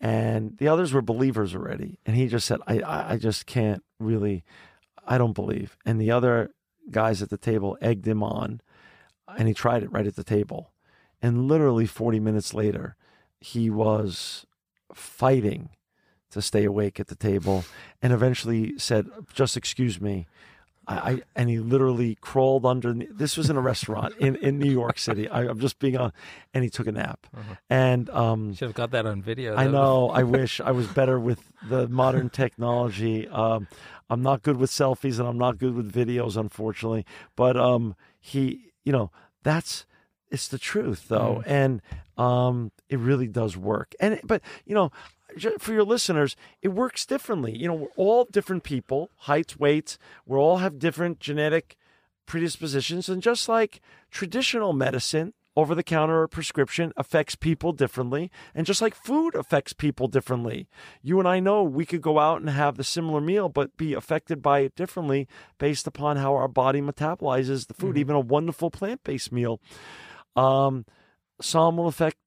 and 0.00 0.56
the 0.58 0.68
others 0.68 0.92
were 0.92 1.02
believers 1.02 1.54
already. 1.54 1.98
And 2.04 2.16
he 2.16 2.26
just 2.26 2.46
said, 2.46 2.60
"I, 2.66 3.12
I 3.12 3.16
just 3.16 3.46
can't 3.46 3.82
really, 3.98 4.44
I 5.06 5.18
don't 5.18 5.34
believe." 5.34 5.76
And 5.86 6.00
the 6.00 6.10
other 6.10 6.50
guys 6.90 7.22
at 7.22 7.30
the 7.30 7.38
table 7.38 7.78
egged 7.80 8.06
him 8.06 8.22
on, 8.22 8.60
and 9.36 9.48
he 9.48 9.54
tried 9.54 9.82
it 9.82 9.92
right 9.92 10.06
at 10.06 10.16
the 10.16 10.24
table 10.24 10.70
and 11.22 11.48
literally 11.48 11.86
40 11.86 12.20
minutes 12.20 12.54
later, 12.54 12.96
he 13.40 13.70
was 13.70 14.46
fighting 14.94 15.70
to 16.30 16.42
stay 16.42 16.64
awake 16.64 17.00
at 17.00 17.08
the 17.08 17.14
table 17.14 17.64
and 18.02 18.12
eventually 18.12 18.78
said, 18.78 19.06
Just 19.32 19.56
excuse 19.56 20.00
me. 20.00 20.26
I, 20.88 20.94
I, 20.94 21.22
and 21.34 21.50
he 21.50 21.58
literally 21.58 22.16
crawled 22.20 22.64
under. 22.64 22.94
This 22.94 23.36
was 23.36 23.50
in 23.50 23.56
a 23.56 23.60
restaurant 23.60 24.14
in, 24.18 24.36
in 24.36 24.58
New 24.58 24.70
York 24.70 24.98
City. 24.98 25.28
I, 25.28 25.44
am 25.44 25.58
just 25.58 25.78
being 25.78 25.96
on, 25.96 26.12
and 26.54 26.62
he 26.62 26.70
took 26.70 26.86
a 26.86 26.92
nap. 26.92 27.26
Uh-huh. 27.36 27.54
And 27.68 28.08
um, 28.10 28.54
should 28.54 28.68
have 28.68 28.74
got 28.74 28.92
that 28.92 29.04
on 29.04 29.20
video. 29.20 29.56
I 29.56 29.66
know. 29.66 30.10
I 30.10 30.22
wish 30.22 30.60
I 30.60 30.70
was 30.70 30.86
better 30.86 31.18
with 31.18 31.52
the 31.68 31.88
modern 31.88 32.30
technology. 32.30 33.26
Um, 33.26 33.66
I'm 34.08 34.22
not 34.22 34.42
good 34.42 34.58
with 34.58 34.70
selfies, 34.70 35.18
and 35.18 35.28
I'm 35.28 35.38
not 35.38 35.58
good 35.58 35.74
with 35.74 35.92
videos, 35.92 36.36
unfortunately. 36.36 37.04
But 37.34 37.56
um, 37.56 37.96
he, 38.20 38.72
you 38.84 38.92
know, 38.92 39.10
that's 39.42 39.86
it's 40.36 40.48
the 40.48 40.58
truth, 40.58 41.08
though, 41.08 41.42
mm. 41.46 41.50
and 41.50 41.82
um, 42.18 42.70
it 42.90 42.98
really 42.98 43.26
does 43.26 43.56
work. 43.56 43.94
And 43.98 44.20
but 44.22 44.42
you 44.66 44.74
know, 44.74 44.92
for 45.58 45.72
your 45.72 45.82
listeners, 45.82 46.36
it 46.60 46.68
works 46.68 47.06
differently. 47.06 47.56
You 47.56 47.68
know, 47.68 47.74
we're 47.74 47.96
all 47.96 48.26
different 48.30 48.62
people, 48.62 49.08
heights, 49.16 49.58
weights. 49.58 49.98
We 50.26 50.36
all 50.36 50.58
have 50.58 50.78
different 50.78 51.20
genetic 51.20 51.78
predispositions, 52.26 53.08
and 53.08 53.22
just 53.22 53.48
like 53.48 53.80
traditional 54.10 54.74
medicine, 54.74 55.32
over 55.56 55.74
the 55.74 55.82
counter 55.82 56.28
prescription 56.28 56.92
affects 56.96 57.34
people 57.34 57.72
differently. 57.72 58.30
And 58.54 58.66
just 58.66 58.82
like 58.82 58.94
food 58.94 59.34
affects 59.34 59.72
people 59.72 60.06
differently, 60.06 60.68
you 61.02 61.18
and 61.18 61.26
I 61.26 61.40
know 61.40 61.62
we 61.62 61.86
could 61.86 62.02
go 62.02 62.18
out 62.18 62.40
and 62.40 62.50
have 62.50 62.76
the 62.76 62.84
similar 62.84 63.22
meal, 63.22 63.48
but 63.48 63.76
be 63.78 63.94
affected 63.94 64.42
by 64.42 64.60
it 64.60 64.76
differently 64.76 65.26
based 65.58 65.86
upon 65.86 66.18
how 66.18 66.34
our 66.34 66.48
body 66.48 66.82
metabolizes 66.82 67.66
the 67.66 67.74
food, 67.74 67.90
mm-hmm. 67.90 67.98
even 67.98 68.16
a 68.16 68.20
wonderful 68.20 68.70
plant 68.70 69.02
based 69.02 69.32
meal. 69.32 69.60
Um, 70.36 70.84
Somn 71.40 71.76
will 71.76 71.88
affect 71.88 72.18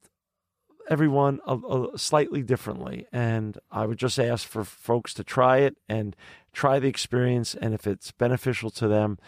everyone 0.89 1.39
a, 1.45 1.55
a 1.55 1.97
slightly 1.97 2.41
differently, 2.41 3.07
and 3.11 3.57
I 3.71 3.85
would 3.85 3.99
just 3.99 4.19
ask 4.19 4.47
for 4.47 4.63
folks 4.63 5.13
to 5.15 5.23
try 5.23 5.59
it 5.59 5.77
and 5.87 6.15
try 6.51 6.79
the 6.79 6.87
experience, 6.87 7.55
and 7.55 7.73
if 7.73 7.85
it's 7.85 8.11
beneficial 8.11 8.69
to 8.71 8.87
them 8.87 9.19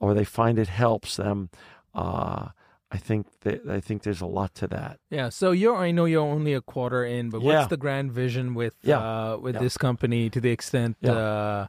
or 0.00 0.14
they 0.14 0.24
find 0.24 0.58
it 0.58 0.68
helps 0.68 1.16
them. 1.16 1.50
Uh, 1.94 2.48
I 2.92 2.96
think 2.96 3.26
that 3.42 3.68
I 3.68 3.78
think 3.78 4.02
there's 4.02 4.20
a 4.20 4.26
lot 4.26 4.54
to 4.56 4.66
that. 4.68 4.98
Yeah. 5.10 5.28
So 5.28 5.52
you're 5.52 5.76
I 5.76 5.92
know 5.92 6.06
you're 6.06 6.22
only 6.22 6.54
a 6.54 6.60
quarter 6.60 7.04
in, 7.04 7.30
but 7.30 7.40
yeah. 7.40 7.58
what's 7.58 7.68
the 7.68 7.76
grand 7.76 8.10
vision 8.10 8.54
with 8.54 8.74
yeah. 8.82 8.98
uh, 8.98 9.36
with 9.36 9.54
yeah. 9.54 9.60
this 9.60 9.76
company 9.76 10.28
to 10.30 10.40
the 10.40 10.50
extent 10.50 10.96
uh, 11.06 11.68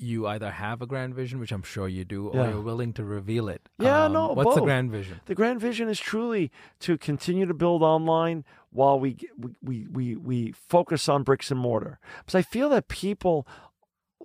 you 0.00 0.26
either 0.26 0.50
have 0.50 0.80
a 0.80 0.86
grand 0.86 1.14
vision, 1.14 1.38
which 1.38 1.52
I'm 1.52 1.62
sure 1.62 1.88
you 1.88 2.04
do, 2.04 2.30
yeah. 2.32 2.40
or 2.40 2.50
you're 2.50 2.60
willing 2.60 2.92
to 2.94 3.04
reveal 3.04 3.48
it. 3.48 3.68
Yeah, 3.78 4.04
um, 4.04 4.12
no. 4.12 4.28
What's 4.28 4.46
both. 4.46 4.54
the 4.56 4.62
grand 4.62 4.90
vision? 4.90 5.20
The 5.26 5.34
grand 5.34 5.60
vision 5.60 5.88
is 5.88 6.00
truly 6.00 6.50
to 6.80 6.96
continue 6.96 7.46
to 7.46 7.54
build 7.54 7.82
online 7.82 8.44
while 8.70 8.98
we 8.98 9.16
we 9.62 9.86
we 9.88 10.16
we 10.16 10.52
focus 10.52 11.08
on 11.08 11.22
bricks 11.22 11.50
and 11.50 11.60
mortar. 11.60 11.98
Because 12.18 12.34
I 12.34 12.42
feel 12.42 12.68
that 12.70 12.88
people 12.88 13.46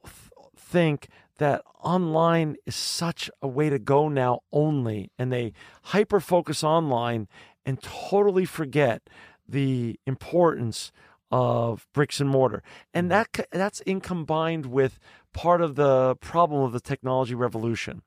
th- 0.03 0.31
think 0.55 1.09
that 1.37 1.61
online 1.81 2.55
is 2.65 2.75
such 2.75 3.29
a 3.41 3.47
way 3.47 3.69
to 3.69 3.79
go 3.79 4.07
now 4.07 4.41
only, 4.51 5.11
and 5.19 5.31
they 5.31 5.53
hyper 5.83 6.19
focus 6.19 6.63
online 6.63 7.27
and 7.65 7.81
totally 7.81 8.45
forget 8.45 9.01
the 9.47 9.99
importance 10.05 10.91
of 11.31 11.87
bricks 11.93 12.19
and 12.19 12.29
mortar. 12.29 12.63
And 12.93 13.09
mm-hmm. 13.09 13.27
that 13.37 13.47
that's 13.51 13.79
in 13.81 14.01
combined 14.01 14.67
with 14.67 14.99
part 15.33 15.61
of 15.61 15.75
the 15.75 16.15
problem 16.17 16.61
of 16.61 16.71
the 16.71 16.79
technology 16.79 17.35
revolution. 17.35 18.01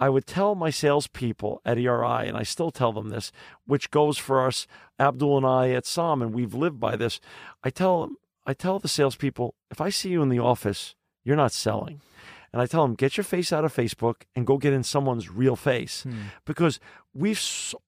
I 0.00 0.08
would 0.08 0.26
tell 0.26 0.56
my 0.56 0.70
salespeople 0.70 1.60
at 1.64 1.78
ERI, 1.78 2.26
and 2.26 2.36
I 2.36 2.42
still 2.42 2.72
tell 2.72 2.92
them 2.92 3.10
this, 3.10 3.30
which 3.66 3.92
goes 3.92 4.18
for 4.18 4.44
us, 4.44 4.66
Abdul 4.98 5.36
and 5.36 5.46
I 5.46 5.70
at 5.70 5.86
Somn, 5.86 6.22
and 6.22 6.34
we've 6.34 6.54
lived 6.54 6.80
by 6.80 6.96
this. 6.96 7.20
I 7.62 7.70
tell 7.70 8.00
them, 8.00 8.16
I 8.44 8.52
tell 8.52 8.80
the 8.80 8.88
salespeople, 8.88 9.54
if 9.70 9.80
I 9.80 9.90
see 9.90 10.08
you 10.08 10.20
in 10.22 10.28
the 10.28 10.40
office, 10.40 10.96
you're 11.22 11.36
not 11.36 11.52
selling. 11.52 12.00
And 12.52 12.60
I 12.60 12.66
tell 12.66 12.82
them, 12.82 12.96
get 12.96 13.16
your 13.16 13.24
face 13.24 13.52
out 13.52 13.64
of 13.64 13.74
Facebook 13.74 14.22
and 14.34 14.46
go 14.46 14.58
get 14.58 14.72
in 14.72 14.82
someone's 14.82 15.30
real 15.30 15.56
face. 15.56 16.02
Hmm. 16.02 16.14
Because 16.44 16.80
we've, 17.14 17.40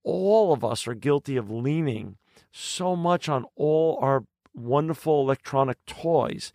all 0.05 0.53
of 0.53 0.65
us 0.65 0.87
are 0.87 0.95
guilty 0.95 1.37
of 1.37 1.51
leaning 1.51 2.17
so 2.53 2.95
much 2.95 3.29
on 3.29 3.45
all 3.57 3.99
our 4.01 4.25
wonderful 4.55 5.21
electronic 5.21 5.85
toys 5.87 6.53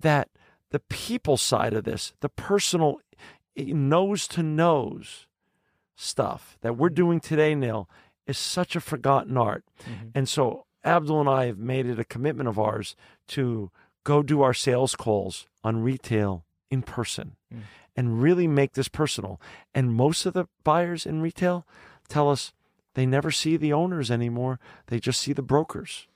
that 0.00 0.28
the 0.70 0.80
people 0.80 1.36
side 1.36 1.74
of 1.74 1.84
this, 1.84 2.14
the 2.20 2.28
personal 2.28 3.00
nose 3.56 4.26
to 4.28 4.42
nose 4.42 5.26
stuff 5.96 6.56
that 6.62 6.76
we're 6.76 6.88
doing 6.88 7.20
today, 7.20 7.54
Neil, 7.54 7.88
is 8.26 8.38
such 8.38 8.74
a 8.74 8.80
forgotten 8.80 9.36
art. 9.36 9.64
Mm-hmm. 9.82 10.08
And 10.14 10.28
so 10.28 10.66
Abdul 10.84 11.20
and 11.20 11.28
I 11.28 11.46
have 11.46 11.58
made 11.58 11.86
it 11.86 11.98
a 11.98 12.04
commitment 12.04 12.48
of 12.48 12.58
ours 12.58 12.96
to 13.28 13.70
go 14.04 14.22
do 14.22 14.42
our 14.42 14.54
sales 14.54 14.96
calls 14.96 15.46
on 15.62 15.82
retail 15.82 16.44
in 16.70 16.82
person 16.82 17.36
mm. 17.52 17.60
and 17.96 18.22
really 18.22 18.48
make 18.48 18.72
this 18.72 18.88
personal. 18.88 19.40
And 19.74 19.92
most 19.92 20.26
of 20.26 20.32
the 20.32 20.46
buyers 20.64 21.06
in 21.06 21.20
retail 21.20 21.66
tell 22.08 22.30
us 22.30 22.52
they 22.94 23.06
never 23.06 23.30
see 23.30 23.56
the 23.56 23.72
owners 23.72 24.10
anymore, 24.10 24.58
they 24.88 24.98
just 24.98 25.20
see 25.20 25.32
the 25.32 25.42
brokers. 25.42 26.06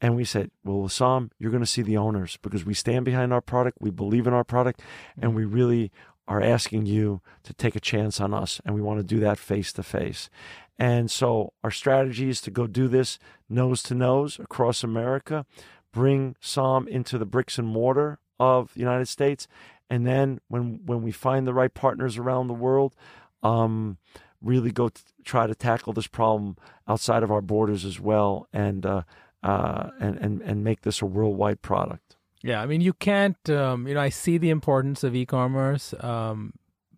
And 0.00 0.14
we 0.14 0.24
said, 0.24 0.50
well, 0.64 0.88
Sam, 0.88 1.30
you're 1.38 1.50
going 1.50 1.62
to 1.62 1.66
see 1.66 1.82
the 1.82 1.96
owners 1.96 2.38
because 2.42 2.64
we 2.64 2.74
stand 2.74 3.04
behind 3.04 3.32
our 3.32 3.40
product, 3.40 3.78
we 3.80 3.90
believe 3.90 4.26
in 4.26 4.32
our 4.32 4.44
product, 4.44 4.80
and 5.20 5.34
we 5.34 5.44
really 5.44 5.90
are 6.28 6.42
asking 6.42 6.86
you 6.86 7.20
to 7.42 7.54
take 7.54 7.74
a 7.74 7.80
chance 7.80 8.20
on 8.20 8.32
us. 8.32 8.60
And 8.64 8.74
we 8.74 8.82
want 8.82 9.00
to 9.00 9.04
do 9.04 9.18
that 9.20 9.38
face 9.38 9.72
to 9.72 9.82
face. 9.82 10.30
And 10.78 11.10
so 11.10 11.52
our 11.64 11.70
strategy 11.70 12.28
is 12.28 12.40
to 12.42 12.50
go 12.50 12.66
do 12.66 12.86
this 12.86 13.18
nose 13.48 13.82
to 13.84 13.94
nose 13.94 14.38
across 14.38 14.84
America, 14.84 15.46
bring 15.92 16.36
Somn 16.40 16.86
into 16.86 17.18
the 17.18 17.26
bricks 17.26 17.58
and 17.58 17.66
mortar 17.66 18.20
of 18.38 18.74
the 18.74 18.80
United 18.80 19.08
States. 19.08 19.48
And 19.90 20.06
then 20.06 20.40
when, 20.48 20.80
when 20.84 21.02
we 21.02 21.10
find 21.10 21.46
the 21.46 21.54
right 21.54 21.72
partners 21.72 22.18
around 22.18 22.46
the 22.46 22.54
world, 22.54 22.94
um, 23.42 23.98
really 24.40 24.70
go 24.70 24.88
t- 24.88 25.02
try 25.24 25.46
to 25.46 25.54
tackle 25.54 25.92
this 25.92 26.06
problem 26.06 26.56
outside 26.86 27.22
of 27.22 27.30
our 27.30 27.40
borders 27.40 27.84
as 27.84 27.98
well, 28.00 28.48
and 28.52 28.86
uh, 28.86 29.02
uh, 29.42 29.90
and 30.00 30.18
and 30.18 30.42
and 30.42 30.64
make 30.64 30.82
this 30.82 31.02
a 31.02 31.06
worldwide 31.06 31.62
product. 31.62 32.16
Yeah, 32.42 32.62
I 32.62 32.66
mean, 32.66 32.80
you 32.80 32.92
can't. 32.92 33.50
Um, 33.50 33.88
you 33.88 33.94
know, 33.94 34.00
I 34.00 34.10
see 34.10 34.38
the 34.38 34.50
importance 34.50 35.02
of 35.02 35.14
e-commerce, 35.14 35.94
um, 36.00 36.52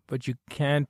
but 0.07 0.27
you 0.27 0.35
can't 0.49 0.89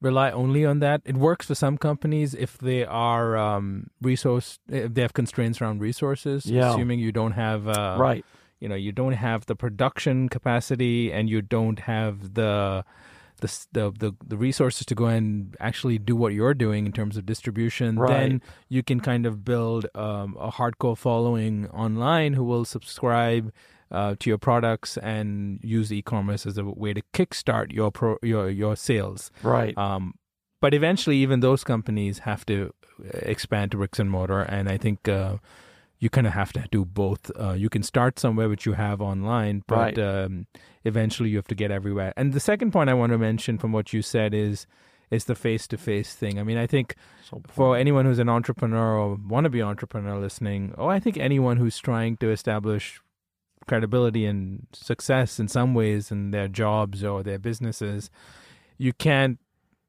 rely 0.00 0.30
only 0.30 0.64
on 0.64 0.78
that. 0.80 1.02
It 1.04 1.16
works 1.16 1.46
for 1.46 1.54
some 1.54 1.76
companies 1.78 2.34
if 2.34 2.58
they 2.58 2.84
are 2.84 3.36
um, 3.36 3.90
resource. 4.00 4.58
If 4.68 4.94
they 4.94 5.02
have 5.02 5.12
constraints 5.12 5.60
around 5.60 5.80
resources. 5.80 6.46
Yeah. 6.46 6.70
Assuming 6.70 7.00
you 7.00 7.12
don't 7.12 7.32
have 7.32 7.68
uh, 7.68 7.96
right. 7.98 8.24
You 8.60 8.68
know, 8.70 8.74
you 8.74 8.92
don't 8.92 9.12
have 9.12 9.44
the 9.44 9.54
production 9.54 10.30
capacity, 10.30 11.12
and 11.12 11.28
you 11.28 11.42
don't 11.42 11.80
have 11.80 12.34
the 12.34 12.84
the, 13.40 13.66
the 13.72 13.90
the 13.98 14.14
the 14.26 14.36
resources 14.36 14.86
to 14.86 14.94
go 14.94 15.06
and 15.06 15.56
actually 15.60 15.98
do 15.98 16.14
what 16.16 16.32
you're 16.32 16.54
doing 16.54 16.86
in 16.86 16.92
terms 16.92 17.16
of 17.16 17.26
distribution, 17.26 17.98
Right. 17.98 18.08
then 18.08 18.42
you 18.68 18.82
can 18.82 19.00
kind 19.00 19.26
of 19.26 19.44
build 19.44 19.86
um, 19.94 20.36
a 20.40 20.50
hardcore 20.50 20.96
following 20.96 21.68
online 21.70 22.34
who 22.34 22.44
will 22.44 22.64
subscribe 22.64 23.52
uh, 23.90 24.16
to 24.18 24.30
your 24.30 24.38
products 24.38 24.96
and 24.98 25.60
use 25.62 25.92
e-commerce 25.92 26.46
as 26.46 26.58
a 26.58 26.64
way 26.64 26.92
to 26.94 27.02
kickstart 27.12 27.72
your 27.72 27.90
pro, 27.90 28.16
your 28.22 28.50
your 28.50 28.74
sales. 28.76 29.30
Right. 29.42 29.76
Um, 29.78 30.14
but 30.60 30.72
eventually, 30.74 31.18
even 31.18 31.40
those 31.40 31.62
companies 31.64 32.20
have 32.20 32.44
to 32.46 32.72
expand 33.12 33.70
to 33.72 33.76
bricks 33.76 33.98
and 33.98 34.10
mortar, 34.10 34.40
and 34.40 34.68
I 34.68 34.78
think 34.78 35.06
uh, 35.08 35.36
you 35.98 36.08
kind 36.10 36.26
of 36.26 36.32
have 36.32 36.52
to 36.54 36.64
do 36.70 36.84
both. 36.84 37.30
Uh, 37.38 37.52
you 37.52 37.68
can 37.68 37.82
start 37.82 38.18
somewhere 38.18 38.48
which 38.48 38.66
you 38.66 38.72
have 38.72 39.00
online, 39.00 39.62
but 39.66 39.76
Right. 39.76 39.98
um, 39.98 40.46
eventually 40.86 41.30
you 41.30 41.36
have 41.36 41.48
to 41.48 41.54
get 41.54 41.70
everywhere. 41.70 42.12
And 42.16 42.32
the 42.32 42.40
second 42.40 42.72
point 42.72 42.88
I 42.88 42.94
want 42.94 43.12
to 43.12 43.18
mention 43.18 43.58
from 43.58 43.72
what 43.72 43.92
you 43.92 44.02
said 44.02 44.32
is 44.32 44.66
is 45.10 45.26
the 45.26 45.34
face 45.34 45.68
to 45.68 45.76
face 45.76 46.14
thing. 46.14 46.38
I 46.38 46.42
mean, 46.42 46.56
I 46.56 46.66
think 46.66 46.96
So 47.22 47.40
for 47.46 47.76
anyone 47.76 48.06
who's 48.06 48.18
an 48.18 48.28
entrepreneur 48.28 48.98
or 48.98 49.14
want 49.14 49.44
to 49.44 49.50
be 49.50 49.62
entrepreneur 49.62 50.18
listening, 50.18 50.74
or 50.76 50.90
I 50.90 50.98
think 50.98 51.16
anyone 51.16 51.58
who's 51.58 51.78
trying 51.78 52.16
to 52.18 52.30
establish 52.30 53.00
credibility 53.68 54.26
and 54.26 54.66
success 54.72 55.38
in 55.38 55.48
some 55.48 55.74
ways 55.74 56.10
in 56.10 56.30
their 56.32 56.48
jobs 56.48 57.04
or 57.04 57.22
their 57.22 57.38
businesses, 57.38 58.10
you 58.78 58.92
can't 58.92 59.38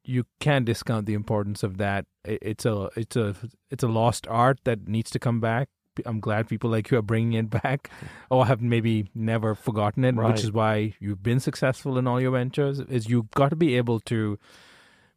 you 0.04 0.24
can't 0.40 0.64
discount 0.64 1.06
the 1.06 1.14
importance 1.14 1.62
of 1.62 1.78
that. 1.78 2.06
It's 2.24 2.64
a 2.64 2.88
it's 2.96 3.16
a 3.16 3.34
it's 3.70 3.82
a 3.82 3.88
lost 3.88 4.26
art 4.28 4.60
that 4.64 4.88
needs 4.88 5.10
to 5.10 5.18
come 5.18 5.40
back. 5.40 5.68
I'm 6.06 6.20
glad 6.20 6.48
people 6.48 6.70
like 6.70 6.90
you 6.90 6.98
are 6.98 7.02
bringing 7.02 7.32
it 7.34 7.50
back, 7.50 7.90
or 8.30 8.46
have 8.46 8.60
maybe 8.60 9.08
never 9.14 9.54
forgotten 9.54 10.04
it, 10.04 10.14
Right. 10.14 10.32
which 10.32 10.44
is 10.44 10.52
why 10.52 10.94
you've 11.00 11.22
been 11.22 11.40
successful 11.40 11.98
in 11.98 12.06
all 12.06 12.20
your 12.20 12.32
ventures. 12.32 12.80
Is 12.80 13.08
you've 13.08 13.30
got 13.32 13.50
to 13.50 13.56
be 13.56 13.76
able 13.76 14.00
to 14.00 14.38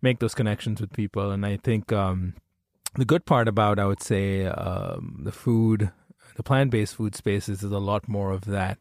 make 0.02 0.20
those 0.20 0.34
connections 0.36 0.82
with 0.82 0.92
people, 0.94 1.32
and 1.32 1.46
I 1.46 1.58
think 1.58 1.92
um, 1.94 2.34
the 2.96 3.06
good 3.06 3.26
part 3.26 3.48
about 3.48 3.80
I 3.80 3.86
would 3.86 4.02
say 4.02 4.46
um, 4.46 5.20
the 5.24 5.32
food, 5.32 5.92
the 6.36 6.44
plant-based 6.44 6.96
food 6.96 7.16
spaces 7.16 7.64
is 7.64 7.72
a 7.72 7.80
lot 7.80 8.08
more 8.08 8.32
of 8.32 8.46
that 8.46 8.80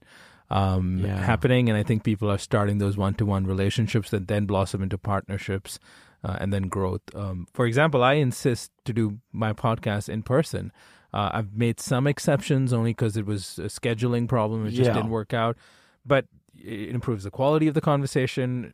um, 0.51 0.99
Yeah. 0.99 1.23
happening, 1.23 1.69
and 1.69 1.77
I 1.79 1.83
think 1.83 2.03
people 2.05 2.31
are 2.31 2.39
starting 2.39 2.79
those 2.79 2.97
one-to-one 2.97 3.47
relationships 3.47 4.11
that 4.11 4.27
then 4.29 4.47
blossom 4.47 4.83
into 4.83 4.99
partnerships 4.99 5.79
uh, 6.25 6.37
and 6.41 6.53
then 6.53 6.65
growth. 6.65 7.03
Um, 7.15 7.47
for 7.55 7.67
example, 7.67 8.03
I 8.03 8.15
insist 8.15 8.73
to 8.85 8.93
do 8.93 9.19
my 9.33 9.53
podcast 9.53 10.09
in 10.09 10.23
person. 10.23 10.73
Uh, 11.13 11.31
I've 11.33 11.55
made 11.57 11.81
some 11.81 12.07
exceptions 12.07 12.73
only 12.73 12.91
because 12.91 13.17
it 13.17 13.27
was 13.27 13.59
a 13.59 13.65
scheduling 13.65 14.29
problem; 14.29 14.67
it 14.67 14.71
just 14.71 14.89
Yeah. 14.89 14.95
didn't 14.95 15.11
work 15.11 15.33
out. 15.35 15.57
But 16.07 16.27
it 16.63 16.91
improves 16.91 17.25
the 17.25 17.31
quality 17.31 17.69
of 17.69 17.75
the 17.75 17.81
conversation. 17.81 18.73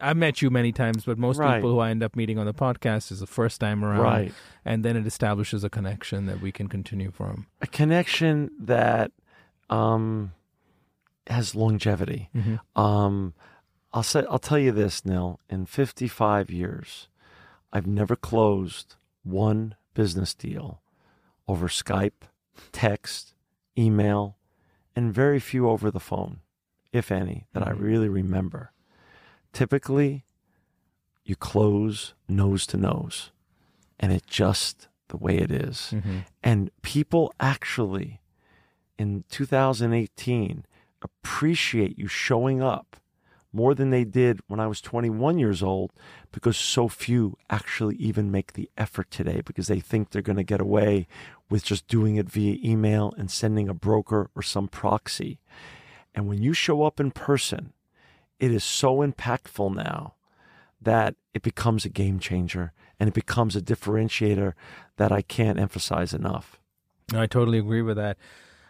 I've 0.00 0.16
met 0.16 0.40
you 0.40 0.48
many 0.50 0.72
times, 0.72 1.04
but 1.04 1.18
most 1.18 1.36
Right. 1.38 1.56
people 1.56 1.70
who 1.70 1.78
I 1.78 1.90
end 1.90 2.02
up 2.02 2.16
meeting 2.16 2.38
on 2.38 2.46
the 2.46 2.54
podcast 2.54 3.12
is 3.12 3.20
the 3.20 3.26
first 3.26 3.60
time 3.60 3.84
around 3.84 4.00
Right. 4.02 4.32
and 4.64 4.84
then 4.84 4.96
it 4.96 5.06
establishes 5.06 5.62
a 5.62 5.68
connection 5.68 6.24
that 6.26 6.40
we 6.40 6.50
can 6.50 6.66
continue 6.68 7.10
from. 7.10 7.46
A 7.60 7.66
connection 7.66 8.50
that 8.58 9.12
um, 9.68 10.32
has 11.26 11.54
longevity. 11.54 12.30
Um, 12.74 13.34
I'll 13.92 14.02
say 14.02 14.24
I'll 14.30 14.38
tell 14.38 14.58
you 14.58 14.72
this, 14.72 15.04
Nil. 15.04 15.40
In 15.50 15.66
55 15.66 16.50
years, 16.50 17.08
I've 17.72 17.86
never 17.86 18.16
closed 18.16 18.96
one 19.24 19.74
business 19.94 20.32
deal 20.34 20.80
over 21.50 21.66
Skype, 21.66 22.22
text, 22.70 23.34
email, 23.76 24.36
and 24.94 25.12
very 25.12 25.40
few 25.40 25.68
over 25.68 25.90
the 25.90 25.98
phone, 25.98 26.38
if 26.92 27.10
any, 27.10 27.46
that 27.52 27.66
I 27.66 27.72
Mhm. 27.72 27.80
really 27.80 28.08
remember. 28.08 28.72
Typically, 29.52 30.24
you 31.24 31.34
close 31.34 32.14
nose 32.28 32.66
to 32.68 32.76
nose, 32.76 33.32
and 33.98 34.12
it 34.12 34.26
just 34.26 34.88
the 35.08 35.16
way 35.16 35.38
it 35.38 35.50
is. 35.50 35.92
And 36.42 36.70
people 36.82 37.32
actually 37.40 38.20
in 38.96 39.24
2018 39.28 40.64
appreciate 41.02 41.98
you 41.98 42.06
showing 42.06 42.62
up 42.62 42.96
more 43.52 43.74
than 43.74 43.90
they 43.90 44.04
did 44.04 44.40
when 44.46 44.60
I 44.60 44.66
was 44.66 44.80
21 44.80 45.38
years 45.38 45.62
old 45.62 45.92
because 46.32 46.56
so 46.56 46.88
few 46.88 47.36
actually 47.48 47.96
even 47.96 48.30
make 48.30 48.52
the 48.52 48.70
effort 48.76 49.10
today 49.10 49.42
because 49.44 49.66
they 49.66 49.80
think 49.80 50.10
they're 50.10 50.22
going 50.22 50.36
to 50.36 50.44
get 50.44 50.60
away 50.60 51.08
with 51.48 51.64
just 51.64 51.88
doing 51.88 52.16
it 52.16 52.28
via 52.28 52.56
email 52.64 53.12
and 53.18 53.30
sending 53.30 53.68
a 53.68 53.74
broker 53.74 54.30
or 54.36 54.42
some 54.42 54.68
proxy. 54.68 55.40
And 56.14 56.28
when 56.28 56.42
you 56.42 56.52
show 56.52 56.84
up 56.84 57.00
in 57.00 57.10
person, 57.10 57.72
it 58.38 58.52
is 58.52 58.64
so 58.64 58.98
impactful 58.98 59.74
now 59.74 60.14
that 60.80 61.14
it 61.34 61.42
becomes 61.42 61.84
a 61.84 61.90
game 61.90 62.18
changer 62.18 62.72
and 62.98 63.08
it 63.08 63.14
becomes 63.14 63.56
a 63.56 63.60
differentiator 63.60 64.54
that 64.96 65.12
I 65.12 65.22
can't 65.22 65.58
emphasize 65.58 66.14
enough. 66.14 66.58
I 67.12 67.26
totally 67.26 67.58
agree 67.58 67.82
with 67.82 67.96
that. 67.96 68.16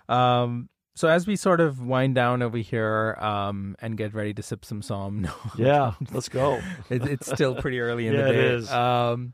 Um, 0.08 0.68
so 0.94 1.08
as 1.08 1.26
we 1.26 1.36
sort 1.36 1.60
of 1.60 1.80
wind 1.80 2.14
down 2.14 2.42
over 2.42 2.58
here 2.58 3.16
um, 3.20 3.76
and 3.80 3.96
get 3.96 4.12
ready 4.14 4.34
to 4.34 4.42
sip 4.42 4.64
some 4.64 4.82
Somn, 4.82 5.22
no, 5.22 5.32
Yeah, 5.56 5.92
let's 6.12 6.28
go. 6.28 6.60
it, 6.90 7.04
it's 7.06 7.26
still 7.30 7.54
pretty 7.54 7.80
early 7.80 8.06
in 8.06 8.14
Yeah, 8.18 8.22
the 8.26 8.32
day. 8.32 8.48
is. 8.54 8.70
Um, 8.70 9.32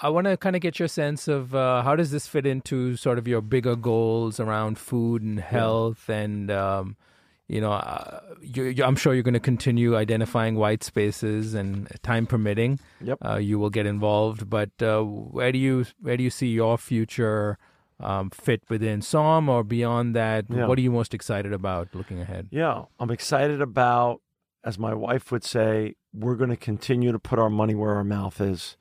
I 0.00 0.08
want 0.08 0.26
to 0.26 0.36
kind 0.36 0.56
of 0.56 0.62
get 0.62 0.78
your 0.78 0.88
sense 0.88 1.28
of 1.28 1.54
uh, 1.54 1.82
how 1.82 1.94
does 1.94 2.10
this 2.10 2.26
fit 2.26 2.44
into 2.46 2.96
sort 2.96 3.18
of 3.18 3.28
your 3.28 3.40
bigger 3.40 3.76
goals 3.76 4.40
around 4.40 4.76
food 4.78 5.22
and 5.22 5.38
health, 5.38 6.08
and 6.08 6.50
um, 6.50 6.96
you 7.46 7.60
know, 7.60 7.70
uh, 7.72 8.20
you, 8.40 8.64
you, 8.64 8.82
I'm 8.84 8.96
sure 8.96 9.14
you're 9.14 9.22
going 9.22 9.34
to 9.34 9.38
continue 9.40 9.94
identifying 9.96 10.56
white 10.56 10.82
spaces, 10.82 11.54
and 11.54 11.86
time 12.02 12.26
permitting, 12.26 12.80
Yep. 13.00 13.18
uh, 13.24 13.36
you 13.36 13.60
will 13.60 13.70
get 13.70 13.86
involved. 13.86 14.50
But 14.50 14.70
uh, 14.82 15.02
where 15.02 15.52
do 15.52 15.58
you 15.58 15.84
where 16.00 16.16
do 16.16 16.24
you 16.24 16.30
see 16.30 16.48
your 16.48 16.78
future 16.78 17.58
um, 18.02 18.30
fit 18.30 18.62
within 18.68 19.00
Somn 19.00 19.48
or 19.48 19.62
beyond 19.64 20.14
that? 20.16 20.46
Yeah. 20.48 20.66
What 20.66 20.78
are 20.78 20.82
you 20.82 20.90
most 20.90 21.14
excited 21.14 21.52
about 21.52 21.88
looking 21.94 22.20
ahead? 22.20 22.48
Yeah, 22.50 22.84
I'm 22.98 23.10
excited 23.10 23.60
about, 23.60 24.20
as 24.64 24.78
my 24.78 24.94
wife 24.94 25.30
would 25.32 25.44
say, 25.44 25.94
we're 26.12 26.36
going 26.36 26.50
to 26.50 26.56
continue 26.56 27.12
to 27.12 27.18
put 27.18 27.38
our 27.38 27.50
money 27.50 27.74
where 27.74 27.94
our 27.94 28.04
mouth 28.04 28.40
is. 28.40 28.76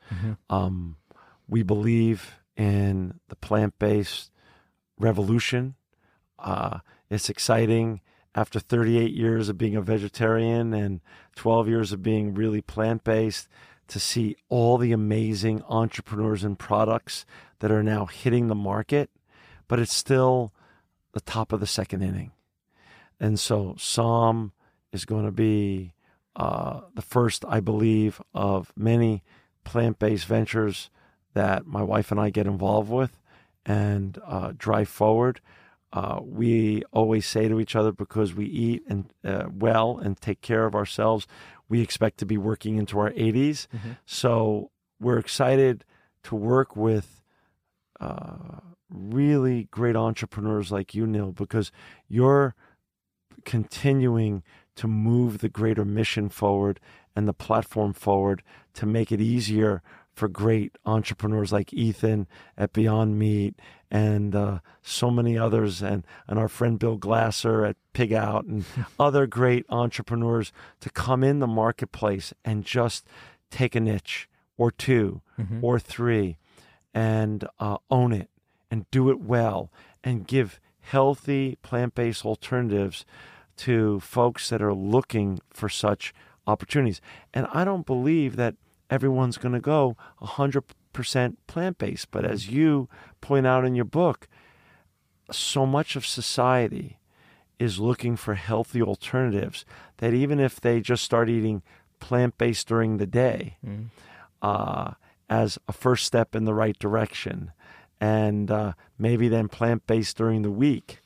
Um, 0.49 0.97
we 1.47 1.63
believe 1.63 2.39
in 2.57 3.19
the 3.29 3.35
plant 3.35 3.77
based 3.79 4.31
revolution. 4.99 5.75
Uh, 6.37 6.79
it's 7.09 7.29
exciting 7.29 8.01
after 8.33 8.59
38 8.59 9.11
years 9.11 9.49
of 9.49 9.57
being 9.57 9.75
a 9.75 9.81
vegetarian 9.81 10.73
and 10.73 11.01
12 11.35 11.67
years 11.67 11.91
of 11.91 12.01
being 12.01 12.33
really 12.33 12.61
plant 12.61 13.03
based 13.03 13.47
to 13.87 13.99
see 13.99 14.37
all 14.47 14.77
the 14.77 14.93
amazing 14.93 15.61
entrepreneurs 15.67 16.43
and 16.45 16.57
products 16.57 17.25
that 17.61 17.71
are 17.71 17.83
now 17.83 18.05
hitting 18.05 18.47
the 18.47 18.55
market, 18.55 19.09
but 19.67 19.79
it's 19.79 19.95
still 19.95 20.51
the 21.13 21.21
top 21.21 21.53
of 21.53 21.59
the 21.59 21.67
second 21.67 22.01
inning. 22.01 22.31
And 23.19 23.39
so 23.39 23.75
Somn 23.77 24.51
is 24.91 25.05
going 25.05 25.25
to 25.25 25.31
be 25.31 25.93
uh, 26.35 26.81
the 26.95 27.01
first, 27.01 27.45
I 27.47 27.59
believe, 27.59 28.21
of 28.33 28.73
many 28.75 29.23
plant 29.63 29.99
based 29.99 30.25
ventures 30.25 30.89
that 31.33 31.65
my 31.65 31.83
wife 31.83 32.11
and 32.11 32.19
I 32.19 32.29
get 32.29 32.47
involved 32.47 32.89
with 32.89 33.21
and 33.65 34.17
uh, 34.25 34.53
drive 34.57 34.89
forward. 34.89 35.39
Uh, 35.93 36.19
we 36.23 36.83
always 36.91 37.25
say 37.25 37.47
to 37.47 37.59
each 37.59 37.75
other 37.75 37.91
because 37.91 38.33
we 38.33 38.45
eat 38.45 38.81
and 38.87 39.13
uh, 39.23 39.45
well 39.53 39.99
and 39.99 40.19
take 40.19 40.41
care 40.41 40.65
of 40.65 40.73
ourselves, 40.73 41.27
we 41.69 41.81
expect 41.81 42.17
to 42.19 42.25
be 42.25 42.37
working 42.37 42.77
into 42.77 42.97
our 42.97 43.11
80s. 43.11 43.67
So 44.05 44.71
we're 44.99 45.19
excited 45.19 45.85
to 46.23 46.35
work 46.35 46.75
with 46.75 47.20
uh, 48.01 48.59
really 48.89 49.65
great 49.71 49.95
entrepreneurs 49.95 50.71
like 50.71 50.93
you, 50.93 51.07
Neil, 51.07 51.31
because 51.31 51.71
you're 52.09 52.55
continuing 53.45 54.43
to 54.75 54.87
move 54.87 55.39
the 55.39 55.49
greater 55.49 55.85
mission 55.85 56.27
forward 56.27 56.79
and 57.15 57.27
the 57.27 57.33
platform 57.33 57.93
forward 57.93 58.41
to 58.73 58.85
make 58.85 59.11
it 59.11 59.21
easier 59.21 59.81
for 60.13 60.27
great 60.27 60.77
entrepreneurs 60.85 61.51
like 61.51 61.73
Ethan 61.73 62.27
at 62.57 62.73
Beyond 62.73 63.17
Meat 63.17 63.55
and 63.89 64.35
uh, 64.35 64.59
so 64.81 65.11
many 65.11 65.37
others, 65.37 65.81
and, 65.81 66.05
and 66.27 66.39
our 66.39 66.47
friend 66.47 66.79
Bill 66.79 66.97
Glasser 66.97 67.65
at 67.65 67.75
Pig 67.93 68.13
Out, 68.13 68.45
and 68.45 68.63
other 68.99 69.27
great 69.27 69.65
entrepreneurs 69.69 70.51
to 70.79 70.89
come 70.89 71.23
in 71.23 71.39
the 71.39 71.47
marketplace 71.47 72.33
and 72.43 72.65
just 72.65 73.05
take 73.49 73.75
a 73.75 73.79
niche 73.79 74.29
or 74.57 74.71
2 74.71 75.21
or 75.61 75.79
three 75.79 76.37
and 76.93 77.47
uh, 77.59 77.77
own 77.89 78.11
it 78.11 78.29
and 78.69 78.89
do 78.91 79.09
it 79.09 79.19
well 79.19 79.71
and 80.03 80.27
give 80.27 80.59
healthy 80.81 81.57
plant 81.61 81.95
based 81.95 82.25
alternatives 82.25 83.05
to 83.57 83.99
folks 83.99 84.49
that 84.49 84.61
are 84.61 84.73
looking 84.73 85.39
for 85.49 85.69
such 85.69 86.13
opportunities. 86.47 87.01
And 87.33 87.47
I 87.53 87.63
don't 87.63 87.85
believe 87.85 88.35
that 88.35 88.55
everyone's 88.89 89.37
going 89.37 89.53
to 89.53 89.59
go 89.59 89.95
100% 90.21 91.35
plant 91.47 91.77
based. 91.77 92.11
But 92.11 92.25
as 92.25 92.49
you 92.49 92.89
point 93.21 93.45
out 93.45 93.65
in 93.65 93.75
your 93.75 93.85
book, 93.85 94.27
so 95.31 95.65
much 95.65 95.95
of 95.95 96.05
society 96.05 96.97
is 97.59 97.79
looking 97.79 98.15
for 98.15 98.33
healthy 98.33 98.81
alternatives 98.81 99.65
that 99.97 100.13
even 100.13 100.39
if 100.39 100.59
they 100.59 100.81
just 100.81 101.03
start 101.03 101.29
eating 101.29 101.61
plant 101.99 102.37
based 102.37 102.67
during 102.67 102.97
the 102.97 103.05
day 103.05 103.57
mm. 103.65 103.85
uh, 104.41 104.93
as 105.31 105.57
a 105.69 105.73
first 105.73 106.05
step 106.05 106.35
in 106.35 106.43
the 106.43 106.53
right 106.53 106.77
direction, 106.77 107.53
and 108.01 108.51
uh, 108.51 108.73
maybe 108.99 109.29
then 109.29 109.47
plant 109.47 109.87
based 109.87 110.17
during 110.17 110.41
the 110.41 110.51
week, 110.51 110.99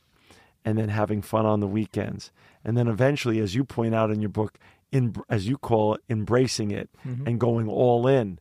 and 0.66 0.78
then 0.78 0.90
having 0.90 1.22
fun 1.22 1.46
on 1.46 1.60
the 1.60 1.68
weekends. 1.68 2.32
And 2.64 2.76
then 2.76 2.88
eventually, 2.88 3.40
as 3.40 3.54
you 3.54 3.64
point 3.64 3.94
out 3.94 4.10
in 4.10 4.20
your 4.20 4.30
book, 4.30 4.58
in, 4.92 5.16
as 5.30 5.48
you 5.48 5.58
call 5.58 5.94
it, 5.94 6.02
embracing 6.10 6.72
it 6.72 6.90
mm-hmm. 7.06 7.28
and 7.28 7.40
going 7.40 7.70
all 7.70 8.08
in. 8.08 8.40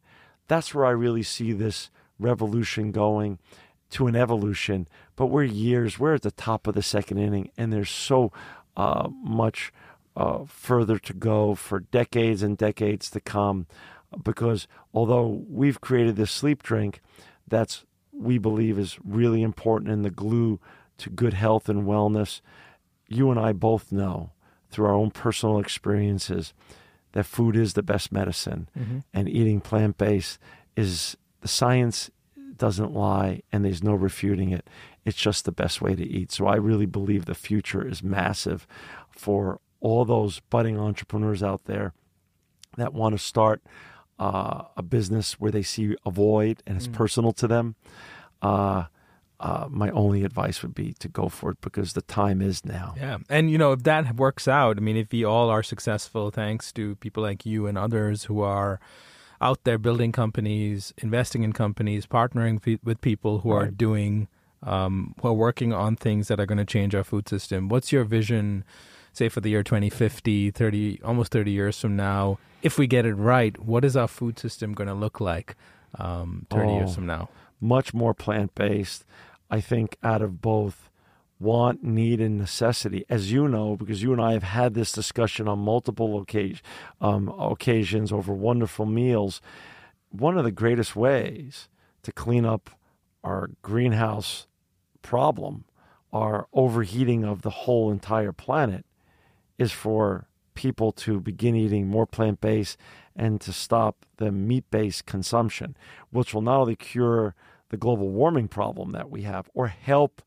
That's 0.49 0.75
where 0.75 0.87
I 0.87 0.91
really 0.91 1.23
see 1.23 1.53
this 1.53 1.91
revolution 2.19 2.91
going 2.91 3.39
to 3.91 4.07
an 4.07 4.17
evolution. 4.17 4.89
But 5.17 5.27
we're 5.27 5.45
years, 5.45 5.99
we're 5.99 6.15
at 6.15 6.23
the 6.23 6.31
top 6.31 6.67
of 6.67 6.75
the 6.75 6.83
second 6.83 7.19
inning, 7.19 7.51
and 7.59 7.73
there's 7.73 7.91
so 7.91 8.33
uh, 8.77 9.09
much 9.23 9.73
uh, 10.17 10.45
further 10.47 10.99
to 10.99 11.13
go 11.13 11.55
for 11.55 11.81
decades 11.81 12.43
and 12.43 12.57
decades 12.57 13.11
to 13.11 13.21
come. 13.21 13.67
Because 14.23 14.69
although 14.93 15.45
we've 15.49 15.81
created 15.81 16.17
this 16.17 16.31
sleep 16.31 16.63
drink, 16.63 17.01
that's 17.49 17.85
we 18.13 18.39
believe 18.39 18.79
is 18.79 18.99
really 19.05 19.43
important 19.43 19.91
in 19.91 20.03
the 20.03 20.11
glue 20.11 20.61
to 20.99 21.11
good 21.11 21.35
health 21.35 21.69
and 21.69 21.85
wellness. 21.85 22.41
You 23.09 23.31
and 23.31 23.41
I 23.41 23.53
both 23.53 23.91
know 23.91 24.31
through 24.71 24.87
our 24.87 24.95
own 24.95 25.11
personal 25.11 25.59
experiences 25.59 26.55
that 27.13 27.27
food 27.27 27.57
is 27.57 27.75
the 27.75 27.83
best 27.83 28.13
medicine 28.13 28.69
mm-hmm. 28.79 28.99
and 29.13 29.29
eating 29.29 29.61
plant 29.61 29.99
based 29.99 30.39
is 30.77 31.17
the 31.41 31.49
science 31.49 32.11
doesn't 32.57 32.93
lie 32.93 33.43
and 33.53 33.65
there's 33.65 33.83
no 33.83 33.95
refuting 33.95 34.51
it. 34.51 34.69
It's 35.05 35.17
just 35.17 35.45
the 35.45 35.53
best 35.53 35.81
way 35.81 35.95
to 35.95 36.05
eat. 36.05 36.33
So 36.33 36.47
I 36.47 36.57
really 36.57 36.87
believe 36.87 37.25
the 37.25 37.35
future 37.35 37.87
is 37.87 38.03
massive 38.03 38.67
for 39.11 39.61
all 39.81 40.05
those 40.05 40.41
budding 40.41 40.79
entrepreneurs 40.79 41.43
out 41.43 41.65
there 41.67 41.93
that 42.77 42.95
want 42.95 43.15
to 43.15 43.19
start 43.19 43.63
uh, 44.19 44.65
a 44.77 44.83
business 44.83 45.35
where 45.41 45.51
they 45.51 45.63
see 45.63 45.97
a 46.05 46.11
void 46.11 46.63
and 46.67 46.77
it's 46.77 46.89
mm. 46.89 46.93
personal 46.93 47.33
to 47.33 47.47
them. 47.47 47.75
Uh, 48.43 48.85
uh, 49.41 49.67
my 49.69 49.91
only 49.91 50.25
advice 50.25 50.63
would 50.63 50.75
be 50.75 50.95
to 50.95 51.09
go 51.09 51.29
for 51.29 51.51
it 51.51 51.61
because 51.61 51.93
the 51.93 52.03
time 52.03 52.41
is 52.41 52.65
now. 52.65 52.95
Yeah. 52.97 53.19
And, 53.29 53.51
you 53.51 53.59
know, 53.59 53.73
if 53.73 53.83
that 53.83 54.17
works 54.17 54.47
out, 54.49 54.79
I 54.79 54.81
mean, 54.81 54.97
if 54.97 55.13
we 55.13 55.25
all 55.25 55.51
are 55.51 55.63
successful 55.63 56.31
thanks 56.31 56.73
to 56.73 56.95
people 56.97 57.23
like 57.23 57.45
you 57.45 57.67
and 57.67 57.77
others 57.77 58.25
who 58.25 58.41
are 58.41 58.81
out 59.41 59.65
there 59.65 59.77
building 59.77 60.13
companies, 60.13 60.95
investing 60.99 61.43
in 61.43 61.53
companies, 61.53 62.07
partnering 62.07 62.79
with 62.83 63.01
people 63.01 63.41
who 63.41 63.53
right. 63.53 63.69
are 63.69 63.71
doing, 63.71 64.29
um, 64.63 65.15
who 65.21 65.29
are 65.29 65.35
working 65.35 65.73
on 65.73 65.97
things 65.97 66.29
that 66.29 66.41
are 66.41 66.47
going 66.47 66.59
to 66.59 66.65
change 66.65 66.95
our 66.95 67.05
food 67.05 67.29
system, 67.29 67.69
what's 67.69 67.93
your 67.93 68.05
vision, 68.05 68.65
say, 69.17 69.29
for 69.29 69.41
the 69.41 69.51
year 69.51 69.63
2050, 69.63 70.51
30, 70.51 71.01
almost 71.03 71.33
30 71.33 71.51
years 71.51 71.81
from 71.81 71.97
now? 71.97 72.39
If 72.63 72.79
we 72.79 72.87
get 72.87 73.07
it 73.07 73.15
right, 73.15 73.59
what 73.63 73.85
is 73.85 73.97
our 73.97 74.09
food 74.09 74.39
system 74.39 74.73
going 74.73 74.89
to 74.89 74.95
look 74.95 75.21
like 75.21 75.55
um, 75.99 76.47
30 76.51 76.67
oh, 76.67 76.77
years 76.77 76.95
from 76.95 77.07
now? 77.07 77.29
Much 77.61 77.95
more 77.95 78.15
plant 78.15 78.55
based 78.55 79.05
I 79.51 79.61
think, 79.61 79.97
out 80.03 80.23
of 80.23 80.41
both 80.41 80.91
want, 81.39 81.85
need, 81.85 82.21
and 82.21 82.39
necessity. 82.39 83.05
As 83.09 83.31
you 83.31 83.47
know, 83.49 83.77
because 83.77 84.03
you 84.03 84.13
and 84.13 84.21
I 84.21 84.33
have 84.33 84.43
had 84.43 84.75
this 84.75 84.93
discussion 84.93 85.47
on 85.47 85.59
multiple 85.61 86.21
occasion, 86.21 86.61
um, 87.01 87.29
occasions 87.29 88.13
over 88.13 88.33
wonderful 88.33 88.87
meals, 88.87 89.41
one 90.11 90.39
of 90.39 90.45
the 90.45 90.51
greatest 90.51 90.97
ways 90.97 91.69
to 92.03 92.13
clean 92.13 92.45
up 92.45 92.71
our 93.23 93.51
greenhouse 93.63 94.47
problem, 95.03 95.65
our 96.13 96.47
overheating 96.53 97.25
of 97.25 97.43
the 97.43 97.51
whole 97.51 97.91
entire 97.91 98.33
planet, 98.33 98.85
is 99.59 99.73
for 99.73 100.29
people 100.55 100.93
to 100.93 101.21
begin 101.21 101.57
eating 101.57 101.89
more 101.89 102.07
plant 102.07 102.41
based 102.41 102.79
and 103.17 103.41
to 103.41 103.53
stop 103.53 104.07
the 104.17 104.33
meat 104.33 104.65
based 104.71 105.07
consumption, 105.07 105.77
which 106.11 106.33
will 106.33 106.43
not 106.43 106.61
only 106.61 106.77
cure 106.77 107.35
the 107.71 107.77
global 107.77 108.09
warming 108.11 108.49
problem 108.49 108.93
that 108.93 109.11
we 109.11 109.23
have 109.23 109.51
or 109.55 109.69
help 109.69 110.23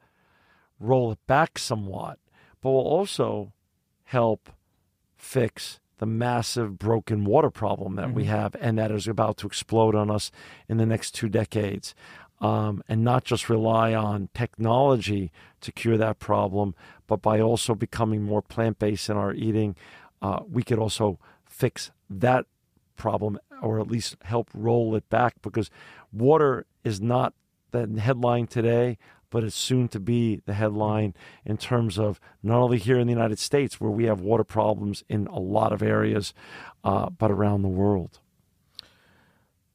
roll 0.79 1.11
it 1.11 1.19
back 1.27 1.57
somewhat, 1.57 2.19
but 2.61 2.71
will 2.71 2.79
also 2.79 3.53
help 4.05 4.49
fix 5.15 5.79
the 5.99 6.05
massive 6.05 6.77
broken 6.77 7.25
water 7.25 7.49
problem 7.49 7.95
that 7.95 8.07
mm-hmm. 8.07 8.15
we 8.15 8.23
have 8.25 8.55
and 8.61 8.77
that 8.77 8.91
is 8.91 9.07
about 9.07 9.37
to 9.37 9.47
explode 9.47 9.95
on 9.95 10.11
us 10.11 10.31
in 10.69 10.77
the 10.77 10.85
next 10.85 11.11
two 11.11 11.27
decades. 11.27 11.95
Um, 12.39 12.83
and 12.87 13.03
not 13.03 13.23
just 13.23 13.49
rely 13.49 13.95
on 13.95 14.29
technology 14.35 15.31
to 15.61 15.71
cure 15.71 15.97
that 15.97 16.19
problem, 16.19 16.75
but 17.07 17.19
by 17.19 17.41
also 17.41 17.73
becoming 17.73 18.21
more 18.21 18.43
plant 18.43 18.77
based 18.77 19.09
in 19.09 19.17
our 19.17 19.33
eating, 19.33 19.75
uh, 20.21 20.41
we 20.47 20.61
could 20.61 20.77
also 20.77 21.17
fix 21.45 21.89
that 22.09 22.45
problem 22.95 23.39
or 23.61 23.79
at 23.79 23.87
least 23.87 24.17
help 24.23 24.49
roll 24.53 24.95
it 24.95 25.09
back 25.09 25.41
because 25.41 25.69
water 26.11 26.65
is 26.83 27.01
not 27.01 27.33
the 27.71 27.99
headline 27.99 28.47
today, 28.47 28.97
but 29.29 29.43
it's 29.43 29.55
soon 29.55 29.87
to 29.89 29.99
be 29.99 30.41
the 30.45 30.53
headline 30.53 31.13
in 31.45 31.57
terms 31.57 31.99
of 31.99 32.19
not 32.43 32.59
only 32.59 32.77
here 32.77 32.99
in 32.99 33.07
the 33.07 33.13
United 33.13 33.39
States, 33.39 33.79
where 33.79 33.91
we 33.91 34.05
have 34.05 34.21
water 34.21 34.43
problems 34.43 35.03
in 35.09 35.27
a 35.27 35.39
lot 35.39 35.73
of 35.73 35.81
areas, 35.83 36.33
uh, 36.83 37.09
but 37.09 37.31
around 37.31 37.61
the 37.61 37.67
world. 37.67 38.19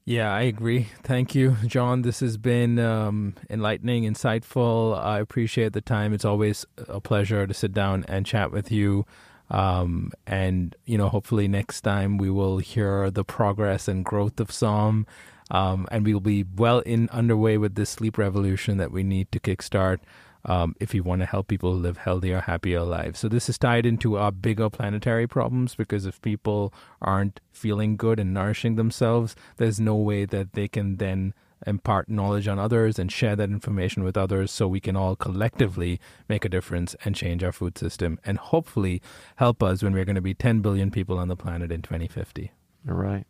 Yeah, 0.05 0.33
I 0.33 0.41
agree. 0.41 0.89
Thank 1.03 1.33
you, 1.33 1.55
John. 1.65 2.01
This 2.01 2.19
has 2.19 2.35
been 2.35 2.77
um, 2.77 3.35
enlightening, 3.49 4.03
insightful. 4.03 5.01
I 5.01 5.19
appreciate 5.19 5.71
the 5.71 5.81
time. 5.81 6.13
It's 6.13 6.25
always 6.25 6.65
a 6.89 6.99
pleasure 6.99 7.47
to 7.47 7.53
sit 7.53 7.73
down 7.73 8.03
and 8.09 8.25
chat 8.25 8.51
with 8.51 8.69
you. 8.69 9.05
Um, 9.49 10.11
and, 10.27 10.75
you 10.85 10.97
know, 10.97 11.07
hopefully 11.07 11.47
next 11.47 11.81
time 11.81 12.17
we 12.17 12.29
will 12.29 12.57
hear 12.57 13.09
the 13.11 13.23
progress 13.23 13.87
and 13.87 14.03
growth 14.03 14.39
of 14.39 14.49
Somn 14.49 15.05
um, 15.51 15.87
and 15.91 16.05
we'll 16.05 16.19
be 16.19 16.43
well 16.43 16.79
in 16.79 17.09
underway 17.09 17.57
with 17.57 17.75
this 17.75 17.91
sleep 17.91 18.17
revolution 18.17 18.77
that 18.77 18.91
we 18.91 19.03
need 19.03 19.31
to 19.31 19.39
kickstart 19.39 19.99
um, 20.45 20.75
if 20.79 20.93
we 20.93 20.99
want 20.99 21.21
to 21.21 21.25
help 21.25 21.47
people 21.47 21.73
live 21.73 21.97
healthier, 21.97 22.41
happier 22.41 22.81
lives. 22.81 23.19
So 23.19 23.29
this 23.29 23.49
is 23.49 23.57
tied 23.57 23.85
into 23.85 24.17
our 24.17 24.31
bigger 24.31 24.69
planetary 24.69 25.27
problems 25.27 25.75
because 25.75 26.05
if 26.05 26.21
people 26.21 26.73
aren't 27.01 27.39
feeling 27.51 27.95
good 27.95 28.19
and 28.19 28.33
nourishing 28.33 28.75
themselves, 28.75 29.35
there's 29.57 29.79
no 29.79 29.95
way 29.95 30.25
that 30.25 30.53
they 30.53 30.67
can 30.67 30.97
then 30.97 31.33
impart 31.65 32.09
knowledge 32.09 32.47
on 32.47 32.59
others 32.59 32.99
and 32.99 33.11
share 33.11 33.35
that 33.35 33.49
information 33.49 34.03
with 34.03 34.17
others 34.17 34.51
so 34.51 34.67
we 34.67 34.79
can 34.79 34.97
all 34.97 35.15
collectively 35.15 35.99
make 36.27 36.43
a 36.43 36.49
difference 36.49 36.95
and 37.05 37.15
change 37.15 37.43
our 37.43 37.53
food 37.53 37.77
system 37.77 38.19
and 38.25 38.37
hopefully 38.37 39.01
help 39.37 39.63
us 39.63 39.81
when 39.81 39.93
we're 39.93 40.03
going 40.03 40.15
to 40.15 40.21
be 40.21 40.33
10 40.33 40.59
billion 40.59 40.91
people 40.91 41.17
on 41.17 41.29
the 41.29 41.35
planet 41.37 41.71
in 41.71 41.81
2050. 41.81 42.51
You're 42.85 42.95
right. 42.95 43.25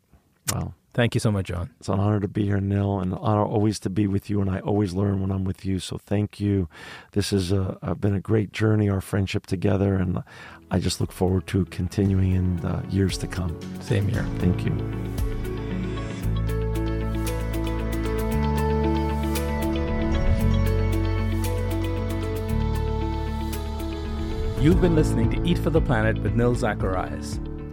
Well, 0.52 0.74
Thank 0.94 1.16
you 1.16 1.20
so 1.20 1.32
much, 1.32 1.48
John. 1.48 1.72
It's 1.80 1.90
an 1.90 2.00
honor 2.00 2.20
to 2.20 2.28
be 2.28 2.46
here, 2.46 2.62
Nil, 2.62 3.00
and 3.00 3.14
an 3.14 3.18
honor 3.18 3.44
always 3.44 3.80
to 3.80 3.90
be 3.90 4.06
with 4.06 4.30
you. 4.30 4.42
And 4.42 4.50
I 4.50 4.60
always 4.60 4.94
learn 4.94 5.22
when 5.22 5.32
I'm 5.32 5.44
with 5.44 5.66
you. 5.66 5.80
So 5.80 5.98
thank 5.98 6.40
you. 6.40 6.70
This 7.14 7.32
has 7.32 7.52
been 7.52 8.14
a 8.14 8.20
great 8.20 8.54
journey, 8.54 8.90
our 8.90 9.02
friendship 9.02 9.48
together, 9.48 9.96
and 9.96 10.22
I 10.70 10.78
just 10.80 11.02
look 11.02 11.12
forward 11.12 11.48
to 11.48 11.66
continuing 11.66 12.34
in 12.34 12.58
the 12.58 12.84
years 12.90 13.18
to 13.18 13.28
come. 13.28 13.60
Same 13.82 14.08
here. 14.08 14.24
Thank 14.38 14.66
you. 14.66 14.72
You've 24.62 24.80
been 24.80 24.96
listening 24.96 25.32
to 25.32 25.44
Eat 25.50 25.58
for 25.58 25.72
the 25.72 25.82
Planet 25.82 26.20
with 26.20 26.36
Nil 26.36 26.54
Zacharias. 26.54 27.40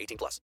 18 0.00 0.16
plus. 0.18 0.40